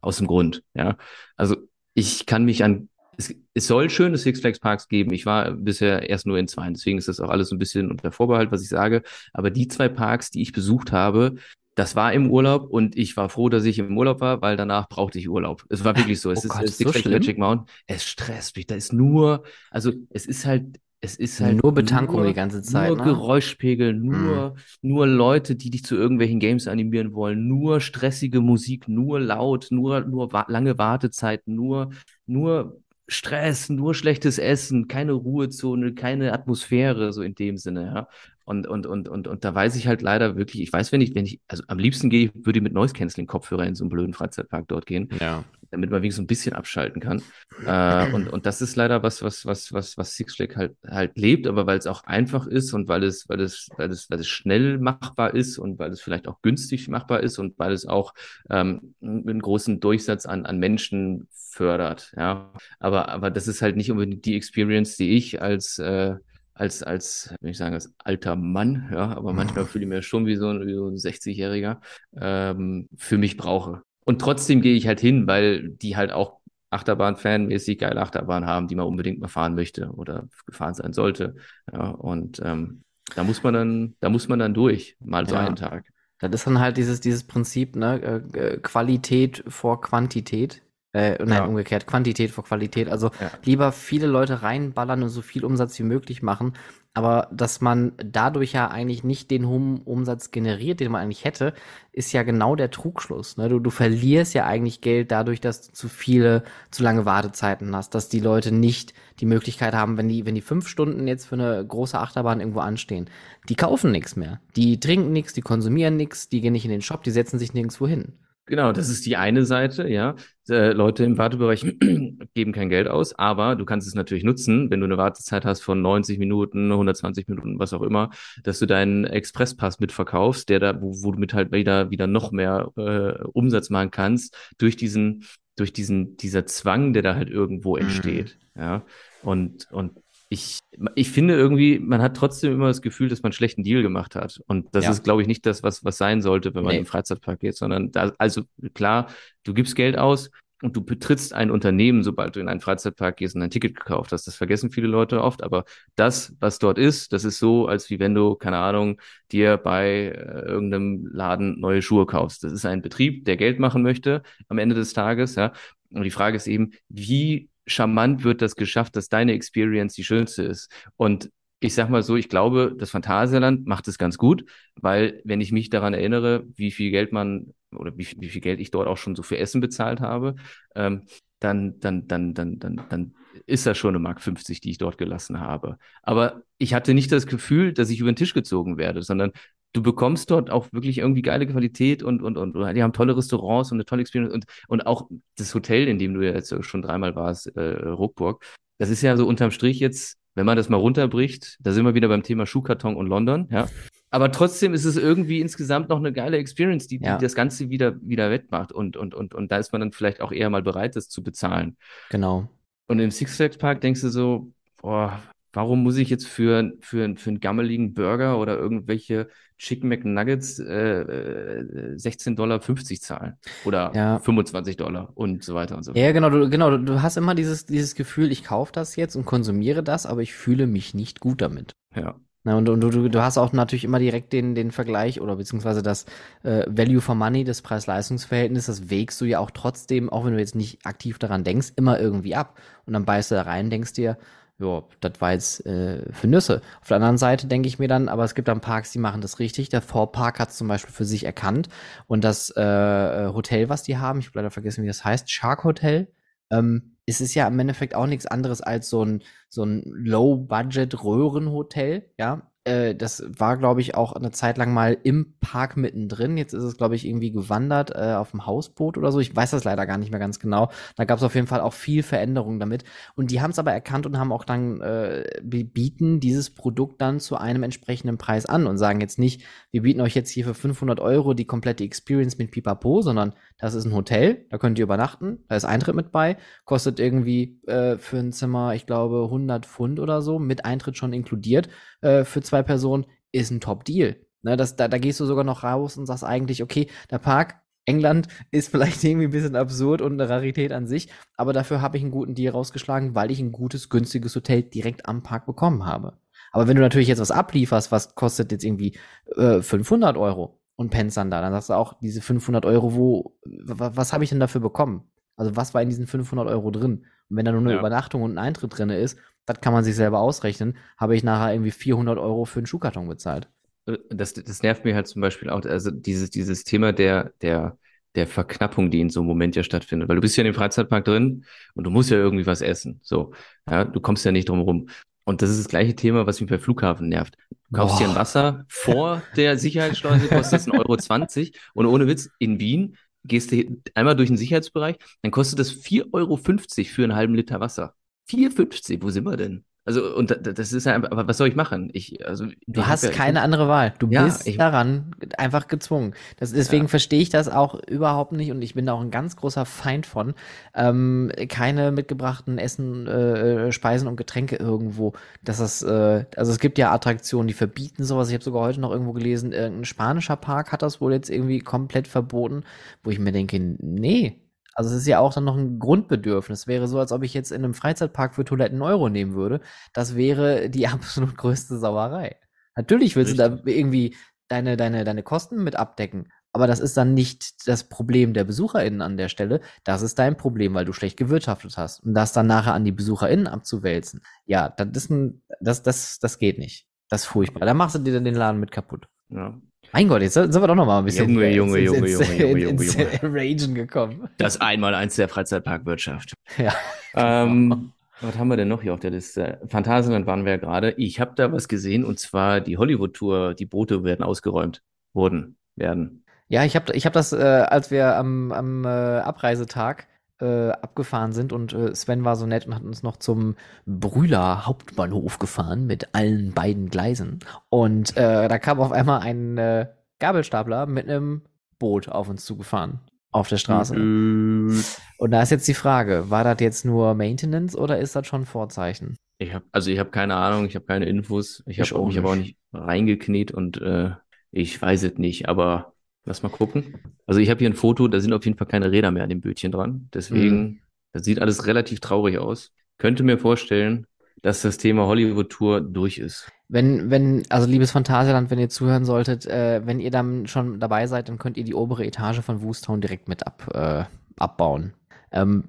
aus 0.00 0.18
dem 0.18 0.26
Grund. 0.26 0.62
Ja, 0.74 0.96
also 1.36 1.56
ich 1.94 2.26
kann 2.26 2.44
mich 2.44 2.64
an 2.64 2.88
es, 3.16 3.34
es 3.54 3.66
soll 3.66 3.90
schöne 3.90 4.16
Six 4.16 4.40
Flags 4.40 4.58
Parks 4.58 4.88
geben. 4.88 5.12
Ich 5.12 5.26
war 5.26 5.52
bisher 5.52 6.08
erst 6.08 6.26
nur 6.26 6.38
in 6.38 6.48
zwei, 6.48 6.68
deswegen 6.70 6.98
ist 6.98 7.08
das 7.08 7.20
auch 7.20 7.28
alles 7.28 7.48
so 7.48 7.56
ein 7.56 7.58
bisschen 7.58 7.90
unter 7.90 8.12
Vorbehalt, 8.12 8.50
was 8.52 8.62
ich 8.62 8.68
sage. 8.68 9.02
Aber 9.32 9.50
die 9.50 9.68
zwei 9.68 9.88
Parks, 9.88 10.30
die 10.30 10.42
ich 10.42 10.52
besucht 10.52 10.92
habe, 10.92 11.34
das 11.74 11.96
war 11.96 12.12
im 12.12 12.30
Urlaub 12.30 12.68
und 12.68 12.96
ich 12.96 13.16
war 13.16 13.28
froh, 13.28 13.48
dass 13.48 13.64
ich 13.64 13.78
im 13.78 13.96
Urlaub 13.96 14.20
war, 14.20 14.42
weil 14.42 14.56
danach 14.56 14.88
brauchte 14.88 15.18
ich 15.18 15.28
Urlaub. 15.28 15.64
Es 15.70 15.84
war 15.84 15.96
wirklich 15.96 16.20
so. 16.20 16.30
Es 16.30 16.40
oh 16.40 16.48
ist, 16.48 16.48
Gott, 16.50 16.64
es 16.64 16.78
so 16.78 16.90
ist 16.90 17.06
Magic 17.06 17.38
Mountain. 17.38 17.66
Es 17.86 18.04
stresst 18.04 18.56
mich. 18.56 18.66
Da 18.66 18.74
ist 18.74 18.92
nur, 18.92 19.44
also 19.70 19.92
es 20.10 20.26
ist 20.26 20.44
halt 20.44 20.78
es 21.04 21.16
ist 21.16 21.40
halt 21.40 21.60
nur 21.60 21.74
Betankung 21.74 22.18
nur, 22.18 22.28
die 22.28 22.34
ganze 22.34 22.62
Zeit. 22.62 22.88
Nur 22.88 22.98
ne? 22.98 23.02
Geräuschpegel, 23.02 23.92
nur, 23.92 24.50
mhm. 24.50 24.88
nur 24.88 25.06
Leute, 25.08 25.56
die 25.56 25.68
dich 25.68 25.84
zu 25.84 25.96
irgendwelchen 25.96 26.38
Games 26.38 26.68
animieren 26.68 27.12
wollen, 27.12 27.48
nur 27.48 27.80
stressige 27.80 28.40
Musik, 28.40 28.86
nur 28.86 29.18
laut, 29.18 29.66
nur, 29.70 30.02
nur 30.02 30.32
wa 30.32 30.46
lange 30.48 30.78
Wartezeiten, 30.78 31.56
nur, 31.56 31.90
nur 32.26 32.80
Stress, 33.08 33.68
nur 33.68 33.94
schlechtes 33.94 34.38
Essen, 34.38 34.86
keine 34.86 35.12
Ruhezone, 35.12 35.92
keine 35.92 36.32
Atmosphäre, 36.32 37.12
so 37.12 37.22
in 37.22 37.34
dem 37.34 37.56
Sinne, 37.56 37.84
ja. 37.84 38.08
Und, 38.44 38.66
und, 38.66 38.86
und, 38.86 39.08
und, 39.08 39.28
und 39.28 39.44
da 39.44 39.54
weiß 39.54 39.76
ich 39.76 39.86
halt 39.86 40.02
leider 40.02 40.36
wirklich, 40.36 40.62
ich 40.62 40.72
weiß, 40.72 40.92
wenn 40.92 41.00
ich, 41.00 41.14
wenn 41.14 41.26
ich, 41.26 41.40
also 41.48 41.62
am 41.68 41.78
liebsten 41.78 42.10
gehe, 42.10 42.30
würde 42.34 42.58
ich 42.58 42.62
mit 42.62 42.72
Noise 42.72 42.92
Canceling 42.92 43.26
Kopfhörer 43.26 43.66
in 43.66 43.74
so 43.74 43.84
einen 43.84 43.90
blöden 43.90 44.14
Freizeitpark 44.14 44.66
dort 44.68 44.86
gehen. 44.86 45.08
Ja. 45.20 45.44
Damit 45.70 45.90
man 45.90 46.02
wenigstens 46.02 46.24
ein 46.24 46.26
bisschen 46.26 46.52
abschalten 46.52 47.00
kann. 47.00 47.22
äh, 47.64 48.10
und, 48.12 48.28
und 48.28 48.44
das 48.44 48.60
ist 48.60 48.76
leider 48.76 49.02
was, 49.02 49.22
was, 49.22 49.46
was, 49.46 49.72
was, 49.72 49.96
was 49.96 50.16
Six 50.16 50.34
Flag 50.36 50.56
halt, 50.56 50.76
halt 50.86 51.16
lebt, 51.16 51.46
aber 51.46 51.66
weil 51.66 51.78
es 51.78 51.86
auch 51.86 52.04
einfach 52.04 52.46
ist 52.46 52.74
und 52.74 52.88
weil 52.88 53.04
es, 53.04 53.28
weil 53.28 53.40
es, 53.40 53.68
weil 53.76 53.90
es, 53.90 54.10
weil 54.10 54.20
es 54.20 54.28
schnell 54.28 54.78
machbar 54.78 55.34
ist 55.34 55.58
und 55.58 55.78
weil 55.78 55.90
es 55.90 56.00
vielleicht 56.00 56.28
auch 56.28 56.42
günstig 56.42 56.88
machbar 56.88 57.20
ist 57.20 57.38
und 57.38 57.58
weil 57.58 57.72
es 57.72 57.86
auch 57.86 58.12
ähm, 58.50 58.94
einen 59.00 59.40
großen 59.40 59.80
Durchsatz 59.80 60.26
an, 60.26 60.44
an 60.46 60.58
Menschen 60.58 61.28
fördert. 61.52 62.12
Ja. 62.16 62.52
Aber, 62.80 63.08
aber 63.08 63.30
das 63.30 63.46
ist 63.46 63.62
halt 63.62 63.76
nicht 63.76 63.90
unbedingt 63.90 64.24
die 64.24 64.36
Experience, 64.36 64.96
die 64.96 65.16
ich 65.16 65.40
als 65.40 65.78
äh, 65.78 66.16
als, 66.54 66.82
als, 66.82 67.34
wenn 67.40 67.50
ich 67.50 67.56
sagen, 67.56 67.74
als 67.74 67.94
alter 67.98 68.36
Mann, 68.36 68.88
ja, 68.92 69.16
aber 69.16 69.32
manchmal 69.32 69.64
fühle 69.66 69.84
ich 69.84 69.88
mich 69.88 70.06
schon 70.06 70.26
wie 70.26 70.36
so 70.36 70.48
ein, 70.48 70.66
wie 70.66 70.74
so 70.74 70.88
ein 70.88 70.96
60-Jähriger, 70.96 71.80
ähm, 72.16 72.88
für 72.96 73.18
mich 73.18 73.36
brauche. 73.36 73.82
Und 74.04 74.20
trotzdem 74.20 74.60
gehe 74.60 74.74
ich 74.74 74.86
halt 74.86 75.00
hin, 75.00 75.26
weil 75.26 75.68
die 75.70 75.96
halt 75.96 76.12
auch 76.12 76.40
Achterbahn-Fan-mäßig 76.70 77.78
geile 77.78 78.00
Achterbahn 78.00 78.46
haben, 78.46 78.66
die 78.66 78.74
man 78.74 78.86
unbedingt 78.86 79.20
mal 79.20 79.28
fahren 79.28 79.54
möchte 79.54 79.90
oder 79.90 80.28
gefahren 80.46 80.74
sein 80.74 80.92
sollte. 80.92 81.34
Ja, 81.72 81.90
und 81.90 82.40
ähm, 82.44 82.82
da 83.14 83.24
muss 83.24 83.42
man 83.42 83.54
dann, 83.54 83.94
da 84.00 84.08
muss 84.08 84.28
man 84.28 84.38
dann 84.38 84.54
durch, 84.54 84.96
mal 85.00 85.26
so 85.28 85.34
Ja. 85.34 85.46
einen 85.46 85.56
Tag. 85.56 85.84
Das 86.18 86.30
ist 86.32 86.46
dann 86.46 86.60
halt 86.60 86.76
dieses, 86.76 87.00
dieses 87.00 87.24
Prinzip, 87.24 87.76
ne, 87.76 88.22
äh, 88.34 88.38
äh, 88.38 88.58
Qualität 88.58 89.42
vor 89.48 89.80
Quantität. 89.80 90.62
Äh, 90.94 91.16
nein, 91.20 91.28
Ja. 91.28 91.44
umgekehrt, 91.46 91.86
Quantität 91.86 92.30
vor 92.30 92.44
Qualität. 92.44 92.88
Also 92.90 93.10
Ja. 93.18 93.30
lieber 93.44 93.72
viele 93.72 94.06
Leute 94.06 94.42
reinballern 94.42 95.02
und 95.02 95.08
so 95.08 95.22
viel 95.22 95.44
Umsatz 95.44 95.78
wie 95.78 95.84
möglich 95.84 96.22
machen, 96.22 96.52
aber 96.94 97.28
dass 97.32 97.62
man 97.62 97.92
dadurch 97.96 98.52
ja 98.52 98.68
eigentlich 98.68 99.02
nicht 99.02 99.30
den 99.30 99.46
hohen 99.48 99.80
Umsatz 99.80 100.30
generiert, 100.30 100.80
den 100.80 100.92
man 100.92 101.00
eigentlich 101.00 101.24
hätte, 101.24 101.54
ist 101.92 102.12
ja 102.12 102.22
genau 102.22 102.54
der 102.54 102.70
Trugschluss. 102.70 103.38
Ne? 103.38 103.48
Du, 103.48 103.58
du 103.58 103.70
verlierst 103.70 104.34
ja 104.34 104.44
eigentlich 104.44 104.82
Geld 104.82 105.10
dadurch, 105.10 105.40
dass 105.40 105.62
du 105.68 105.72
zu 105.72 105.88
viele, 105.88 106.42
zu 106.70 106.82
lange 106.82 107.06
Wartezeiten 107.06 107.74
hast, 107.74 107.94
dass 107.94 108.10
die 108.10 108.20
Leute 108.20 108.52
nicht 108.52 108.92
die 109.20 109.26
Möglichkeit 109.26 109.72
haben, 109.72 109.96
wenn 109.96 110.08
die, 110.08 110.26
wenn 110.26 110.34
die 110.34 110.42
fünf 110.42 110.68
Stunden 110.68 111.08
jetzt 111.08 111.24
für 111.24 111.36
eine 111.36 111.64
große 111.66 111.98
Achterbahn 111.98 112.40
irgendwo 112.40 112.60
anstehen, 112.60 113.08
die 113.48 113.54
kaufen 113.54 113.90
nichts 113.92 114.14
mehr. 114.14 114.40
Die 114.56 114.78
trinken 114.78 115.12
nichts, 115.12 115.32
die 115.32 115.40
konsumieren 115.40 115.96
nichts, 115.96 116.28
die 116.28 116.42
gehen 116.42 116.52
nicht 116.52 116.66
in 116.66 116.70
den 116.70 116.82
Shop, 116.82 117.02
die 117.02 117.10
setzen 117.10 117.38
sich 117.38 117.54
nirgendwo 117.54 117.86
hin. 117.86 118.12
Genau, 118.46 118.72
das 118.72 118.88
ist 118.88 119.06
die 119.06 119.16
eine 119.16 119.44
Seite, 119.44 119.88
ja. 119.88 120.16
Äh, 120.48 120.72
Leute 120.72 121.04
im 121.04 121.16
Wartebereich 121.16 121.62
geben 122.34 122.52
kein 122.52 122.68
Geld 122.68 122.88
aus, 122.88 123.14
aber 123.14 123.54
du 123.54 123.64
kannst 123.64 123.86
es 123.86 123.94
natürlich 123.94 124.24
nutzen, 124.24 124.68
wenn 124.68 124.80
du 124.80 124.86
eine 124.86 124.96
Wartezeit 124.96 125.44
hast 125.44 125.60
von 125.60 125.80
90 125.80 126.18
Minuten, 126.18 126.70
120 126.72 127.28
Minuten, 127.28 127.60
was 127.60 127.72
auch 127.72 127.82
immer, 127.82 128.10
dass 128.42 128.58
du 128.58 128.66
deinen 128.66 129.04
Expresspass 129.04 129.78
mitverkaufst, 129.78 130.48
der 130.48 130.58
da, 130.58 130.82
wo, 130.82 130.92
wo 131.02 131.12
du 131.12 131.20
mit 131.20 131.34
halt 131.34 131.52
wieder, 131.52 131.90
wieder 131.90 132.08
noch 132.08 132.32
mehr 132.32 132.72
äh, 132.76 133.22
Umsatz 133.32 133.70
machen 133.70 133.92
kannst, 133.92 134.36
durch 134.58 134.76
diesen, 134.76 135.24
durch 135.54 135.72
diesen, 135.72 136.16
dieser 136.16 136.44
Zwang, 136.44 136.92
der 136.94 137.02
da 137.02 137.14
halt 137.14 137.30
irgendwo 137.30 137.76
Mhm. 137.76 137.82
entsteht. 137.82 138.38
Ja. 138.56 138.84
Und, 139.22 139.68
und 139.70 139.92
ich, 140.32 140.60
ich 140.94 141.10
finde 141.10 141.34
irgendwie, 141.34 141.78
man 141.78 142.00
hat 142.00 142.16
trotzdem 142.16 142.54
immer 142.54 142.68
das 142.68 142.80
Gefühl, 142.80 143.08
dass 143.10 143.22
man 143.22 143.28
einen 143.28 143.34
schlechten 143.34 143.62
Deal 143.64 143.82
gemacht 143.82 144.14
hat. 144.16 144.40
Und 144.46 144.74
das 144.74 144.86
Ja. 144.86 144.90
ist, 144.90 145.04
glaube 145.04 145.20
ich, 145.20 145.28
nicht 145.28 145.44
das, 145.44 145.62
was, 145.62 145.84
was 145.84 145.98
sein 145.98 146.22
sollte, 146.22 146.54
wenn 146.54 146.62
man 146.64 146.72
Nee. 146.72 146.78
in 146.78 146.84
den 146.84 146.88
Freizeitpark 146.90 147.40
geht, 147.40 147.54
sondern 147.54 147.90
da, 147.92 148.12
also 148.16 148.42
klar, 148.72 149.08
du 149.44 149.52
gibst 149.52 149.76
Geld 149.76 149.98
aus 149.98 150.30
und 150.62 150.74
du 150.74 150.82
betrittst 150.82 151.34
ein 151.34 151.50
Unternehmen, 151.50 152.02
sobald 152.02 152.34
du 152.36 152.40
in 152.40 152.48
einen 152.48 152.60
Freizeitpark 152.60 153.18
gehst 153.18 153.34
und 153.34 153.42
ein 153.42 153.50
Ticket 153.50 153.74
gekauft 153.76 154.12
hast. 154.12 154.26
Das 154.26 154.34
vergessen 154.34 154.70
viele 154.70 154.86
Leute 154.86 155.20
oft, 155.22 155.42
aber 155.42 155.64
das, 155.96 156.34
was 156.40 156.58
dort 156.58 156.78
ist, 156.78 157.12
das 157.12 157.24
ist 157.24 157.38
so, 157.38 157.66
als 157.66 157.90
wie 157.90 157.98
wenn 157.98 158.14
du, 158.14 158.34
keine 158.34 158.56
Ahnung, 158.56 158.98
dir 159.32 159.58
bei 159.58 160.14
äh, 160.16 160.46
irgendeinem 160.46 161.10
Laden 161.12 161.60
neue 161.60 161.82
Schuhe 161.82 162.06
kaufst. 162.06 162.42
Das 162.44 162.52
ist 162.52 162.64
ein 162.64 162.80
Betrieb, 162.80 163.26
der 163.26 163.36
Geld 163.36 163.58
machen 163.58 163.82
möchte 163.82 164.22
am 164.48 164.56
Ende 164.56 164.74
des 164.76 164.94
Tages, 164.94 165.34
ja. 165.34 165.52
Und 165.90 166.04
die 166.04 166.10
Frage 166.10 166.38
ist 166.38 166.46
eben, 166.46 166.70
wie 166.88 167.50
charmant 167.66 168.24
wird 168.24 168.42
das 168.42 168.56
geschafft, 168.56 168.96
dass 168.96 169.08
deine 169.08 169.32
Experience 169.32 169.94
die 169.94 170.04
schönste 170.04 170.42
ist? 170.42 170.70
Und 170.96 171.30
ich 171.60 171.74
sag 171.74 171.88
mal 171.90 172.02
so, 172.02 172.16
ich 172.16 172.28
glaube, 172.28 172.74
das 172.76 172.90
Phantasialand 172.90 173.66
macht 173.66 173.86
es 173.86 173.96
ganz 173.96 174.18
gut, 174.18 174.44
weil 174.80 175.20
wenn 175.24 175.40
ich 175.40 175.52
mich 175.52 175.70
daran 175.70 175.94
erinnere, 175.94 176.44
wie 176.56 176.72
viel 176.72 176.90
Geld 176.90 177.12
man 177.12 177.54
oder 177.72 177.96
wie, 177.96 178.06
wie 178.18 178.28
viel 178.28 178.40
Geld 178.40 178.60
ich 178.60 178.70
dort 178.70 178.88
auch 178.88 178.96
schon 178.96 179.14
so 179.14 179.22
für 179.22 179.38
Essen 179.38 179.60
bezahlt 179.60 180.00
habe, 180.00 180.34
ähm, 180.74 181.06
dann, 181.38 181.78
dann, 181.80 182.08
dann, 182.08 182.34
dann, 182.34 182.58
dann, 182.58 182.80
dann 182.88 183.14
ist 183.46 183.66
das 183.66 183.78
schon 183.78 183.90
eine 183.90 183.98
Mark 183.98 184.20
50, 184.20 184.60
die 184.60 184.70
ich 184.70 184.78
dort 184.78 184.98
gelassen 184.98 185.40
habe. 185.40 185.78
Aber 186.02 186.42
ich 186.58 186.74
hatte 186.74 186.94
nicht 186.94 187.10
das 187.12 187.26
Gefühl, 187.26 187.72
dass 187.72 187.90
ich 187.90 188.00
über 188.00 188.10
den 188.10 188.16
Tisch 188.16 188.34
gezogen 188.34 188.76
werde, 188.76 189.02
sondern 189.02 189.32
du 189.72 189.82
bekommst 189.82 190.30
dort 190.30 190.50
auch 190.50 190.68
wirklich 190.72 190.98
irgendwie 190.98 191.22
geile 191.22 191.46
Qualität 191.46 192.02
und, 192.02 192.22
und, 192.22 192.36
und 192.36 192.54
die 192.74 192.82
haben 192.82 192.92
tolle 192.92 193.16
Restaurants 193.16 193.72
und 193.72 193.76
eine 193.76 193.84
tolle 193.84 194.02
Experience 194.02 194.32
und, 194.34 194.44
und 194.68 194.86
auch 194.86 195.08
das 195.36 195.54
Hotel, 195.54 195.88
in 195.88 195.98
dem 195.98 196.14
du 196.14 196.20
ja 196.20 196.32
jetzt 196.32 196.54
schon 196.64 196.82
dreimal 196.82 197.14
warst, 197.16 197.56
äh, 197.56 197.60
Ruckburg, 197.88 198.44
das 198.78 198.90
ist 198.90 199.02
ja 199.02 199.16
so 199.16 199.26
unterm 199.26 199.50
Strich 199.50 199.80
jetzt, 199.80 200.18
wenn 200.34 200.46
man 200.46 200.56
das 200.56 200.68
mal 200.68 200.76
runterbricht, 200.76 201.58
da 201.60 201.72
sind 201.72 201.84
wir 201.84 201.94
wieder 201.94 202.08
beim 202.08 202.22
Thema 202.22 202.46
Schuhkarton 202.46 202.96
und 202.96 203.06
London, 203.06 203.48
ja. 203.50 203.68
Aber 204.14 204.30
trotzdem 204.30 204.74
ist 204.74 204.84
es 204.84 204.98
irgendwie 204.98 205.40
insgesamt 205.40 205.88
noch 205.88 205.96
eine 205.96 206.12
geile 206.12 206.36
Experience, 206.36 206.86
die, 206.86 206.98
die 206.98 207.06
Ja. 207.06 207.16
das 207.16 207.34
Ganze 207.34 207.70
wieder, 207.70 207.96
wieder 208.02 208.30
wettmacht. 208.30 208.70
Und, 208.70 208.98
und, 208.98 209.14
und, 209.14 209.34
und 209.34 209.50
da 209.50 209.56
ist 209.56 209.72
man 209.72 209.80
dann 209.80 209.92
vielleicht 209.92 210.20
auch 210.20 210.32
eher 210.32 210.50
mal 210.50 210.62
bereit, 210.62 210.96
das 210.96 211.08
zu 211.08 211.22
bezahlen. 211.22 211.78
Genau. 212.10 212.46
Und 212.88 212.98
im 212.98 213.10
Six 213.10 213.36
Flags 213.36 213.56
Park 213.56 213.80
denkst 213.80 214.02
du 214.02 214.10
so, 214.10 214.52
boah, 214.82 215.22
warum 215.52 215.82
muss 215.82 215.96
ich 215.96 216.08
jetzt 216.10 216.26
für, 216.26 216.72
für, 216.80 217.14
für 217.16 217.30
einen 217.30 217.40
gammeligen 217.40 217.94
Burger 217.94 218.38
oder 218.38 218.56
irgendwelche 218.58 219.28
Chicken 219.58 219.88
McNuggets 219.88 220.58
äh, 220.58 221.00
äh, 221.02 221.96
16,50 221.96 222.34
Dollar 222.34 222.60
zahlen? 222.60 223.34
Oder 223.64 223.92
Ja. 223.94 224.18
25 224.18 224.76
Dollar 224.76 225.10
und 225.14 225.44
so 225.44 225.54
weiter 225.54 225.76
und 225.76 225.84
so 225.84 225.92
fort. 225.92 226.02
Ja, 226.02 226.12
genau, 226.12 226.30
du, 226.30 226.48
genau, 226.48 226.76
du, 226.76 227.02
hast 227.02 227.16
immer 227.16 227.34
dieses, 227.34 227.66
dieses 227.66 227.94
Gefühl, 227.94 228.32
ich 228.32 228.44
kaufe 228.44 228.72
das 228.72 228.96
jetzt 228.96 229.14
und 229.16 229.24
konsumiere 229.24 229.82
das, 229.82 230.06
aber 230.06 230.22
ich 230.22 230.32
fühle 230.32 230.66
mich 230.66 230.94
nicht 230.94 231.20
gut 231.20 231.40
damit. 231.40 231.72
Ja. 231.94 232.16
Na, 232.44 232.56
und, 232.56 232.68
und 232.68 232.80
du, 232.80 232.90
du, 232.90 233.08
du 233.08 233.22
hast 233.22 233.38
auch 233.38 233.52
natürlich 233.52 233.84
immer 233.84 234.00
direkt 234.00 234.32
den, 234.32 234.56
den 234.56 234.72
Vergleich 234.72 235.20
oder 235.20 235.36
beziehungsweise 235.36 235.80
das 235.80 236.06
äh, 236.42 236.64
Value 236.68 237.00
for 237.00 237.14
Money, 237.14 237.44
das 237.44 237.62
Preis-Leistungs-Verhältnis, 237.62 238.66
das 238.66 238.90
wägst 238.90 239.20
du 239.20 239.26
ja 239.26 239.38
auch 239.38 239.52
trotzdem, 239.52 240.10
auch 240.10 240.24
wenn 240.24 240.32
du 240.32 240.40
jetzt 240.40 240.56
nicht 240.56 240.84
aktiv 240.84 241.18
daran 241.20 241.44
denkst, 241.44 241.74
immer 241.76 242.00
irgendwie 242.00 242.34
ab. 242.34 242.58
Und 242.84 242.94
dann 242.94 243.04
beißt 243.04 243.30
du 243.30 243.36
da 243.36 243.42
rein, 243.42 243.70
denkst 243.70 243.92
dir, 243.92 244.18
ja, 244.62 244.82
das 245.00 245.20
war 245.20 245.32
jetzt 245.32 245.66
äh, 245.66 246.10
für 246.12 246.28
Nüsse. 246.28 246.62
Auf 246.80 246.88
der 246.88 246.98
anderen 246.98 247.18
Seite 247.18 247.46
denke 247.46 247.68
ich 247.68 247.78
mir 247.78 247.88
dann, 247.88 248.08
aber 248.08 248.24
es 248.24 248.34
gibt 248.34 248.48
dann 248.48 248.60
Parks, 248.60 248.92
die 248.92 248.98
machen 248.98 249.20
das 249.20 249.38
richtig. 249.38 249.68
Der 249.68 249.86
Thor 249.86 250.12
Park 250.12 250.38
hat 250.38 250.50
es 250.50 250.56
zum 250.56 250.68
Beispiel 250.68 250.94
für 250.94 251.04
sich 251.04 251.24
erkannt. 251.24 251.68
Und 252.06 252.24
das 252.24 252.50
äh, 252.56 253.30
Hotel, 253.34 253.68
was 253.68 253.82
die 253.82 253.98
haben, 253.98 254.20
ich 254.20 254.26
habe 254.26 254.38
leider 254.38 254.50
vergessen, 254.50 254.84
wie 254.84 254.88
das 254.88 255.04
heißt, 255.04 255.30
Shark 255.30 255.64
Hotel, 255.64 256.08
ähm, 256.50 256.96
es 257.06 257.20
ist 257.20 257.34
ja 257.34 257.48
im 257.48 257.58
Endeffekt 257.58 257.94
auch 257.94 258.06
nichts 258.06 258.26
anderes 258.26 258.60
als 258.60 258.88
so 258.88 259.04
ein, 259.04 259.22
so 259.48 259.64
ein 259.64 259.82
Low-Budget-Röhrenhotel, 259.84 262.10
ja. 262.18 262.51
Äh, 262.64 262.94
das 262.94 263.24
war, 263.26 263.56
glaube 263.56 263.80
ich, 263.80 263.96
auch 263.96 264.12
eine 264.12 264.30
Zeit 264.30 264.56
lang 264.56 264.72
mal 264.72 264.96
im 265.02 265.34
Park 265.40 265.76
mittendrin. 265.76 266.36
Jetzt 266.36 266.52
ist 266.52 266.62
es, 266.62 266.76
glaube 266.76 266.94
ich, 266.94 267.04
irgendwie 267.04 267.32
gewandert 267.32 267.90
äh, 267.90 268.14
auf 268.14 268.30
dem 268.30 268.46
Hausboot 268.46 268.96
oder 268.96 269.10
so. 269.10 269.18
Ich 269.18 269.34
weiß 269.34 269.50
das 269.50 269.64
leider 269.64 269.84
gar 269.84 269.98
nicht 269.98 270.12
mehr 270.12 270.20
ganz 270.20 270.38
genau. 270.38 270.70
Da 270.96 271.04
gab 271.04 271.18
es 271.18 271.24
auf 271.24 271.34
jeden 271.34 271.48
Fall 271.48 271.60
auch 271.60 271.72
viel 271.72 272.04
Veränderung 272.04 272.60
damit. 272.60 272.84
Und 273.16 273.32
die 273.32 273.40
haben 273.40 273.50
es 273.50 273.58
aber 273.58 273.72
erkannt 273.72 274.06
und 274.06 274.16
haben 274.16 274.30
auch 274.30 274.44
dann 274.44 274.80
äh, 274.80 275.24
bi- 275.42 275.64
bieten 275.64 276.20
dieses 276.20 276.50
Produkt 276.50 277.00
dann 277.00 277.18
zu 277.18 277.36
einem 277.36 277.64
entsprechenden 277.64 278.16
Preis 278.16 278.46
an 278.46 278.68
und 278.68 278.78
sagen 278.78 279.00
jetzt 279.00 279.18
nicht, 279.18 279.42
wir 279.72 279.82
bieten 279.82 280.00
euch 280.00 280.14
jetzt 280.14 280.30
hier 280.30 280.44
für 280.44 280.54
500 280.54 281.00
Euro 281.00 281.34
die 281.34 281.46
komplette 281.46 281.82
Experience 281.82 282.38
mit 282.38 282.52
Pipapo, 282.52 283.02
sondern 283.02 283.32
das 283.62 283.74
ist 283.74 283.84
ein 283.84 283.94
Hotel, 283.94 284.44
da 284.50 284.58
könnt 284.58 284.76
ihr 284.80 284.82
übernachten, 284.82 285.44
da 285.48 285.54
ist 285.54 285.64
Eintritt 285.64 285.94
mit 285.94 286.10
bei, 286.10 286.36
kostet 286.64 286.98
irgendwie 286.98 287.60
äh, 287.68 287.96
für 287.96 288.18
ein 288.18 288.32
Zimmer, 288.32 288.74
ich 288.74 288.86
glaube, 288.86 289.22
100 289.22 289.66
Pfund 289.66 290.00
oder 290.00 290.20
so, 290.20 290.40
mit 290.40 290.64
Eintritt 290.64 290.96
schon 290.96 291.12
inkludiert, 291.12 291.68
äh, 292.00 292.24
für 292.24 292.42
zwei 292.42 292.64
Personen, 292.64 293.06
ist 293.30 293.52
ein 293.52 293.60
Top-Deal. 293.60 294.16
Ne, 294.42 294.56
das, 294.56 294.74
da, 294.74 294.88
da 294.88 294.98
gehst 294.98 295.20
du 295.20 295.26
sogar 295.26 295.44
noch 295.44 295.62
raus 295.62 295.96
und 295.96 296.06
sagst 296.06 296.24
eigentlich, 296.24 296.64
okay, 296.64 296.88
der 297.12 297.20
Park 297.20 297.54
England 297.84 298.26
ist 298.50 298.68
vielleicht 298.68 299.04
irgendwie 299.04 299.26
ein 299.26 299.30
bisschen 299.32 299.54
absurd 299.54 300.02
und 300.02 300.20
eine 300.20 300.28
Rarität 300.28 300.72
an 300.72 300.88
sich, 300.88 301.08
aber 301.36 301.52
dafür 301.52 301.80
habe 301.80 301.96
ich 301.96 302.02
einen 302.02 302.10
guten 302.10 302.34
Deal 302.34 302.52
rausgeschlagen, 302.52 303.14
weil 303.14 303.30
ich 303.30 303.38
ein 303.38 303.52
gutes, 303.52 303.90
günstiges 303.90 304.34
Hotel 304.34 304.64
direkt 304.64 305.06
am 305.06 305.22
Park 305.22 305.46
bekommen 305.46 305.86
habe. 305.86 306.18
Aber 306.50 306.66
wenn 306.66 306.74
du 306.74 306.82
natürlich 306.82 307.06
jetzt 307.06 307.20
was 307.20 307.30
ablieferst, 307.30 307.92
was 307.92 308.16
kostet 308.16 308.50
jetzt 308.50 308.64
irgendwie 308.64 308.98
äh, 309.36 309.62
500 309.62 310.16
Euro 310.16 310.58
und 310.82 310.90
pennst 310.90 311.16
dann 311.16 311.30
da, 311.30 311.40
dann 311.40 311.52
sagst 311.52 311.70
du 311.70 311.74
auch, 311.74 311.94
diese 312.00 312.20
500 312.20 312.66
Euro, 312.66 312.94
wo, 312.94 313.36
wa- 313.44 313.92
was 313.94 314.12
habe 314.12 314.24
ich 314.24 314.30
denn 314.30 314.40
dafür 314.40 314.60
bekommen? 314.60 315.04
Also 315.36 315.56
was 315.56 315.74
war 315.74 315.82
in 315.82 315.88
diesen 315.88 316.06
500 316.06 316.48
Euro 316.48 316.70
drin? 316.70 317.06
Und 317.30 317.36
wenn 317.36 317.44
da 317.44 317.52
nur 317.52 317.60
eine 317.62 317.72
Ja. 317.72 317.78
Übernachtung 317.80 318.22
und 318.22 318.32
ein 318.32 318.38
Eintritt 318.38 318.76
drin 318.78 318.90
ist, 318.90 319.18
das 319.46 319.60
kann 319.60 319.72
man 319.72 319.84
sich 319.84 319.96
selber 319.96 320.20
ausrechnen, 320.20 320.76
habe 320.98 321.16
ich 321.16 321.24
nachher 321.24 321.52
irgendwie 321.54 321.70
400 321.72 322.18
Euro 322.18 322.44
für 322.44 322.60
einen 322.60 322.66
Schuhkarton 322.66 323.08
bezahlt. 323.08 323.48
Äh, 323.86 323.98
das, 324.10 324.34
das 324.34 324.62
nervt 324.62 324.84
mir 324.84 324.94
halt 324.94 325.06
zum 325.08 325.22
Beispiel 325.22 325.50
auch, 325.50 325.64
also 325.64 325.90
dieses, 325.90 326.30
dieses 326.30 326.64
Thema 326.64 326.92
der, 326.92 327.32
der, 327.42 327.78
der 328.14 328.26
Verknappung, 328.26 328.90
die 328.90 329.00
in 329.00 329.10
so 329.10 329.20
einem 329.20 329.28
Moment 329.28 329.56
ja 329.56 329.62
stattfindet. 329.62 330.08
Weil 330.08 330.16
du 330.16 330.22
bist 330.22 330.36
ja 330.36 330.42
in 330.42 330.46
dem 330.52 330.54
Freizeitpark 330.54 331.04
drin 331.04 331.44
und 331.74 331.84
du 331.84 331.90
musst 331.90 332.10
ja 332.10 332.16
irgendwie 332.18 332.46
was 332.46 332.60
essen. 332.60 333.00
So, 333.02 333.32
ja, 333.68 333.84
du 333.84 334.00
kommst 334.00 334.24
ja 334.24 334.32
nicht 334.32 334.48
drum 334.48 334.60
rum. 334.60 334.88
Und 335.24 335.42
das 335.42 335.50
ist 335.50 335.58
das 335.60 335.68
gleiche 335.68 335.94
Thema, 335.94 336.26
was 336.26 336.40
mich 336.40 336.50
bei 336.50 336.58
Flughafen 336.58 337.08
nervt. 337.08 337.36
Du 337.50 337.76
kaufst 337.76 338.00
dir 338.00 338.04
ein 338.04 338.14
Boah. 338.14 338.20
Wasser 338.20 338.64
vor 338.68 339.22
der 339.36 339.56
Sicherheitsschleuse, 339.58 340.28
kostet 340.28 340.52
das 340.52 340.68
1,20 340.68 341.40
Euro. 341.40 341.58
Und 341.74 341.86
ohne 341.86 342.06
Witz, 342.06 342.28
in 342.38 342.58
Wien 342.58 342.96
gehst 343.24 343.52
du 343.52 343.80
einmal 343.94 344.16
durch 344.16 344.28
den 344.28 344.36
Sicherheitsbereich, 344.36 344.96
dann 345.22 345.30
kostet 345.30 345.58
das 345.58 345.72
4,50 345.72 346.12
Euro 346.12 346.36
für 346.36 347.04
einen 347.04 347.14
halben 347.14 347.34
Liter 347.34 347.60
Wasser. 347.60 347.94
4,50, 348.30 349.02
wo 349.02 349.10
sind 349.10 349.24
wir 349.24 349.36
denn? 349.36 349.64
Also, 349.84 350.14
und 350.14 350.30
da- 350.30 350.36
das 350.36 350.72
ist 350.72 350.86
ja 350.86 350.94
einfach, 350.94 351.10
aber 351.10 351.26
was 351.26 351.36
soll 351.38 351.48
ich 351.48 351.56
machen? 351.56 351.90
Ich, 351.92 352.24
also, 352.24 352.46
Du 352.68 352.80
ich 352.82 352.86
hast 352.86 353.02
ja- 353.02 353.10
keine 353.10 353.42
andere 353.42 353.66
Wahl. 353.66 353.92
Du 353.98 354.06
Ja, 354.10 354.24
bist 354.24 354.46
ich- 354.46 354.56
daran 354.56 355.16
einfach 355.38 355.66
gezwungen. 355.66 356.14
Das, 356.38 356.52
deswegen 356.52 356.84
Ja. 356.84 356.88
verstehe 356.88 357.20
ich 357.20 357.30
das 357.30 357.48
auch 357.48 357.80
überhaupt 357.88 358.30
nicht 358.30 358.52
und 358.52 358.62
ich 358.62 358.74
bin 358.74 358.86
da 358.86 358.92
auch 358.92 359.00
ein 359.00 359.10
ganz 359.10 359.34
großer 359.34 359.64
Feind 359.66 360.06
von. 360.06 360.34
Ähm, 360.74 361.32
keine 361.48 361.90
mitgebrachten 361.90 362.58
Essen, 362.58 363.08
äh, 363.08 363.72
Speisen 363.72 364.06
und 364.06 364.16
Getränke 364.16 364.54
irgendwo. 364.56 365.14
Das 365.42 365.58
ist, 365.58 365.82
äh, 365.82 366.26
also 366.36 366.52
es 366.52 366.60
gibt 366.60 366.78
ja 366.78 366.92
Attraktionen, 366.92 367.48
die 367.48 367.54
verbieten 367.54 368.04
sowas. 368.04 368.28
Ich 368.28 368.34
habe 368.34 368.44
sogar 368.44 368.62
heute 368.62 368.80
noch 368.80 368.92
irgendwo 368.92 369.12
gelesen, 369.12 369.52
irgendein 369.52 369.84
spanischer 369.84 370.36
Park 370.36 370.70
hat 370.70 370.82
das 370.82 371.00
wohl 371.00 371.12
jetzt 371.12 371.28
irgendwie 371.28 371.58
komplett 371.58 372.06
verboten, 372.06 372.62
wo 373.02 373.10
ich 373.10 373.18
mir 373.18 373.32
denke, 373.32 373.58
nee. 373.80 374.38
Also 374.74 374.90
es 374.90 375.02
ist 375.02 375.06
ja 375.06 375.18
auch 375.18 375.34
dann 375.34 375.44
noch 375.44 375.56
ein 375.56 375.78
Grundbedürfnis. 375.78 376.66
Wäre 376.66 376.88
so, 376.88 376.98
als 376.98 377.12
ob 377.12 377.22
ich 377.22 377.34
jetzt 377.34 377.52
in 377.52 377.64
einem 377.64 377.74
Freizeitpark 377.74 378.34
für 378.34 378.44
Toiletten 378.44 378.76
einen 378.76 378.90
Euro 378.90 379.08
nehmen 379.08 379.34
würde. 379.34 379.60
Das 379.92 380.16
wäre 380.16 380.70
die 380.70 380.86
absolut 380.88 381.36
größte 381.36 381.78
Sauerei. 381.78 382.36
Natürlich 382.76 383.16
willst 383.16 383.32
du 383.32 383.36
da 383.36 383.58
irgendwie 383.64 384.16
deine, 384.48 384.76
deine, 384.76 385.04
deine 385.04 385.22
Kosten 385.22 385.62
mit 385.62 385.76
abdecken. 385.76 386.28
Aber 386.54 386.66
das 386.66 386.80
ist 386.80 386.96
dann 386.96 387.14
nicht 387.14 387.66
das 387.66 387.88
Problem 387.88 388.34
der 388.34 388.44
BesucherInnen 388.44 389.00
an 389.00 389.16
der 389.16 389.28
Stelle. 389.28 389.60
Das 389.84 390.02
ist 390.02 390.18
dein 390.18 390.36
Problem, 390.36 390.74
weil 390.74 390.84
du 390.84 390.92
schlecht 390.92 391.16
gewirtschaftet 391.16 391.78
hast. 391.78 392.04
Und 392.04 392.14
das 392.14 392.32
dann 392.32 392.46
nachher 392.46 392.74
an 392.74 392.84
die 392.84 392.92
BesucherInnen 392.92 393.46
abzuwälzen. 393.46 394.20
Ja, 394.44 394.68
das 394.68 394.88
ist 395.04 395.10
ein, 395.10 395.42
das, 395.60 395.82
das, 395.82 396.18
das 396.18 396.38
geht 396.38 396.58
nicht. 396.58 396.86
Das 397.08 397.22
ist 397.22 397.28
furchtbar. 397.28 397.64
Da 397.64 397.72
machst 397.72 397.94
du 397.94 398.00
dir 398.00 398.12
dann 398.12 398.24
den 398.24 398.34
Laden 398.34 398.60
mit 398.60 398.70
kaputt. 398.70 399.06
Ja. 399.30 399.58
Mein 399.92 400.08
Gott, 400.08 400.22
jetzt 400.22 400.34
sind 400.34 400.54
wir 400.54 400.66
doch 400.66 400.74
noch 400.74 400.86
mal 400.86 401.00
ein 401.00 401.04
bisschen 401.04 401.28
Junge, 401.28 401.50
Junge, 401.50 401.78
ins, 401.78 401.86
Junge, 401.86 402.08
ins, 402.08 402.18
Junge, 402.20 402.46
Junge, 402.46 402.68
ins, 402.70 402.94
Junge, 402.94 403.10
ins 403.10 403.22
Ragen 403.22 403.74
gekommen. 403.74 404.28
Das 404.38 404.58
Einmaleins 404.58 405.16
der 405.16 405.28
Freizeitparkwirtschaft. 405.28 406.32
Ja. 406.56 406.72
Ähm, 407.14 407.92
was 408.22 408.38
haben 408.38 408.48
wir 408.48 408.56
denn 408.56 408.68
noch 408.68 408.80
hier 408.80 408.94
auf 408.94 409.00
der 409.00 409.10
Liste? 409.10 409.60
Phantasialand 409.68 410.26
waren 410.26 410.46
wir 410.46 410.52
ja 410.52 410.58
gerade. 410.58 410.92
Ich 410.92 411.20
habe 411.20 411.32
da 411.36 411.52
was 411.52 411.68
gesehen 411.68 412.04
und 412.04 412.18
zwar 412.18 412.62
die 412.62 412.78
Hollywood-Tour. 412.78 413.52
Die 413.52 413.66
Boote 413.66 414.02
werden 414.02 414.22
ausgeräumt. 414.22 414.82
Wurden, 415.12 415.56
werden. 415.76 416.24
Ja, 416.48 416.64
ich 416.64 416.74
habe 416.74 416.94
ich 416.94 417.04
hab 417.04 417.12
das, 417.12 417.34
äh, 417.34 417.36
als 417.36 417.90
wir 417.90 418.16
am, 418.16 418.50
am 418.52 418.84
äh, 418.86 418.88
Abreisetag 418.88 420.06
äh, 420.42 420.70
abgefahren 420.70 421.32
sind 421.32 421.52
und 421.52 421.72
äh, 421.72 421.94
Sven 421.94 422.24
war 422.24 422.36
so 422.36 422.46
nett 422.46 422.66
und 422.66 422.74
hat 422.74 422.82
uns 422.82 423.02
noch 423.02 423.16
zum 423.16 423.54
Brühler 423.86 424.66
Hauptbahnhof 424.66 425.38
gefahren 425.38 425.86
mit 425.86 426.14
allen 426.14 426.52
beiden 426.52 426.90
Gleisen. 426.90 427.38
Und 427.70 428.16
äh, 428.16 428.48
da 428.48 428.58
kam 428.58 428.80
auf 428.80 428.90
einmal 428.90 429.20
ein 429.20 429.56
äh, 429.56 429.86
Gabelstapler 430.18 430.86
mit 430.86 431.08
einem 431.08 431.42
Boot 431.78 432.08
auf 432.08 432.28
uns 432.28 432.44
zugefahren. 432.44 433.00
Auf 433.30 433.48
der 433.48 433.56
Straße. 433.56 433.94
Und 433.94 435.30
da 435.30 435.40
ist 435.40 435.50
jetzt 435.50 435.66
die 435.66 435.74
Frage, 435.74 436.28
war 436.28 436.44
das 436.44 436.56
jetzt 436.60 436.84
nur 436.84 437.14
Maintenance 437.14 437.74
oder 437.74 437.98
ist 437.98 438.14
das 438.14 438.26
schon 438.26 438.44
Vorzeichen? 438.44 439.16
Ich 439.38 439.54
habe, 439.54 439.64
also 439.72 439.90
ich 439.90 439.98
habe 439.98 440.10
keine 440.10 440.34
Ahnung, 440.34 440.66
ich 440.66 440.74
habe 440.74 440.84
keine 440.84 441.06
Infos. 441.06 441.62
Ich 441.66 441.80
habe 441.80 441.94
auch 441.98 442.08
mich 442.08 442.18
aber 442.18 442.30
auch 442.30 442.34
nicht. 442.34 442.58
nicht 442.58 442.58
reingekniet 442.74 443.50
und 443.50 443.80
äh, 443.80 444.10
ich 444.50 444.80
weiß 444.80 445.04
es 445.04 445.16
nicht, 445.16 445.48
aber 445.48 445.94
lass 446.24 446.42
mal 446.42 446.48
gucken. 446.48 446.94
Also 447.26 447.40
ich 447.40 447.50
habe 447.50 447.58
hier 447.58 447.70
ein 447.70 447.74
Foto, 447.74 448.08
da 448.08 448.20
sind 448.20 448.32
auf 448.32 448.44
jeden 448.44 448.56
Fall 448.56 448.66
keine 448.66 448.90
Räder 448.90 449.10
mehr 449.10 449.24
an 449.24 449.28
dem 449.28 449.40
Bötchen 449.40 449.72
dran. 449.72 450.08
Deswegen, 450.14 450.80
das 451.12 451.24
sieht 451.24 451.40
alles 451.40 451.66
relativ 451.66 452.00
traurig 452.00 452.38
aus. 452.38 452.72
Könnte 452.98 453.22
mir 453.22 453.38
vorstellen, 453.38 454.06
dass 454.42 454.62
das 454.62 454.76
Thema 454.76 455.06
Hollywood-Tour 455.06 455.80
durch 455.80 456.18
ist. 456.18 456.50
Wenn, 456.68 457.10
wenn, 457.10 457.44
also 457.48 457.66
liebes 457.68 457.90
Phantasialand, 457.92 458.50
wenn 458.50 458.58
ihr 458.58 458.68
zuhören 458.68 459.04
solltet, 459.04 459.46
äh, 459.46 459.82
wenn 459.84 460.00
ihr 460.00 460.10
dann 460.10 460.46
schon 460.46 460.80
dabei 460.80 461.06
seid, 461.06 461.28
dann 461.28 461.38
könnt 461.38 461.56
ihr 461.56 461.64
die 461.64 461.74
obere 461.74 462.04
Etage 462.04 462.40
von 462.40 462.62
Woostown 462.62 463.00
direkt 463.00 463.28
mit 463.28 463.46
ab, 463.46 463.70
äh, 463.74 464.04
abbauen. 464.38 464.94
Ähm, 465.30 465.64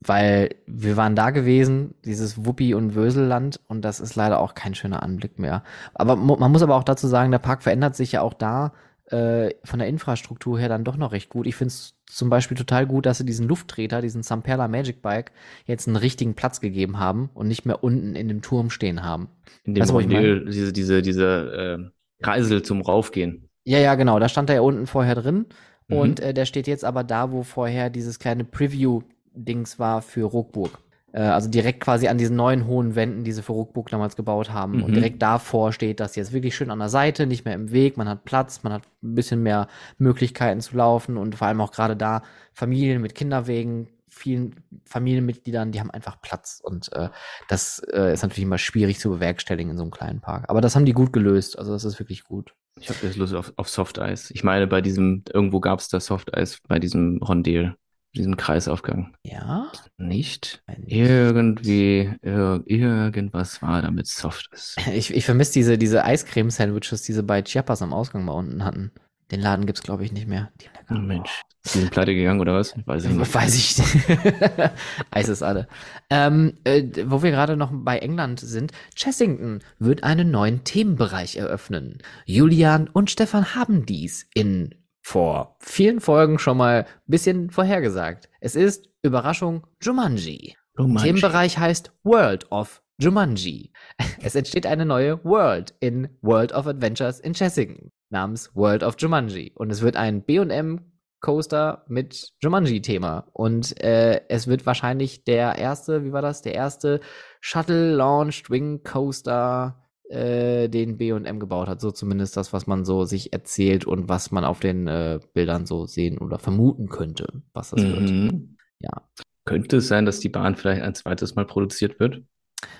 weil 0.00 0.50
wir 0.66 0.96
waren 0.96 1.16
da 1.16 1.30
gewesen, 1.30 1.94
dieses 2.04 2.44
Wuppi- 2.44 2.74
und 2.74 2.94
Wöselland, 2.94 3.60
und 3.66 3.82
das 3.82 3.98
ist 3.98 4.14
leider 4.14 4.40
auch 4.40 4.54
kein 4.54 4.74
schöner 4.74 5.02
Anblick 5.02 5.38
mehr. 5.38 5.62
Aber 5.94 6.16
man 6.16 6.52
muss 6.52 6.62
aber 6.62 6.76
auch 6.76 6.84
dazu 6.84 7.08
sagen, 7.08 7.30
der 7.30 7.38
Park 7.38 7.62
verändert 7.62 7.96
sich 7.96 8.12
ja 8.12 8.20
auch 8.22 8.34
da 8.34 8.72
äh, 9.10 9.54
von 9.64 9.78
der 9.78 9.88
Infrastruktur 9.88 10.58
her 10.58 10.68
dann 10.68 10.84
doch 10.84 10.96
noch 10.96 11.12
recht 11.12 11.30
gut. 11.30 11.46
Ich 11.46 11.56
finde 11.56 11.68
es 11.68 11.94
zum 12.06 12.30
Beispiel 12.30 12.56
total 12.56 12.86
gut, 12.86 13.06
dass 13.06 13.18
sie 13.18 13.24
diesen 13.24 13.48
Lufttreter, 13.48 14.00
diesen 14.02 14.22
Samperla 14.22 14.68
Magic 14.68 15.02
Bike, 15.02 15.32
jetzt 15.66 15.86
einen 15.86 15.96
richtigen 15.96 16.34
Platz 16.34 16.60
gegeben 16.60 16.98
haben 16.98 17.30
und 17.34 17.48
nicht 17.48 17.64
mehr 17.64 17.82
unten 17.82 18.16
in 18.16 18.28
dem 18.28 18.42
Turm 18.42 18.70
stehen 18.70 19.02
haben. 19.02 19.28
In 19.64 19.74
dem 19.74 19.88
wo 19.88 20.00
ich 20.00 20.06
Rondel, 20.06 20.44
diese, 20.46 20.72
diese, 20.72 21.02
diese 21.02 21.88
äh, 21.88 22.22
Kreisel 22.22 22.62
zum 22.62 22.82
Raufgehen. 22.82 23.48
Ja, 23.64 23.78
ja, 23.78 23.94
genau. 23.94 24.18
Da 24.18 24.28
stand 24.28 24.50
er 24.50 24.56
ja 24.56 24.62
unten 24.62 24.86
vorher 24.86 25.14
drin. 25.14 25.46
Mhm. 25.88 25.96
Und 25.96 26.20
äh, 26.20 26.34
der 26.34 26.44
steht 26.44 26.66
jetzt 26.66 26.84
aber 26.84 27.04
da, 27.04 27.32
wo 27.32 27.42
vorher 27.42 27.90
dieses 27.90 28.18
kleine 28.18 28.44
Preview-Dings 28.44 29.78
war 29.78 30.02
für 30.02 30.24
Ruckburg. 30.24 30.78
Äh, 31.12 31.20
also 31.22 31.48
direkt 31.48 31.80
quasi 31.80 32.08
an 32.08 32.18
diesen 32.18 32.36
neuen 32.36 32.66
hohen 32.66 32.94
Wänden, 32.94 33.24
die 33.24 33.32
sie 33.32 33.42
für 33.42 33.52
Ruckburg 33.52 33.88
damals 33.90 34.16
gebaut 34.16 34.50
haben. 34.50 34.82
Und 34.82 34.90
Mhm. 34.90 34.94
direkt 34.94 35.22
davor 35.22 35.72
steht 35.72 36.00
das 36.00 36.16
jetzt 36.16 36.32
wirklich 36.32 36.54
schön 36.54 36.70
an 36.70 36.78
der 36.78 36.88
Seite, 36.88 37.26
nicht 37.26 37.44
mehr 37.44 37.54
im 37.54 37.70
Weg. 37.72 37.96
Man 37.96 38.08
hat 38.08 38.24
Platz, 38.24 38.62
man 38.62 38.72
hat 38.72 38.82
ein 39.02 39.14
bisschen 39.14 39.42
mehr 39.42 39.68
Möglichkeiten 39.98 40.60
zu 40.60 40.76
laufen 40.76 41.16
und 41.16 41.34
vor 41.34 41.48
allem 41.48 41.60
auch 41.60 41.72
gerade 41.72 41.96
da 41.96 42.22
Familien 42.52 43.00
mit 43.00 43.14
Kinderwegen, 43.14 43.88
vielen 44.10 44.56
Familienmitgliedern, 44.84 45.70
die 45.70 45.80
haben 45.80 45.90
einfach 45.90 46.20
Platz. 46.20 46.60
Und 46.62 46.92
äh, 46.92 47.08
das 47.48 47.80
äh, 47.92 48.12
ist 48.12 48.22
natürlich 48.22 48.44
immer 48.44 48.58
schwierig 48.58 48.98
zu 48.98 49.10
bewerkstelligen 49.10 49.70
in 49.70 49.76
so 49.76 49.82
einem 49.84 49.90
kleinen 49.92 50.20
Park. 50.20 50.46
Aber 50.48 50.60
das 50.60 50.74
haben 50.74 50.84
die 50.86 50.92
gut 50.92 51.12
gelöst. 51.12 51.58
Also 51.58 51.72
das 51.72 51.84
ist 51.84 51.98
wirklich 51.98 52.24
gut. 52.24 52.54
Ich 52.80 52.88
habe 52.88 52.98
jetzt 53.02 53.16
Lust 53.16 53.34
auf, 53.34 53.52
auf 53.56 53.68
Softeis. 53.68 54.30
Ich 54.32 54.44
meine, 54.44 54.66
bei 54.66 54.80
diesem, 54.80 55.24
irgendwo 55.32 55.60
gab 55.60 55.80
es 55.80 55.88
da 55.88 56.00
Softeis 56.00 56.60
bei 56.68 56.78
diesem 56.78 57.18
Rondel, 57.22 57.76
diesem 58.14 58.36
Kreisaufgang. 58.36 59.14
Ja? 59.22 59.70
Nicht? 59.96 60.62
Irgendwie, 60.86 62.10
ir 62.22 62.62
irgendwas 62.66 63.62
war 63.62 63.82
da 63.82 63.90
mit 63.90 64.06
Softeis. 64.06 64.76
Ich, 64.92 65.14
ich 65.14 65.24
vermisse 65.24 65.52
diese, 65.52 65.78
diese 65.78 66.04
Eiscreme-Sandwiches, 66.04 67.02
die 67.02 67.12
sie 67.12 67.22
bei 67.22 67.42
Chiapas 67.42 67.82
am 67.82 67.92
Ausgang 67.92 68.24
mal 68.24 68.32
unten 68.32 68.64
hatten. 68.64 68.90
Den 69.30 69.40
Laden 69.40 69.66
gibt's 69.66 69.82
glaube 69.82 70.04
ich, 70.04 70.12
nicht 70.12 70.26
mehr. 70.26 70.50
Die 70.60 70.68
Oh 70.90 70.94
Mensch, 70.94 71.42
die 71.66 71.80
sind 71.80 71.90
pleite 71.90 72.14
gegangen 72.14 72.40
oder 72.40 72.54
was? 72.54 72.74
Weiß 72.86 73.04
ich 73.04 73.10
nicht. 73.10 73.34
Weiß 73.34 73.54
ich 73.54 73.78
nicht. 73.78 74.08
Eis 75.10 75.28
ist 75.28 75.42
alle. 75.42 75.68
Ähm, 76.08 76.54
äh, 76.64 76.84
wo 77.04 77.22
wir 77.22 77.30
gerade 77.30 77.56
noch 77.56 77.70
bei 77.72 77.98
England 77.98 78.40
sind, 78.40 78.72
Chessington 78.94 79.60
wird 79.78 80.02
einen 80.02 80.30
neuen 80.30 80.64
Themenbereich 80.64 81.36
eröffnen. 81.36 81.98
Julian 82.24 82.88
und 82.88 83.10
Stefan 83.10 83.54
haben 83.54 83.84
dies 83.84 84.26
in 84.32 84.74
vor 85.00 85.56
vielen 85.60 86.00
Folgen 86.00 86.38
schon 86.38 86.56
mal 86.56 86.84
ein 86.84 86.86
bisschen 87.06 87.50
vorhergesagt. 87.50 88.28
Es 88.40 88.56
ist 88.56 88.88
Überraschung 89.02 89.66
Jumanji. 89.80 90.56
Mann. 90.76 91.02
Themenbereich 91.02 91.58
heißt 91.58 91.92
World 92.04 92.50
of 92.52 92.82
Jumanji. 93.00 93.72
Es 94.20 94.34
entsteht 94.34 94.66
eine 94.66 94.84
neue 94.84 95.24
World 95.24 95.74
in 95.80 96.08
World 96.22 96.52
of 96.52 96.66
Adventures 96.66 97.20
in 97.20 97.34
Chessington 97.34 97.92
namens 98.10 98.50
World 98.54 98.82
of 98.82 98.96
Jumanji. 98.98 99.52
Und 99.54 99.70
es 99.70 99.82
wird 99.82 99.96
ein 99.96 100.22
B&M 100.22 100.80
Coaster 101.20 101.84
mit 101.88 102.32
Jumanji-Thema. 102.40 103.28
Und 103.32 103.80
äh, 103.82 104.22
es 104.28 104.46
wird 104.46 104.66
wahrscheinlich 104.66 105.24
der 105.24 105.56
erste, 105.56 106.04
wie 106.04 106.12
war 106.12 106.22
das? 106.22 106.42
Der 106.42 106.54
erste 106.54 107.00
Shuttle-Launched 107.40 108.50
Wing 108.50 108.82
Coaster, 108.82 109.82
äh, 110.08 110.68
den 110.68 110.96
B&M 110.96 111.40
gebaut 111.40 111.68
hat. 111.68 111.80
So 111.80 111.90
zumindest 111.90 112.36
das, 112.36 112.52
was 112.52 112.66
man 112.66 112.84
so 112.84 113.04
sich 113.04 113.32
erzählt 113.32 113.84
und 113.84 114.08
was 114.08 114.30
man 114.30 114.44
auf 114.44 114.60
den 114.60 114.86
äh, 114.86 115.20
Bildern 115.34 115.66
so 115.66 115.86
sehen 115.86 116.18
oder 116.18 116.38
vermuten 116.38 116.88
könnte, 116.88 117.42
was 117.52 117.70
das 117.70 117.82
wird. 117.82 118.10
Mhm. 118.10 118.56
Ja. 118.80 119.08
Könnte 119.44 119.78
es 119.78 119.88
sein, 119.88 120.04
dass 120.04 120.20
die 120.20 120.28
Bahn 120.28 120.56
vielleicht 120.56 120.82
ein 120.82 120.94
zweites 120.94 121.34
Mal 121.34 121.46
produziert 121.46 121.98
wird? 122.00 122.22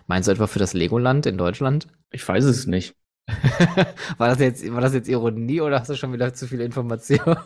Meinst 0.06 0.28
du 0.28 0.32
etwa 0.32 0.46
für 0.46 0.58
das 0.58 0.74
Legoland 0.74 1.26
in 1.26 1.38
Deutschland? 1.38 1.88
Ich 2.10 2.26
weiß 2.26 2.44
es 2.44 2.66
nicht. 2.66 2.94
war, 4.18 4.28
das 4.28 4.38
jetzt, 4.40 4.72
war 4.72 4.80
das 4.80 4.94
jetzt 4.94 5.08
Ironie 5.08 5.60
oder 5.60 5.80
hast 5.80 5.90
du 5.90 5.94
schon 5.94 6.12
wieder 6.12 6.32
zu 6.32 6.46
viel 6.46 6.60
Information? 6.60 7.20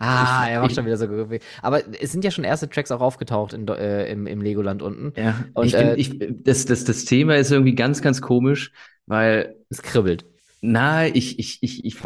ah, 0.00 0.46
er 0.48 0.60
macht 0.60 0.74
schon 0.74 0.86
wieder 0.86 0.96
so 0.96 1.08
gerüppig. 1.08 1.42
Aber 1.62 1.82
es 2.00 2.12
sind 2.12 2.24
ja 2.24 2.30
schon 2.30 2.44
erste 2.44 2.68
Tracks 2.68 2.90
auch 2.90 3.00
aufgetaucht 3.00 3.52
in, 3.52 3.66
äh, 3.68 4.10
im, 4.10 4.26
im 4.26 4.40
Legoland 4.40 4.82
unten. 4.82 5.12
Ja, 5.16 5.44
Und, 5.54 5.66
ich, 5.66 5.74
äh, 5.74 5.94
bin, 5.94 5.98
ich, 5.98 6.18
das, 6.42 6.64
das, 6.64 6.84
das 6.84 7.04
Thema 7.04 7.36
ist 7.36 7.50
irgendwie 7.52 7.74
ganz, 7.74 8.02
ganz 8.02 8.20
komisch, 8.20 8.72
weil, 9.06 9.56
Es 9.70 9.82
kribbelt. 9.82 10.24
na, 10.60 11.06
ich, 11.06 11.38
ich, 11.38 11.58
ich, 11.62 11.84
ich, 11.84 11.96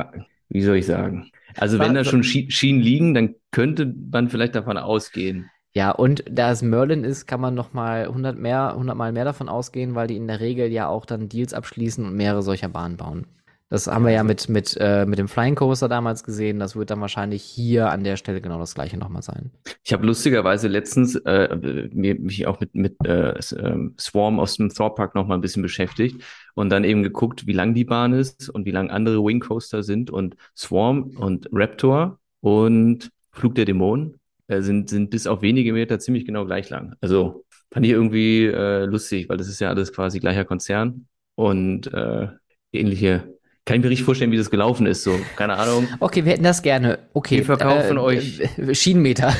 wie 0.48 0.62
soll 0.62 0.76
ich 0.76 0.86
sagen? 0.86 1.30
Also, 1.56 1.78
wenn 1.78 1.94
da 1.94 2.04
schon 2.04 2.22
Schi- 2.22 2.50
Schienen 2.50 2.80
liegen, 2.80 3.14
dann 3.14 3.34
könnte 3.50 3.92
man 4.10 4.28
vielleicht 4.28 4.54
davon 4.54 4.76
ausgehen. 4.76 5.50
Ja, 5.74 5.90
und 5.90 6.22
da 6.30 6.50
es 6.50 6.60
Merlin 6.60 7.02
ist, 7.02 7.26
kann 7.26 7.40
man 7.40 7.54
noch 7.54 7.72
mal 7.72 8.04
100 8.04 8.38
mehr, 8.38 8.70
100 8.72 8.96
Mal 8.96 9.12
mehr 9.12 9.24
davon 9.24 9.48
ausgehen, 9.48 9.94
weil 9.94 10.06
die 10.06 10.16
in 10.16 10.26
der 10.26 10.40
Regel 10.40 10.70
ja 10.70 10.88
auch 10.88 11.06
dann 11.06 11.30
Deals 11.30 11.54
abschließen 11.54 12.04
und 12.04 12.14
mehrere 12.14 12.42
solcher 12.42 12.68
Bahnen 12.68 12.98
bauen. 12.98 13.26
Das 13.70 13.86
haben 13.86 14.04
wir 14.04 14.12
ja 14.12 14.22
mit, 14.22 14.50
mit, 14.50 14.76
äh, 14.78 15.06
mit 15.06 15.18
dem 15.18 15.28
Flying 15.28 15.54
Coaster 15.54 15.88
damals 15.88 16.24
gesehen. 16.24 16.58
Das 16.58 16.76
wird 16.76 16.90
dann 16.90 17.00
wahrscheinlich 17.00 17.42
hier 17.42 17.90
an 17.90 18.04
der 18.04 18.18
Stelle 18.18 18.42
genau 18.42 18.58
das 18.58 18.74
gleiche 18.74 18.98
nochmal 18.98 19.22
sein. 19.22 19.50
Ich 19.82 19.94
habe 19.94 20.04
lustigerweise 20.04 20.68
letztens 20.68 21.16
äh, 21.16 21.56
mich 21.94 22.46
auch 22.46 22.60
mit, 22.60 22.74
mit 22.74 22.96
äh, 23.06 23.32
ähm, 23.58 23.94
Swarm 23.98 24.40
aus 24.40 24.58
dem 24.58 24.68
Thor 24.68 24.94
Park 24.94 25.14
noch 25.14 25.26
mal 25.26 25.36
ein 25.36 25.40
bisschen 25.40 25.62
beschäftigt 25.62 26.22
und 26.52 26.68
dann 26.68 26.84
eben 26.84 27.02
geguckt, 27.02 27.46
wie 27.46 27.54
lang 27.54 27.72
die 27.72 27.86
Bahn 27.86 28.12
ist 28.12 28.50
und 28.50 28.66
wie 28.66 28.72
lang 28.72 28.90
andere 28.90 29.24
Wing 29.24 29.40
Coaster 29.40 29.82
sind 29.82 30.10
und 30.10 30.36
Swarm 30.54 31.04
und 31.16 31.48
Raptor 31.50 32.18
und 32.42 33.10
Flug 33.30 33.54
der 33.54 33.64
Dämonen 33.64 34.20
sind, 34.60 34.90
sind 34.90 35.10
bis 35.10 35.26
auf 35.26 35.40
wenige 35.42 35.72
Meter 35.72 35.98
ziemlich 35.98 36.24
genau 36.26 36.44
gleich 36.44 36.68
lang. 36.70 36.94
Also 37.00 37.44
fand 37.72 37.86
ich 37.86 37.92
irgendwie 37.92 38.46
äh, 38.46 38.84
lustig, 38.84 39.28
weil 39.28 39.36
das 39.38 39.48
ist 39.48 39.60
ja 39.60 39.70
alles 39.70 39.92
quasi 39.92 40.18
gleicher 40.20 40.44
Konzern 40.44 41.06
und 41.36 41.92
äh, 41.94 42.26
ähnliche. 42.72 43.32
Kann 43.64 43.76
ich 43.76 43.82
mir 43.84 43.90
richtig 43.90 44.04
vorstellen, 44.04 44.32
wie 44.32 44.36
das 44.36 44.50
gelaufen 44.50 44.86
ist. 44.86 45.04
So, 45.04 45.18
keine 45.36 45.54
Ahnung. 45.54 45.86
Okay, 46.00 46.24
wir 46.24 46.32
hätten 46.32 46.42
das 46.42 46.62
gerne. 46.62 46.98
Okay. 47.14 47.36
Wir 47.38 47.44
verkaufen 47.44 47.96
euch- 47.96 48.40
äh, 48.58 48.74
Schienenmeter. 48.74 49.32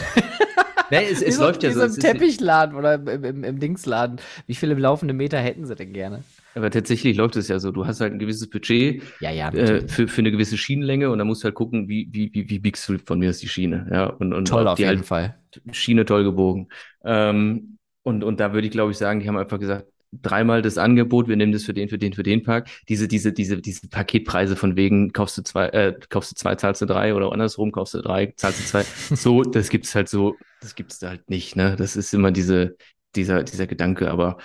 Nee, 0.91 1.07
es, 1.11 1.21
es 1.23 1.37
so- 1.39 1.43
läuft 1.43 1.63
ja 1.65 1.73
so. 1.73 1.83
im 1.83 1.93
Teppichladen 1.93 2.77
oder 2.77 2.95
im, 2.95 3.25
im, 3.25 3.45
im 3.45 3.59
Dingsladen. 3.59 4.21
Wie 4.47 4.55
viele 4.55 4.75
laufende 4.75 5.13
Meter 5.13 5.39
hätten 5.39 5.67
sie 5.67 5.75
denn 5.75 5.93
gerne? 5.93 6.23
Aber 6.55 6.71
tatsächlich 6.71 7.17
läuft 7.17 7.37
es 7.37 7.49
ja 7.49 7.59
so. 7.59 7.71
Du 7.71 7.87
hast 7.87 8.01
halt 8.01 8.13
ein 8.13 8.19
gewisses 8.19 8.49
Budget 8.49 9.03
Ja, 9.21 9.31
ja. 9.31 9.49
äh, 9.51 9.87
für, 9.89 10.09
für 10.09 10.21
eine 10.21 10.31
gewisse 10.31 10.59
Schienenlänge 10.59 11.11
und 11.11 11.19
dann 11.19 11.27
musst 11.27 11.43
du 11.43 11.47
halt 11.47 11.55
gucken, 11.55 11.89
wie, 11.89 12.09
wie, 12.11 12.31
wie, 12.35 12.49
wie 12.49 12.59
biegst 12.59 12.89
du 12.89 12.99
von 12.99 13.19
mir 13.19 13.31
ist 13.31 13.43
die 13.43 13.49
Schiene. 13.49 13.89
Ja, 13.91 14.07
und, 14.07 14.33
und 14.33 14.49
Toll 14.49 14.67
auf 14.69 14.79
jeden 14.79 14.91
halt 14.91 15.07
Fall. 15.07 15.39
Schiene 15.73 16.05
toll 16.05 16.25
gebogen. 16.25 16.69
Ähm, 17.05 17.79
und, 18.03 18.25
und 18.25 18.41
da 18.41 18.53
würde 18.53 18.67
ich, 18.67 18.73
glaube 18.73 18.91
ich, 18.91 18.99
sagen, 18.99 19.21
die 19.21 19.29
haben 19.29 19.37
einfach 19.37 19.59
gesagt, 19.59 19.87
dreimal 20.13 20.61
das 20.61 20.77
Angebot, 20.77 21.29
wir 21.29 21.37
nehmen 21.37 21.53
das 21.53 21.65
für 21.65 21.73
den, 21.73 21.89
für 21.89 21.99
den, 21.99 22.13
für 22.13 22.23
den 22.23 22.43
Park. 22.43 22.69
Diese, 22.89 23.09
diese, 23.09 23.33
diese, 23.33 23.61
diese 23.61 23.89
Paketpreise 23.89 24.57
von 24.57 24.77
wegen, 24.77 25.13
kaufst 25.13 25.39
du 25.39 25.43
zwei, 25.43 25.69
äh, 25.69 25.95
kaufst 26.11 26.33
du 26.33 26.35
zwei, 26.37 26.55
zahlst 26.55 26.83
du 26.83 26.87
drei 26.87 27.15
oder 27.15 27.33
andersrum, 27.33 27.73
kaufst 27.73 27.95
du 27.95 28.03
drei, 28.03 28.33
zahlst 28.37 28.61
du 28.61 28.65
zwei. 28.65 28.85
So, 29.17 29.43
das 29.43 29.71
gibt's 29.71 29.95
halt 29.95 30.09
so, 30.09 30.37
das 30.61 30.75
gibt's 30.75 30.99
da 30.99 31.09
halt 31.11 31.31
nicht, 31.31 31.57
ne? 31.57 31.77
Das 31.77 31.97
ist 31.97 32.13
immer 32.13 32.31
diese, 32.31 32.77
dieser, 33.17 33.43
dieser 33.43 33.67
Gedanke, 33.67 34.11
aber 34.11 34.39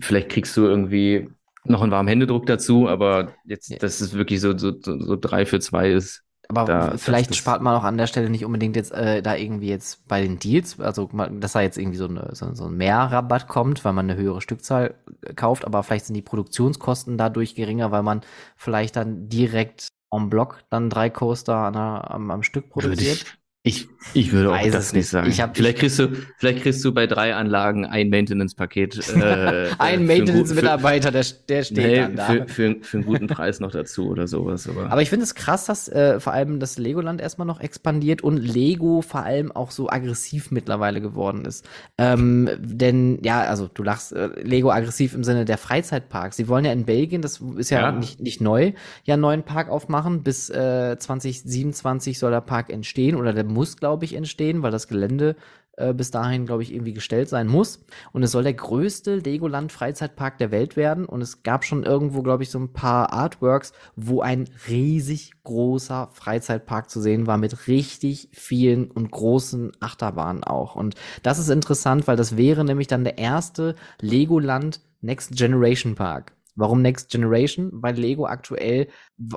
vielleicht 0.00 0.28
kriegst 0.28 0.56
du 0.56 0.64
irgendwie 0.66 1.28
noch 1.64 1.82
einen 1.82 1.92
warmen 1.92 2.08
Händedruck 2.08 2.46
dazu, 2.46 2.88
aber 2.88 3.34
jetzt, 3.44 3.82
dass 3.82 4.00
es 4.00 4.12
wirklich 4.14 4.40
so, 4.40 4.56
so, 4.56 4.72
so, 4.80 5.00
so 5.00 5.16
drei 5.16 5.46
für 5.46 5.60
zwei 5.60 5.90
ist. 5.92 6.22
Aber 6.50 6.64
Da- 6.66 6.90
vielleicht 6.96 7.26
das- 7.26 7.28
das- 7.28 7.36
spart 7.36 7.60
man 7.60 7.76
auch 7.76 7.84
an 7.84 7.98
der 7.98 8.06
Stelle 8.06 8.30
nicht 8.30 8.44
unbedingt 8.44 8.74
jetzt 8.74 8.90
äh, 8.92 9.20
da 9.20 9.34
irgendwie 9.36 9.68
jetzt 9.68 10.08
bei 10.08 10.22
den 10.22 10.38
Deals, 10.38 10.80
also 10.80 11.04
dass 11.06 11.52
da 11.52 11.60
jetzt 11.60 11.76
irgendwie 11.76 11.98
so, 11.98 12.06
eine, 12.08 12.30
so, 12.34 12.54
so 12.54 12.64
ein 12.66 12.76
Mehrrabatt 12.76 13.48
kommt, 13.48 13.84
weil 13.84 13.92
man 13.92 14.08
eine 14.10 14.18
höhere 14.18 14.40
Stückzahl 14.40 14.94
äh, 15.22 15.34
kauft, 15.34 15.66
aber 15.66 15.82
vielleicht 15.82 16.06
sind 16.06 16.14
die 16.14 16.22
Produktionskosten 16.22 17.18
dadurch 17.18 17.54
geringer, 17.54 17.90
weil 17.90 18.02
man 18.02 18.22
vielleicht 18.56 18.96
dann 18.96 19.28
direkt 19.28 19.88
en 20.10 20.30
bloc 20.30 20.64
dann 20.70 20.88
drei 20.88 21.10
Coaster 21.10 21.54
an 21.54 21.76
am, 21.76 22.30
am 22.30 22.42
Stück 22.42 22.70
produziert. 22.70 23.26
Ich, 23.68 23.88
Ich, 24.14 24.32
würde 24.32 24.52
auch 24.52 24.70
das 24.70 24.92
nicht 24.92 25.08
sagen. 25.08 25.28
Ich 25.28 25.40
hab- 25.40 25.56
vielleicht 25.56 25.78
kriegst 25.78 25.98
du, 25.98 26.08
vielleicht 26.38 26.62
kriegst 26.62 26.84
du 26.84 26.92
bei 26.92 27.06
drei 27.06 27.34
Anlagen 27.34 27.84
ein 27.84 28.08
Maintenance-Paket. 28.08 29.14
Äh, 29.16 29.68
Ein 29.78 30.06
Maintenance-Mitarbeiter, 30.06 31.10
der, 31.10 31.24
der 31.48 31.62
steht 31.64 31.76
nee, 31.78 31.96
dann 31.96 32.16
da. 32.16 32.26
für, 32.26 32.48
für, 32.48 32.76
für 32.80 32.96
einen 32.98 33.06
guten 33.06 33.26
Preis 33.26 33.60
noch 33.60 33.70
dazu 33.70 34.08
oder 34.08 34.26
sowas. 34.26 34.68
Aber, 34.68 34.90
Aber 34.90 35.02
ich 35.02 35.10
finde 35.10 35.24
es 35.24 35.34
krass, 35.34 35.66
dass 35.66 35.88
äh, 35.88 36.20
vor 36.20 36.32
allem 36.32 36.60
das 36.60 36.78
Legoland 36.78 37.20
erstmal 37.20 37.46
noch 37.46 37.60
expandiert 37.60 38.22
und 38.22 38.38
Lego 38.38 39.02
vor 39.02 39.24
allem 39.24 39.52
auch 39.52 39.70
so 39.70 39.88
aggressiv 39.90 40.50
mittlerweile 40.50 41.00
geworden 41.00 41.44
ist. 41.44 41.68
Ähm, 41.98 42.48
denn, 42.58 43.18
ja, 43.22 43.40
also 43.42 43.68
du 43.72 43.82
lachst, 43.82 44.12
äh, 44.12 44.28
Lego 44.42 44.70
aggressiv 44.70 45.14
im 45.14 45.24
Sinne 45.24 45.44
der 45.44 45.58
Freizeitparks. 45.58 46.36
Sie 46.36 46.48
wollen 46.48 46.64
ja 46.64 46.72
in 46.72 46.84
Belgien, 46.84 47.20
das 47.22 47.42
ist 47.56 47.70
ja, 47.70 47.80
Ja. 47.80 47.92
Nicht, 47.92 48.20
nicht 48.20 48.40
neu, 48.40 48.72
ja 49.04 49.14
einen 49.14 49.22
neuen 49.22 49.42
Park 49.42 49.68
aufmachen. 49.68 50.22
Bis 50.22 50.48
äh, 50.50 50.96
2027 50.98 52.18
soll 52.18 52.30
der 52.30 52.40
Park 52.40 52.70
entstehen 52.70 53.16
oder 53.16 53.32
der 53.32 53.44
muss, 53.58 53.76
glaube 53.76 54.04
ich, 54.04 54.14
entstehen, 54.14 54.62
weil 54.62 54.70
das 54.70 54.86
Gelände 54.86 55.34
äh, 55.76 55.92
bis 55.92 56.12
dahin, 56.12 56.46
glaube 56.46 56.62
ich, 56.62 56.72
irgendwie 56.72 56.92
gestellt 56.92 57.28
sein 57.28 57.48
muss. 57.48 57.84
Und 58.12 58.22
es 58.22 58.30
soll 58.30 58.44
der 58.44 58.54
größte 58.54 59.16
Legoland-Freizeitpark 59.16 60.38
der 60.38 60.52
Welt 60.52 60.76
werden. 60.76 61.04
Und 61.04 61.22
es 61.22 61.42
gab 61.42 61.64
schon 61.64 61.82
irgendwo, 61.82 62.22
glaube 62.22 62.44
ich, 62.44 62.50
so 62.50 62.60
ein 62.60 62.72
paar 62.72 63.12
Artworks, 63.12 63.72
wo 63.96 64.20
ein 64.20 64.48
riesig 64.68 65.32
großer 65.42 66.10
Freizeitpark 66.12 66.88
zu 66.88 67.00
sehen 67.00 67.26
war 67.26 67.36
mit 67.36 67.66
richtig 67.66 68.28
vielen 68.32 68.92
und 68.92 69.10
großen 69.10 69.72
Achterbahnen 69.80 70.44
auch. 70.44 70.76
Und 70.76 70.94
das 71.24 71.40
ist 71.40 71.48
interessant, 71.50 72.06
weil 72.06 72.16
das 72.16 72.36
wäre 72.36 72.64
nämlich 72.64 72.86
dann 72.86 73.02
der 73.02 73.18
erste 73.18 73.74
Legoland 74.00 74.80
Next 75.00 75.36
Generation 75.36 75.96
Park. 75.96 76.32
Warum 76.54 76.80
Next 76.80 77.10
Generation? 77.10 77.70
Weil 77.72 77.94
Lego 77.96 78.26
aktuell, 78.26 78.88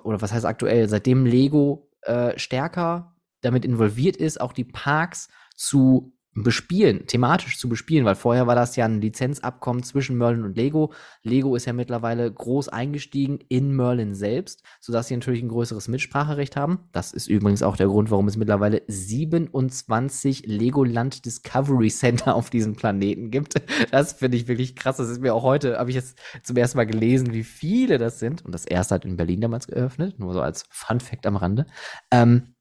oder 0.03 0.21
was 0.21 0.33
heißt 0.33 0.45
aktuell, 0.45 0.89
seitdem 0.89 1.25
Lego 1.25 1.87
äh, 2.01 2.37
stärker 2.39 3.10
damit 3.41 3.65
involviert 3.65 4.17
ist, 4.17 4.39
auch 4.39 4.53
die 4.53 4.63
Parks 4.63 5.29
zu 5.55 6.13
bespielen, 6.33 7.07
thematisch 7.07 7.59
zu 7.59 7.67
bespielen, 7.67 8.05
weil 8.05 8.15
vorher 8.15 8.47
war 8.47 8.55
das 8.55 8.77
ja 8.77 8.85
ein 8.85 9.01
Lizenzabkommen 9.01 9.83
zwischen 9.83 10.17
Merlin 10.17 10.43
und 10.43 10.55
Lego. 10.55 10.93
Lego 11.23 11.55
ist 11.57 11.65
ja 11.65 11.73
mittlerweile 11.73 12.31
groß 12.31 12.69
eingestiegen 12.69 13.39
in 13.49 13.75
Merlin 13.75 14.15
selbst, 14.15 14.63
sodass 14.79 15.07
sie 15.07 15.15
natürlich 15.15 15.41
ein 15.41 15.49
größeres 15.49 15.89
Mitspracherecht 15.89 16.55
haben. 16.55 16.87
Das 16.93 17.11
ist 17.11 17.27
übrigens 17.27 17.63
auch 17.63 17.75
der 17.75 17.87
Grund, 17.87 18.11
warum 18.11 18.29
es 18.29 18.37
mittlerweile 18.37 18.81
27 18.87 20.45
Legoland 20.45 21.25
Discovery 21.25 21.89
Center 21.89 22.33
auf 22.35 22.49
diesem 22.49 22.75
Planeten 22.75 23.29
gibt. 23.29 23.55
Das 23.91 24.13
finde 24.13 24.37
ich 24.37 24.47
wirklich 24.47 24.75
krass. 24.75 24.97
Das 24.97 25.09
ist 25.09 25.21
mir 25.21 25.33
auch 25.33 25.43
heute, 25.43 25.77
habe 25.79 25.89
ich 25.89 25.95
jetzt 25.95 26.17
zum 26.43 26.55
ersten 26.55 26.77
Mal 26.77 26.85
gelesen, 26.85 27.33
wie 27.33 27.43
viele 27.43 27.97
das 27.97 28.19
sind. 28.19 28.45
Und 28.45 28.53
das 28.53 28.65
erste 28.65 28.95
hat 28.95 29.05
in 29.05 29.17
Berlin 29.17 29.41
damals 29.41 29.67
geöffnet, 29.67 30.17
nur 30.17 30.33
so 30.33 30.41
als 30.41 30.63
Fun 30.69 31.01
Fact 31.01 31.25
am 31.25 31.35
Rande. 31.35 31.65
Ähm, 32.09 32.55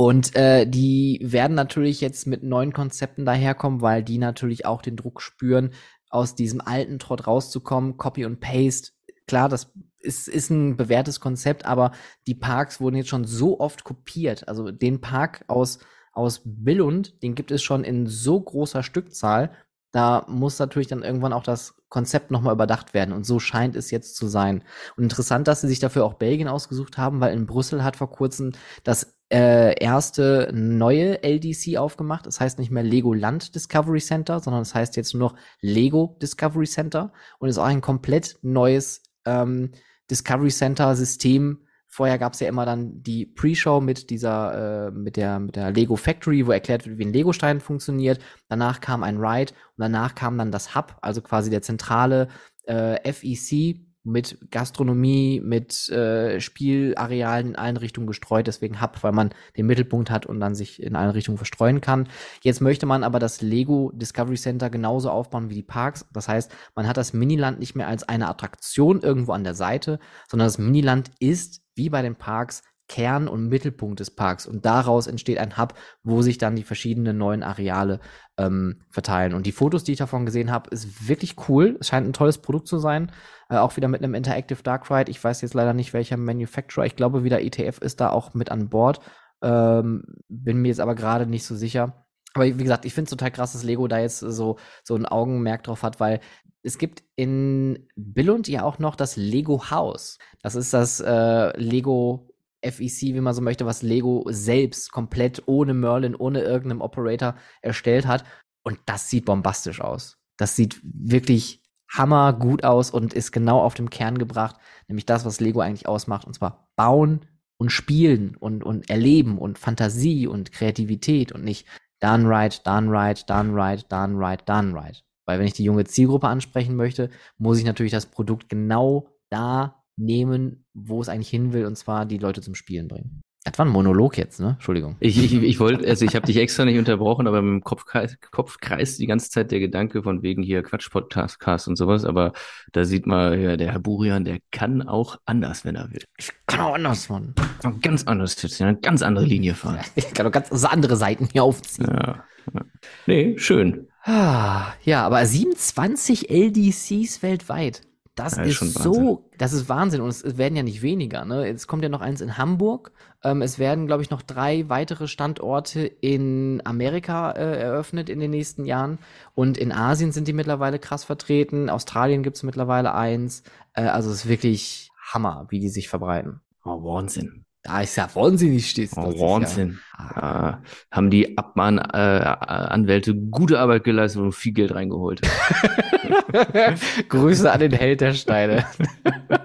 und 0.00 0.36
äh, 0.36 0.64
die 0.64 1.18
werden 1.20 1.56
natürlich 1.56 2.00
jetzt 2.00 2.28
mit 2.28 2.44
neuen 2.44 2.72
Konzepten 2.72 3.24
daherkommen, 3.24 3.80
weil 3.80 4.04
die 4.04 4.18
natürlich 4.18 4.64
auch 4.64 4.80
den 4.80 4.94
Druck 4.94 5.20
spüren, 5.20 5.72
aus 6.08 6.36
diesem 6.36 6.60
alten 6.60 7.00
Trott 7.00 7.26
rauszukommen, 7.26 7.96
Copy 7.96 8.24
und 8.24 8.38
Paste. 8.38 8.92
Klar, 9.26 9.48
das 9.48 9.72
ist, 9.98 10.28
ist 10.28 10.50
ein 10.50 10.76
bewährtes 10.76 11.18
Konzept, 11.18 11.64
aber 11.66 11.90
die 12.28 12.36
Parks 12.36 12.80
wurden 12.80 12.94
jetzt 12.94 13.08
schon 13.08 13.24
so 13.24 13.58
oft 13.58 13.82
kopiert. 13.82 14.46
Also 14.46 14.70
den 14.70 15.00
Park 15.00 15.44
aus, 15.48 15.80
aus 16.12 16.42
Billund, 16.44 17.20
den 17.24 17.34
gibt 17.34 17.50
es 17.50 17.64
schon 17.64 17.82
in 17.82 18.06
so 18.06 18.40
großer 18.40 18.84
Stückzahl. 18.84 19.50
Da 19.90 20.24
muss 20.28 20.60
natürlich 20.60 20.86
dann 20.86 21.02
irgendwann 21.02 21.32
auch 21.32 21.42
das 21.42 21.74
Konzept 21.88 22.30
nochmal 22.30 22.54
überdacht 22.54 22.94
werden. 22.94 23.12
Und 23.12 23.26
so 23.26 23.40
scheint 23.40 23.74
es 23.74 23.90
jetzt 23.90 24.14
zu 24.14 24.28
sein. 24.28 24.62
Und 24.96 25.02
interessant, 25.02 25.48
dass 25.48 25.62
sie 25.62 25.68
sich 25.68 25.80
dafür 25.80 26.04
auch 26.04 26.14
Belgien 26.14 26.46
ausgesucht 26.46 26.98
haben, 26.98 27.20
weil 27.20 27.32
in 27.32 27.46
Brüssel 27.46 27.82
hat 27.82 27.96
vor 27.96 28.12
kurzem 28.12 28.52
das 28.84 29.17
äh, 29.30 29.78
erste 29.82 30.50
neue 30.52 31.22
LDC 31.22 31.76
aufgemacht. 31.76 32.26
Das 32.26 32.40
heißt 32.40 32.58
nicht 32.58 32.70
mehr 32.70 32.82
Legoland 32.82 33.54
Discovery 33.54 34.00
Center, 34.00 34.40
sondern 34.40 34.62
es 34.62 34.74
heißt 34.74 34.96
jetzt 34.96 35.14
nur 35.14 35.30
noch 35.30 35.38
Lego 35.60 36.16
Discovery 36.22 36.66
Center 36.66 37.12
und 37.38 37.48
ist 37.48 37.58
auch 37.58 37.64
ein 37.64 37.80
komplett 37.80 38.38
neues 38.42 39.02
ähm, 39.26 39.72
Discovery 40.10 40.50
Center 40.50 40.96
System. 40.96 41.64
Vorher 41.90 42.18
gab 42.18 42.34
es 42.34 42.40
ja 42.40 42.48
immer 42.48 42.66
dann 42.66 43.02
die 43.02 43.26
Pre-Show 43.26 43.80
mit 43.80 44.10
dieser, 44.10 44.88
äh, 44.88 44.90
mit 44.90 45.16
der, 45.16 45.40
mit 45.40 45.56
der 45.56 45.70
Lego 45.70 45.96
Factory, 45.96 46.46
wo 46.46 46.52
erklärt 46.52 46.86
wird, 46.86 46.98
wie 46.98 47.04
ein 47.04 47.12
Lego-Stein 47.12 47.60
funktioniert. 47.60 48.20
Danach 48.48 48.80
kam 48.80 49.02
ein 49.02 49.18
Ride 49.18 49.52
und 49.52 49.78
danach 49.78 50.14
kam 50.14 50.36
dann 50.38 50.52
das 50.52 50.74
Hub, 50.74 50.96
also 51.00 51.22
quasi 51.22 51.50
der 51.50 51.62
zentrale 51.62 52.28
äh, 52.66 53.12
FEC, 53.12 53.87
mit 54.08 54.50
Gastronomie, 54.50 55.40
mit 55.40 55.88
äh, 55.90 56.40
Spielarealen 56.40 57.48
in 57.48 57.56
allen 57.56 57.76
Richtungen 57.76 58.06
gestreut, 58.06 58.46
deswegen 58.46 58.80
Hub, 58.80 59.02
weil 59.02 59.12
man 59.12 59.30
den 59.56 59.66
Mittelpunkt 59.66 60.10
hat 60.10 60.26
und 60.26 60.40
dann 60.40 60.54
sich 60.54 60.82
in 60.82 60.96
allen 60.96 61.10
Richtungen 61.10 61.36
verstreuen 61.36 61.80
kann. 61.80 62.08
Jetzt 62.42 62.60
möchte 62.60 62.86
man 62.86 63.04
aber 63.04 63.18
das 63.18 63.42
Lego 63.42 63.92
Discovery 63.94 64.36
Center 64.36 64.70
genauso 64.70 65.10
aufbauen 65.10 65.50
wie 65.50 65.54
die 65.54 65.62
Parks. 65.62 66.06
Das 66.12 66.28
heißt, 66.28 66.52
man 66.74 66.88
hat 66.88 66.96
das 66.96 67.12
Miniland 67.12 67.58
nicht 67.58 67.74
mehr 67.74 67.88
als 67.88 68.08
eine 68.08 68.28
Attraktion 68.28 69.00
irgendwo 69.00 69.32
an 69.32 69.44
der 69.44 69.54
Seite, 69.54 69.98
sondern 70.28 70.46
das 70.46 70.58
Miniland 70.58 71.10
ist, 71.20 71.62
wie 71.74 71.90
bei 71.90 72.02
den 72.02 72.16
Parks, 72.16 72.62
Kern 72.88 73.28
und 73.28 73.48
Mittelpunkt 73.48 74.00
des 74.00 74.10
Parks. 74.10 74.46
Und 74.46 74.64
daraus 74.64 75.06
entsteht 75.06 75.38
ein 75.38 75.56
Hub, 75.56 75.74
wo 76.02 76.22
sich 76.22 76.38
dann 76.38 76.56
die 76.56 76.62
verschiedenen 76.62 77.18
neuen 77.18 77.42
Areale 77.42 78.00
ähm, 78.38 78.82
verteilen. 78.90 79.34
Und 79.34 79.46
die 79.46 79.52
Fotos, 79.52 79.84
die 79.84 79.92
ich 79.92 79.98
davon 79.98 80.26
gesehen 80.26 80.50
habe, 80.50 80.70
ist 80.70 81.08
wirklich 81.08 81.36
cool. 81.48 81.76
Es 81.80 81.88
scheint 81.88 82.06
ein 82.06 82.12
tolles 82.12 82.38
Produkt 82.38 82.66
zu 82.66 82.78
sein. 82.78 83.12
Äh, 83.50 83.58
auch 83.58 83.76
wieder 83.76 83.88
mit 83.88 84.02
einem 84.02 84.14
Interactive 84.14 84.62
Dark 84.62 84.90
Ride. 84.90 85.10
Ich 85.10 85.22
weiß 85.22 85.42
jetzt 85.42 85.54
leider 85.54 85.74
nicht, 85.74 85.92
welcher 85.92 86.16
Manufacturer. 86.16 86.86
Ich 86.86 86.96
glaube, 86.96 87.24
wieder 87.24 87.42
ETF 87.42 87.78
ist 87.78 88.00
da 88.00 88.10
auch 88.10 88.34
mit 88.34 88.50
an 88.50 88.68
Bord. 88.68 89.00
Ähm, 89.42 90.02
bin 90.28 90.62
mir 90.62 90.68
jetzt 90.68 90.80
aber 90.80 90.94
gerade 90.94 91.26
nicht 91.26 91.44
so 91.44 91.54
sicher. 91.54 92.06
Aber 92.34 92.46
wie 92.46 92.62
gesagt, 92.62 92.84
ich 92.84 92.94
finde 92.94 93.06
es 93.06 93.10
total 93.10 93.30
krass, 93.30 93.52
dass 93.52 93.64
Lego 93.64 93.88
da 93.88 93.98
jetzt 93.98 94.20
so, 94.20 94.58
so 94.82 94.94
ein 94.94 95.06
Augenmerk 95.06 95.62
drauf 95.62 95.82
hat, 95.82 96.00
weil 96.00 96.20
es 96.62 96.78
gibt 96.78 97.02
in 97.16 97.88
Billund 97.96 98.48
ja 98.48 98.62
auch 98.64 98.78
noch 98.78 98.96
das 98.96 99.16
Lego 99.16 99.70
House. 99.70 100.18
Das 100.42 100.54
ist 100.54 100.74
das 100.74 101.00
äh, 101.00 101.56
Lego 101.58 102.30
FEC, 102.62 103.14
wie 103.14 103.20
man 103.20 103.34
so 103.34 103.42
möchte, 103.42 103.66
was 103.66 103.82
Lego 103.82 104.24
selbst 104.28 104.90
komplett 104.92 105.42
ohne 105.46 105.74
Merlin, 105.74 106.14
ohne 106.14 106.40
irgendeinem 106.40 106.80
Operator 106.80 107.34
erstellt 107.62 108.06
hat. 108.06 108.24
Und 108.64 108.78
das 108.86 109.08
sieht 109.08 109.24
bombastisch 109.24 109.80
aus. 109.80 110.18
Das 110.36 110.56
sieht 110.56 110.80
wirklich 110.82 111.62
hammer 111.90 112.32
gut 112.32 112.64
aus 112.64 112.90
und 112.90 113.14
ist 113.14 113.32
genau 113.32 113.60
auf 113.60 113.74
dem 113.74 113.90
Kern 113.90 114.18
gebracht, 114.18 114.56
nämlich 114.88 115.06
das, 115.06 115.24
was 115.24 115.40
Lego 115.40 115.60
eigentlich 115.60 115.88
ausmacht, 115.88 116.26
und 116.26 116.34
zwar 116.34 116.68
bauen 116.76 117.20
und 117.58 117.70
spielen 117.70 118.36
und, 118.36 118.62
und 118.62 118.90
erleben 118.90 119.38
und 119.38 119.58
Fantasie 119.58 120.26
und 120.26 120.52
Kreativität 120.52 121.32
und 121.32 121.44
nicht 121.44 121.66
done 122.00 122.28
right, 122.28 122.64
done 122.66 122.90
right, 122.90 123.28
done 123.28 123.54
right, 123.54 123.90
done 123.90 124.18
right, 124.18 124.48
done 124.48 124.74
right. 124.74 125.02
Weil 125.26 125.38
wenn 125.38 125.46
ich 125.46 125.54
die 125.54 125.64
junge 125.64 125.84
Zielgruppe 125.84 126.28
ansprechen 126.28 126.76
möchte, 126.76 127.10
muss 127.36 127.58
ich 127.58 127.64
natürlich 127.64 127.92
das 127.92 128.06
Produkt 128.06 128.48
genau 128.48 129.08
da 129.30 129.77
nehmen, 129.98 130.64
wo 130.74 131.00
es 131.00 131.08
eigentlich 131.08 131.28
hin 131.28 131.52
will, 131.52 131.66
und 131.66 131.76
zwar 131.76 132.06
die 132.06 132.18
Leute 132.18 132.40
zum 132.40 132.54
Spielen 132.54 132.88
bringen. 132.88 133.22
Das 133.44 133.58
war 133.58 133.64
ein 133.66 133.72
Monolog 133.72 134.18
jetzt, 134.18 134.40
ne? 134.40 134.50
Entschuldigung. 134.54 134.96
Ich, 135.00 135.16
ich, 135.22 135.32
ich 135.32 135.60
wollte, 135.60 135.88
also 135.88 136.04
ich 136.04 136.14
habe 136.14 136.26
dich 136.26 136.36
extra 136.36 136.64
nicht 136.64 136.78
unterbrochen, 136.78 137.26
aber 137.26 137.38
im 137.38 137.62
Kopf, 137.62 137.84
Kopf 138.30 138.58
kreist 138.60 138.98
die 138.98 139.06
ganze 139.06 139.30
Zeit 139.30 139.50
der 139.50 139.60
Gedanke 139.60 140.02
von 140.02 140.22
wegen 140.22 140.42
hier 140.42 140.62
Quatsch-Podcast 140.62 141.38
Cast 141.40 141.68
und 141.68 141.76
sowas, 141.76 142.04
aber 142.04 142.32
da 142.72 142.84
sieht 142.84 143.06
man, 143.06 143.40
ja, 143.40 143.56
der 143.56 143.72
Herr 143.72 143.78
Burian, 143.78 144.24
der 144.24 144.38
kann 144.50 144.82
auch 144.82 145.16
anders, 145.24 145.64
wenn 145.64 145.76
er 145.76 145.90
will. 145.90 146.02
Ich 146.18 146.30
kann 146.46 146.60
auch 146.60 146.74
anders, 146.74 147.08
Mann. 147.08 147.34
Ganz 147.80 148.06
anders 148.06 148.32
sitzen, 148.32 148.64
eine 148.64 148.78
ganz 148.78 149.02
andere 149.02 149.24
Linie 149.24 149.54
fahren. 149.54 149.78
Ich 149.94 150.12
kann 150.12 150.26
auch 150.26 150.32
ganz 150.32 150.64
andere 150.64 150.96
Seiten 150.96 151.28
hier 151.32 151.44
aufziehen. 151.44 151.88
Ja. 151.88 152.24
ja. 152.52 152.60
Nee, 153.06 153.38
schön. 153.38 153.88
Ah, 154.02 154.72
Ja, 154.84 155.06
aber 155.06 155.24
27 155.24 156.30
LDCs 156.30 157.22
weltweit. 157.22 157.82
Das 158.18 158.34
Ja, 158.36 158.42
ist 158.42 158.48
ist 158.48 158.54
schon 158.56 158.68
so, 158.70 159.30
das 159.38 159.52
ist 159.52 159.68
Wahnsinn 159.68 160.00
und 160.00 160.08
es, 160.08 160.24
es 160.24 160.36
werden 160.38 160.56
ja 160.56 160.64
nicht 160.64 160.82
weniger. 160.82 161.24
Ne? 161.24 161.46
Jetzt 161.46 161.68
kommt 161.68 161.84
ja 161.84 161.88
noch 161.88 162.00
eins 162.00 162.20
in 162.20 162.36
Hamburg. 162.36 162.90
Ähm, 163.22 163.42
es 163.42 163.60
werden, 163.60 163.86
glaube 163.86 164.02
ich, 164.02 164.10
noch 164.10 164.22
drei 164.22 164.68
weitere 164.68 165.06
Standorte 165.06 165.86
in 165.86 166.60
Amerika 166.64 167.30
äh, 167.30 167.60
eröffnet 167.60 168.08
in 168.08 168.18
den 168.18 168.32
nächsten 168.32 168.64
Jahren. 168.64 168.98
Und 169.34 169.56
in 169.56 169.70
Asien 169.70 170.10
sind 170.10 170.26
die 170.26 170.32
mittlerweile 170.32 170.80
krass 170.80 171.04
vertreten. 171.04 171.70
Australien 171.70 172.24
gibt 172.24 172.36
es 172.36 172.42
mittlerweile 172.42 172.92
eins. 172.92 173.44
Äh, 173.74 173.82
also 173.82 174.10
es 174.10 174.24
ist 174.24 174.28
wirklich 174.28 174.90
Hammer, 175.12 175.46
wie 175.50 175.60
die 175.60 175.68
sich 175.68 175.88
verbreiten. 175.88 176.40
Oh, 176.64 176.82
Wahnsinn. 176.82 177.44
Da 177.68 177.82
ist 177.82 177.96
ja 177.96 178.08
wahnsinnig 178.14 178.70
stehst 178.70 178.96
Oh, 178.96 179.12
Wahnsinn. 179.20 179.78
Ja, 179.98 180.62
haben 180.90 181.10
die 181.10 181.36
Abmahn-Anwälte 181.36 183.14
gute 183.14 183.60
Arbeit 183.60 183.84
geleistet 183.84 184.22
und 184.22 184.32
viel 184.32 184.52
Geld 184.52 184.74
reingeholt. 184.74 185.20
Grüße 187.10 187.52
an 187.52 187.60
den 187.60 187.72
Held 187.72 188.00
der 188.00 188.14
Steine. 188.14 188.64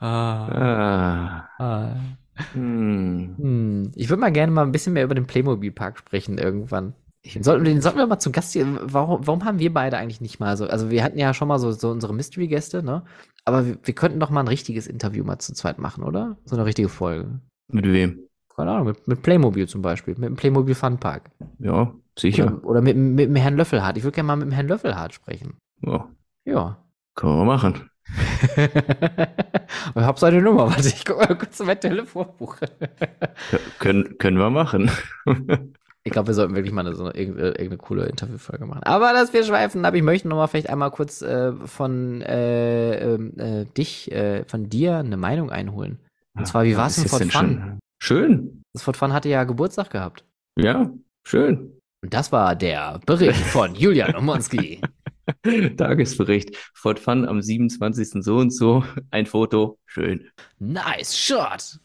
ah, 0.00 0.48
Ah, 0.48 1.48
ah. 1.58 1.96
hm. 2.54 3.34
Hm. 3.36 3.92
Ich 3.94 4.08
würde 4.08 4.20
mal 4.20 4.32
gerne 4.32 4.52
mal 4.52 4.62
ein 4.62 4.72
bisschen 4.72 4.94
mehr 4.94 5.04
über 5.04 5.14
den 5.14 5.26
Playmobil-Park 5.26 5.98
sprechen 5.98 6.38
irgendwann. 6.38 6.94
Sollten, 7.40 7.64
den 7.64 7.82
sollten 7.82 7.98
wir 7.98 8.06
mal 8.06 8.18
zu 8.18 8.32
Gast 8.32 8.54
hier. 8.54 8.66
Warum, 8.82 9.26
warum 9.26 9.44
haben 9.44 9.58
wir 9.58 9.72
beide 9.72 9.98
eigentlich 9.98 10.22
nicht 10.22 10.40
mal 10.40 10.56
so? 10.56 10.66
Also 10.66 10.90
wir 10.90 11.04
hatten 11.04 11.18
ja 11.18 11.34
schon 11.34 11.46
mal 11.46 11.58
so, 11.58 11.70
so 11.72 11.90
unsere 11.90 12.14
Mystery-Gäste, 12.14 12.82
ne? 12.82 13.04
Aber 13.44 13.66
wir, 13.66 13.78
wir 13.82 13.94
könnten 13.94 14.20
doch 14.20 14.30
mal 14.30 14.40
ein 14.40 14.48
richtiges 14.48 14.86
Interview 14.86 15.24
mal 15.24 15.38
zu 15.38 15.52
zweit 15.54 15.78
machen, 15.78 16.04
oder? 16.04 16.36
So 16.44 16.56
eine 16.56 16.64
richtige 16.64 16.88
Folge. 16.88 17.40
Mit 17.68 17.86
wem? 17.86 18.20
Keine 18.54 18.70
Ahnung, 18.72 18.86
mit, 18.88 19.08
mit 19.08 19.22
Playmobil 19.22 19.66
zum 19.66 19.82
Beispiel, 19.82 20.14
mit 20.14 20.24
dem 20.28 20.36
Playmobil 20.36 20.74
Funpark. 20.74 21.30
Ja, 21.58 21.92
sicher. 22.18 22.44
Oder, 22.46 22.64
oder 22.64 22.80
mit, 22.82 22.96
mit 22.96 23.26
dem 23.28 23.36
Herrn 23.36 23.56
Löffelhardt. 23.56 23.96
Ich 23.96 24.04
würde 24.04 24.14
gerne 24.14 24.26
mal 24.26 24.36
mit 24.36 24.46
dem 24.46 24.52
Herrn 24.52 24.68
Löffelhardt 24.68 25.14
sprechen. 25.14 25.56
Ja, 25.80 26.08
Ja. 26.44 26.84
können 27.14 27.36
wir 27.38 27.44
machen. 27.44 27.88
ich 28.56 29.94
hab 29.94 30.18
seine 30.18 30.42
Nummer. 30.42 30.68
Warte, 30.70 30.88
ich 30.88 31.04
guck 31.04 31.18
mal 31.18 31.36
kurz 31.38 31.60
in 31.60 31.66
mein 31.66 31.80
Telefonbuch. 31.80 32.56
Können, 33.78 34.18
können 34.18 34.38
wir 34.38 34.50
machen. 34.50 34.90
Ich 36.04 36.12
glaube, 36.12 36.28
wir 36.28 36.34
sollten 36.34 36.54
wirklich 36.54 36.72
mal 36.72 36.84
eine, 36.84 36.96
so 36.96 37.04
eine, 37.04 37.14
irgendeine, 37.14 37.48
irgendeine 37.50 37.78
coole 37.78 38.06
Interviewfolge 38.06 38.66
machen. 38.66 38.82
Aber 38.82 39.12
dass 39.12 39.32
wir 39.32 39.44
schweifen 39.44 39.84
ab, 39.84 39.94
ich 39.94 40.02
möchte 40.02 40.28
noch 40.28 40.36
mal 40.36 40.48
vielleicht 40.48 40.68
einmal 40.68 40.90
kurz 40.90 41.22
äh, 41.22 41.52
von 41.52 42.22
äh, 42.22 43.14
ähm, 43.14 43.38
äh, 43.38 43.66
dich, 43.66 44.10
äh, 44.10 44.44
von 44.46 44.68
dir 44.68 44.96
eine 44.96 45.16
Meinung 45.16 45.50
einholen. 45.50 46.00
Und 46.34 46.46
zwar, 46.46 46.64
wie 46.64 46.76
war 46.76 46.88
es 46.88 46.98
ist 46.98 47.10
Fort 47.10 47.22
denn 47.22 47.30
Fun? 47.30 47.78
Schön. 48.02 48.62
Das 48.72 48.82
Fort 48.82 48.96
Fun 48.96 49.12
hatte 49.12 49.28
ja 49.28 49.44
Geburtstag 49.44 49.90
gehabt. 49.90 50.24
Ja, 50.58 50.90
schön. 51.24 51.78
Und 52.02 52.12
das 52.12 52.32
war 52.32 52.56
der 52.56 53.00
Bericht 53.06 53.40
von 53.40 53.74
Julian 53.76 54.16
Omonski. 54.16 54.80
Tagesbericht. 55.76 56.56
Fort 56.74 56.98
Fun 56.98 57.28
am 57.28 57.42
27. 57.42 58.24
so 58.24 58.38
und 58.38 58.52
so. 58.52 58.82
Ein 59.12 59.26
Foto. 59.26 59.78
Schön. 59.86 60.28
Nice 60.58 61.16
shot! 61.16 61.78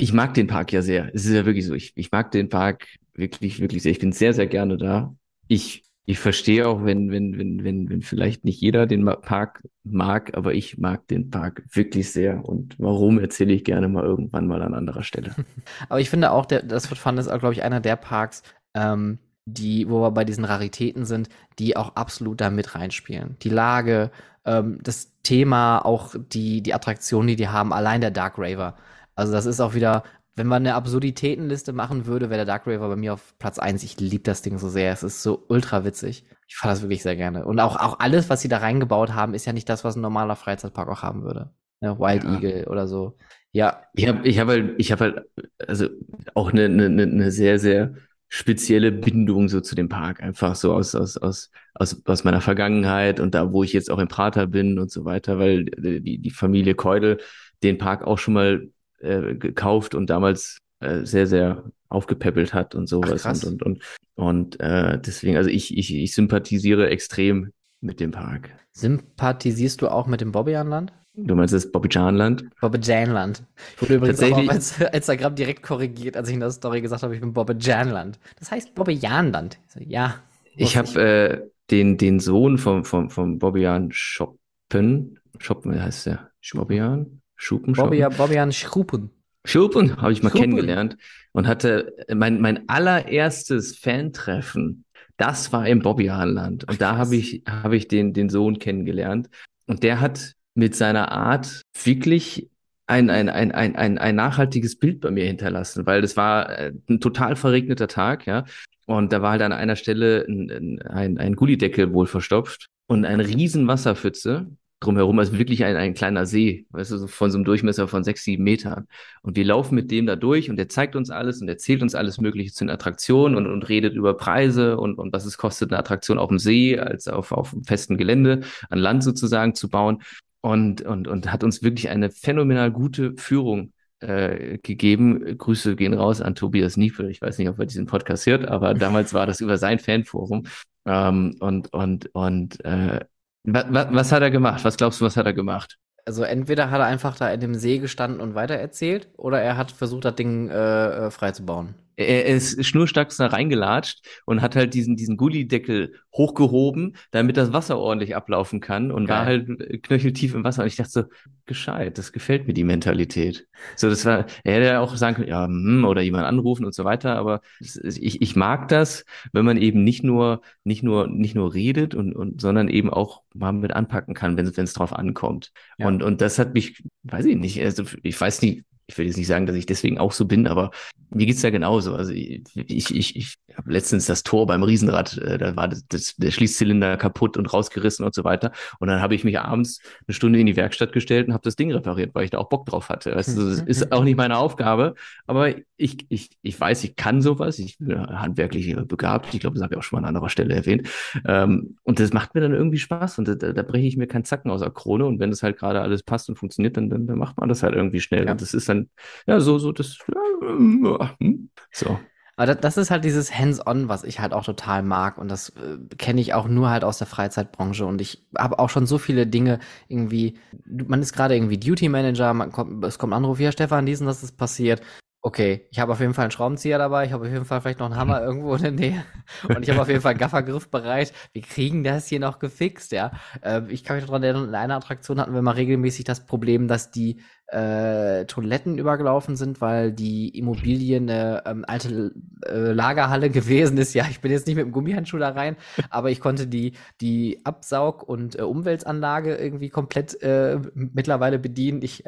Ich 0.00 0.12
mag 0.12 0.34
den 0.34 0.46
Park 0.46 0.72
ja 0.72 0.82
sehr. 0.82 1.14
Es 1.14 1.26
ist 1.26 1.34
ja 1.34 1.44
wirklich 1.44 1.66
so. 1.66 1.74
Ich, 1.74 1.92
ich 1.94 2.10
mag 2.10 2.30
den 2.30 2.48
Park 2.48 2.86
wirklich, 3.14 3.60
wirklich 3.60 3.82
sehr. 3.82 3.92
Ich 3.92 3.98
bin 3.98 4.12
sehr, 4.12 4.32
sehr 4.32 4.46
gerne 4.46 4.78
da. 4.78 5.14
Ich, 5.46 5.84
ich 6.06 6.18
verstehe 6.18 6.66
auch, 6.66 6.84
wenn, 6.84 7.10
wenn, 7.10 7.38
wenn, 7.38 7.64
wenn, 7.64 7.90
wenn 7.90 8.00
vielleicht 8.00 8.44
nicht 8.44 8.60
jeder 8.60 8.86
den 8.86 9.04
Park 9.04 9.62
mag, 9.84 10.36
aber 10.36 10.54
ich 10.54 10.78
mag 10.78 11.06
den 11.08 11.30
Park 11.30 11.64
wirklich 11.70 12.10
sehr. 12.10 12.44
Und 12.48 12.76
warum 12.78 13.18
erzähle 13.18 13.52
ich 13.52 13.62
gerne 13.62 13.88
mal 13.88 14.04
irgendwann 14.04 14.46
mal 14.46 14.62
an 14.62 14.74
anderer 14.74 15.02
Stelle. 15.02 15.34
Aber 15.88 16.00
ich 16.00 16.08
finde 16.08 16.30
auch, 16.30 16.46
der, 16.46 16.62
das 16.62 16.86
Fun 16.86 17.18
ist 17.18 17.28
auch, 17.28 17.38
glaube 17.38 17.54
ich, 17.54 17.62
einer 17.62 17.80
der 17.80 17.96
Parks, 17.96 18.42
ähm, 18.74 19.18
die, 19.44 19.88
wo 19.88 20.00
wir 20.00 20.10
bei 20.12 20.24
diesen 20.24 20.44
Raritäten 20.44 21.04
sind, 21.04 21.28
die 21.58 21.76
auch 21.76 21.96
absolut 21.96 22.40
da 22.40 22.50
mit 22.50 22.74
reinspielen. 22.74 23.36
Die 23.42 23.48
Lage, 23.50 24.10
ähm, 24.44 24.78
das 24.82 25.12
Thema, 25.22 25.84
auch 25.84 26.14
die, 26.16 26.62
die 26.62 26.72
Attraktionen, 26.74 27.28
die 27.28 27.36
die 27.36 27.48
haben, 27.48 27.72
allein 27.72 28.00
der 28.00 28.10
Dark 28.10 28.34
Raver. 28.38 28.76
Also 29.20 29.32
das 29.32 29.46
ist 29.46 29.60
auch 29.60 29.74
wieder, 29.74 30.04
wenn 30.36 30.46
man 30.46 30.62
eine 30.62 30.74
Absurditätenliste 30.74 31.72
machen 31.72 32.06
würde, 32.06 32.30
wäre 32.30 32.38
der 32.38 32.46
Dark 32.46 32.66
Raver 32.66 32.88
bei 32.88 32.96
mir 32.96 33.14
auf 33.14 33.34
Platz 33.38 33.58
1. 33.58 33.82
Ich 33.82 33.98
liebe 34.00 34.22
das 34.24 34.42
Ding 34.42 34.58
so 34.58 34.68
sehr. 34.68 34.92
Es 34.92 35.02
ist 35.02 35.22
so 35.22 35.44
ultra 35.48 35.84
witzig. 35.84 36.24
Ich 36.48 36.56
fahre 36.56 36.72
das 36.74 36.82
wirklich 36.82 37.02
sehr 37.02 37.16
gerne. 37.16 37.44
Und 37.44 37.60
auch, 37.60 37.76
auch 37.76 38.00
alles, 38.00 38.30
was 38.30 38.40
sie 38.40 38.48
da 38.48 38.58
reingebaut 38.58 39.12
haben, 39.14 39.34
ist 39.34 39.44
ja 39.44 39.52
nicht 39.52 39.68
das, 39.68 39.84
was 39.84 39.96
ein 39.96 40.00
normaler 40.00 40.36
Freizeitpark 40.36 40.88
auch 40.88 41.02
haben 41.02 41.22
würde. 41.22 41.50
Ja, 41.80 41.98
Wild 41.98 42.24
Ja. 42.24 42.34
Eagle 42.34 42.66
oder 42.68 42.86
so. 42.88 43.16
Ja, 43.52 43.82
Ich 43.94 44.06
habe 44.06 44.26
ich 44.28 44.38
hab 44.38 44.48
halt, 44.48 44.74
ich 44.78 44.92
hab 44.92 45.00
halt, 45.00 45.22
also 45.66 45.88
auch 46.34 46.52
eine, 46.52 46.64
eine, 46.66 46.86
eine 46.86 47.02
eine 47.02 47.30
sehr, 47.30 47.58
sehr 47.58 47.94
spezielle 48.28 48.92
Bindung 48.92 49.48
so 49.48 49.60
zu 49.60 49.74
dem 49.74 49.88
Park. 49.88 50.22
Einfach 50.22 50.54
so 50.54 50.72
aus, 50.72 50.94
aus, 50.94 51.16
aus, 51.16 51.50
aus, 51.74 52.02
aus 52.04 52.24
meiner 52.24 52.40
Vergangenheit 52.40 53.18
und 53.18 53.34
da, 53.34 53.52
wo 53.52 53.64
ich 53.64 53.72
jetzt 53.72 53.90
auch 53.90 53.98
im 53.98 54.08
Prater 54.08 54.46
bin 54.46 54.78
und 54.78 54.90
so 54.90 55.04
weiter, 55.04 55.38
weil 55.38 55.64
die, 55.64 56.18
die 56.18 56.30
Familie 56.30 56.74
Keudel 56.74 57.18
den 57.62 57.78
Park 57.78 58.04
auch 58.04 58.18
schon 58.18 58.34
mal 58.34 58.68
äh, 59.00 59.34
gekauft 59.34 59.94
und 59.94 60.10
damals 60.10 60.58
äh, 60.80 61.04
sehr, 61.04 61.26
sehr 61.26 61.64
aufgepäppelt 61.88 62.54
hat 62.54 62.74
und 62.74 62.88
sowas. 62.88 63.22
krass. 63.22 63.44
und, 63.44 63.62
und, 63.62 63.82
und, 64.16 64.56
und 64.56 64.60
äh, 64.60 64.98
deswegen, 65.00 65.36
also 65.36 65.50
ich, 65.50 65.76
ich, 65.76 65.94
ich 65.94 66.14
sympathisiere 66.14 66.88
extrem 66.88 67.52
mit 67.80 68.00
dem 68.00 68.10
Park. 68.10 68.50
sympathisierst 68.72 69.82
du 69.82 69.88
auch 69.88 70.06
mit 70.06 70.20
dem 70.20 70.32
Bobbejaanland? 70.32 70.92
Du 71.14 71.34
meinst 71.34 71.52
das 71.52 71.70
Bobby-Janland? 71.70 72.44
Bobbejaanland. 72.60 73.42
Ich 73.74 73.82
wurde 73.82 73.94
übrigens 73.96 74.22
auch 74.22 74.38
auf 74.38 74.92
Instagram 74.92 75.34
direkt 75.34 75.62
korrigiert, 75.62 76.16
als 76.16 76.28
ich 76.28 76.34
in 76.34 76.40
der 76.40 76.50
Story 76.50 76.80
gesagt 76.80 77.02
habe, 77.02 77.14
ich 77.14 77.20
bin 77.20 77.32
Bobbejaanland. 77.32 78.18
Das 78.38 78.50
heißt 78.50 78.70
so, 78.76 79.80
ja. 79.80 80.14
Ich 80.56 80.76
habe 80.76 81.00
äh, 81.00 81.50
den, 81.70 81.98
den 81.98 82.20
Sohn 82.20 82.58
vom, 82.58 82.84
vom, 82.84 83.10
vom 83.10 83.38
Bobbian 83.38 83.90
Schoppen, 83.92 85.18
Schoppen, 85.38 85.82
heißt 85.82 86.06
der? 86.06 86.30
Bobbian? 86.54 87.19
Schuppen? 87.40 87.74
Bobbeja- 87.74 88.10
Bobbejan 88.14 88.52
Schrupen. 88.52 89.10
Schuppen 89.46 89.96
habe 90.00 90.12
ich 90.12 90.22
mal 90.22 90.28
Schuppen. 90.28 90.42
kennengelernt 90.50 90.96
und 91.32 91.46
hatte 91.46 91.94
mein, 92.14 92.40
mein 92.40 92.68
allererstes 92.68 93.78
Fan-Treffen, 93.78 94.84
das 95.16 95.50
war 95.52 95.66
im 95.66 95.80
Bobbianland. 95.80 96.68
Und 96.68 96.80
da 96.80 96.96
habe 96.98 97.16
ich, 97.16 97.42
habe 97.48 97.76
ich 97.76 97.88
den, 97.88 98.12
den 98.12 98.28
Sohn 98.28 98.58
kennengelernt. 98.58 99.28
Und 99.66 99.82
der 99.82 100.00
hat 100.00 100.34
mit 100.54 100.74
seiner 100.76 101.12
Art 101.12 101.62
wirklich 101.82 102.50
ein, 102.86 103.08
ein, 103.08 103.28
ein, 103.28 103.52
ein, 103.52 103.76
ein, 103.76 103.98
ein 103.98 104.16
nachhaltiges 104.16 104.78
Bild 104.78 105.00
bei 105.00 105.10
mir 105.10 105.24
hinterlassen, 105.24 105.86
weil 105.86 106.02
das 106.02 106.16
war 106.16 106.50
äh, 106.50 106.72
ein 106.88 107.00
total 107.00 107.36
verregneter 107.36 107.88
Tag, 107.88 108.26
ja. 108.26 108.44
Und 108.86 109.12
da 109.12 109.22
war 109.22 109.30
halt 109.32 109.42
an 109.42 109.52
einer 109.52 109.76
Stelle 109.76 110.26
ein, 110.28 110.50
ein, 110.50 110.82
ein, 110.82 111.18
ein 111.18 111.36
Gullideckel 111.36 111.92
wohl 111.92 112.06
verstopft 112.06 112.66
und 112.88 113.04
eine 113.04 113.26
riesen 113.26 113.68
Wasserpfütze 113.68 114.48
drumherum, 114.80 115.18
also 115.18 115.38
wirklich 115.38 115.64
ein, 115.64 115.76
ein 115.76 115.94
kleiner 115.94 116.26
See, 116.26 116.66
weißt 116.70 116.92
du, 116.92 116.98
so 116.98 117.06
von 117.06 117.30
so 117.30 117.36
einem 117.36 117.44
Durchmesser 117.44 117.86
von 117.86 118.02
sechs, 118.02 118.24
sieben 118.24 118.44
Metern. 118.44 118.86
Und 119.22 119.36
wir 119.36 119.44
laufen 119.44 119.74
mit 119.74 119.90
dem 119.90 120.06
da 120.06 120.16
durch 120.16 120.50
und 120.50 120.56
der 120.56 120.68
zeigt 120.68 120.96
uns 120.96 121.10
alles 121.10 121.42
und 121.42 121.48
erzählt 121.48 121.82
uns 121.82 121.94
alles 121.94 122.18
Mögliche 122.18 122.52
zu 122.52 122.64
den 122.64 122.70
Attraktionen 122.70 123.36
und, 123.36 123.46
und 123.46 123.68
redet 123.68 123.94
über 123.94 124.16
Preise 124.16 124.78
und, 124.78 124.98
und 124.98 125.12
was 125.12 125.26
es 125.26 125.36
kostet, 125.38 125.70
eine 125.70 125.78
Attraktion 125.78 126.18
auf 126.18 126.28
dem 126.28 126.38
See 126.38 126.78
als 126.78 127.08
auf, 127.08 127.32
auf 127.32 127.50
dem 127.50 127.64
festen 127.64 127.98
Gelände, 127.98 128.40
an 128.70 128.78
Land 128.78 129.04
sozusagen 129.04 129.54
zu 129.54 129.68
bauen. 129.68 130.02
Und, 130.42 130.80
und, 130.82 131.06
und 131.06 131.30
hat 131.30 131.44
uns 131.44 131.62
wirklich 131.62 131.90
eine 131.90 132.10
phänomenal 132.10 132.70
gute 132.70 133.12
Führung 133.18 133.74
äh, 134.00 134.56
gegeben. 134.62 135.36
Grüße 135.36 135.76
gehen 135.76 135.92
raus 135.92 136.22
an 136.22 136.34
Tobias 136.34 136.78
Niefel. 136.78 137.10
Ich 137.10 137.20
weiß 137.20 137.36
nicht, 137.36 137.50
ob 137.50 137.58
er 137.58 137.66
diesen 137.66 137.84
Podcast 137.84 138.24
hört, 138.24 138.48
aber 138.48 138.72
damals 138.72 139.12
war 139.12 139.26
das 139.26 139.42
über 139.42 139.58
sein 139.58 139.78
Fanforum. 139.78 140.46
Ähm, 140.86 141.36
und 141.40 141.72
und, 141.74 142.14
und 142.14 142.64
äh, 142.64 143.00
wa, 143.44 143.64
wa, 143.68 143.88
was 143.92 144.12
hat 144.12 144.22
er 144.22 144.30
gemacht? 144.30 144.64
Was 144.64 144.76
glaubst 144.76 145.00
du, 145.00 145.04
was 145.04 145.16
hat 145.16 145.26
er 145.26 145.32
gemacht? 145.32 145.78
Also 146.04 146.22
entweder 146.22 146.70
hat 146.70 146.80
er 146.80 146.86
einfach 146.86 147.16
da 147.16 147.30
in 147.30 147.40
dem 147.40 147.54
See 147.54 147.78
gestanden 147.78 148.20
und 148.20 148.34
weitererzählt, 148.34 149.08
oder 149.16 149.40
er 149.40 149.56
hat 149.56 149.70
versucht, 149.70 150.04
das 150.04 150.14
Ding 150.14 150.48
äh, 150.48 151.06
äh, 151.06 151.10
frei 151.10 151.32
zu 151.32 151.44
bauen. 151.44 151.74
Er 152.00 152.26
ist 152.26 152.64
schnurstracks 152.64 153.16
da 153.16 153.26
reingelatscht 153.26 154.06
und 154.24 154.42
hat 154.42 154.56
halt 154.56 154.74
diesen, 154.74 154.96
diesen 154.96 155.16
Gullideckel 155.16 155.94
hochgehoben, 156.14 156.96
damit 157.10 157.36
das 157.36 157.52
Wasser 157.52 157.78
ordentlich 157.78 158.16
ablaufen 158.16 158.60
kann 158.60 158.90
und 158.90 159.08
war 159.08 159.24
Geil. 159.24 159.46
halt 159.48 159.82
knöcheltief 159.82 160.34
im 160.34 160.44
Wasser. 160.44 160.62
Und 160.62 160.68
ich 160.68 160.76
dachte 160.76 160.90
so, 160.90 161.04
gescheit, 161.46 161.98
das 161.98 162.12
gefällt 162.12 162.46
mir 162.46 162.54
die 162.54 162.64
Mentalität. 162.64 163.46
So, 163.76 163.88
das 163.88 164.04
war, 164.04 164.26
er 164.44 164.54
hätte 164.54 164.66
ja 164.66 164.80
auch 164.80 164.96
sagen 164.96 165.16
können, 165.16 165.28
ja, 165.28 165.46
hm, 165.46 165.84
oder 165.84 166.00
jemand 166.00 166.24
anrufen 166.24 166.64
und 166.64 166.74
so 166.74 166.84
weiter, 166.84 167.16
aber 167.16 167.40
ich, 167.60 168.22
ich 168.22 168.36
mag 168.36 168.68
das, 168.68 169.04
wenn 169.32 169.44
man 169.44 169.56
eben 169.56 169.82
nicht 169.84 170.04
nur, 170.04 170.42
nicht 170.64 170.82
nur, 170.82 171.08
nicht 171.08 171.34
nur 171.34 171.52
redet 171.52 171.94
und, 171.94 172.14
und, 172.14 172.40
sondern 172.40 172.68
eben 172.68 172.90
auch 172.90 173.22
mal 173.34 173.52
mit 173.52 173.72
anpacken 173.72 174.14
kann, 174.14 174.36
wenn 174.36 174.46
es, 174.46 174.56
wenn 174.56 174.64
es 174.64 174.72
drauf 174.72 174.92
ankommt. 174.92 175.52
Ja. 175.78 175.88
Und, 175.88 176.02
und 176.02 176.20
das 176.20 176.38
hat 176.38 176.54
mich, 176.54 176.82
weiß 177.02 177.26
ich 177.26 177.36
nicht, 177.36 177.60
also 177.62 177.84
ich 178.02 178.20
weiß 178.20 178.42
nicht, 178.42 178.64
ich 178.90 178.98
will 178.98 179.06
jetzt 179.06 179.16
nicht 179.16 179.26
sagen, 179.28 179.46
dass 179.46 179.56
ich 179.56 179.66
deswegen 179.66 179.98
auch 179.98 180.12
so 180.12 180.24
bin, 180.24 180.46
aber 180.46 180.70
mir 181.10 181.26
geht's 181.26 181.42
ja 181.42 181.50
genauso. 181.50 181.94
Also 181.94 182.12
ich, 182.12 182.44
ich, 182.54 183.16
ich 183.16 183.36
habe 183.60 183.72
letztens 183.72 184.06
das 184.06 184.22
Tor 184.22 184.46
beim 184.46 184.62
Riesenrad, 184.62 185.18
äh, 185.18 185.38
da 185.38 185.54
war 185.56 185.68
das, 185.68 185.86
das, 185.88 186.16
der 186.16 186.30
Schließzylinder 186.30 186.96
kaputt 186.96 187.36
und 187.36 187.52
rausgerissen 187.52 188.04
und 188.04 188.14
so 188.14 188.24
weiter. 188.24 188.52
Und 188.78 188.88
dann 188.88 189.00
habe 189.00 189.14
ich 189.14 189.24
mich 189.24 189.38
abends 189.38 189.80
eine 190.06 190.14
Stunde 190.14 190.40
in 190.40 190.46
die 190.46 190.56
Werkstatt 190.56 190.92
gestellt 190.92 191.28
und 191.28 191.34
habe 191.34 191.44
das 191.44 191.56
Ding 191.56 191.72
repariert, 191.72 192.14
weil 192.14 192.24
ich 192.24 192.30
da 192.30 192.38
auch 192.38 192.48
Bock 192.48 192.66
drauf 192.66 192.88
hatte. 192.88 193.14
Weißt 193.14 193.36
du, 193.36 193.48
das 193.48 193.60
ist 193.60 193.92
auch 193.92 194.04
nicht 194.04 194.16
meine 194.16 194.38
Aufgabe, 194.38 194.94
aber 195.26 195.54
ich, 195.76 196.06
ich, 196.08 196.30
ich 196.42 196.60
weiß, 196.60 196.84
ich 196.84 196.96
kann 196.96 197.22
sowas. 197.22 197.58
Ich 197.58 197.78
bin 197.78 198.06
handwerklich 198.06 198.76
begabt. 198.86 199.32
Ich 199.34 199.40
glaube, 199.40 199.54
das 199.54 199.62
habe 199.62 199.74
ich 199.74 199.78
auch 199.78 199.82
schon 199.82 199.98
mal 200.00 200.06
an 200.06 200.16
anderer 200.16 200.28
Stelle 200.28 200.54
erwähnt. 200.54 200.88
Ähm, 201.26 201.76
und 201.82 202.00
das 202.00 202.12
macht 202.12 202.34
mir 202.34 202.40
dann 202.40 202.54
irgendwie 202.54 202.78
Spaß 202.78 203.18
und 203.18 203.28
da, 203.28 203.34
da, 203.34 203.62
breche 203.62 203.86
ich 203.86 203.96
mir 203.96 204.06
keinen 204.06 204.24
Zacken 204.24 204.50
aus 204.50 204.60
der 204.60 204.70
Krone. 204.70 205.06
Und 205.06 205.20
wenn 205.20 205.30
das 205.30 205.42
halt 205.42 205.58
gerade 205.58 205.80
alles 205.80 206.02
passt 206.02 206.28
und 206.28 206.36
funktioniert, 206.36 206.76
dann, 206.76 206.90
dann, 206.90 207.06
dann 207.06 207.18
macht 207.18 207.38
man 207.38 207.48
das 207.48 207.62
halt 207.62 207.74
irgendwie 207.74 208.00
schnell. 208.00 208.26
Ja. 208.26 208.32
Und 208.32 208.40
das 208.40 208.54
ist 208.54 208.68
dann, 208.68 208.88
ja, 209.26 209.40
so, 209.40 209.58
so, 209.58 209.72
das, 209.72 209.98
ja, 210.08 211.16
hm, 211.20 211.50
so. 211.72 211.98
Aber 212.40 212.46
das, 212.46 212.60
das 212.62 212.76
ist 212.78 212.90
halt 212.90 213.04
dieses 213.04 213.38
Hands-on, 213.38 213.90
was 213.90 214.02
ich 214.02 214.18
halt 214.18 214.32
auch 214.32 214.44
total 214.44 214.82
mag. 214.82 215.18
Und 215.18 215.28
das 215.28 215.50
äh, 215.50 215.76
kenne 215.98 216.22
ich 216.22 216.32
auch 216.32 216.48
nur 216.48 216.70
halt 216.70 216.84
aus 216.84 216.96
der 216.96 217.06
Freizeitbranche. 217.06 217.84
Und 217.84 218.00
ich 218.00 218.24
habe 218.34 218.58
auch 218.58 218.70
schon 218.70 218.86
so 218.86 218.96
viele 218.96 219.26
Dinge 219.26 219.58
irgendwie, 219.88 220.38
man 220.64 221.02
ist 221.02 221.12
gerade 221.12 221.34
irgendwie 221.36 221.58
Duty 221.58 221.90
Manager, 221.90 222.32
man 222.32 222.50
kommt, 222.50 222.82
es 222.82 222.98
kommt 222.98 223.12
ein 223.12 223.18
Anruf, 223.18 223.40
ja, 223.40 223.52
Stefan, 223.52 223.84
diesen, 223.84 224.06
das 224.06 224.22
ist 224.22 224.38
passiert. 224.38 224.80
Okay, 225.22 225.66
ich 225.70 225.78
habe 225.78 225.92
auf 225.92 226.00
jeden 226.00 226.14
Fall 226.14 226.24
einen 226.24 226.30
Schraubenzieher 226.30 226.78
dabei, 226.78 227.04
ich 227.04 227.12
habe 227.12 227.26
auf 227.26 227.30
jeden 227.30 227.44
Fall 227.44 227.60
vielleicht 227.60 227.78
noch 227.78 227.86
einen 227.86 227.96
Hammer 227.96 228.22
irgendwo 228.24 228.54
in 228.54 228.62
der 228.62 228.70
Nähe 228.70 229.04
und 229.46 229.62
ich 229.62 229.68
habe 229.68 229.82
auf 229.82 229.88
jeden 229.88 230.00
Fall 230.00 230.12
einen 230.12 230.18
Gaffergriff 230.18 230.70
bereit. 230.70 231.12
Wir 231.32 231.42
kriegen 231.42 231.84
das 231.84 232.06
hier 232.06 232.20
noch 232.20 232.38
gefixt, 232.38 232.92
ja. 232.92 233.12
Ähm, 233.42 233.66
ich 233.68 233.84
kann 233.84 233.96
mich 233.96 234.04
noch 234.04 234.12
daran 234.12 234.22
erinnern, 234.22 234.48
in 234.48 234.54
einer 234.54 234.76
Attraktion 234.76 235.20
hatten 235.20 235.34
wir 235.34 235.42
mal 235.42 235.56
regelmäßig 235.56 236.06
das 236.06 236.24
Problem, 236.24 236.68
dass 236.68 236.90
die 236.90 237.20
äh, 237.48 238.24
Toiletten 238.24 238.78
übergelaufen 238.78 239.36
sind, 239.36 239.60
weil 239.60 239.92
die 239.92 240.30
Immobilie 240.38 240.96
eine 240.96 241.42
ähm, 241.44 241.66
alte 241.68 242.12
äh, 242.46 242.72
Lagerhalle 242.72 243.28
gewesen 243.30 243.76
ist. 243.76 243.92
Ja, 243.92 244.06
ich 244.08 244.22
bin 244.22 244.32
jetzt 244.32 244.46
nicht 244.46 244.56
mit 244.56 244.64
dem 244.64 244.72
Gummihandschuh 244.72 245.18
da 245.18 245.30
rein, 245.30 245.56
aber 245.90 246.10
ich 246.10 246.20
konnte 246.20 246.46
die, 246.46 246.72
die 247.02 247.44
Absaug- 247.44 248.04
und 248.04 248.38
äh, 248.38 248.42
Umweltanlage 248.42 249.34
irgendwie 249.34 249.68
komplett 249.68 250.22
äh, 250.22 250.58
mittlerweile 250.74 251.38
bedienen. 251.38 251.82
Ich 251.82 252.04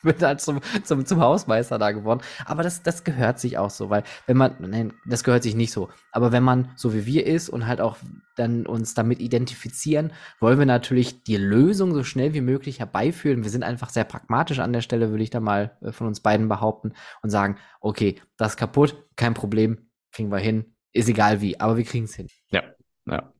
bin 0.02 0.16
halt 0.20 0.40
zum, 0.40 0.60
zum, 0.84 1.04
zum 1.04 1.20
Hausmeister 1.20 1.78
da 1.78 1.92
geworden. 1.92 2.20
Aber 2.44 2.62
das, 2.62 2.82
das 2.82 3.04
gehört 3.04 3.38
sich 3.38 3.58
auch 3.58 3.70
so, 3.70 3.90
weil 3.90 4.02
wenn 4.26 4.36
man, 4.36 4.56
nein, 4.58 4.92
das 5.06 5.24
gehört 5.24 5.42
sich 5.42 5.54
nicht 5.54 5.72
so. 5.72 5.88
Aber 6.12 6.32
wenn 6.32 6.42
man 6.42 6.70
so 6.76 6.94
wie 6.94 7.06
wir 7.06 7.26
ist 7.26 7.48
und 7.48 7.66
halt 7.66 7.80
auch 7.80 7.96
dann 8.36 8.66
uns 8.66 8.94
damit 8.94 9.20
identifizieren, 9.20 10.12
wollen 10.40 10.58
wir 10.58 10.66
natürlich 10.66 11.22
die 11.22 11.36
Lösung 11.36 11.94
so 11.94 12.04
schnell 12.04 12.32
wie 12.32 12.40
möglich 12.40 12.78
herbeiführen. 12.78 13.42
Wir 13.42 13.50
sind 13.50 13.62
einfach 13.62 13.90
sehr 13.90 14.04
pragmatisch 14.04 14.60
an 14.60 14.72
der 14.72 14.80
Stelle, 14.80 15.10
würde 15.10 15.22
ich 15.22 15.30
da 15.30 15.40
mal 15.40 15.76
äh, 15.82 15.92
von 15.92 16.06
uns 16.06 16.20
beiden 16.20 16.48
behaupten 16.48 16.92
und 17.22 17.30
sagen, 17.30 17.56
okay, 17.80 18.20
das 18.36 18.56
kaputt, 18.56 18.96
kein 19.16 19.34
Problem, 19.34 19.90
kriegen 20.12 20.32
wir 20.32 20.38
hin, 20.38 20.74
ist 20.92 21.08
egal 21.08 21.40
wie, 21.40 21.60
aber 21.60 21.76
wir 21.76 21.84
kriegen 21.84 22.04
es 22.04 22.14
hin. 22.14 22.28
Ja, 22.50 22.62
ja. 23.06 23.32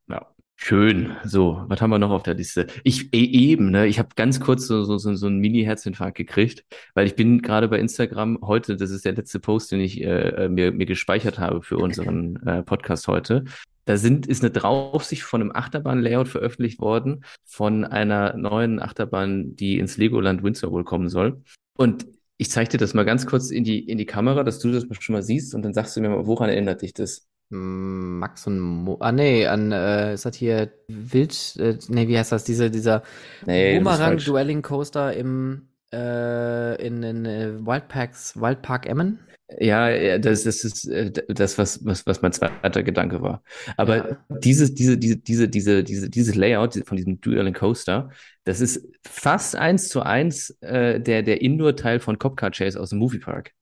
Schön. 0.62 1.16
So, 1.24 1.64
was 1.68 1.80
haben 1.80 1.88
wir 1.88 1.98
noch 1.98 2.10
auf 2.10 2.22
der 2.22 2.34
Liste? 2.34 2.66
Ich 2.84 3.14
e 3.14 3.24
eben, 3.24 3.70
ne, 3.70 3.86
ich 3.86 3.98
habe 3.98 4.10
ganz 4.14 4.40
kurz 4.40 4.66
so, 4.66 4.84
so, 4.84 4.98
so, 4.98 5.14
so 5.14 5.26
einen 5.26 5.38
Mini-Herzinfarkt 5.38 6.16
gekriegt, 6.18 6.64
weil 6.92 7.06
ich 7.06 7.16
bin 7.16 7.40
gerade 7.40 7.66
bei 7.66 7.78
Instagram 7.78 8.38
heute, 8.42 8.76
das 8.76 8.90
ist 8.90 9.06
der 9.06 9.14
letzte 9.14 9.40
Post, 9.40 9.72
den 9.72 9.80
ich 9.80 10.02
äh, 10.02 10.44
äh 10.44 10.48
mir, 10.50 10.70
mir 10.70 10.84
gespeichert 10.84 11.38
habe 11.38 11.62
für 11.62 11.78
unseren 11.78 12.36
äh, 12.46 12.62
Podcast 12.62 13.08
heute. 13.08 13.44
Da 13.86 13.96
sind, 13.96 14.26
ist 14.26 14.42
eine 14.42 14.50
Draufsicht 14.50 15.22
von 15.22 15.40
einem 15.40 15.50
Achterbahn-Layout 15.50 16.28
veröffentlicht 16.28 16.78
worden, 16.78 17.24
von 17.46 17.84
einer 17.84 18.36
neuen 18.36 18.80
Achterbahn, 18.80 19.56
die 19.56 19.78
ins 19.78 19.96
Legoland 19.96 20.42
Windsor 20.42 20.70
wohl 20.72 20.84
kommen 20.84 21.08
soll. 21.08 21.42
Und 21.78 22.06
ich 22.36 22.50
zeige 22.50 22.72
dir 22.72 22.78
das 22.78 22.92
mal 22.92 23.06
ganz 23.06 23.26
kurz 23.26 23.50
in 23.50 23.64
die, 23.64 23.88
in 23.88 23.96
die 23.96 24.06
Kamera, 24.06 24.44
dass 24.44 24.58
du 24.58 24.70
das 24.70 24.86
schon 25.00 25.14
mal 25.14 25.22
siehst 25.22 25.54
und 25.54 25.62
dann 25.62 25.72
sagst 25.72 25.96
du 25.96 26.02
mir 26.02 26.10
mal, 26.10 26.26
woran 26.26 26.50
erinnert 26.50 26.82
dich 26.82 26.92
das? 26.92 27.26
Max 27.50 28.46
und 28.46 28.60
Mo 28.60 28.96
ah 29.00 29.12
nee, 29.12 29.46
an 29.46 29.72
äh, 29.72 30.14
ist 30.14 30.24
das 30.24 30.36
hier 30.36 30.72
Wild 30.88 31.56
äh, 31.58 31.76
nee, 31.88 32.06
wie 32.08 32.16
heißt 32.16 32.32
das 32.32 32.44
diese 32.44 32.70
dieser 32.70 33.02
nee, 33.44 33.76
Boomerang 33.76 34.18
Dueling 34.18 34.62
Coaster 34.62 35.12
im 35.12 35.68
äh, 35.92 36.86
in, 36.86 37.02
in 37.02 37.26
äh, 37.26 37.66
Wildparks 37.66 38.40
Wildpark 38.40 38.86
Emmen? 38.86 39.18
Ja, 39.58 40.18
das, 40.18 40.44
das 40.44 40.64
ist 40.64 40.86
äh, 40.86 41.10
das, 41.28 41.58
was, 41.58 41.84
was, 41.84 42.06
was 42.06 42.22
mein 42.22 42.32
zweiter 42.32 42.82
Gedanke 42.82 43.20
war. 43.20 43.42
Aber 43.76 43.96
ja. 43.96 44.18
dieses, 44.38 44.74
diese, 44.74 44.96
diese, 44.96 45.16
diese, 45.16 45.48
diese, 45.48 45.82
diese, 45.82 46.08
dieses 46.08 46.34
Layout 46.34 46.74
von 46.86 46.96
diesem 46.96 47.20
Dueling 47.20 47.54
Coaster, 47.54 48.10
das 48.44 48.60
ist 48.60 48.86
fast 49.02 49.56
eins 49.56 49.88
zu 49.88 50.02
eins 50.02 50.50
äh, 50.60 51.00
der, 51.00 51.22
der 51.22 51.40
Indoor-Teil 51.42 52.00
von 52.00 52.18
Copcar 52.18 52.52
Chase 52.52 52.78
aus 52.78 52.90
dem 52.90 53.00
Moviepark. 53.00 53.52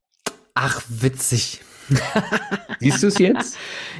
Ach, 0.54 0.82
witzig. 0.88 1.62
Siehst 2.80 3.02
du 3.02 3.06
es 3.08 3.18
jetzt? 3.18 3.58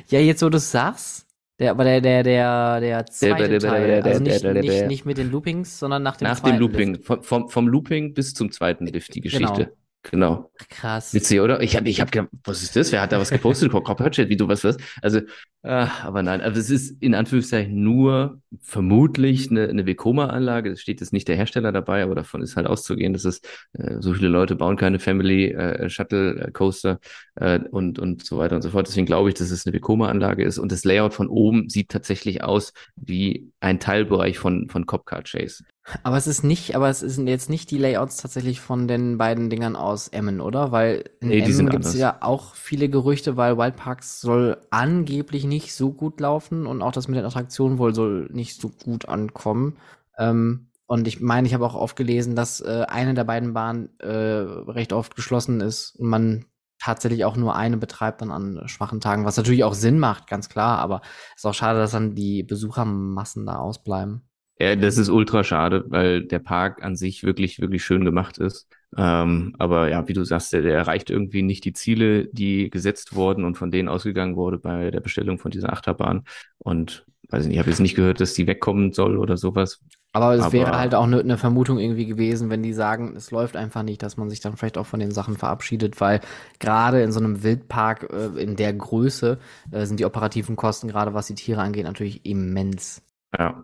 ja, 0.08 0.20
jetzt 0.20 0.42
wo 0.42 0.48
du 0.48 0.56
es 0.58 0.70
sagst. 0.70 1.26
Der, 1.58 1.72
aber 1.72 1.82
der, 1.82 2.00
der, 2.00 2.22
der, 2.22 2.80
der 2.80 3.06
zweite 3.06 3.58
Teil, 3.58 4.02
also 4.02 4.22
nicht, 4.22 4.44
nicht, 4.44 4.86
nicht 4.86 5.06
mit 5.06 5.18
den 5.18 5.30
Loopings, 5.32 5.80
sondern 5.80 6.04
nach 6.04 6.16
dem 6.16 6.28
Nach 6.28 6.38
dem 6.38 6.56
Looping, 6.56 7.02
vom, 7.02 7.22
vom, 7.24 7.48
vom 7.48 7.66
Looping 7.66 8.14
bis 8.14 8.32
zum 8.32 8.52
zweiten 8.52 8.86
Lift, 8.86 9.12
die 9.14 9.20
genau. 9.20 9.50
Geschichte. 9.50 9.64
Genau. 9.64 9.77
Genau. 10.04 10.50
Krass. 10.70 11.12
Witzig, 11.12 11.40
oder? 11.40 11.60
Ich 11.60 11.76
habe 11.76 11.88
ich 11.88 12.00
hab 12.00 12.10
gedacht, 12.12 12.28
was 12.44 12.62
ist 12.62 12.76
das? 12.76 12.92
Wer 12.92 13.02
hat 13.02 13.12
da 13.12 13.18
was 13.18 13.30
gepostet? 13.30 13.72
Copperchat, 13.72 14.28
wie 14.28 14.36
du 14.36 14.46
was 14.48 14.62
was? 14.62 14.76
Also, 15.02 15.18
äh, 15.62 15.86
aber 16.02 16.22
nein, 16.22 16.40
also 16.40 16.60
es 16.60 16.70
ist 16.70 17.02
in 17.02 17.14
Anführungszeichen 17.14 17.82
nur 17.82 18.40
vermutlich 18.60 19.50
eine, 19.50 19.68
eine 19.68 19.86
Vekoma-Anlage. 19.86 20.70
Es 20.70 20.80
steht 20.80 21.00
jetzt 21.00 21.12
nicht 21.12 21.26
der 21.26 21.36
Hersteller 21.36 21.72
dabei, 21.72 22.02
aber 22.04 22.14
davon 22.14 22.42
ist 22.42 22.56
halt 22.56 22.66
auszugehen, 22.68 23.12
dass 23.12 23.24
es 23.24 23.40
äh, 23.72 23.96
so 24.00 24.14
viele 24.14 24.28
Leute 24.28 24.54
bauen 24.54 24.76
keine 24.76 25.00
Family 25.00 25.50
äh, 25.50 25.90
Shuttle 25.90 26.36
äh, 26.46 26.50
Coaster 26.52 27.00
äh, 27.34 27.58
und 27.58 27.98
und 27.98 28.24
so 28.24 28.38
weiter 28.38 28.54
und 28.56 28.62
so 28.62 28.70
fort. 28.70 28.86
Deswegen 28.86 29.06
glaube 29.06 29.28
ich, 29.30 29.34
dass 29.34 29.50
es 29.50 29.66
eine 29.66 29.74
Vekoma-Anlage 29.74 30.44
ist 30.44 30.58
und 30.58 30.70
das 30.70 30.84
Layout 30.84 31.12
von 31.12 31.28
oben 31.28 31.68
sieht 31.68 31.88
tatsächlich 31.90 32.42
aus 32.44 32.72
wie 32.96 33.50
ein 33.60 33.80
Teilbereich 33.80 34.38
von 34.38 34.68
von 34.68 34.86
Copcar 34.86 35.22
Chase. 35.24 35.64
Aber 36.02 36.16
es 36.16 36.26
ist 36.26 36.44
nicht, 36.44 36.76
aber 36.76 36.88
es 36.88 37.00
sind 37.00 37.28
jetzt 37.28 37.48
nicht 37.50 37.70
die 37.70 37.78
Layouts 37.78 38.16
tatsächlich 38.18 38.60
von 38.60 38.88
den 38.88 39.18
beiden 39.18 39.50
Dingern 39.50 39.76
aus 39.76 40.08
Emmen, 40.08 40.40
oder? 40.40 40.72
Weil 40.72 41.04
in 41.20 41.28
nee, 41.28 41.40
Emmen 41.40 41.68
gibt 41.68 41.84
es 41.84 41.96
ja 41.96 42.18
auch 42.20 42.54
viele 42.54 42.88
Gerüchte, 42.88 43.36
weil 43.36 43.56
Wildparks 43.56 44.20
soll 44.20 44.58
angeblich 44.70 45.44
nicht 45.44 45.74
so 45.74 45.92
gut 45.92 46.20
laufen 46.20 46.66
und 46.66 46.82
auch 46.82 46.92
das 46.92 47.08
mit 47.08 47.16
den 47.16 47.24
Attraktionen 47.24 47.78
wohl 47.78 47.94
soll 47.94 48.28
nicht 48.32 48.60
so 48.60 48.68
gut 48.68 49.08
ankommen. 49.08 49.76
Ähm, 50.18 50.68
und 50.86 51.06
ich 51.06 51.20
meine, 51.20 51.46
ich 51.46 51.54
habe 51.54 51.66
auch 51.66 51.74
oft 51.74 51.96
gelesen, 51.96 52.34
dass 52.34 52.60
äh, 52.60 52.86
eine 52.88 53.14
der 53.14 53.24
beiden 53.24 53.52
Bahnen 53.52 53.90
äh, 53.98 54.08
recht 54.08 54.92
oft 54.92 55.14
geschlossen 55.16 55.60
ist 55.60 55.96
und 55.96 56.08
man 56.08 56.44
tatsächlich 56.78 57.24
auch 57.24 57.36
nur 57.36 57.56
eine 57.56 57.76
betreibt 57.76 58.22
dann 58.22 58.30
an 58.30 58.62
schwachen 58.66 59.00
Tagen, 59.00 59.24
was 59.24 59.36
natürlich 59.36 59.64
auch 59.64 59.74
Sinn 59.74 59.98
macht, 59.98 60.28
ganz 60.28 60.48
klar, 60.48 60.78
aber 60.78 61.02
es 61.34 61.40
ist 61.40 61.46
auch 61.46 61.54
schade, 61.54 61.78
dass 61.78 61.90
dann 61.90 62.14
die 62.14 62.42
Besuchermassen 62.42 63.46
da 63.46 63.56
ausbleiben. 63.56 64.27
Ja, 64.60 64.74
das 64.74 64.98
ist 64.98 65.08
ultra 65.08 65.44
schade, 65.44 65.84
weil 65.88 66.24
der 66.24 66.40
Park 66.40 66.82
an 66.82 66.96
sich 66.96 67.22
wirklich, 67.22 67.60
wirklich 67.60 67.84
schön 67.84 68.04
gemacht 68.04 68.38
ist. 68.38 68.68
Ähm, 68.96 69.54
aber 69.58 69.88
ja, 69.88 70.08
wie 70.08 70.14
du 70.14 70.24
sagst, 70.24 70.52
der, 70.52 70.62
der 70.62 70.74
erreicht 70.74 71.10
irgendwie 71.10 71.42
nicht 71.42 71.64
die 71.64 71.72
Ziele, 71.72 72.26
die 72.26 72.68
gesetzt 72.70 73.14
wurden 73.14 73.44
und 73.44 73.56
von 73.56 73.70
denen 73.70 73.88
ausgegangen 73.88 74.34
wurde 74.34 74.58
bei 74.58 74.90
der 74.90 75.00
Bestellung 75.00 75.38
von 75.38 75.52
dieser 75.52 75.72
Achterbahn. 75.72 76.24
Und 76.58 77.06
weiß 77.28 77.42
ich 77.42 77.48
nicht, 77.48 77.54
ich 77.54 77.58
habe 77.60 77.70
jetzt 77.70 77.80
nicht 77.80 77.94
gehört, 77.94 78.20
dass 78.20 78.34
die 78.34 78.46
wegkommen 78.48 78.92
soll 78.92 79.18
oder 79.18 79.36
sowas. 79.36 79.80
Aber 80.12 80.34
es 80.34 80.40
aber, 80.40 80.52
wäre 80.54 80.76
halt 80.76 80.94
auch 80.94 81.04
eine 81.04 81.22
ne 81.22 81.36
Vermutung 81.36 81.78
irgendwie 81.78 82.06
gewesen, 82.06 82.50
wenn 82.50 82.62
die 82.62 82.72
sagen, 82.72 83.14
es 83.14 83.30
läuft 83.30 83.56
einfach 83.56 83.82
nicht, 83.84 84.02
dass 84.02 84.16
man 84.16 84.30
sich 84.30 84.40
dann 84.40 84.56
vielleicht 84.56 84.78
auch 84.78 84.86
von 84.86 84.98
den 84.98 85.12
Sachen 85.12 85.36
verabschiedet, 85.36 86.00
weil 86.00 86.20
gerade 86.58 87.02
in 87.02 87.12
so 87.12 87.20
einem 87.20 87.44
Wildpark 87.44 88.10
äh, 88.10 88.42
in 88.42 88.56
der 88.56 88.72
Größe 88.72 89.38
äh, 89.70 89.84
sind 89.84 90.00
die 90.00 90.06
operativen 90.06 90.56
Kosten, 90.56 90.88
gerade 90.88 91.14
was 91.14 91.26
die 91.26 91.34
Tiere 91.34 91.60
angeht, 91.60 91.84
natürlich 91.84 92.24
immens. 92.24 93.02
Ja, 93.38 93.62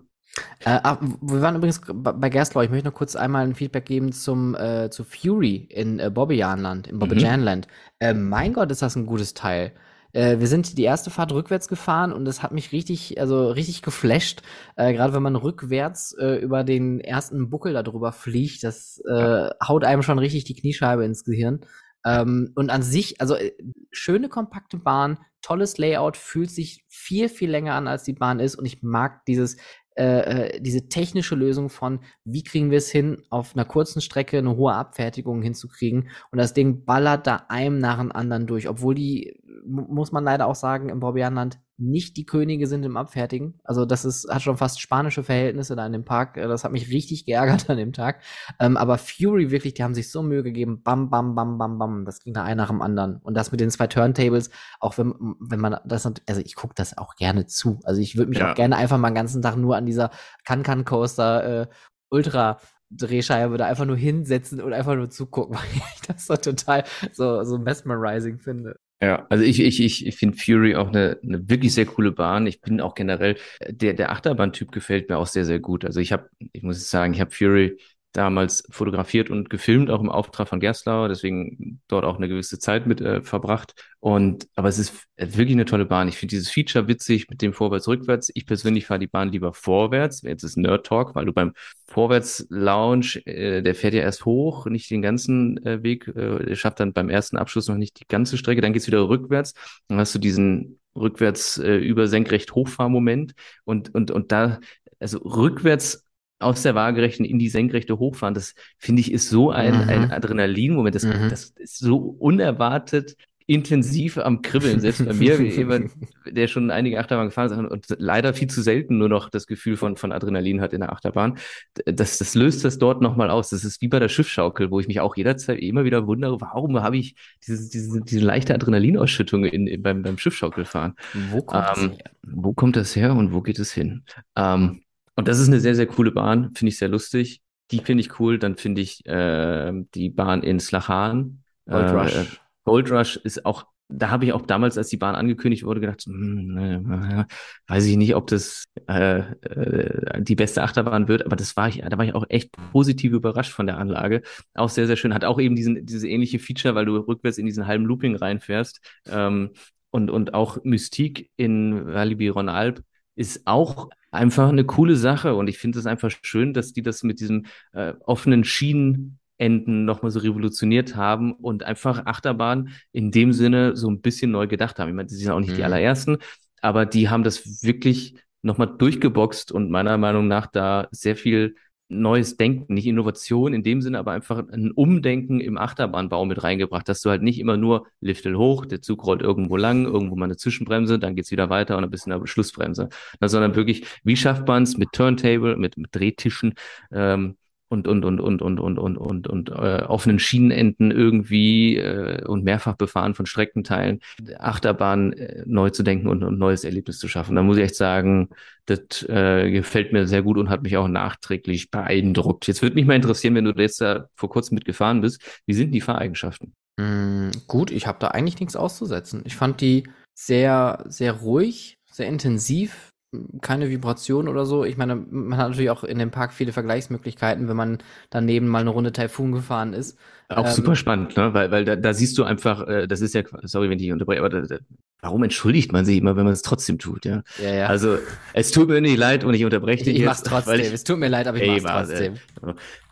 äh, 0.60 0.80
ach, 0.82 0.98
wir 1.00 1.40
waren 1.42 1.56
übrigens 1.56 1.80
bei 1.86 2.28
Gerstlau. 2.28 2.62
Ich 2.62 2.70
möchte 2.70 2.88
noch 2.88 2.94
kurz 2.94 3.16
einmal 3.16 3.46
ein 3.46 3.54
Feedback 3.54 3.86
geben 3.86 4.12
zum 4.12 4.54
äh, 4.54 4.90
zu 4.90 5.04
Fury 5.04 5.68
in 5.70 5.98
äh, 5.98 6.10
Bobbejaanland, 6.10 6.88
in 6.88 6.98
Bobbejaanland. 6.98 7.66
Mhm. 7.66 8.06
Äh, 8.06 8.14
mein 8.14 8.52
Gott, 8.52 8.70
ist 8.70 8.82
das 8.82 8.96
ein 8.96 9.06
gutes 9.06 9.34
Teil. 9.34 9.72
Äh, 10.12 10.38
wir 10.38 10.46
sind 10.46 10.78
die 10.78 10.84
erste 10.84 11.10
Fahrt 11.10 11.32
rückwärts 11.32 11.68
gefahren 11.68 12.12
und 12.12 12.26
es 12.26 12.42
hat 12.42 12.52
mich 12.52 12.72
richtig, 12.72 13.20
also 13.20 13.50
richtig 13.50 13.82
geflasht. 13.82 14.42
Äh, 14.76 14.92
Gerade 14.94 15.12
wenn 15.12 15.22
man 15.22 15.36
rückwärts 15.36 16.12
äh, 16.18 16.36
über 16.36 16.64
den 16.64 17.00
ersten 17.00 17.50
Buckel 17.50 17.72
da 17.72 17.82
drüber 17.82 18.12
fliegt, 18.12 18.64
das 18.64 19.02
äh, 19.08 19.50
haut 19.66 19.84
einem 19.84 20.02
schon 20.02 20.18
richtig 20.18 20.44
die 20.44 20.54
Kniescheibe 20.54 21.04
ins 21.04 21.24
Gehirn. 21.24 21.66
Ähm, 22.06 22.52
und 22.54 22.70
an 22.70 22.82
sich, 22.82 23.20
also 23.20 23.34
äh, 23.34 23.52
schöne 23.90 24.28
kompakte 24.28 24.76
Bahn, 24.76 25.18
tolles 25.42 25.78
Layout, 25.78 26.16
fühlt 26.16 26.50
sich 26.50 26.84
viel, 26.88 27.28
viel 27.28 27.50
länger 27.50 27.74
an, 27.74 27.88
als 27.88 28.04
die 28.04 28.12
Bahn 28.12 28.40
ist. 28.40 28.56
Und 28.56 28.66
ich 28.66 28.82
mag 28.82 29.24
dieses 29.26 29.56
äh, 29.96 30.56
äh, 30.56 30.60
diese 30.60 30.88
technische 30.88 31.36
Lösung 31.36 31.70
von, 31.70 32.00
wie 32.24 32.42
kriegen 32.42 32.70
wir 32.70 32.78
es 32.78 32.90
hin, 32.90 33.22
auf 33.30 33.54
einer 33.54 33.64
kurzen 33.64 34.00
Strecke 34.00 34.38
eine 34.38 34.56
hohe 34.56 34.74
Abfertigung 34.74 35.40
hinzukriegen. 35.40 36.08
Und 36.32 36.38
das 36.38 36.52
Ding 36.52 36.84
ballert 36.84 37.26
da 37.26 37.46
einem 37.48 37.78
nach 37.78 37.98
dem 37.98 38.10
anderen 38.10 38.46
durch, 38.46 38.68
obwohl 38.68 38.96
die, 38.96 39.40
muss 39.64 40.10
man 40.10 40.24
leider 40.24 40.46
auch 40.46 40.56
sagen, 40.56 40.88
im 40.88 41.00
Bobbianland 41.00 41.60
nicht 41.76 42.16
die 42.16 42.24
Könige 42.26 42.66
sind 42.66 42.84
im 42.84 42.96
Abfertigen. 42.96 43.58
Also 43.64 43.84
das 43.84 44.04
ist, 44.04 44.28
hat 44.32 44.42
schon 44.42 44.56
fast 44.56 44.80
spanische 44.80 45.24
Verhältnisse 45.24 45.74
da 45.74 45.84
in 45.86 45.92
dem 45.92 46.04
Park. 46.04 46.36
Äh, 46.36 46.46
das 46.46 46.64
hat 46.64 46.72
mich 46.72 46.90
richtig 46.90 47.26
geärgert 47.26 47.68
an 47.68 47.76
dem 47.76 47.92
Tag. 47.92 48.22
Ähm, 48.60 48.76
aber 48.76 48.98
Fury 48.98 49.50
wirklich, 49.50 49.74
die 49.74 49.82
haben 49.82 49.94
sich 49.94 50.10
so 50.10 50.22
Mühe 50.22 50.42
gegeben. 50.42 50.82
Bam, 50.82 51.10
bam, 51.10 51.34
bam, 51.34 51.58
bam, 51.58 51.78
bam. 51.78 52.04
Das 52.04 52.20
ging 52.20 52.32
da 52.32 52.44
ein 52.44 52.56
nach 52.56 52.68
dem 52.68 52.82
anderen. 52.82 53.16
Und 53.22 53.34
das 53.34 53.50
mit 53.50 53.60
den 53.60 53.70
zwei 53.70 53.86
Turntables, 53.88 54.50
auch 54.78 54.98
wenn, 54.98 55.14
wenn 55.40 55.60
man 55.60 55.76
das, 55.84 56.06
also 56.06 56.40
ich 56.40 56.54
gucke 56.54 56.74
das 56.74 56.96
auch 56.96 57.16
gerne 57.16 57.46
zu. 57.46 57.80
Also 57.84 58.00
ich 58.00 58.16
würde 58.16 58.30
mich 58.30 58.38
ja. 58.38 58.52
auch 58.52 58.54
gerne 58.54 58.76
einfach 58.76 58.98
mal 58.98 59.10
den 59.10 59.16
ganzen 59.16 59.42
Tag 59.42 59.56
nur 59.56 59.76
an 59.76 59.86
dieser 59.86 60.10
Can-Can-Coaster 60.44 61.62
äh, 61.62 61.66
Ultra 62.10 62.58
Drehscheibe 62.90 63.56
da 63.56 63.66
einfach 63.66 63.86
nur 63.86 63.96
hinsetzen 63.96 64.60
und 64.60 64.72
einfach 64.72 64.94
nur 64.94 65.10
zugucken, 65.10 65.56
weil 65.58 65.82
ich 65.94 66.02
das 66.02 66.26
so 66.26 66.36
total 66.36 66.84
so, 67.12 67.42
so 67.42 67.58
mesmerizing 67.58 68.38
finde. 68.38 68.78
Ja, 69.04 69.26
also 69.28 69.44
ich, 69.44 69.60
ich, 69.60 69.82
ich, 69.82 70.06
ich 70.06 70.16
finde 70.16 70.38
Fury 70.38 70.76
auch 70.76 70.88
eine, 70.88 71.18
eine 71.22 71.48
wirklich 71.50 71.74
sehr 71.74 71.84
coole 71.84 72.12
Bahn. 72.12 72.46
Ich 72.46 72.60
bin 72.62 72.80
auch 72.80 72.94
generell, 72.94 73.36
der, 73.68 73.92
der 73.92 74.10
Achterbahn-Typ 74.12 74.72
gefällt 74.72 75.08
mir 75.10 75.18
auch 75.18 75.26
sehr, 75.26 75.44
sehr 75.44 75.58
gut. 75.58 75.84
Also 75.84 76.00
ich 76.00 76.12
habe, 76.12 76.30
ich 76.52 76.62
muss 76.62 76.88
sagen, 76.90 77.12
ich 77.12 77.20
habe 77.20 77.30
Fury 77.30 77.76
damals 78.14 78.64
fotografiert 78.70 79.28
und 79.28 79.50
gefilmt, 79.50 79.90
auch 79.90 80.00
im 80.00 80.08
Auftrag 80.08 80.48
von 80.48 80.60
Gerstlauer, 80.60 81.08
deswegen 81.08 81.80
dort 81.88 82.04
auch 82.04 82.16
eine 82.16 82.28
gewisse 82.28 82.58
Zeit 82.58 82.86
mit 82.86 83.00
äh, 83.00 83.20
verbracht. 83.22 83.74
Und 83.98 84.46
aber 84.54 84.68
es 84.68 84.78
ist 84.78 84.94
wirklich 85.16 85.56
eine 85.56 85.64
tolle 85.64 85.84
Bahn. 85.84 86.08
Ich 86.08 86.16
finde 86.16 86.30
dieses 86.30 86.50
Feature 86.50 86.86
witzig 86.86 87.28
mit 87.28 87.42
dem 87.42 87.52
Vorwärts-Rückwärts. 87.52 88.30
Ich 88.34 88.46
persönlich 88.46 88.86
fahre 88.86 89.00
die 89.00 89.08
Bahn 89.08 89.30
lieber 89.30 89.52
vorwärts. 89.52 90.22
Jetzt 90.22 90.44
ist 90.44 90.56
Nerd 90.56 90.86
Talk, 90.86 91.14
weil 91.16 91.26
du 91.26 91.32
beim 91.32 91.54
Vorwärts-Lounge, 91.86 93.26
äh, 93.26 93.62
der 93.62 93.74
fährt 93.74 93.94
ja 93.94 94.02
erst 94.02 94.24
hoch, 94.24 94.66
nicht 94.66 94.90
den 94.90 95.02
ganzen 95.02 95.64
äh, 95.66 95.82
Weg, 95.82 96.06
äh, 96.08 96.54
schafft 96.54 96.78
dann 96.80 96.92
beim 96.92 97.10
ersten 97.10 97.36
Abschluss 97.36 97.68
noch 97.68 97.76
nicht 97.76 97.98
die 98.00 98.06
ganze 98.06 98.38
Strecke, 98.38 98.60
dann 98.60 98.72
geht's 98.72 98.86
wieder 98.86 99.08
rückwärts. 99.08 99.54
Dann 99.88 99.98
hast 99.98 100.14
du 100.14 100.20
diesen 100.20 100.78
rückwärts 100.94 101.58
äh, 101.58 101.76
über 101.76 102.06
senkrecht 102.06 102.54
Hochfahrmoment 102.54 103.34
und 103.64 103.92
und 103.92 104.12
und 104.12 104.30
da 104.30 104.60
also 105.00 105.18
rückwärts 105.18 106.03
aus 106.44 106.62
der 106.62 106.74
Waagerechten 106.74 107.24
in 107.24 107.38
die 107.38 107.48
Senkrechte 107.48 107.98
hochfahren, 107.98 108.34
das 108.34 108.54
finde 108.78 109.00
ich 109.00 109.12
ist 109.12 109.28
so 109.28 109.50
ein, 109.50 109.84
mhm. 109.84 109.88
ein 109.88 110.12
Adrenalin-Moment. 110.12 110.94
Das, 110.94 111.04
mhm. 111.04 111.28
das 111.30 111.52
ist 111.56 111.78
so 111.78 111.96
unerwartet 111.96 113.16
intensiv 113.46 114.16
am 114.16 114.40
Kribbeln, 114.40 114.80
selbst 114.80 115.04
bei 115.04 115.12
mir, 115.12 115.38
wie 115.38 115.48
jemand, 115.56 115.90
der 116.26 116.48
schon 116.48 116.70
einige 116.70 116.98
Achterbahn 116.98 117.26
gefahren 117.26 117.50
ist 117.50 117.70
und 117.70 117.86
leider 117.98 118.32
viel 118.32 118.48
zu 118.48 118.62
selten 118.62 118.96
nur 118.96 119.10
noch 119.10 119.28
das 119.28 119.46
Gefühl 119.46 119.76
von, 119.76 119.96
von 119.96 120.12
Adrenalin 120.12 120.62
hat 120.62 120.72
in 120.72 120.80
der 120.80 120.92
Achterbahn. 120.92 121.36
Das, 121.84 122.18
das 122.18 122.34
löst 122.34 122.64
das 122.64 122.78
dort 122.78 123.02
nochmal 123.02 123.30
aus. 123.30 123.50
Das 123.50 123.64
ist 123.64 123.82
wie 123.82 123.88
bei 123.88 123.98
der 123.98 124.08
Schiffschaukel, 124.08 124.70
wo 124.70 124.80
ich 124.80 124.88
mich 124.88 125.00
auch 125.00 125.14
jederzeit 125.16 125.58
immer 125.60 125.84
wieder 125.84 126.06
wundere, 126.06 126.40
warum 126.40 126.80
habe 126.80 126.96
ich 126.96 127.16
diese, 127.46 127.68
diese, 127.68 128.00
diese 128.00 128.24
leichte 128.24 128.54
Adrenalinausschüttung 128.54 129.44
in, 129.44 129.66
in, 129.66 129.82
beim, 129.82 130.02
beim 130.02 130.16
Schiffschaukelfahren. 130.16 130.94
Wo 131.30 131.42
kommt 131.42 131.66
das 131.68 131.82
Ähm, 131.82 131.90
her? 131.90 132.10
wo 132.22 132.52
kommt 132.54 132.76
das 132.76 132.96
her 132.96 133.14
und 133.14 133.34
wo 133.34 133.42
geht 133.42 133.58
es 133.58 133.72
hin? 133.72 134.04
Ähm, 134.36 134.83
und 135.16 135.28
das 135.28 135.38
ist 135.38 135.48
eine 135.48 135.60
sehr, 135.60 135.74
sehr 135.74 135.86
coole 135.86 136.10
Bahn, 136.10 136.54
finde 136.54 136.70
ich 136.70 136.78
sehr 136.78 136.88
lustig. 136.88 137.40
Die 137.70 137.78
finde 137.78 138.02
ich 138.02 138.18
cool. 138.20 138.38
Dann 138.38 138.56
finde 138.56 138.80
ich 138.82 139.04
äh, 139.06 139.72
die 139.94 140.10
Bahn 140.10 140.42
in 140.42 140.60
Slachan. 140.60 141.42
Gold 141.66 141.86
äh, 141.86 141.90
Rush. 141.90 142.14
äh, 142.14 142.24
Gold 142.64 142.90
Rush 142.90 143.16
ist 143.16 143.46
auch, 143.46 143.66
da 143.88 144.10
habe 144.10 144.24
ich 144.24 144.32
auch 144.32 144.42
damals, 144.42 144.76
als 144.76 144.88
die 144.88 144.96
Bahn 144.96 145.14
angekündigt 145.14 145.64
wurde, 145.64 145.80
gedacht, 145.80 146.02
hm, 146.02 146.58
äh, 146.58 147.24
weiß 147.68 147.86
ich 147.86 147.96
nicht, 147.96 148.14
ob 148.16 148.26
das 148.26 148.64
äh, 148.88 149.18
äh, 149.18 150.22
die 150.22 150.34
beste 150.34 150.62
Achterbahn 150.62 151.08
wird, 151.08 151.24
aber 151.24 151.36
das 151.36 151.56
war 151.56 151.68
ich, 151.68 151.82
da 151.82 151.96
war 151.96 152.04
ich 152.04 152.14
auch 152.14 152.24
echt 152.28 152.50
positiv 152.72 153.12
überrascht 153.12 153.52
von 153.52 153.66
der 153.66 153.78
Anlage. 153.78 154.22
Auch 154.54 154.68
sehr, 154.68 154.86
sehr 154.86 154.96
schön. 154.96 155.14
Hat 155.14 155.24
auch 155.24 155.40
eben 155.40 155.54
diesen, 155.56 155.86
diese 155.86 156.08
ähnliche 156.08 156.38
Feature, 156.38 156.74
weil 156.74 156.86
du 156.86 156.96
rückwärts 156.96 157.38
in 157.38 157.46
diesen 157.46 157.66
halben 157.66 157.84
Looping 157.84 158.16
reinfährst. 158.16 158.80
Ähm, 159.08 159.50
und, 159.90 160.10
und 160.10 160.34
auch 160.34 160.58
Mystique 160.64 161.30
in 161.36 161.86
Walibi 161.86 162.30
Alp 162.30 162.82
ist 163.14 163.42
auch 163.46 163.90
einfach 164.14 164.48
eine 164.48 164.64
coole 164.64 164.96
Sache. 164.96 165.34
Und 165.34 165.48
ich 165.48 165.58
finde 165.58 165.78
es 165.78 165.86
einfach 165.86 166.10
schön, 166.22 166.54
dass 166.54 166.72
die 166.72 166.82
das 166.82 167.02
mit 167.02 167.20
diesem 167.20 167.46
äh, 167.72 167.94
offenen 168.00 168.44
Schienenenden 168.44 169.84
nochmal 169.84 170.10
so 170.10 170.20
revolutioniert 170.20 170.96
haben 170.96 171.32
und 171.34 171.64
einfach 171.64 172.06
Achterbahn 172.06 172.70
in 172.92 173.10
dem 173.10 173.32
Sinne 173.32 173.76
so 173.76 173.90
ein 173.90 174.00
bisschen 174.00 174.30
neu 174.30 174.46
gedacht 174.46 174.78
haben. 174.78 174.88
Ich 174.88 174.94
meine, 174.94 175.08
die 175.08 175.14
sind 175.16 175.30
auch 175.30 175.40
nicht 175.40 175.56
die 175.56 175.60
Mhm. 175.60 175.64
allerersten, 175.64 176.18
aber 176.62 176.86
die 176.86 177.08
haben 177.08 177.24
das 177.24 177.62
wirklich 177.62 178.16
nochmal 178.42 178.76
durchgeboxt 178.76 179.52
und 179.52 179.70
meiner 179.70 179.96
Meinung 179.98 180.28
nach 180.28 180.46
da 180.46 180.88
sehr 180.90 181.16
viel 181.16 181.56
neues 182.00 182.36
Denken, 182.36 182.74
nicht 182.74 182.86
Innovation 182.86 183.54
in 183.54 183.62
dem 183.62 183.82
Sinne, 183.82 183.98
aber 183.98 184.12
einfach 184.12 184.42
ein 184.50 184.70
Umdenken 184.70 185.40
im 185.40 185.58
Achterbahnbau 185.58 186.24
mit 186.24 186.42
reingebracht, 186.42 186.88
dass 186.88 187.00
du 187.00 187.10
halt 187.10 187.22
nicht 187.22 187.38
immer 187.38 187.56
nur 187.56 187.86
Liftel 188.00 188.36
hoch, 188.36 188.66
der 188.66 188.82
Zug 188.82 189.04
rollt 189.06 189.22
irgendwo 189.22 189.56
lang, 189.56 189.84
irgendwo 189.84 190.16
mal 190.16 190.26
eine 190.26 190.36
Zwischenbremse, 190.36 190.98
dann 190.98 191.14
geht's 191.14 191.30
wieder 191.30 191.50
weiter 191.50 191.76
und 191.76 191.84
ein 191.84 191.90
bisschen 191.90 192.12
eine 192.12 192.26
Schlussbremse, 192.26 192.88
sondern 193.20 193.56
wirklich, 193.56 193.86
wie 194.04 194.16
schafft 194.16 194.46
man 194.46 194.62
es 194.62 194.76
mit 194.76 194.92
Turntable, 194.92 195.56
mit, 195.56 195.76
mit 195.76 195.94
Drehtischen 195.94 196.54
ähm, 196.92 197.36
und 197.74 198.04
und 198.04 198.04
und 198.04 198.20
und 198.20 198.40
und 198.40 198.60
und 198.60 198.78
und 198.78 198.96
und, 198.96 199.26
und 199.26 199.48
äh, 199.50 199.82
offenen 199.86 200.18
Schienenenden 200.18 200.90
irgendwie 200.90 201.76
äh, 201.76 202.24
und 202.24 202.44
mehrfach 202.44 202.76
befahren 202.76 203.14
von 203.14 203.26
Streckenteilen 203.26 204.00
Achterbahn 204.38 205.12
äh, 205.12 205.42
neu 205.46 205.70
zu 205.70 205.82
denken 205.82 206.08
und 206.08 206.22
ein 206.22 206.38
neues 206.38 206.64
Erlebnis 206.64 206.98
zu 206.98 207.08
schaffen. 207.08 207.36
Da 207.36 207.42
muss 207.42 207.56
ich 207.56 207.64
echt 207.64 207.76
sagen, 207.76 208.28
das 208.66 209.02
äh, 209.08 209.50
gefällt 209.50 209.92
mir 209.92 210.06
sehr 210.06 210.22
gut 210.22 210.38
und 210.38 210.48
hat 210.48 210.62
mich 210.62 210.76
auch 210.76 210.88
nachträglich 210.88 211.70
beeindruckt. 211.70 212.46
Jetzt 212.46 212.62
würde 212.62 212.76
mich 212.76 212.86
mal 212.86 212.96
interessieren, 212.96 213.34
wenn 213.34 213.44
du 213.44 213.52
jetzt 213.60 213.80
da 213.80 214.08
vor 214.14 214.30
kurzem 214.30 214.54
mitgefahren 214.54 215.00
bist, 215.00 215.20
wie 215.46 215.54
sind 215.54 215.72
die 215.72 215.80
Fahreigenschaften? 215.80 216.54
Mm, 216.76 217.30
gut, 217.46 217.70
ich 217.70 217.86
habe 217.86 217.98
da 218.00 218.08
eigentlich 218.08 218.40
nichts 218.40 218.56
auszusetzen. 218.56 219.22
Ich 219.26 219.36
fand 219.36 219.60
die 219.60 219.84
sehr 220.14 220.84
sehr 220.88 221.12
ruhig, 221.12 221.76
sehr 221.90 222.06
intensiv 222.06 222.93
keine 223.40 223.70
Vibration 223.70 224.28
oder 224.28 224.46
so. 224.46 224.64
Ich 224.64 224.76
meine, 224.76 224.96
man 224.96 225.38
hat 225.38 225.48
natürlich 225.50 225.70
auch 225.70 225.84
in 225.84 225.98
dem 225.98 226.10
Park 226.10 226.32
viele 226.32 226.52
Vergleichsmöglichkeiten, 226.52 227.48
wenn 227.48 227.56
man 227.56 227.78
daneben 228.10 228.48
mal 228.48 228.60
eine 228.60 228.70
Runde 228.70 228.92
Taifun 228.92 229.32
gefahren 229.32 229.72
ist. 229.72 229.98
Auch 230.28 230.46
Ähm, 230.46 230.52
super 230.54 230.74
spannend, 230.74 231.16
ne? 231.16 231.34
Weil, 231.34 231.50
weil 231.50 231.64
da, 231.64 231.76
da 231.76 231.92
siehst 231.92 232.16
du 232.18 232.24
einfach, 232.24 232.66
äh, 232.66 232.86
das 232.86 233.00
ist 233.00 233.14
ja, 233.14 233.22
sorry, 233.42 233.68
wenn 233.70 233.78
ich 233.78 233.92
unterbreche, 233.92 234.20
aber 234.20 234.30
da, 234.30 234.40
da, 234.40 234.58
warum 235.00 235.22
entschuldigt 235.22 235.72
man 235.72 235.84
sich 235.84 235.98
immer, 235.98 236.16
wenn 236.16 236.24
man 236.24 236.32
es 236.32 236.42
trotzdem 236.42 236.78
tut, 236.78 237.04
ja? 237.04 237.22
Ja, 237.36 237.54
ja. 237.54 237.66
Also, 237.66 237.98
es 238.32 238.50
tut 238.50 238.68
mir 238.68 238.80
nicht 238.80 238.96
leid 238.96 239.24
und 239.24 239.34
ich 239.34 239.44
unterbreche 239.44 239.80
ich, 239.80 239.84
dich 239.84 239.94
ich 239.96 240.00
jetzt, 240.00 240.08
mach's 240.08 240.22
trotzdem. 240.22 240.60
ich, 240.60 240.72
es 240.72 240.84
tut 240.84 240.98
mir 240.98 241.08
leid, 241.08 241.26
aber 241.26 241.36
ich 241.38 241.44
Ey, 241.44 241.60
mach's 241.60 241.88
trotzdem. 241.88 242.14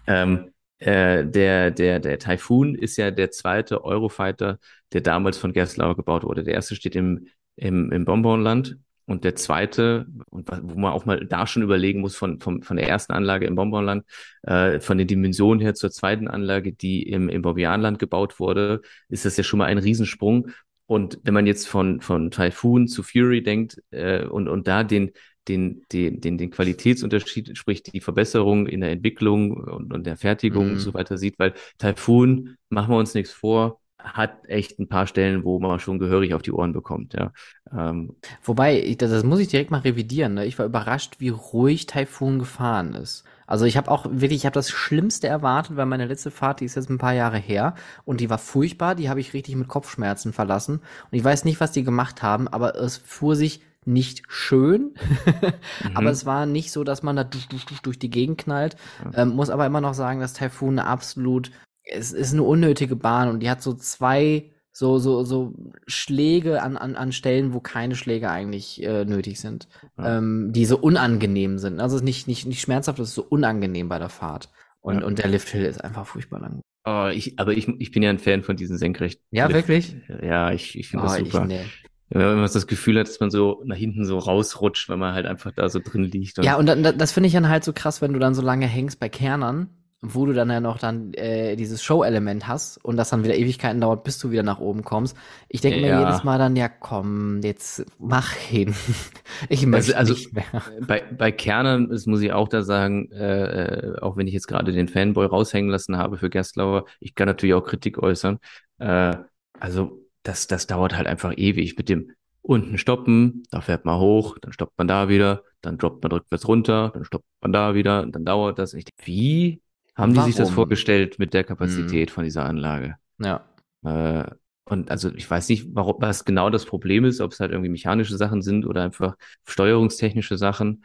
Ähm, 0.07 0.53
äh, 0.79 1.25
der, 1.25 1.71
der, 1.71 2.01
der 2.01 2.19
Typhoon 2.19 2.75
ist 2.75 2.97
ja 2.97 3.11
der 3.11 3.31
zweite 3.31 3.85
Eurofighter, 3.85 4.59
der 4.93 5.01
damals 5.01 5.39
von 5.39 5.53
Gerstlauer 5.53 5.97
gebaut 5.97 6.25
wurde. 6.25 6.43
Der 6.45 6.55
erste 6.55 6.75
steht 6.75 6.97
im, 6.97 7.29
im, 7.57 7.91
im 7.93 8.05
Bonbonland 8.05 8.77
und 9.07 9.25
der 9.25 9.35
zweite, 9.37 10.07
wo 10.31 10.79
man 10.79 10.93
auch 10.93 11.07
mal 11.07 11.25
da 11.27 11.47
schon 11.47 11.63
überlegen 11.63 12.01
muss, 12.01 12.17
von, 12.17 12.41
von, 12.41 12.63
von 12.63 12.77
der 12.77 12.89
ersten 12.89 13.13
Anlage 13.13 13.47
im 13.47 13.55
Bonbonland, 13.57 14.05
äh, 14.43 14.81
von 14.81 14.99
den 14.99 15.07
Dimensionen 15.07 15.61
her 15.61 15.75
zur 15.75 15.91
zweiten 15.91 16.29
Anlage, 16.29 16.73
die 16.73 17.03
im, 17.03 17.29
im 17.29 17.43
Bobbianland 17.43 17.99
gebaut 17.99 18.41
wurde, 18.41 18.81
ist 19.09 19.25
das 19.25 19.37
ja 19.37 19.45
schon 19.45 19.59
mal 19.59 19.67
ein 19.67 19.79
Riesensprung. 19.79 20.49
Und 20.87 21.19
wenn 21.25 21.35
man 21.35 21.47
jetzt 21.47 21.69
von, 21.69 22.01
von 22.01 22.31
Typhoon 22.31 22.87
zu 22.89 23.03
Fury 23.03 23.43
denkt 23.43 23.83
äh, 23.91 24.25
und, 24.25 24.49
und 24.49 24.67
da 24.69 24.85
den, 24.85 25.13
den, 25.49 25.83
den, 25.93 26.21
den, 26.21 26.39
den 26.39 26.51
Qualitätsunterschied, 26.51 27.57
sprich 27.59 27.83
die 27.83 28.01
Verbesserung 28.01 28.67
in 28.67 28.81
der 28.81 28.91
Entwicklung 28.91 29.53
und, 29.53 29.93
und 29.93 30.07
der 30.07 30.17
Fertigung 30.17 30.67
Mhm. 30.67 30.73
und 30.75 30.79
so 30.79 30.95
weiter 30.95 31.19
sieht, 31.19 31.39
weil 31.39 31.55
Typhoon, 31.79 32.57
machen 32.69 32.93
wir 32.93 32.99
uns 32.99 33.15
nichts 33.15 33.33
vor, 33.33 33.81
hat 34.05 34.49
echt 34.49 34.79
ein 34.79 34.89
paar 34.89 35.07
Stellen, 35.07 35.45
wo 35.45 35.59
man 35.59 35.81
schon 35.81 35.99
gehörig 35.99 36.35
auf 36.35 36.43
die 36.43 36.53
Ohren 36.53 36.73
bekommt, 36.73 37.15
ja. 37.15 37.33
Ähm, 37.73 38.17
Wobei, 38.43 38.81
ich, 38.83 38.97
das, 38.99 39.11
das 39.11 39.25
muss 39.25 39.41
ich 39.41 39.49
direkt 39.49 39.71
mal 39.71 39.81
revidieren. 39.81 40.35
Ne? 40.35 40.47
Ich 40.47 40.59
war 40.59 40.67
überrascht, 40.67 41.17
wie 41.19 41.29
ruhig 41.29 41.87
Taifun 41.87 42.39
gefahren 42.39 42.95
ist. 42.95 43.25
Also 43.47 43.65
ich 43.67 43.77
habe 43.77 43.91
auch 43.91 44.07
wirklich, 44.11 44.39
ich 44.41 44.47
habe 44.47 44.55
das 44.55 44.71
Schlimmste 44.71 45.27
erwartet, 45.29 45.77
weil 45.77 45.87
meine 45.87 46.07
letzte 46.07 46.31
Fahrt, 46.31 46.61
die 46.61 46.65
ist 46.65 46.77
jetzt 46.77 46.89
ein 46.91 46.99
paar 46.99 47.13
Jahre 47.13 47.37
her 47.39 47.75
und 48.05 48.21
die 48.21 48.31
war 48.31 48.39
furchtbar. 48.39 48.95
Die 48.95 49.09
habe 49.09 49.21
ich 49.21 49.35
richtig 49.35 49.57
mit 49.57 49.69
Kopfschmerzen 49.69 50.33
verlassen. 50.33 50.77
Und 50.77 51.19
ich 51.19 51.23
weiß 51.25 51.45
nicht, 51.45 51.61
was 51.61 51.73
die 51.73 51.85
gemacht 51.85 52.23
haben, 52.23 52.49
aber 52.49 52.75
es 52.77 52.97
fuhr 52.97 53.37
sich 53.37 53.63
nicht 53.85 54.23
schön, 54.29 54.95
aber 55.95 56.11
Mhm. 56.11 56.13
es 56.13 56.25
war 56.25 56.47
nicht 56.47 56.71
so, 56.73 56.85
dass 56.85 57.03
man 57.03 57.17
da 57.17 57.25
durch, 57.25 57.49
durch, 57.49 57.65
durch, 57.83 57.99
die 57.99 58.11
Gegend 58.11 58.39
knallt. 58.39 58.77
Ähm, 59.13 59.31
muss 59.31 59.51
aber 59.51 59.67
immer 59.67 59.81
noch 59.81 59.95
sagen, 59.95 60.21
dass 60.21 60.35
Taifun 60.35 60.79
absolut, 60.79 61.51
es 61.85 62.13
ist 62.13 62.33
eine 62.33 62.43
unnötige 62.43 62.97
Bahn 62.97 63.29
und 63.29 63.41
die 63.41 63.51
hat 63.51 63.63
so 63.63 63.75
zwei 63.75 64.51
so, 64.75 64.99
so, 64.99 65.23
so 65.23 65.53
Schläge 65.87 66.63
an, 66.63 66.79
an, 66.79 66.97
an 66.97 67.13
Stellen, 67.13 67.53
wo 67.53 67.61
keine 67.61 67.95
Schläge 67.95 68.31
eigentlich 68.31 68.83
äh, 68.83 69.05
nötig 69.05 69.39
sind, 69.39 69.69
Ja. 69.99 70.17
ähm, 70.19 70.51
die 70.53 70.65
so 70.65 70.79
unangenehm 70.79 71.59
sind. 71.59 71.79
Also 71.79 71.97
es 71.97 72.01
ist 72.03 72.07
nicht, 72.07 72.27
nicht, 72.27 72.47
nicht 72.47 72.63
schmerzhaft, 72.63 72.99
es 72.99 73.11
ist 73.11 73.15
so 73.15 73.25
unangenehm 73.29 73.89
bei 73.91 73.99
der 73.99 74.09
Fahrt. 74.09 74.49
Und, 74.81 75.01
Ja. 75.01 75.07
und 75.07 75.19
der 75.19 75.29
Lifthill 75.29 75.65
ist 75.65 75.85
einfach 75.85 76.07
furchtbar 76.07 76.41
lang. 76.41 76.63
oh, 76.87 77.09
ich, 77.13 77.39
aber 77.39 77.53
ich, 77.53 77.69
ich 77.69 77.91
bin 77.93 78.03
ja 78.03 78.09
ein 78.11 78.19
Fan 78.19 78.43
von 78.43 78.57
diesen 78.57 78.79
senkrechten. 78.79 79.23
Ja, 79.31 79.47
Lift- 79.47 79.69
wirklich? 79.69 79.97
Ja, 80.23 80.51
ich, 80.53 80.79
ich 80.79 80.89
finde 80.89 81.05
Oh, 81.05 81.09
das 81.09 81.19
ich, 81.19 81.31
super. 81.31 81.45
nee. 81.45 81.61
Wenn 82.09 82.37
man 82.37 82.43
das 82.51 82.67
Gefühl 82.67 82.99
hat, 82.99 83.09
dass 83.09 83.21
man 83.21 83.31
so 83.31 83.63
nach 83.65 83.77
hinten 83.77 84.05
so 84.05 84.19
rausrutscht, 84.19 84.89
weil 84.89 84.97
man 84.99 85.15
halt 85.15 85.27
einfach 85.27 85.53
da 85.53 85.69
so 85.69 85.81
drin 85.85 86.05
liegt. 86.05 86.39
Und 86.39 86.45
Ja, 86.45 86.57
und 86.57 86.67
dann, 86.67 86.83
das 86.83 87.13
finde 87.13 87.27
ich 87.27 87.33
dann 87.35 87.49
halt 87.49 87.63
so 87.65 87.73
krass, 87.75 88.01
wenn 88.03 88.13
du 88.15 88.19
dann 88.19 88.35
so 88.35 88.43
lange 88.43 88.67
hängst 88.67 89.01
bei 89.01 89.09
Kernern, 89.09 89.69
wo 90.05 90.27
du 90.27 90.33
dann 90.33 90.51
ja 90.51 90.61
noch 90.61 90.79
dann 90.79 91.15
äh, 91.15 91.55
dieses 91.55 91.83
Show-Element 91.83 92.49
hast 92.49 92.85
und 92.85 92.97
das 92.97 93.11
dann 93.11 93.23
wieder 93.23 93.37
Ewigkeiten 93.37 93.81
dauert, 93.81 94.03
bis 94.03 94.19
du 94.19 94.33
wieder 94.33 94.43
nach 94.43 94.59
oben 94.59 94.83
kommst. 94.83 95.17
Ich 95.49 95.61
denke 95.61 95.81
mir 95.81 95.87
Ja. 95.89 96.01
jedes 96.01 96.25
Mal 96.25 96.39
dann, 96.39 96.57
ja 96.57 96.69
komm, 96.69 97.41
jetzt 97.43 97.87
mach 98.01 98.33
hin. 98.33 98.75
ich 99.49 99.65
möchte 99.65 99.97
also- 99.97 100.13
nicht 100.15 100.33
mehr. 100.33 100.45
Bei, 100.87 101.03
bei 101.17 101.31
Kernern, 101.31 101.89
das 101.89 102.07
muss 102.07 102.21
ich 102.21 102.33
auch 102.33 102.49
da 102.49 102.63
sagen, 102.63 103.11
äh, 103.13 103.93
äh, 103.95 103.99
auch 104.01 104.17
wenn 104.17 104.27
ich 104.27 104.35
jetzt 104.35 104.49
gerade 104.49 104.73
den 104.73 104.89
Fanboy 104.89 105.27
raushängen 105.27 105.71
lassen 105.71 105.97
habe 105.97 106.19
für 106.19 106.31
Gerstlauer, 106.31 106.85
ich 106.99 107.15
kann 107.15 107.29
natürlich 107.29 107.55
auch 107.55 107.65
Kritik 107.65 107.99
äußern. 108.03 108.39
Äh, 108.79 109.15
also 109.61 110.01
das, 110.25 110.49
das 110.49 110.67
dauert 110.67 110.97
halt 110.97 111.07
einfach 111.07 111.33
ewig 111.37 111.77
mit 111.77 111.89
dem 111.89 112.11
unten 112.43 112.77
stoppen, 112.77 113.45
da 113.53 113.61
fährt 113.61 113.85
man 113.85 114.01
hoch, 114.01 114.37
dann 114.41 114.53
stoppt 114.53 114.77
man 114.77 114.89
da 114.89 115.09
wieder, 115.09 115.45
dann 115.61 115.79
droppt 115.79 116.03
man 116.03 116.11
rückwärts 116.11 116.49
runter, 116.49 116.91
dann 116.93 117.05
stoppt 117.05 117.25
man 117.41 117.53
da 117.53 117.75
wieder, 117.77 118.05
dann 118.07 118.25
dauert 118.25 118.59
das. 118.59 118.75
Und 118.75 118.81
ich 118.81 118.87
wie 119.07 119.63
haben 119.95 120.15
die 120.15 120.21
sich 120.21 120.35
das 120.35 120.49
Warum? 120.49 120.55
vorgestellt 120.55 121.19
mit 121.19 121.35
der 121.35 121.45
Kapazität 121.45 122.11
von 122.11 122.25
dieser 122.25 122.45
Anlage? 122.45 122.97
Ja. 123.19 123.45
Äh, 123.85 124.25
und 124.65 124.91
also 124.91 125.13
ich 125.15 125.29
weiß 125.29 125.49
nicht, 125.49 125.67
warum, 125.75 125.97
was 125.99 126.25
genau 126.25 126.49
das 126.49 126.65
Problem 126.65 127.05
ist, 127.05 127.21
ob 127.21 127.33
es 127.33 127.41
halt 127.41 127.51
irgendwie 127.51 127.71
mechanische 127.71 128.17
Sachen 128.17 128.43
sind 128.43 128.65
oder 128.65 128.83
einfach 128.83 129.17
steuerungstechnische 129.45 130.39
Sachen. 130.39 130.85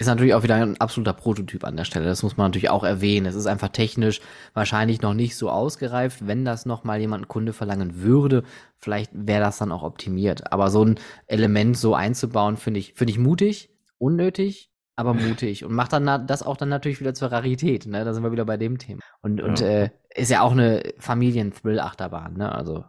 Ist 0.00 0.06
natürlich 0.06 0.34
auch 0.34 0.44
wieder 0.44 0.54
ein 0.54 0.80
absoluter 0.80 1.12
Prototyp 1.12 1.64
an 1.64 1.76
der 1.76 1.84
Stelle. 1.84 2.04
Das 2.04 2.22
muss 2.22 2.36
man 2.36 2.46
natürlich 2.46 2.70
auch 2.70 2.84
erwähnen. 2.84 3.26
Es 3.26 3.34
ist 3.34 3.46
einfach 3.46 3.68
technisch 3.68 4.20
wahrscheinlich 4.54 5.02
noch 5.02 5.12
nicht 5.12 5.36
so 5.36 5.50
ausgereift. 5.50 6.26
Wenn 6.26 6.44
das 6.44 6.66
noch 6.66 6.84
mal 6.84 7.00
jemand 7.00 7.26
Kunde 7.26 7.52
verlangen 7.52 8.00
würde, 8.00 8.44
vielleicht 8.76 9.10
wäre 9.12 9.42
das 9.42 9.58
dann 9.58 9.72
auch 9.72 9.82
optimiert. 9.82 10.52
Aber 10.52 10.70
so 10.70 10.84
ein 10.84 11.00
Element 11.26 11.76
so 11.76 11.94
einzubauen, 11.94 12.56
finde 12.56 12.78
ich, 12.78 12.94
finde 12.94 13.10
ich 13.10 13.18
mutig, 13.18 13.70
unnötig, 13.98 14.67
aber 14.98 15.14
mutig 15.14 15.64
und 15.64 15.72
macht 15.72 15.92
dann 15.92 16.26
das 16.26 16.42
auch 16.42 16.56
dann 16.56 16.68
natürlich 16.68 17.00
wieder 17.00 17.14
zur 17.14 17.30
Rarität. 17.30 17.86
Ne? 17.86 18.04
Da 18.04 18.12
sind 18.12 18.22
wir 18.24 18.32
wieder 18.32 18.44
bei 18.44 18.56
dem 18.56 18.78
Thema. 18.78 19.00
Und, 19.22 19.40
und 19.40 19.60
Ja. 19.60 19.66
äh, 19.66 19.90
ist 20.14 20.30
ja 20.30 20.42
auch 20.42 20.52
eine 20.52 20.82
Familien-Thrill-Achterbahn. 20.98 22.34
Ne? 22.36 22.52
Also, 22.52 22.84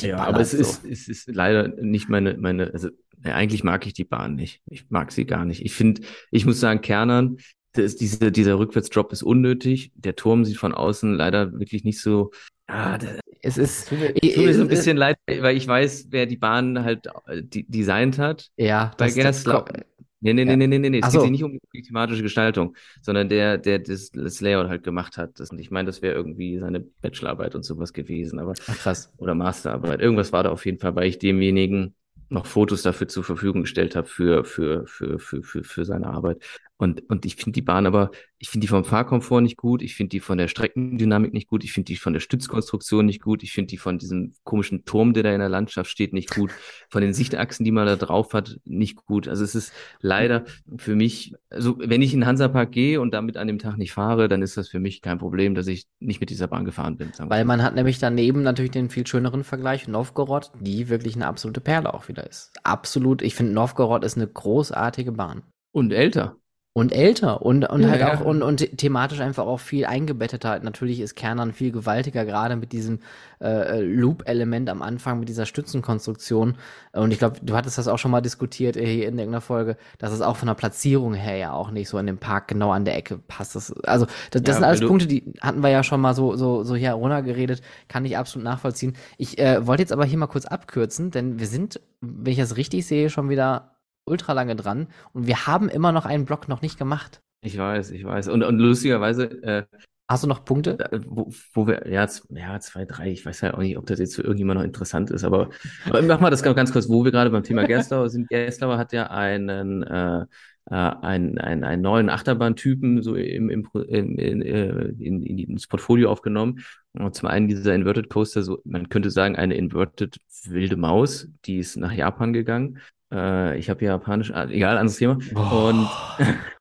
die 0.00 0.08
Ja, 0.08 0.18
aber 0.18 0.40
es 0.40 0.50
so. 0.52 0.58
ist, 0.58 0.84
es 0.84 1.08
ist 1.08 1.28
leider 1.32 1.68
nicht 1.68 2.08
meine, 2.08 2.36
meine, 2.36 2.72
also 2.72 2.88
ja, 3.24 3.34
eigentlich 3.34 3.62
mag 3.62 3.86
ich 3.86 3.92
die 3.94 4.04
Bahn 4.04 4.34
nicht. 4.34 4.62
Ich 4.68 4.90
mag 4.90 5.12
sie 5.12 5.24
gar 5.24 5.44
nicht. 5.44 5.64
Ich 5.64 5.72
finde, 5.74 6.02
ich 6.30 6.44
muss 6.46 6.58
sagen, 6.60 6.80
Kernern, 6.80 7.36
das, 7.72 7.96
diese, 7.96 8.32
dieser 8.32 8.58
Rückwärtsdrop 8.58 9.12
ist 9.12 9.22
unnötig. 9.22 9.92
Der 9.94 10.16
Turm 10.16 10.44
sieht 10.44 10.56
von 10.58 10.74
außen 10.74 11.14
leider 11.14 11.52
wirklich 11.58 11.84
nicht 11.84 12.00
so, 12.00 12.32
ah, 12.66 12.98
der, 12.98 13.20
Es 13.42 13.58
ist. 13.58 13.88
Tut 13.88 14.00
mir, 14.00 14.14
tut 14.14 14.36
mir 14.44 14.54
so 14.54 14.62
ein 14.62 14.68
bisschen 14.68 14.96
leid, 14.96 15.16
weil 15.26 15.56
ich 15.56 15.66
weiß, 15.66 16.06
wer 16.10 16.26
die 16.26 16.36
Bahn 16.36 16.82
halt 16.84 17.06
äh, 17.26 17.42
designt 17.42 18.18
hat. 18.18 18.48
Ja, 18.56 18.90
Bei 18.98 19.06
das, 19.06 19.14
Gerslau. 19.14 19.62
das, 19.62 19.84
Nee, 20.22 20.32
nee, 20.34 20.44
Ja. 20.44 20.56
nee, 20.56 20.66
nee, 20.68 20.78
nee, 20.78 20.90
nee. 20.90 20.98
Es 21.00 21.06
Ach 21.06 21.10
geht 21.10 21.20
so. 21.22 21.26
nicht 21.30 21.42
um 21.44 21.58
die 21.74 21.82
thematische 21.82 22.22
Gestaltung, 22.22 22.76
sondern 23.00 23.28
der, 23.28 23.58
der 23.58 23.80
das, 23.80 24.10
das 24.10 24.40
Layout 24.40 24.68
halt 24.68 24.84
gemacht 24.84 25.16
hat. 25.16 25.40
Das, 25.40 25.50
und 25.50 25.58
ich 25.58 25.70
meine, 25.70 25.86
das 25.86 26.00
wäre 26.00 26.14
irgendwie 26.14 26.58
seine 26.58 26.80
Bachelorarbeit 26.80 27.54
und 27.54 27.64
sowas 27.64 27.92
gewesen, 27.92 28.38
aber 28.38 28.54
Ach, 28.68 28.78
krass. 28.78 29.12
oder 29.16 29.34
Masterarbeit. 29.34 30.00
Irgendwas 30.00 30.32
war 30.32 30.44
da 30.44 30.50
auf 30.50 30.64
jeden 30.64 30.78
Fall, 30.78 30.94
weil 30.94 31.08
ich 31.08 31.18
demjenigen 31.18 31.94
noch 32.28 32.46
Fotos 32.46 32.82
dafür 32.82 33.08
zur 33.08 33.24
Verfügung 33.24 33.62
gestellt 33.62 33.96
habe 33.96 34.06
für, 34.06 34.44
für, 34.44 34.86
für, 34.86 35.18
für, 35.18 35.42
für, 35.42 35.64
für 35.64 35.84
seine 35.84 36.06
Arbeit. 36.06 36.42
Und, 36.82 37.08
und 37.08 37.24
ich 37.24 37.36
finde 37.36 37.52
die 37.52 37.62
Bahn 37.62 37.86
aber, 37.86 38.10
ich 38.38 38.50
finde 38.50 38.64
die 38.64 38.68
vom 38.68 38.84
Fahrkomfort 38.84 39.40
nicht 39.42 39.56
gut, 39.56 39.82
ich 39.82 39.94
finde 39.94 40.08
die 40.08 40.18
von 40.18 40.36
der 40.36 40.48
Streckendynamik 40.48 41.32
nicht 41.32 41.46
gut, 41.46 41.62
ich 41.62 41.72
finde 41.72 41.84
die 41.84 41.96
von 41.96 42.12
der 42.12 42.18
Stützkonstruktion 42.18 43.06
nicht 43.06 43.22
gut, 43.22 43.44
ich 43.44 43.52
finde 43.52 43.68
die 43.68 43.78
von 43.78 43.98
diesem 43.98 44.34
komischen 44.42 44.84
Turm, 44.84 45.14
der 45.14 45.22
da 45.22 45.32
in 45.32 45.38
der 45.38 45.48
Landschaft 45.48 45.88
steht, 45.88 46.12
nicht 46.12 46.34
gut, 46.34 46.50
von 46.90 47.00
den 47.00 47.14
Sichtachsen, 47.14 47.62
die 47.62 47.70
man 47.70 47.86
da 47.86 47.94
drauf 47.94 48.34
hat, 48.34 48.58
nicht 48.64 48.96
gut. 48.96 49.28
Also 49.28 49.44
es 49.44 49.54
ist 49.54 49.72
leider 50.00 50.44
für 50.76 50.96
mich, 50.96 51.36
also 51.50 51.78
wenn 51.78 52.02
ich 52.02 52.14
in 52.14 52.22
den 52.22 52.26
Hansapark 52.26 52.72
gehe 52.72 53.00
und 53.00 53.14
damit 53.14 53.36
an 53.36 53.46
dem 53.46 53.60
Tag 53.60 53.78
nicht 53.78 53.92
fahre, 53.92 54.26
dann 54.26 54.42
ist 54.42 54.56
das 54.56 54.68
für 54.68 54.80
mich 54.80 55.02
kein 55.02 55.18
Problem, 55.18 55.54
dass 55.54 55.68
ich 55.68 55.86
nicht 56.00 56.18
mit 56.18 56.30
dieser 56.30 56.48
Bahn 56.48 56.64
gefahren 56.64 56.96
bin. 56.96 57.12
Weil 57.16 57.44
man 57.44 57.62
hat 57.62 57.76
nämlich 57.76 58.00
daneben 58.00 58.42
natürlich 58.42 58.72
den 58.72 58.90
viel 58.90 59.06
schöneren 59.06 59.44
Vergleich 59.44 59.86
Novgorod, 59.86 60.50
die 60.58 60.88
wirklich 60.88 61.14
eine 61.14 61.28
absolute 61.28 61.60
Perle 61.60 61.94
auch 61.94 62.08
wieder 62.08 62.28
ist. 62.28 62.50
Absolut. 62.64 63.22
Ich 63.22 63.36
finde, 63.36 63.52
Novgorod 63.52 64.02
ist 64.02 64.16
eine 64.16 64.26
großartige 64.26 65.12
Bahn. 65.12 65.44
Und 65.70 65.92
älter. 65.92 66.41
Und 66.74 66.90
älter 66.90 67.42
und, 67.42 67.64
und 67.68 67.82
Ja, 67.82 67.90
halt 67.90 68.00
ja. 68.00 68.14
auch 68.14 68.22
und, 68.22 68.40
und 68.42 68.78
thematisch 68.78 69.20
einfach 69.20 69.44
auch 69.44 69.60
viel 69.60 69.84
eingebetteter. 69.84 70.58
Natürlich 70.60 71.00
ist 71.00 71.14
Kernern 71.16 71.52
viel 71.52 71.70
gewaltiger, 71.70 72.24
gerade 72.24 72.56
mit 72.56 72.72
diesem 72.72 73.00
äh, 73.42 73.48
äh, 73.78 73.80
Loop-Element 73.82 74.70
am 74.70 74.80
Anfang, 74.80 75.20
mit 75.20 75.28
dieser 75.28 75.44
Stützenkonstruktion. 75.44 76.56
Und 76.92 77.10
ich 77.12 77.18
glaube, 77.18 77.36
du 77.42 77.54
hattest 77.54 77.76
das 77.76 77.88
auch 77.88 77.98
schon 77.98 78.10
mal 78.10 78.22
diskutiert 78.22 78.78
äh, 78.78 78.86
hier 78.86 79.08
in 79.08 79.18
irgendeiner 79.18 79.42
Folge, 79.42 79.76
dass 79.98 80.12
es 80.12 80.22
auch 80.22 80.36
von 80.36 80.46
der 80.46 80.54
Platzierung 80.54 81.12
her 81.12 81.36
ja 81.36 81.52
auch 81.52 81.70
nicht 81.70 81.90
so 81.90 81.98
in 81.98 82.06
dem 82.06 82.16
Park 82.16 82.48
genau 82.48 82.70
an 82.72 82.86
der 82.86 82.96
Ecke 82.96 83.18
passt. 83.18 83.54
Das, 83.54 83.70
also, 83.82 84.06
das, 84.30 84.42
das 84.42 84.54
Ja, 84.54 84.54
sind 84.54 84.64
alles 84.64 84.80
Punkte, 84.80 85.06
die 85.06 85.34
hatten 85.42 85.60
wir 85.62 85.68
ja 85.68 85.82
schon 85.82 86.00
mal 86.00 86.14
so, 86.14 86.36
so, 86.36 86.64
so 86.64 86.74
hier 86.74 86.92
runtergeredet. 86.92 87.60
Kann 87.88 88.06
ich 88.06 88.16
absolut 88.16 88.44
nachvollziehen. 88.44 88.96
Ich 89.18 89.38
äh, 89.38 89.66
wollte 89.66 89.82
jetzt 89.82 89.92
aber 89.92 90.06
hier 90.06 90.16
mal 90.16 90.26
kurz 90.26 90.46
abkürzen, 90.46 91.10
denn 91.10 91.38
wir 91.38 91.46
sind, 91.48 91.80
wenn 92.00 92.32
ich 92.32 92.38
das 92.38 92.56
richtig 92.56 92.86
sehe, 92.86 93.10
schon 93.10 93.28
wieder 93.28 93.68
ultra 94.04 94.32
lange 94.32 94.56
dran 94.56 94.88
und 95.12 95.26
wir 95.26 95.46
haben 95.46 95.68
immer 95.68 95.92
noch 95.92 96.06
einen 96.06 96.24
Block 96.24 96.48
noch 96.48 96.62
nicht 96.62 96.78
gemacht. 96.78 97.20
Ich 97.44 97.58
weiß, 97.58 97.90
ich 97.90 98.04
weiß. 98.04 98.28
Und, 98.28 98.42
und 98.42 98.58
lustigerweise, 98.58 99.24
äh, 99.42 99.64
Hast 100.08 100.24
du 100.24 100.28
noch 100.28 100.44
Punkte? 100.44 100.76
wo, 101.06 101.30
wo 101.54 101.66
wir, 101.66 101.88
ja, 101.88 102.06
ja, 102.28 102.60
zwei, 102.60 102.84
drei, 102.84 103.10
ich 103.10 103.24
weiß 103.24 103.40
ja 103.40 103.54
auch 103.54 103.60
nicht, 103.60 103.78
ob 103.78 103.86
das 103.86 103.98
jetzt 103.98 104.16
für 104.16 104.22
irgendjemand 104.22 104.58
noch 104.58 104.64
interessant 104.64 105.10
ist, 105.10 105.24
aber, 105.24 105.48
aber 105.88 106.02
mach 106.02 106.20
mal 106.20 106.28
das 106.28 106.42
ganz 106.42 106.70
kurz, 106.70 106.88
wo 106.90 107.02
wir 107.02 107.12
gerade 107.12 107.30
beim 107.30 107.44
Thema 107.44 107.66
Gerstlauer 107.66 108.10
sind. 108.10 108.28
Gerstlauer 108.28 108.76
hat 108.76 108.92
ja 108.92 109.06
einen, 109.06 109.82
äh, 109.82 110.26
äh, 110.70 110.74
einen, 110.74 111.38
einen, 111.38 111.64
einen 111.64 111.82
neuen 111.82 112.10
Achterbahntypen 112.10 113.02
so 113.02 113.14
im, 113.14 113.48
im, 113.48 113.66
in, 113.88 114.42
äh, 114.42 114.68
in, 114.98 115.22
in, 115.22 115.38
ins 115.38 115.66
Portfolio 115.66 116.10
aufgenommen. 116.10 116.60
Und 116.92 117.14
zum 117.14 117.28
einen 117.28 117.48
dieser 117.48 117.74
Inverted 117.74 118.10
Coaster, 118.10 118.42
so, 118.42 118.60
man 118.64 118.90
könnte 118.90 119.10
sagen, 119.10 119.36
eine 119.36 119.54
Inverted 119.54 120.18
wilde 120.44 120.76
Maus, 120.76 121.28
die 121.46 121.56
ist 121.56 121.76
nach 121.76 121.92
Japan 121.92 122.34
gegangen. 122.34 122.80
Äh, 123.12 123.58
ich 123.58 123.68
habe 123.68 123.84
ja 123.84 123.92
Japanisch, 123.92 124.32
ah, 124.32 124.48
egal, 124.48 124.78
anderes 124.78 124.96
Thema. 124.96 125.18
Und 125.34 125.88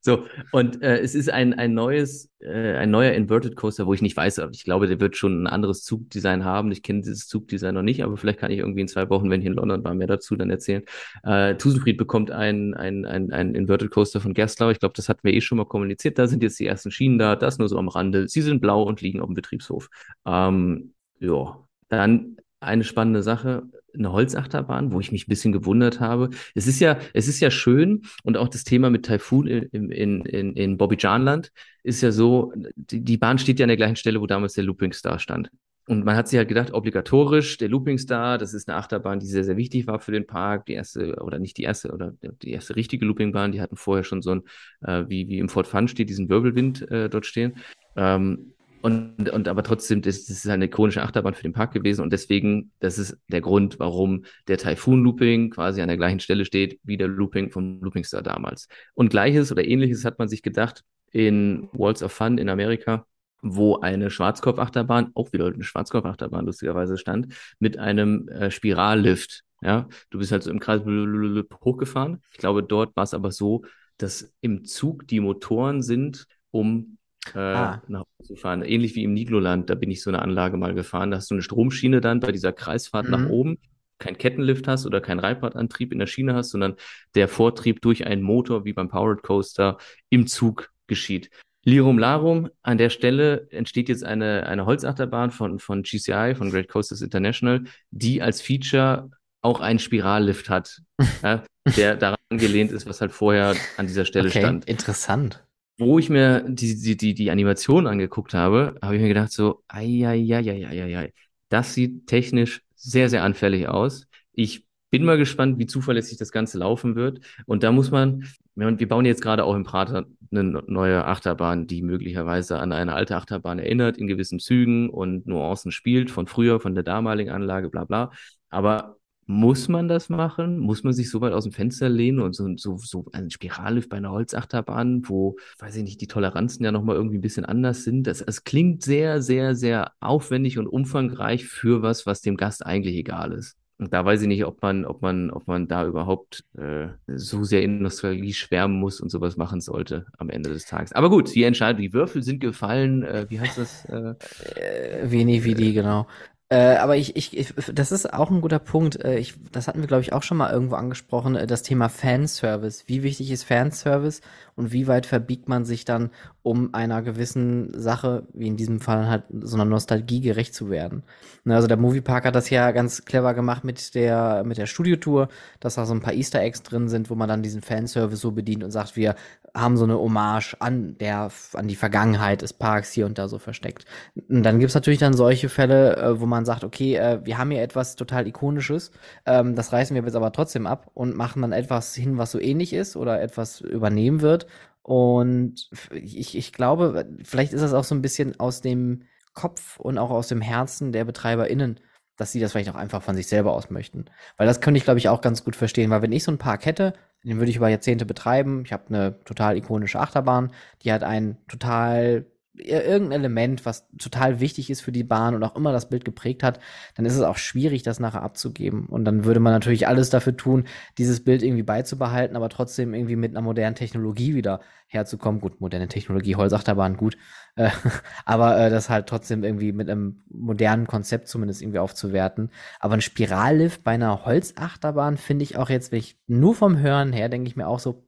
so, 0.00 0.26
und 0.52 0.82
äh, 0.82 0.98
es 0.98 1.14
ist 1.14 1.30
ein, 1.30 1.54
ein 1.54 1.72
neues, 1.72 2.30
äh, 2.40 2.74
ein 2.76 2.90
neuer 2.90 3.12
Inverted 3.12 3.56
Coaster, 3.56 3.86
wo 3.86 3.94
ich 3.94 4.02
nicht 4.02 4.16
weiß, 4.16 4.38
aber 4.38 4.52
ich 4.52 4.64
glaube, 4.64 4.86
der 4.86 5.00
wird 5.00 5.16
schon 5.16 5.42
ein 5.42 5.46
anderes 5.46 5.82
Zugdesign 5.82 6.44
haben. 6.44 6.70
Ich 6.70 6.82
kenne 6.82 7.00
dieses 7.00 7.26
Zugdesign 7.26 7.74
noch 7.74 7.82
nicht, 7.82 8.04
aber 8.04 8.16
vielleicht 8.18 8.38
kann 8.38 8.50
ich 8.50 8.58
irgendwie 8.58 8.82
in 8.82 8.88
zwei 8.88 9.08
Wochen, 9.08 9.30
wenn 9.30 9.40
ich 9.40 9.46
in 9.46 9.54
London 9.54 9.82
war, 9.82 9.94
mehr 9.94 10.06
dazu 10.06 10.36
dann 10.36 10.50
erzählen. 10.50 10.82
Äh, 11.22 11.54
Tusenfried 11.54 11.96
bekommt 11.96 12.30
ein, 12.30 12.74
ein, 12.74 13.06
ein, 13.06 13.32
ein 13.32 13.54
Inverted 13.54 13.90
Coaster 13.90 14.20
von 14.20 14.34
Gerstlauer. 14.34 14.72
Ich 14.72 14.80
glaube, 14.80 14.94
das 14.94 15.08
hatten 15.08 15.24
wir 15.24 15.32
eh 15.32 15.40
schon 15.40 15.56
mal 15.56 15.64
kommuniziert. 15.64 16.18
Da 16.18 16.26
sind 16.26 16.42
jetzt 16.42 16.60
die 16.60 16.66
ersten 16.66 16.90
Schienen 16.90 17.18
da, 17.18 17.34
das 17.34 17.58
nur 17.58 17.68
so 17.68 17.78
am 17.78 17.88
Rande. 17.88 18.28
Sie 18.28 18.42
sind 18.42 18.60
blau 18.60 18.82
und 18.82 19.00
liegen 19.00 19.20
auf 19.20 19.28
dem 19.28 19.34
Betriebshof. 19.34 19.88
Ähm, 20.26 20.92
ja, 21.18 21.58
dann 21.88 22.36
eine 22.64 22.84
spannende 22.84 23.22
Sache, 23.22 23.62
eine 23.94 24.12
Holzachterbahn, 24.12 24.92
wo 24.92 25.00
ich 25.00 25.12
mich 25.12 25.26
ein 25.26 25.28
bisschen 25.28 25.52
gewundert 25.52 26.00
habe. 26.00 26.30
Es 26.54 26.66
ist 26.66 26.80
ja, 26.80 26.98
es 27.12 27.28
ist 27.28 27.40
ja 27.40 27.50
schön 27.50 28.02
und 28.22 28.36
auch 28.36 28.48
das 28.48 28.64
Thema 28.64 28.90
mit 28.90 29.06
Typhoon 29.06 29.46
in, 29.46 29.90
in, 29.90 30.24
in, 30.24 30.52
in 30.54 30.76
Bobbijanland 30.76 31.52
ist 31.82 32.00
ja 32.00 32.10
so, 32.10 32.52
die, 32.76 33.00
die 33.02 33.16
Bahn 33.16 33.38
steht 33.38 33.58
ja 33.58 33.64
an 33.64 33.68
der 33.68 33.76
gleichen 33.76 33.96
Stelle, 33.96 34.20
wo 34.20 34.26
damals 34.26 34.54
der 34.54 34.64
Looping 34.64 34.92
Star 34.92 35.18
stand. 35.18 35.50
Und 35.86 36.04
man 36.04 36.16
hat 36.16 36.28
sich 36.28 36.38
halt 36.38 36.48
gedacht, 36.48 36.72
obligatorisch, 36.72 37.58
der 37.58 37.68
Looping 37.68 37.98
Star, 37.98 38.38
das 38.38 38.54
ist 38.54 38.68
eine 38.68 38.78
Achterbahn, 38.78 39.20
die 39.20 39.26
sehr, 39.26 39.44
sehr 39.44 39.58
wichtig 39.58 39.86
war 39.86 40.00
für 40.00 40.12
den 40.12 40.26
Park. 40.26 40.64
Die 40.64 40.72
erste, 40.72 41.22
oder 41.22 41.38
nicht 41.38 41.58
die 41.58 41.64
erste, 41.64 41.92
oder 41.92 42.14
die 42.22 42.52
erste 42.52 42.74
richtige 42.74 43.04
Loopingbahn, 43.04 43.52
die 43.52 43.60
hatten 43.60 43.76
vorher 43.76 44.02
schon 44.02 44.22
so 44.22 44.30
ein, 44.30 44.42
äh, 44.80 45.04
wie, 45.08 45.28
wie 45.28 45.38
im 45.38 45.50
Fort 45.50 45.66
Fun 45.66 45.86
steht, 45.86 46.08
diesen 46.08 46.30
Wirbelwind 46.30 46.90
äh, 46.90 47.10
dort 47.10 47.26
stehen. 47.26 47.56
Ähm, 47.96 48.53
und, 48.84 49.30
und 49.30 49.48
aber 49.48 49.62
trotzdem, 49.62 50.02
das, 50.02 50.26
das 50.26 50.44
ist 50.44 50.46
eine 50.46 50.66
ikonische 50.66 51.02
Achterbahn 51.02 51.32
für 51.32 51.42
den 51.42 51.54
Park 51.54 51.72
gewesen 51.72 52.02
und 52.02 52.12
deswegen, 52.12 52.70
das 52.80 52.98
ist 52.98 53.16
der 53.28 53.40
Grund, 53.40 53.78
warum 53.78 54.26
der 54.46 54.58
Typhoon 54.58 55.02
Looping 55.02 55.48
quasi 55.48 55.80
an 55.80 55.88
der 55.88 55.96
gleichen 55.96 56.20
Stelle 56.20 56.44
steht 56.44 56.78
wie 56.82 56.98
der 56.98 57.08
Looping 57.08 57.50
vom 57.50 57.80
Looping 57.80 58.04
Star 58.04 58.20
damals. 58.20 58.68
Und 58.92 59.08
gleiches 59.08 59.50
oder 59.50 59.66
ähnliches 59.66 60.04
hat 60.04 60.18
man 60.18 60.28
sich 60.28 60.42
gedacht 60.42 60.84
in 61.12 61.70
Walls 61.72 62.02
of 62.02 62.12
Fun 62.12 62.36
in 62.36 62.50
Amerika, 62.50 63.06
wo 63.40 63.78
eine 63.78 64.10
Schwarzkopfachterbahn, 64.10 65.12
auch 65.14 65.32
wieder 65.32 65.46
eine 65.46 65.64
Schwarzkopfachterbahn 65.64 66.44
lustigerweise 66.44 66.98
stand, 66.98 67.34
mit 67.58 67.78
einem 67.78 68.28
äh, 68.28 68.50
Spirallift. 68.50 69.44
Ja, 69.62 69.88
du 70.10 70.18
bist 70.18 70.30
halt 70.30 70.42
so 70.42 70.50
im 70.50 70.60
Kreis 70.60 70.82
hochgefahren. 70.84 72.20
Ich 72.32 72.38
glaube, 72.38 72.62
dort 72.62 72.94
war 72.96 73.04
es 73.04 73.14
aber 73.14 73.32
so, 73.32 73.64
dass 73.96 74.34
im 74.42 74.66
Zug 74.66 75.08
die 75.08 75.20
Motoren 75.20 75.80
sind, 75.80 76.26
um 76.50 76.98
äh, 77.34 77.38
Ah. 77.38 77.82
nach 77.88 78.00
Hause 78.00 78.28
zu 78.28 78.36
fahren. 78.36 78.62
Ähnlich 78.62 78.94
wie 78.94 79.04
im 79.04 79.14
Nigloland, 79.14 79.70
da 79.70 79.74
bin 79.74 79.90
ich 79.90 80.02
so 80.02 80.10
eine 80.10 80.22
Anlage 80.22 80.56
mal 80.56 80.74
gefahren. 80.74 81.10
Da 81.10 81.18
hast 81.18 81.30
du 81.30 81.34
eine 81.34 81.42
Stromschiene 81.42 82.00
dann 82.00 82.20
bei 82.20 82.32
dieser 82.32 82.52
Kreisfahrt 82.52 83.08
nach 83.08 83.20
Mhm. 83.20 83.26
oben, 83.30 83.58
kein 83.98 84.18
Kettenlift 84.18 84.66
hast 84.68 84.86
oder 84.86 85.00
kein 85.00 85.18
Reibradantrieb 85.18 85.92
in 85.92 85.98
der 85.98 86.06
Schiene 86.06 86.34
hast, 86.34 86.50
sondern 86.50 86.74
der 87.14 87.28
Vortrieb 87.28 87.80
durch 87.80 88.06
einen 88.06 88.22
Motor 88.22 88.64
wie 88.64 88.72
beim 88.72 88.88
Powered 88.88 89.22
Coaster 89.22 89.78
im 90.10 90.26
Zug 90.26 90.70
geschieht. 90.86 91.30
Lirum 91.66 91.98
Larum, 91.98 92.50
an 92.62 92.76
der 92.76 92.90
Stelle 92.90 93.46
entsteht 93.50 93.88
jetzt 93.88 94.04
eine, 94.04 94.46
eine 94.46 94.66
Holzachterbahn 94.66 95.30
von, 95.30 95.58
von 95.58 95.82
GCI, 95.82 96.34
von 96.36 96.50
Great 96.50 96.68
Coasters 96.68 97.00
International, 97.00 97.64
die 97.90 98.20
als 98.20 98.42
Feature 98.42 99.10
auch 99.40 99.60
einen 99.60 99.78
Spirallift 99.78 100.50
hat, 100.50 100.82
ja, 101.22 101.42
der 101.76 101.96
daran 101.96 102.18
angelehnt 102.30 102.70
ist, 102.72 102.86
was 102.86 103.00
halt 103.00 103.12
vorher 103.12 103.54
an 103.78 103.86
dieser 103.86 104.04
Stelle 104.04 104.28
Okay, 104.28 104.40
stand 104.40 104.64
interessant. 104.66 105.42
Wo 105.78 105.98
ich 105.98 106.08
mir 106.08 106.44
die, 106.48 106.80
die, 106.80 106.96
die, 106.96 107.14
die 107.14 107.30
Animation 107.30 107.86
angeguckt 107.86 108.34
habe, 108.34 108.76
habe 108.80 108.96
ich 108.96 109.02
mir 109.02 109.08
gedacht 109.08 109.32
so, 109.32 109.62
ei, 109.68 111.12
das 111.48 111.74
sieht 111.74 112.06
technisch 112.06 112.62
sehr, 112.74 113.08
sehr 113.08 113.22
anfällig 113.22 113.68
aus. 113.68 114.06
Ich 114.32 114.66
bin 114.90 115.04
mal 115.04 115.18
gespannt, 115.18 115.58
wie 115.58 115.66
zuverlässig 115.66 116.18
das 116.18 116.30
Ganze 116.30 116.58
laufen 116.58 116.94
wird. 116.94 117.18
Und 117.46 117.64
da 117.64 117.72
muss 117.72 117.90
man, 117.90 118.24
wir 118.54 118.88
bauen 118.88 119.04
jetzt 119.04 119.22
gerade 119.22 119.44
auch 119.44 119.56
im 119.56 119.64
Prater 119.64 120.06
eine 120.30 120.62
neue 120.66 121.04
Achterbahn, 121.04 121.66
die 121.66 121.82
möglicherweise 121.82 122.60
an 122.60 122.70
eine 122.70 122.94
alte 122.94 123.16
Achterbahn 123.16 123.58
erinnert, 123.58 123.96
in 123.96 124.06
gewissen 124.06 124.38
Zügen 124.38 124.90
und 124.90 125.26
Nuancen 125.26 125.72
spielt, 125.72 126.10
von 126.12 126.28
früher, 126.28 126.60
von 126.60 126.74
der 126.74 126.84
damaligen 126.84 127.30
Anlage, 127.30 127.70
bla 127.70 127.84
bla. 127.84 128.12
Aber 128.50 128.96
muss 129.26 129.68
man 129.68 129.88
das 129.88 130.08
machen? 130.08 130.58
Muss 130.58 130.84
man 130.84 130.92
sich 130.92 131.10
so 131.10 131.20
weit 131.20 131.32
aus 131.32 131.44
dem 131.44 131.52
Fenster 131.52 131.88
lehnen 131.88 132.20
und 132.20 132.34
so, 132.34 132.48
so, 132.56 132.76
so 132.78 133.06
ein 133.12 133.30
Spirallift 133.30 133.88
bei 133.88 133.96
einer 133.98 134.10
Holzachterbahn, 134.10 135.08
wo, 135.08 135.36
weiß 135.58 135.76
ich 135.76 135.84
nicht, 135.84 136.00
die 136.00 136.06
Toleranzen 136.06 136.64
ja 136.64 136.72
nochmal 136.72 136.96
irgendwie 136.96 137.18
ein 137.18 137.22
bisschen 137.22 137.44
anders 137.44 137.84
sind? 137.84 138.06
Das, 138.06 138.20
es 138.20 138.44
klingt 138.44 138.82
sehr, 138.82 139.22
sehr, 139.22 139.54
sehr 139.54 139.92
aufwendig 140.00 140.58
und 140.58 140.66
umfangreich 140.66 141.44
für 141.46 141.82
was, 141.82 142.06
was 142.06 142.20
dem 142.20 142.36
Gast 142.36 142.64
eigentlich 142.64 142.96
egal 142.96 143.32
ist. 143.32 143.56
Und 143.76 143.92
da 143.92 144.04
weiß 144.04 144.22
ich 144.22 144.28
nicht, 144.28 144.44
ob 144.44 144.62
man, 144.62 144.84
ob 144.84 145.02
man, 145.02 145.30
ob 145.32 145.48
man 145.48 145.66
da 145.66 145.84
überhaupt 145.84 146.44
äh, 146.56 146.88
so 147.08 147.42
sehr 147.42 147.62
in 147.62 147.82
Nostalgie 147.82 148.32
schwärmen 148.32 148.78
muss 148.78 149.00
und 149.00 149.10
sowas 149.10 149.36
machen 149.36 149.60
sollte 149.60 150.06
am 150.16 150.30
Ende 150.30 150.50
des 150.50 150.64
Tages. 150.66 150.92
Aber 150.92 151.10
gut, 151.10 151.34
die 151.34 151.42
Entscheidung, 151.42 151.82
die 151.82 151.92
Würfel 151.92 152.22
sind 152.22 152.38
gefallen. 152.38 153.02
Äh, 153.02 153.26
wie 153.30 153.40
heißt 153.40 153.58
das? 153.58 153.84
Äh, 153.86 154.14
Äh, 154.54 155.10
Veni 155.10 155.44
Vidi, 155.44 155.72
genau. 155.72 156.06
Äh, 156.50 156.76
aber 156.76 156.96
ich, 156.96 157.16
ich, 157.16 157.36
ich, 157.36 157.54
das 157.72 157.90
ist 157.90 158.12
auch 158.12 158.30
ein 158.30 158.40
guter 158.40 158.58
Punkt. 158.58 159.02
Äh, 159.02 159.18
ich, 159.18 159.34
das 159.50 159.66
hatten 159.66 159.80
wir, 159.80 159.86
glaube 159.86 160.02
ich, 160.02 160.12
auch 160.12 160.22
schon 160.22 160.36
mal 160.36 160.52
irgendwo 160.52 160.74
angesprochen, 160.76 161.36
äh, 161.36 161.46
das 161.46 161.62
Thema 161.62 161.88
Fanservice. 161.88 162.84
Wie 162.86 163.02
wichtig 163.02 163.30
ist 163.30 163.44
Fanservice 163.44 164.20
und 164.56 164.72
wie 164.72 164.86
weit 164.86 165.06
verbiegt 165.06 165.48
man 165.48 165.64
sich 165.64 165.84
dann, 165.84 166.10
um 166.42 166.74
einer 166.74 167.02
gewissen 167.02 167.72
Sache, 167.74 168.26
wie 168.34 168.46
in 168.46 168.56
diesem 168.56 168.80
Fall 168.80 169.08
halt 169.08 169.24
so 169.40 169.56
einer 169.56 169.64
Nostalgie 169.64 170.20
gerecht 170.20 170.54
zu 170.54 170.68
werden? 170.68 171.02
Ne, 171.44 171.56
also 171.56 171.66
der 171.66 171.78
Moviepark 171.78 172.24
hat 172.26 172.34
das 172.34 172.50
ja 172.50 172.70
ganz 172.72 173.04
clever 173.04 173.34
gemacht 173.34 173.64
mit 173.64 173.94
der, 173.94 174.44
mit 174.44 174.58
der 174.58 174.66
Studiotour, 174.66 175.28
dass 175.58 175.76
da 175.76 175.86
so 175.86 175.94
ein 175.94 176.00
paar 176.00 176.14
Easter 176.14 176.40
Eggs 176.40 176.62
drin 176.62 176.88
sind, 176.88 177.10
wo 177.10 177.14
man 177.14 177.28
dann 177.28 177.42
diesen 177.42 177.62
Fanservice 177.62 178.20
so 178.20 178.32
bedient 178.32 178.62
und 178.62 178.70
sagt, 178.70 178.96
wir 178.96 179.14
haben 179.56 179.76
so 179.76 179.84
eine 179.84 179.98
Hommage 179.98 180.56
an 180.58 180.98
der, 180.98 181.30
an 181.54 181.68
die 181.68 181.76
Vergangenheit 181.76 182.42
des 182.42 182.52
Parks 182.52 182.92
hier 182.92 183.06
und 183.06 183.18
da 183.18 183.28
so 183.28 183.38
versteckt. 183.38 183.86
Und 184.28 184.42
dann 184.42 184.58
gibt's 184.58 184.74
natürlich 184.74 184.98
dann 184.98 185.14
solche 185.14 185.48
Fälle, 185.48 186.16
wo 186.18 186.26
man 186.26 186.34
man 186.34 186.44
sagt, 186.44 186.64
okay, 186.64 186.96
äh, 186.96 187.20
wir 187.24 187.38
haben 187.38 187.50
hier 187.50 187.62
etwas 187.62 187.96
total 187.96 188.26
Ikonisches, 188.26 188.90
ähm, 189.24 189.54
das 189.54 189.72
reißen 189.72 189.94
wir 189.94 190.02
jetzt 190.02 190.16
aber 190.16 190.32
trotzdem 190.32 190.66
ab 190.66 190.90
und 190.92 191.16
machen 191.16 191.42
dann 191.42 191.52
etwas 191.52 191.94
hin, 191.94 192.18
was 192.18 192.32
so 192.32 192.38
ähnlich 192.38 192.72
ist 192.72 192.96
oder 192.96 193.22
etwas 193.22 193.60
übernehmen 193.60 194.20
wird. 194.20 194.43
Und 194.84 195.70
ich, 195.92 196.36
ich 196.36 196.52
glaube, 196.52 197.08
vielleicht 197.24 197.54
ist 197.54 197.62
das 197.62 197.72
auch 197.72 197.84
so 197.84 197.94
ein 197.94 198.02
bisschen 198.02 198.38
aus 198.38 198.60
dem 198.60 199.04
Kopf 199.32 199.80
und 199.80 199.96
auch 199.96 200.10
aus 200.10 200.28
dem 200.28 200.42
Herzen 200.42 200.92
der 200.92 201.06
BetreiberInnen, 201.06 201.80
dass 202.16 202.32
sie 202.32 202.38
das 202.38 202.52
vielleicht 202.52 202.68
auch 202.68 202.74
einfach 202.74 203.02
von 203.02 203.16
sich 203.16 203.26
selber 203.26 203.54
aus 203.54 203.70
möchten. 203.70 204.04
Weil 204.36 204.46
das 204.46 204.60
könnte 204.60 204.76
ich, 204.76 204.84
glaube 204.84 204.98
ich, 204.98 205.08
auch 205.08 205.22
ganz 205.22 205.42
gut 205.42 205.56
verstehen, 205.56 205.90
weil 205.90 206.02
wenn 206.02 206.12
ich 206.12 206.22
so 206.22 206.30
ein 206.30 206.38
Park 206.38 206.66
hätte, 206.66 206.92
den 207.24 207.38
würde 207.38 207.50
ich 207.50 207.56
über 207.56 207.70
Jahrzehnte 207.70 208.04
betreiben. 208.04 208.62
Ich 208.66 208.74
habe 208.74 208.88
eine 208.88 209.24
total 209.24 209.56
ikonische 209.56 209.98
Achterbahn, 209.98 210.52
die 210.82 210.92
hat 210.92 211.02
einen 211.02 211.38
total 211.48 212.26
irgendein 212.56 213.20
Element, 213.20 213.66
was 213.66 213.88
total 213.98 214.40
wichtig 214.40 214.70
ist 214.70 214.80
für 214.80 214.92
die 214.92 215.02
Bahn 215.02 215.34
und 215.34 215.42
auch 215.42 215.56
immer 215.56 215.72
das 215.72 215.88
Bild 215.88 216.04
geprägt 216.04 216.42
hat, 216.42 216.60
dann 216.94 217.04
ist 217.04 217.16
es 217.16 217.22
auch 217.22 217.36
schwierig, 217.36 217.82
das 217.82 218.00
nachher 218.00 218.22
abzugeben. 218.22 218.86
Und 218.86 219.04
dann 219.04 219.24
würde 219.24 219.40
man 219.40 219.52
natürlich 219.52 219.88
alles 219.88 220.10
dafür 220.10 220.36
tun, 220.36 220.64
dieses 220.96 221.24
Bild 221.24 221.42
irgendwie 221.42 221.62
beizubehalten, 221.62 222.36
aber 222.36 222.48
trotzdem 222.48 222.94
irgendwie 222.94 223.16
mit 223.16 223.32
einer 223.32 223.42
modernen 223.42 223.74
Technologie 223.74 224.34
wieder 224.34 224.60
herzukommen. 224.86 225.40
Gut, 225.40 225.60
moderne 225.60 225.88
Technologie, 225.88 226.36
Holzachterbahn, 226.36 226.96
gut. 226.96 227.16
Äh, 227.56 227.70
aber 228.24 228.58
äh, 228.58 228.70
das 228.70 228.88
halt 228.88 229.08
trotzdem 229.08 229.42
irgendwie 229.42 229.72
mit 229.72 229.90
einem 229.90 230.22
modernen 230.28 230.86
Konzept 230.86 231.28
zumindest 231.28 231.60
irgendwie 231.60 231.80
aufzuwerten. 231.80 232.50
Aber 232.78 232.94
ein 232.94 233.00
Spirallift 233.00 233.82
bei 233.82 233.92
einer 233.92 234.24
Holzachterbahn 234.24 235.16
finde 235.16 235.42
ich 235.42 235.56
auch 235.56 235.70
jetzt, 235.70 235.90
wenn 235.90 235.98
ich 235.98 236.18
nur 236.26 236.54
vom 236.54 236.78
Hören 236.78 237.12
her, 237.12 237.28
denke 237.28 237.48
ich 237.48 237.56
mir 237.56 237.66
auch 237.66 237.80
so, 237.80 238.06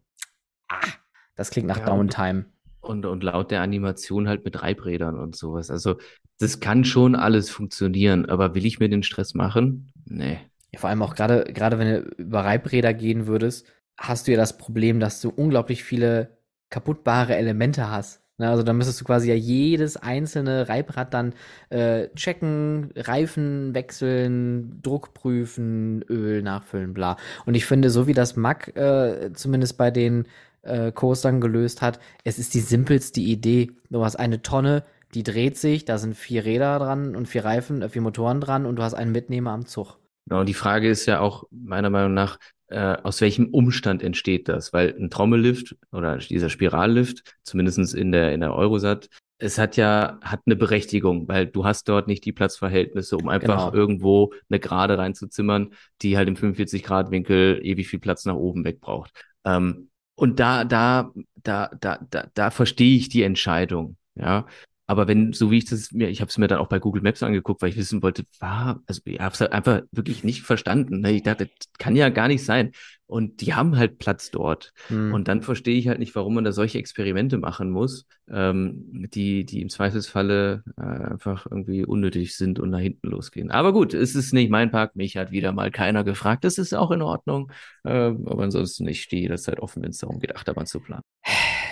ah, 0.69 0.87
das 1.35 1.51
klingt 1.51 1.69
nach 1.69 1.81
ja, 1.81 1.87
Downtime. 1.87 2.47
Und, 2.89 3.07
und 3.07 3.23
laut 3.23 3.51
der 3.51 3.63
Animation 3.63 4.29
halt 4.29 4.45
mit 4.45 4.63
Reibrädern 4.63 5.19
und 5.19 5.37
sowas. 5.37 5.71
Also 5.71 5.97
das 6.39 6.61
kann 6.61 6.85
schon 6.85 7.15
alles 7.15 7.51
funktionieren, 7.51 8.27
aber 8.27 8.55
will 8.55 8.67
ich 8.67 8.79
mir 8.79 8.89
den 8.89 9.03
Stress 9.03 9.35
machen? 9.35 9.93
Nee. 10.05 10.39
Ja, 10.73 10.81
vor 10.81 10.91
allem 10.91 11.03
auch 11.03 11.15
gerade, 11.15 11.45
gerade 11.53 11.79
wenn 11.79 11.89
du 11.89 12.01
über 12.17 12.45
Reibräder 12.45 12.93
gehen 12.95 13.27
würdest, 13.27 13.67
hast 13.97 14.27
du 14.27 14.33
ja 14.33 14.37
das 14.37 14.59
Problem, 14.59 15.01
dass 15.01 15.21
du 15.21 15.31
unglaublich 15.31 15.83
viele 15.85 16.37
kaputtbare 16.71 17.37
Elemente 17.37 17.91
hast. 17.91 18.23
Ne, 18.39 18.51
also 18.51 18.63
da 18.63 18.75
müsstest 18.75 19.01
du 19.01 19.07
quasi 19.07 19.31
ja 19.31 19.35
jedes 19.35 19.97
einzelne 19.97 20.69
Reibrad 20.69 21.15
dann 21.15 21.33
äh, 21.71 22.09
checken, 22.15 22.91
Reifen 22.95 23.75
wechseln, 23.75 24.83
Druck 24.83 25.15
prüfen, 25.15 26.03
Öl 26.11 26.43
nachfüllen, 26.43 26.93
bla. 26.93 27.17
Und 27.47 27.55
ich 27.55 27.65
finde, 27.65 27.89
so 27.89 28.07
wie 28.07 28.13
das 28.13 28.37
Mack 28.37 28.77
äh, 28.77 29.33
zumindest 29.33 29.79
bei 29.79 29.91
den 29.91 30.27
äh, 30.67 30.93
Coastern 30.93 31.41
gelöst 31.41 31.83
hat. 31.83 31.99
Es 32.25 32.39
ist 32.39 32.55
die 32.55 32.61
simpelste 32.61 33.21
Idee. 33.21 33.71
Du 33.91 34.05
hast 34.05 34.17
eine 34.17 34.43
Tonne, 34.43 34.85
die 35.15 35.23
dreht 35.23 35.57
sich, 35.57 35.85
da 35.85 35.99
sind 35.99 36.15
vier 36.15 36.45
Räder 36.45 36.79
dran 36.79 37.17
und 37.17 37.27
vier 37.27 37.45
Reifen, 37.45 37.83
äh, 37.83 37.89
vier 37.89 38.03
Motoren 38.03 38.41
dran 38.41 38.67
und 38.67 38.77
du 38.77 38.83
hast 38.83 38.95
einen 38.95 39.13
Mitnehmer 39.13 39.53
am 39.53 39.67
Zug. 39.67 39.99
Genau, 40.29 40.45
die 40.45 40.55
Frage 40.55 40.89
ist 40.89 41.07
ja 41.07 41.21
auch 41.21 41.45
meiner 41.51 41.91
Meinung 41.91 42.13
nach, 42.13 42.39
äh, 42.69 42.97
aus 43.03 43.21
welchem 43.21 43.47
Umstand 43.47 44.03
entsteht 44.03 44.49
das? 44.49 44.73
Weil 44.73 44.95
ein 44.99 45.09
Trommellift 45.09 45.77
oder 45.93 46.17
dieser 46.19 46.51
Spirallift, 46.51 47.37
zumindestens 47.45 47.95
in 47.95 48.11
der, 48.11 48.33
in 48.33 48.41
der 48.41 48.55
Eurosat, 48.55 49.09
es 49.39 49.59
hat 49.59 49.77
ja, 49.77 50.19
hat 50.23 50.41
eine 50.47 50.57
Berechtigung, 50.57 51.29
weil 51.29 51.47
du 51.47 51.65
hast 51.65 51.89
dort 51.89 52.09
nicht 52.09 52.25
die 52.25 52.33
Platzverhältnisse, 52.33 53.17
um 53.17 53.29
einfach 53.29 53.67
genau. 53.67 53.75
irgendwo 53.75 54.33
eine 54.49 54.59
Gerade 54.59 54.99
reinzuzimmern, 54.99 55.75
die 56.03 56.17
halt 56.17 56.29
im 56.29 56.37
45-Grad-Winkel 56.37 57.61
ewig 57.63 57.87
viel 57.87 58.01
Platz 58.01 58.25
nach 58.25 58.35
oben 58.35 58.65
weg 58.65 58.81
braucht. 58.81 59.13
Ähm, 59.45 59.91
und 60.17 60.41
da, 60.41 60.65
da, 60.65 61.13
da, 61.37 61.71
da, 61.81 61.99
da, 62.11 62.27
da 62.35 62.51
verstehe 62.51 62.97
ich 62.97 63.09
die 63.09 63.23
Entscheidung, 63.23 63.97
ja. 64.15 64.47
Aber 64.87 65.09
wenn, 65.09 65.33
so 65.33 65.51
wie 65.51 65.59
ich 65.59 65.65
das 65.65 65.91
mir, 65.93 66.09
ich 66.09 66.21
habe 66.21 66.29
es 66.29 66.39
mir 66.39 66.47
dann 66.47 66.59
auch 66.59 66.69
bei 66.69 66.79
Google 66.79 67.03
Maps 67.03 67.23
angeguckt, 67.23 67.61
weil 67.61 67.71
ich 67.71 67.77
wissen 67.77 68.03
wollte, 68.03 68.25
war, 68.39 68.83
also 68.87 69.01
ich 69.05 69.19
habe 69.19 69.35
es 69.35 69.41
halt 69.41 69.53
einfach 69.53 69.83
wirklich 69.91 70.23
nicht 70.23 70.43
verstanden. 70.43 71.01
Ne? 71.01 71.13
Ich 71.13 71.23
dachte, 71.25 71.47
das 71.47 71.69
kann 71.79 71.97
ja 71.97 72.09
gar 72.09 72.29
nicht 72.29 72.45
sein. 72.45 72.73
Und 73.09 73.41
die 73.41 73.55
haben 73.55 73.77
halt 73.77 73.99
Platz 73.99 74.31
dort. 74.31 74.73
Mhm. 74.89 75.15
Und 75.15 75.29
dann 75.29 75.43
verstehe 75.43 75.77
ich 75.77 75.89
halt 75.89 75.99
nicht, 75.99 76.15
warum 76.17 76.35
man 76.35 76.45
da 76.45 76.53
solche 76.53 76.79
Experimente 76.79 77.39
machen 77.39 77.71
muss, 77.71 78.07
ähm, 78.29 79.09
die, 79.13 79.45
die 79.45 79.63
im 79.63 79.69
Zweifelsfalle 79.69 80.65
äh, 80.77 80.83
einfach 80.83 81.47
irgendwie 81.47 81.85
unnötig 81.85 82.37
sind 82.37 82.59
und 82.59 82.71
nach 82.71 82.81
hinten 82.81 83.09
losgehen. 83.09 83.51
Aber 83.51 83.73
gut, 83.73 83.95
es 83.95 84.15
ist 84.15 84.33
nicht 84.33 84.51
mein 84.51 84.71
Park. 84.71 84.97
Mich 84.97 85.17
hat 85.17 85.31
wieder 85.31 85.53
mal 85.53 85.71
keiner 85.71 86.03
gefragt. 86.03 86.45
Das 86.45 86.59
ist 86.59 86.75
auch 86.75 86.91
in 86.91 87.03
Ordnung. 87.03 87.53
Äh, 87.85 87.91
aber 87.91 88.43
ansonsten, 88.43 88.87
ich 88.89 89.03
stehe 89.03 89.23
jederzeit 89.23 89.61
offen, 89.61 89.83
wenn 89.83 89.91
es 89.91 89.99
darum 89.99 90.19
geht, 90.19 90.35
Achterbahn 90.35 90.67
zu 90.67 90.81
planen. 90.81 91.03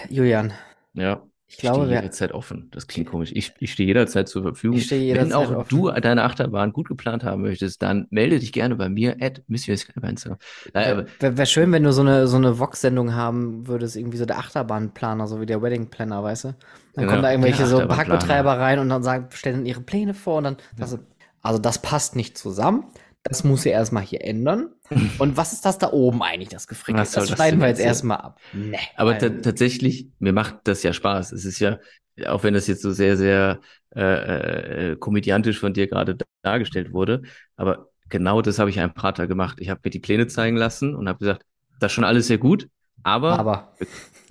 Julian. 0.09 0.53
Ja. 0.95 1.25
Ich 1.55 1.61
glaube, 1.61 1.85
stehe 1.85 1.95
jederzeit 1.95 2.33
offen. 2.33 2.69
Das 2.73 2.89
klingt 2.89 3.09
komisch. 3.09 3.31
Ich, 3.33 3.53
ich 3.61 3.73
stehe 3.73 3.87
jederzeit 3.87 4.29
zur 4.29 4.43
Verfügung. 4.43 4.77
Ich 4.77 4.87
stehe 4.87 5.03
jederzeit 5.03 5.31
Wenn 5.31 5.37
auch 5.37 5.55
offen. 5.55 5.69
du 5.69 5.89
deine 5.89 6.25
Achterbahn 6.25 6.73
gut 6.73 6.89
geplant 6.89 7.23
haben 7.23 7.43
möchtest, 7.43 7.81
dann 7.81 8.09
melde 8.11 8.41
dich 8.41 8.53
gerne 8.53 8.75
bei 8.75 8.89
mir 8.89 9.17
at 9.21 9.43
Monsieur 9.47 9.77
Skybanzer. 9.77 10.39
Wäre 10.73 11.07
wär 11.21 11.47
schön, 11.47 11.71
wenn 11.71 11.85
du 11.85 11.93
so 11.93 12.03
eine, 12.03 12.27
so 12.27 12.37
eine 12.37 12.59
Vox-Sendung 12.59 13.15
haben 13.15 13.69
würdest, 13.69 13.95
irgendwie 13.95 14.19
so 14.19 14.27
der 14.27 14.39
Achterbahnplaner, 14.39 15.29
so 15.29 15.41
wie 15.41 15.47
der 15.47 15.63
Wedding 15.63 15.91
Planner, 15.91 16.25
weißt 16.25 16.45
du? 16.45 16.49
Dann 16.49 16.57
genau, 16.95 17.11
kommen 17.11 17.23
da 17.23 17.31
irgendwelche 17.31 17.67
so 17.67 17.87
Parkbetreiber 17.87 18.59
rein 18.59 18.81
und 18.81 18.89
dann 18.89 19.05
sagen, 19.05 19.29
stellen 19.31 19.65
ihre 19.65 19.81
Pläne 19.81 20.13
vor 20.13 20.39
und 20.39 20.45
dann, 20.45 20.57
ja. 20.77 20.83
also, 20.83 20.99
also 21.41 21.61
das 21.61 21.81
passt 21.81 22.17
nicht 22.17 22.37
zusammen 22.37 22.85
das 23.25 23.43
muss 23.43 23.65
ja 23.65 23.73
erstmal 23.73 24.03
hier 24.03 24.23
ändern. 24.23 24.69
Und 25.19 25.37
was 25.37 25.53
ist 25.53 25.65
das 25.65 25.79
da 25.79 25.91
oben 25.91 26.23
eigentlich, 26.23 26.51
das 26.51 26.69
Gefrickel? 26.69 27.01
Das, 27.01 27.13
das 27.13 27.31
schneiden 27.31 27.61
wir 27.61 27.69
jetzt 27.69 27.81
erstmal 27.81 28.19
ab. 28.19 28.41
Nee, 28.53 28.79
Aber 28.97 29.19
tatsächlich, 29.19 30.09
mir 30.19 30.33
macht 30.33 30.59
das 30.65 30.83
ja 30.83 30.93
Spaß. 30.93 31.33
Es 31.33 31.45
ist 31.45 31.59
ja, 31.59 31.79
auch 32.27 32.45
wenn 32.45 32.55
das 32.55 32.67
jetzt 32.67 32.83
so 32.83 32.93
sehr, 32.93 33.17
sehr 33.17 33.61
äh, 33.97 34.93
äh, 34.93 34.97
komödiantisch 34.97 35.59
von 35.59 35.73
dir 35.73 35.89
gerade 35.89 36.17
dargestellt 36.43 36.93
wurde, 36.93 37.23
aber 37.57 37.89
genau 38.11 38.43
das 38.43 38.59
habe 38.59 38.69
ich 38.71 38.79
einem 38.79 38.93
Prater 38.93 39.27
gemacht. 39.27 39.59
Ich 39.61 39.71
habe 39.71 39.81
mir 39.83 39.91
die 39.91 40.01
Pläne 40.01 40.27
zeigen 40.27 40.57
lassen 40.57 40.95
und 40.95 41.09
habe 41.09 41.19
gesagt, 41.19 41.45
das 41.81 41.93
ist 41.93 41.95
schon 41.95 42.05
alles 42.05 42.27
sehr 42.27 42.39
gut, 42.39 42.69
aber, 43.05 43.39
aber 43.39 43.75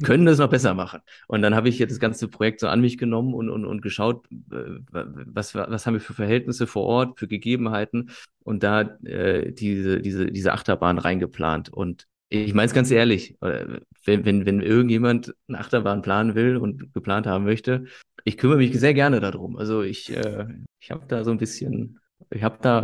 können 0.04 0.26
das 0.26 0.40
noch 0.40 0.50
besser 0.50 0.74
machen. 0.74 1.00
Und 1.28 1.41
dann 1.41 1.56
habe 1.56 1.70
ich 1.70 1.80
jetzt 1.80 1.91
das 1.91 2.00
ganze 2.00 2.28
Projekt 2.28 2.60
so 2.60 2.68
an 2.68 2.82
mich 2.82 2.98
genommen 2.98 3.34
und, 3.34 3.50
und, 3.50 3.66
und 3.66 3.82
geschaut, 3.82 4.26
äh, 4.52 4.80
was, 4.91 5.56
was 5.56 5.86
haben 5.86 5.94
wir 5.94 6.02
für 6.02 6.14
Verhältnisse 6.14 6.68
vor 6.68 6.84
Ort, 6.84 7.20
für 7.20 7.28
Gegebenheiten 7.28 8.12
und 8.44 8.64
da 8.64 8.82
äh, 9.06 9.52
diese, 9.52 10.02
diese, 10.02 10.26
diese 10.26 10.54
Achterbahn 10.54 10.98
reingeplant. 10.98 11.70
Und 11.70 12.08
ich 12.30 12.54
meine 12.54 12.66
es 12.66 12.74
ganz 12.74 12.91
ehrlich, 12.91 13.38
äh, 13.41 13.80
wenn, 14.06 14.26
wenn, 14.26 14.45
wenn 14.45 14.62
irgendjemand 14.62 15.34
eine 15.48 15.60
Achterbahn 15.60 16.02
planen 16.02 16.36
will 16.36 16.58
und 16.58 16.94
geplant 16.94 17.28
haben 17.28 17.45
möchte, 17.45 17.86
ich 18.26 18.38
kümmere 18.38 18.58
mich 18.58 18.78
sehr 18.80 18.94
gerne 18.94 19.20
darum. 19.20 19.58
Also 19.58 19.84
ich, 19.84 20.16
äh, 20.16 20.48
ich 20.80 20.91
habe 20.91 21.06
da 21.08 21.24
so 21.24 21.32
ein 21.32 21.38
bisschen 21.38 22.00
ich 22.30 22.44
habe 22.44 22.58
da 22.62 22.82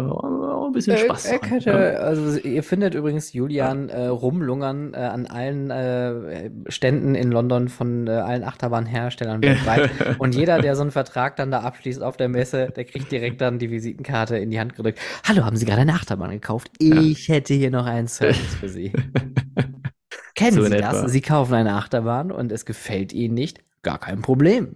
ein 0.70 0.74
bisschen 0.74 0.98
Spaß. 0.98 1.26
Er, 1.26 1.34
er 1.34 1.40
könnte, 1.40 2.00
also 2.00 2.40
ihr 2.40 2.64
findet 2.64 2.96
übrigens 2.96 3.34
Julian 3.34 3.90
äh, 3.90 4.08
rumlungern 4.08 4.94
äh, 4.94 4.98
an 4.98 5.26
allen 5.28 5.70
äh, 5.70 6.50
Ständen 6.68 7.16
in 7.16 7.32
London 7.32 7.70
von 7.70 8.08
äh, 8.08 8.12
allen 8.12 8.44
Achterbahnherstellern 8.44 9.42
weltweit. 9.42 9.90
Und 10.20 10.36
jeder, 10.36 10.60
der 10.60 10.76
so 10.76 10.82
einen 10.82 10.92
Vertrag 10.92 11.36
dann 11.36 11.52
da 11.52 11.62
abschließt 11.62 12.02
auf 12.02 12.18
der 12.18 12.30
Messe, 12.30 12.72
der 12.76 12.86
kriegt 12.86 13.12
direkt 13.12 13.42
dann 13.42 13.60
die 13.60 13.70
Visitenkarte 13.70 14.38
in 14.38 14.52
die 14.52 14.60
Hand 14.60 14.76
gedrückt. 14.76 15.00
Hallo, 15.28 15.44
haben 15.44 15.58
Sie 15.58 15.66
gerade 15.66 15.82
eine 15.82 15.94
Achterbahn 15.94 16.32
gekauft? 16.32 16.72
Ich 16.80 17.28
ja. 17.28 17.36
hätte 17.36 17.54
hier 17.54 17.72
noch 17.72 17.86
einen 17.86 18.08
Service 18.08 18.56
für 18.60 18.70
Sie. 18.70 18.92
Kennen 20.36 20.56
so 20.56 20.64
Sie 20.64 20.70
das? 20.78 20.98
Etwa. 20.98 21.08
Sie 21.10 21.22
kaufen 21.22 21.54
eine 21.54 21.74
Achterbahn 21.74 22.32
und 22.32 22.52
es 22.52 22.66
gefällt 22.66 23.12
Ihnen 23.14 23.34
nicht? 23.34 23.62
Gar 23.82 24.00
kein 24.00 24.22
Problem. 24.22 24.76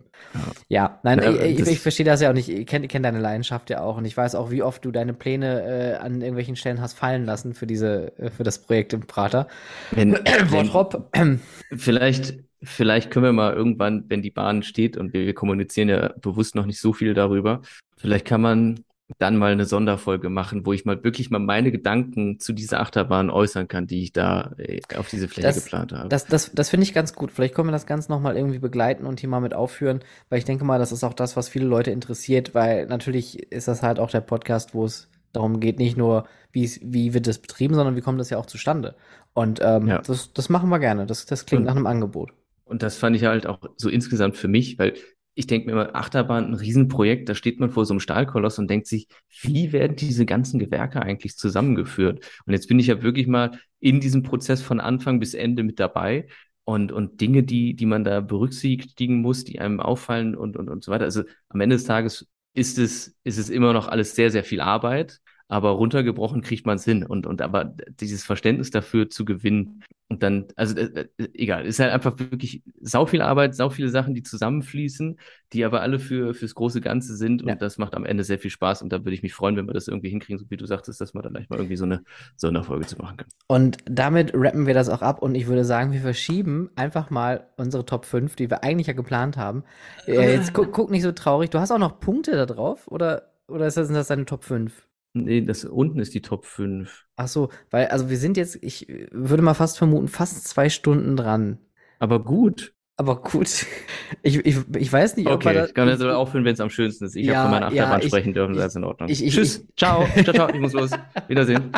Ja, 0.67 0.99
nein, 1.03 1.19
ja, 1.21 1.31
ich, 1.31 1.59
ich, 1.59 1.67
ich, 1.67 1.79
verstehe 1.79 2.05
das 2.05 2.21
ja 2.21 2.29
auch 2.29 2.33
nicht. 2.33 2.49
Ich 2.49 2.65
kenne 2.65 2.87
kenn 2.87 3.03
deine 3.03 3.19
Leidenschaft 3.19 3.69
ja 3.69 3.81
auch 3.81 3.97
und 3.97 4.05
ich 4.05 4.15
weiß 4.15 4.35
auch, 4.35 4.49
wie 4.51 4.63
oft 4.63 4.83
du 4.85 4.91
deine 4.91 5.13
Pläne 5.13 5.61
äh, 5.63 5.95
an 5.95 6.21
irgendwelchen 6.21 6.55
Stellen 6.55 6.81
hast 6.81 6.93
fallen 6.93 7.25
lassen 7.25 7.53
für 7.53 7.67
diese, 7.67 8.17
äh, 8.17 8.29
für 8.29 8.43
das 8.43 8.59
Projekt 8.59 8.93
im 8.93 9.01
Prater. 9.01 9.47
Wenn, 9.91 10.13
wenn, 11.13 11.39
vielleicht, 11.75 12.35
vielleicht 12.63 13.11
können 13.11 13.25
wir 13.25 13.33
mal 13.33 13.53
irgendwann, 13.53 14.05
wenn 14.07 14.21
die 14.21 14.31
Bahn 14.31 14.63
steht 14.63 14.95
und 14.97 15.13
wir, 15.13 15.25
wir 15.25 15.33
kommunizieren 15.33 15.89
ja 15.89 16.13
bewusst 16.21 16.55
noch 16.55 16.65
nicht 16.65 16.79
so 16.79 16.93
viel 16.93 17.13
darüber, 17.13 17.61
vielleicht 17.97 18.25
kann 18.25 18.41
man 18.41 18.79
dann 19.19 19.37
mal 19.37 19.51
eine 19.51 19.65
Sonderfolge 19.65 20.29
machen, 20.29 20.65
wo 20.65 20.73
ich 20.73 20.85
mal 20.85 21.03
wirklich 21.03 21.29
mal 21.29 21.39
meine 21.39 21.71
Gedanken 21.71 22.39
zu 22.39 22.53
dieser 22.53 22.79
Achterbahn 22.81 23.29
äußern 23.29 23.67
kann, 23.67 23.87
die 23.87 24.03
ich 24.03 24.13
da 24.13 24.53
äh, 24.57 24.81
auf 24.97 25.09
diese 25.09 25.27
Fläche 25.27 25.47
Das- 25.47 25.63
geplant 25.63 25.91
habe. 25.93 26.09
Das, 26.09 26.25
das, 26.25 26.51
das 26.53 26.69
finde 26.69 26.83
ich 26.85 26.93
ganz 26.93 27.13
gut. 27.13 27.31
Vielleicht 27.31 27.55
können 27.55 27.67
wir 27.67 27.71
das 27.73 27.85
Ganze 27.85 28.11
nochmal 28.11 28.35
irgendwie 28.37 28.59
begleiten 28.59 29.05
und 29.05 29.19
hier 29.19 29.29
mal 29.29 29.39
mit 29.41 29.53
aufführen, 29.53 29.99
weil 30.29 30.39
ich 30.39 30.45
denke 30.45 30.65
mal, 30.65 30.79
das 30.79 30.91
ist 30.91 31.03
auch 31.03 31.13
das, 31.13 31.35
was 31.37 31.49
viele 31.49 31.65
Leute 31.65 31.91
interessiert, 31.91 32.53
weil 32.55 32.85
natürlich 32.87 33.51
ist 33.51 33.67
das 33.67 33.81
halt 33.83 33.99
auch 33.99 34.09
der 34.11 34.21
Podcast, 34.21 34.73
wo 34.73 34.85
es 34.85 35.09
darum 35.31 35.59
geht, 35.59 35.79
nicht 35.79 35.97
nur, 35.97 36.25
wie, 36.51 37.13
wird 37.13 37.25
das 37.27 37.39
betrieben, 37.39 37.73
sondern 37.73 37.95
wie 37.95 38.01
kommt 38.01 38.19
das 38.19 38.29
ja 38.29 38.37
auch 38.37 38.45
zustande. 38.45 38.95
Und 39.33 39.59
ähm, 39.63 39.87
Ja. 39.87 39.99
das, 40.01 40.31
das 40.33 40.49
machen 40.49 40.69
wir 40.69 40.77
gerne. 40.79 41.05
Das, 41.07 41.25
das 41.25 41.45
klingt 41.47 41.61
Und- 41.61 41.65
nach 41.65 41.75
einem 41.75 41.87
Angebot. 41.87 42.33
Und 42.65 42.81
das 42.83 42.97
fand 42.97 43.15
ich 43.15 43.25
halt 43.25 43.45
auch 43.47 43.59
so 43.77 43.89
insgesamt 43.89 44.37
für 44.37 44.47
mich, 44.47 44.79
weil 44.79 44.93
ich 45.35 45.47
denke 45.47 45.67
mir 45.67 45.73
immer, 45.73 45.95
Achterbahn, 45.95 46.45
ein 46.45 46.53
Riesenprojekt, 46.53 47.27
da 47.27 47.35
steht 47.35 47.59
man 47.59 47.69
vor 47.71 47.85
so 47.85 47.93
einem 47.93 47.99
Stahlkoloss 47.99 48.59
und 48.59 48.69
denkt 48.69 48.87
sich, 48.87 49.07
wie 49.41 49.71
werden 49.71 49.95
diese 49.95 50.25
ganzen 50.25 50.59
Gewerke 50.59 51.01
eigentlich 51.01 51.37
zusammengeführt? 51.37 52.23
Und 52.45 52.53
jetzt 52.53 52.67
bin 52.67 52.79
ich 52.79 52.87
ja 52.87 53.01
wirklich 53.01 53.27
mal 53.27 53.59
in 53.79 53.99
diesem 53.99 54.23
Prozess 54.23 54.61
von 54.61 54.79
Anfang 54.79 55.19
bis 55.19 55.33
Ende 55.33 55.63
mit 55.63 55.79
dabei 55.79 56.27
und, 56.65 56.91
und 56.91 57.19
Dinge, 57.19 57.43
die, 57.43 57.75
die 57.75 57.85
man 57.85 58.03
da 58.03 58.21
berücksichtigen 58.21 59.21
muss, 59.21 59.43
die 59.43 59.59
einem 59.59 59.79
auffallen 59.79 60.35
und, 60.35 60.55
und, 60.55 60.69
und 60.69 60.83
so 60.83 60.91
weiter. 60.91 61.05
Also 61.05 61.23
am 61.49 61.61
Ende 61.61 61.75
des 61.75 61.85
Tages 61.85 62.27
ist 62.53 62.77
es, 62.77 63.15
ist 63.23 63.37
es 63.37 63.49
immer 63.49 63.73
noch 63.73 63.87
alles 63.87 64.15
sehr, 64.15 64.29
sehr 64.29 64.43
viel 64.43 64.61
Arbeit, 64.61 65.19
aber 65.53 65.69
runtergebrochen 65.71 66.41
kriegt 66.41 66.65
man 66.65 66.77
es 66.77 66.83
hin. 66.85 67.03
Und, 67.05 67.27
und 67.27 67.41
aber 67.41 67.75
dieses 67.99 68.23
Verständnis 68.23 68.71
dafür 68.71 69.09
zu 69.09 69.23
gewinnen 69.23 69.83
und 70.09 70.23
dann, 70.23 70.47
also 70.55 70.75
äh, 70.75 71.07
äh, 71.17 71.27
egal, 71.33 71.65
ist 71.65 71.79
halt 71.79 71.91
einfach 71.91 72.17
wirklich 72.19 72.63
sau 72.81 73.05
viel 73.05 73.21
Arbeit, 73.21 73.55
sau 73.55 73.69
viele 73.69 73.89
Sachen, 73.89 74.13
die 74.15 74.23
zusammenfließen, 74.23 75.19
die 75.53 75.63
aber 75.63 75.81
alle 75.81 75.99
für 75.99 76.33
fürs 76.33 76.55
große 76.55 76.81
Ganze 76.81 77.15
sind 77.15 77.43
und 77.43 77.49
Ja. 77.49 77.55
das 77.55 77.77
macht 77.77 77.93
am 77.95 78.05
Ende 78.05 78.23
sehr 78.23 78.39
viel 78.39 78.51
Spaß 78.51 78.81
und 78.81 78.91
da 78.91 78.99
würde 79.05 79.13
ich 79.15 79.23
mich 79.23 79.33
freuen, 79.33 79.55
wenn 79.55 79.67
wir 79.67 79.73
das 79.73 79.87
irgendwie 79.87 80.09
hinkriegen, 80.09 80.39
so 80.39 80.49
wie 80.49 80.57
du 80.57 80.65
sagtest, 80.65 80.99
dass 80.99 81.13
man 81.13 81.23
dann 81.23 81.33
gleich 81.33 81.49
mal 81.49 81.57
irgendwie 81.57 81.77
so 81.77 81.85
eine 81.85 82.03
Sonderfolge 82.35 82.85
zu 82.87 82.97
machen 82.97 83.17
kann. 83.17 83.27
Und 83.47 83.77
damit 83.85 84.31
rappen 84.33 84.65
wir 84.65 84.73
das 84.73 84.89
auch 84.89 85.01
ab 85.01 85.21
und 85.21 85.35
ich 85.35 85.47
würde 85.47 85.65
sagen, 85.65 85.91
wir 85.91 86.01
verschieben 86.01 86.71
einfach 86.75 87.09
mal 87.09 87.47
unsere 87.57 87.85
Top 87.85 88.05
5, 88.05 88.35
die 88.35 88.49
wir 88.49 88.63
eigentlich 88.63 88.87
ja 88.87 88.93
geplant 88.93 89.37
haben. 89.37 89.63
Äh, 90.07 90.31
jetzt 90.33 90.53
guck, 90.53 90.71
guck 90.71 90.89
nicht 90.89 91.03
so 91.03 91.11
traurig. 91.11 91.49
Du 91.49 91.59
hast 91.59 91.71
auch 91.71 91.77
noch 91.77 91.99
Punkte 91.99 92.31
da 92.31 92.45
drauf 92.45 92.87
oder, 92.87 93.33
oder 93.47 93.67
ist 93.67 93.77
das, 93.77 93.87
sind 93.87 93.95
das 93.95 94.07
deine 94.07 94.25
Top 94.25 94.43
5? 94.43 94.87
Nee, 95.13 95.41
das 95.41 95.63
unten 95.65 95.99
ist 95.99 96.13
die 96.13 96.21
Top 96.21 96.45
5. 96.45 97.05
Ach 97.15 97.27
so, 97.27 97.49
weil, 97.69 97.87
also 97.87 98.09
wir 98.09 98.17
sind 98.17 98.35
jetzt, 98.37 98.57
ich 98.61 98.87
würde 99.11 99.43
mal 99.43 99.53
fast 99.53 99.77
vermuten, 99.77 100.07
fast 100.07 100.47
zwei 100.47 100.69
Stunden 100.69 101.15
dran. 101.15 101.59
Aber 101.99 102.23
gut. 102.23 102.73
Aber 102.95 103.21
gut, 103.21 103.65
ich, 104.23 104.37
ich, 104.45 104.57
ich 104.75 104.91
weiß 104.93 105.17
nicht, 105.17 105.27
ob 105.27 105.35
Okay, 105.35 105.53
da, 105.53 105.65
ich 105.65 105.73
kann 105.73 105.89
also 105.89 106.09
aufhören, 106.11 106.45
wenn 106.45 106.53
es 106.53 106.59
am 106.59 106.69
schönsten 106.69 107.05
ist. 107.05 107.15
Ich 107.15 107.25
Ja, 107.25 107.35
habe 107.35 107.43
von 107.43 107.51
meiner 107.59 107.71
ja, 107.75 107.83
Achterbahn 107.83 108.01
ich- 108.01 108.07
sprechen 108.07 108.33
dürfen, 108.33 108.55
das 108.55 108.67
ist 108.67 108.75
in 108.75 108.83
Ordnung. 108.83 109.09
ich- 109.09 109.23
ich- 109.23 109.33
Tschüss, 109.33 109.65
ciao, 109.77 110.05
ciao, 110.23 110.33
ciao, 110.33 110.49
ich 110.49 110.59
muss 110.59 110.73
los. 110.73 110.91
Wiedersehen. 111.27 111.71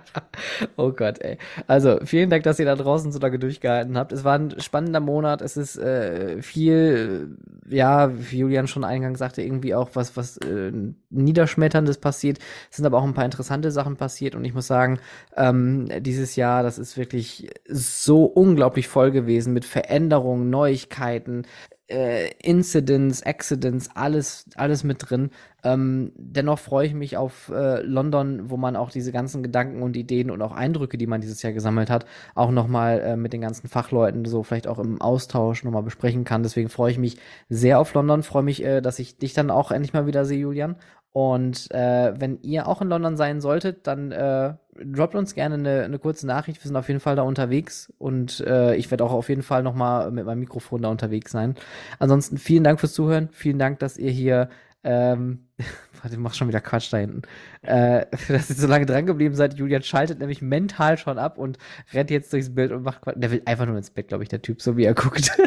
Oh 0.76 0.92
Gott, 0.92 1.20
ey. 1.20 1.38
Also, 1.66 1.98
vielen 2.04 2.30
Dank, 2.30 2.44
dass 2.44 2.58
ihr 2.58 2.66
da 2.66 2.74
draußen 2.74 3.12
so 3.12 3.18
lange 3.18 3.38
durchgehalten 3.38 3.96
habt. 3.96 4.12
Es 4.12 4.24
war 4.24 4.38
ein 4.38 4.60
spannender 4.60 5.00
Monat. 5.00 5.40
Es 5.42 5.56
ist 5.56 5.76
äh, 5.78 6.42
viel, 6.42 7.36
äh, 7.70 7.74
ja, 7.74 8.10
wie 8.14 8.38
Julian 8.38 8.66
schon 8.66 8.84
eingangs 8.84 9.18
sagte, 9.18 9.42
irgendwie 9.42 9.74
auch 9.74 9.90
was, 9.94 10.16
was 10.16 10.36
äh, 10.38 10.72
Niederschmetterndes 11.10 11.98
passiert. 11.98 12.38
Es 12.70 12.76
sind 12.76 12.86
aber 12.86 12.98
auch 12.98 13.04
ein 13.04 13.14
paar 13.14 13.24
interessante 13.24 13.70
Sachen 13.70 13.96
passiert. 13.96 14.34
Und 14.34 14.44
ich 14.44 14.54
muss 14.54 14.66
sagen, 14.66 14.98
ähm, 15.36 15.88
dieses 16.00 16.36
Jahr, 16.36 16.62
das 16.62 16.78
ist 16.78 16.96
wirklich 16.96 17.48
so 17.68 18.24
unglaublich 18.24 18.88
voll 18.88 19.10
gewesen 19.10 19.52
mit 19.52 19.64
Veränderungen, 19.64 20.50
Neuigkeiten, 20.50 21.44
äh, 21.88 22.30
Incidents, 22.42 23.22
Accidents, 23.22 23.90
alles, 23.94 24.46
alles 24.56 24.84
mit 24.84 25.08
drin. 25.08 25.30
Ähm, 25.62 26.12
dennoch 26.16 26.58
freue 26.58 26.86
ich 26.86 26.94
mich 26.94 27.16
auf 27.16 27.48
äh, 27.48 27.80
London, 27.82 28.50
wo 28.50 28.56
man 28.56 28.76
auch 28.76 28.90
diese 28.90 29.12
ganzen 29.12 29.42
Gedanken 29.42 29.82
und 29.82 29.96
Ideen 29.96 30.30
und 30.30 30.42
auch 30.42 30.52
Eindrücke, 30.52 30.98
die 30.98 31.06
man 31.06 31.20
dieses 31.20 31.42
Jahr 31.42 31.52
gesammelt 31.52 31.90
hat, 31.90 32.06
auch 32.34 32.50
nochmal 32.50 33.00
äh, 33.00 33.16
mit 33.16 33.32
den 33.32 33.40
ganzen 33.40 33.68
Fachleuten 33.68 34.24
so 34.24 34.42
vielleicht 34.42 34.68
auch 34.68 34.78
im 34.78 35.00
Austausch 35.00 35.64
nochmal 35.64 35.82
besprechen 35.82 36.24
kann. 36.24 36.42
Deswegen 36.42 36.68
freue 36.68 36.90
ich 36.90 36.98
mich 36.98 37.18
sehr 37.48 37.78
auf 37.80 37.94
London, 37.94 38.22
freue 38.22 38.42
mich, 38.42 38.64
äh, 38.64 38.80
dass 38.80 38.98
ich 38.98 39.18
dich 39.18 39.34
dann 39.34 39.50
auch 39.50 39.70
endlich 39.70 39.92
mal 39.92 40.06
wieder 40.06 40.24
sehe, 40.24 40.38
Julian. 40.38 40.76
Und 41.12 41.70
äh, 41.70 42.12
wenn 42.20 42.42
ihr 42.42 42.68
auch 42.68 42.82
in 42.82 42.88
London 42.88 43.16
sein 43.16 43.40
solltet, 43.40 43.86
dann 43.86 44.12
äh, 44.12 44.54
droppt 44.84 45.14
uns 45.14 45.34
gerne 45.34 45.54
eine, 45.56 45.82
eine 45.84 45.98
kurze 45.98 46.26
Nachricht. 46.26 46.62
Wir 46.62 46.68
sind 46.68 46.76
auf 46.76 46.88
jeden 46.88 47.00
Fall 47.00 47.16
da 47.16 47.22
unterwegs 47.22 47.92
und 47.98 48.40
äh, 48.40 48.74
ich 48.76 48.90
werde 48.90 49.04
auch 49.04 49.12
auf 49.12 49.28
jeden 49.28 49.42
Fall 49.42 49.62
nochmal 49.62 50.10
mit 50.10 50.26
meinem 50.26 50.40
Mikrofon 50.40 50.82
da 50.82 50.88
unterwegs 50.88 51.32
sein. 51.32 51.54
Ansonsten 51.98 52.38
vielen 52.38 52.64
Dank 52.64 52.80
fürs 52.80 52.92
Zuhören. 52.92 53.28
Vielen 53.32 53.58
Dank, 53.58 53.78
dass 53.78 53.98
ihr 53.98 54.10
hier 54.10 54.48
ähm, 54.84 55.46
warte, 56.02 56.16
mach 56.16 56.34
schon 56.34 56.48
wieder 56.48 56.60
Quatsch 56.60 56.92
da 56.92 56.98
hinten. 56.98 57.22
Äh, 57.62 58.06
dass 58.28 58.48
ihr 58.48 58.56
so 58.56 58.66
lange 58.66 58.86
dran 58.86 59.06
geblieben 59.06 59.34
seid. 59.34 59.54
Julian 59.54 59.82
schaltet 59.82 60.20
nämlich 60.20 60.42
mental 60.42 60.96
schon 60.96 61.18
ab 61.18 61.38
und 61.38 61.58
rennt 61.92 62.10
jetzt 62.10 62.32
durchs 62.32 62.54
Bild 62.54 62.72
und 62.72 62.82
macht 62.82 63.02
Quatsch. 63.02 63.16
Der 63.18 63.30
will 63.30 63.42
einfach 63.44 63.66
nur 63.66 63.76
ins 63.76 63.90
Bett, 63.90 64.08
glaube 64.08 64.22
ich, 64.22 64.28
der 64.28 64.42
Typ, 64.42 64.62
so 64.62 64.76
wie 64.76 64.84
er 64.84 64.94
guckt. 64.94 65.30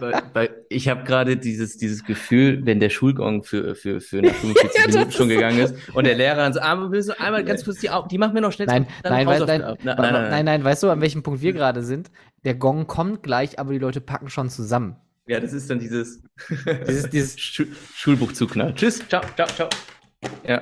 Weil, 0.00 0.22
weil 0.32 0.64
ich 0.68 0.88
habe 0.88 1.04
gerade 1.04 1.36
dieses, 1.36 1.76
dieses 1.76 2.04
Gefühl, 2.04 2.64
wenn 2.64 2.80
der 2.80 2.90
Schulgong 2.90 3.42
für, 3.44 3.74
für, 3.74 4.00
für 4.00 4.22
nach 4.22 4.34
45 4.34 4.86
Minuten 4.94 5.12
schon 5.12 5.28
gegangen 5.28 5.58
ist 5.58 5.74
und 5.94 6.04
der 6.04 6.14
Lehrer 6.16 6.36
dann 6.36 6.52
so, 6.52 6.60
aber 6.60 6.90
willst 6.90 7.08
du 7.10 7.20
einmal 7.20 7.44
ganz 7.44 7.64
kurz 7.64 7.78
die 7.80 7.90
Augen, 7.90 8.08
die 8.08 8.18
machen 8.18 8.34
wir 8.34 8.40
noch 8.40 8.52
schnell 8.52 8.66
Nein, 8.66 8.86
nein, 9.02 9.26
weil, 9.26 9.40
nein, 9.40 9.62
Hausaufgaben. 9.64 9.78
nein, 9.84 9.96
nein, 9.96 10.30
nein, 10.30 10.44
nein, 10.44 10.64
weißt 10.64 10.82
du, 10.82 10.90
an 10.90 11.00
welchem 11.00 11.22
Punkt 11.22 11.40
wir 11.42 11.52
gerade 11.52 11.82
sind? 11.82 12.10
Der 12.44 12.54
Gong 12.54 12.86
kommt 12.86 13.22
gleich, 13.22 13.58
aber 13.58 13.72
die 13.72 13.78
Leute 13.78 14.00
packen 14.00 14.28
schon 14.28 14.50
zusammen. 14.50 14.96
Ja, 15.26 15.40
das 15.40 15.52
ist 15.52 15.70
dann 15.70 15.78
dieses, 15.78 16.22
Dieses- 16.86 17.08
dieses- 17.10 17.40
Schu 17.40 17.64
Schulbuch 17.94 18.32
zuknallen. 18.32 18.74
Tschüss, 18.76 19.02
ciao, 19.08 19.22
ciao, 19.36 19.46
ciao. 19.48 19.68
Ja. 20.46 20.60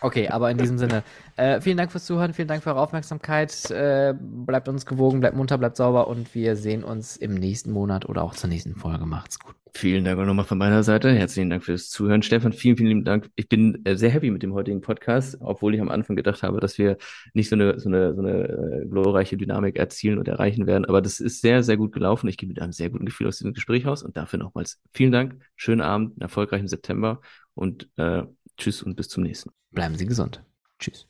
Okay, 0.00 0.28
aber 0.28 0.50
in 0.50 0.58
diesem 0.58 0.76
Sinne, 0.76 1.02
äh, 1.36 1.60
vielen 1.60 1.76
Dank 1.76 1.90
fürs 1.90 2.04
Zuhören, 2.04 2.34
vielen 2.34 2.48
Dank 2.48 2.62
für 2.62 2.70
eure 2.70 2.80
Aufmerksamkeit. 2.80 3.70
Äh, 3.70 4.14
bleibt 4.18 4.68
uns 4.68 4.84
gewogen, 4.86 5.20
bleibt 5.20 5.36
munter, 5.36 5.56
bleibt 5.56 5.76
sauber 5.76 6.08
und 6.08 6.34
wir 6.34 6.56
sehen 6.56 6.84
uns 6.84 7.16
im 7.16 7.34
nächsten 7.34 7.72
Monat 7.72 8.06
oder 8.08 8.22
auch 8.22 8.34
zur 8.34 8.50
nächsten 8.50 8.74
Folge. 8.74 9.06
Macht's 9.06 9.38
gut. 9.38 9.54
Vielen 9.76 10.04
Dank 10.04 10.20
auch 10.20 10.24
nochmal 10.24 10.44
von 10.44 10.58
meiner 10.58 10.84
Seite. 10.84 11.10
Herzlichen 11.10 11.50
Dank 11.50 11.64
fürs 11.64 11.88
Zuhören. 11.88 12.22
Stefan, 12.22 12.52
vielen, 12.52 12.76
vielen 12.76 12.90
lieben 12.90 13.04
Dank. 13.04 13.28
Ich 13.34 13.48
bin 13.48 13.84
äh, 13.84 13.96
sehr 13.96 14.10
happy 14.10 14.30
mit 14.30 14.42
dem 14.44 14.54
heutigen 14.54 14.80
Podcast, 14.80 15.38
obwohl 15.40 15.74
ich 15.74 15.80
am 15.80 15.88
Anfang 15.88 16.14
gedacht 16.14 16.44
habe, 16.44 16.60
dass 16.60 16.78
wir 16.78 16.96
nicht 17.32 17.48
so 17.48 17.56
eine, 17.56 17.80
so 17.80 17.88
eine, 17.88 18.14
so 18.14 18.20
eine 18.20 18.42
äh, 18.44 18.86
glorreiche 18.86 19.36
Dynamik 19.36 19.76
erzielen 19.76 20.18
und 20.18 20.28
erreichen 20.28 20.68
werden. 20.68 20.84
Aber 20.84 21.02
das 21.02 21.18
ist 21.18 21.40
sehr, 21.40 21.64
sehr 21.64 21.76
gut 21.76 21.92
gelaufen. 21.92 22.28
Ich 22.28 22.36
gehe 22.36 22.48
mit 22.48 22.60
einem 22.60 22.72
sehr 22.72 22.88
guten 22.88 23.04
Gefühl 23.04 23.26
aus 23.26 23.38
diesem 23.38 23.52
Gespräch 23.52 23.84
raus 23.84 24.04
und 24.04 24.16
dafür 24.16 24.38
nochmals 24.38 24.80
vielen 24.92 25.10
Dank. 25.10 25.40
Schönen 25.56 25.80
Abend, 25.80 26.12
einen 26.12 26.20
erfolgreichen 26.20 26.68
September 26.68 27.20
und 27.54 27.88
äh, 27.96 28.22
tschüss 28.56 28.82
und 28.82 28.96
bis 28.96 29.08
zum 29.08 29.22
nächsten. 29.22 29.50
Bleiben 29.70 29.96
Sie 29.96 30.06
gesund. 30.06 30.42
Tschüss. 30.78 31.06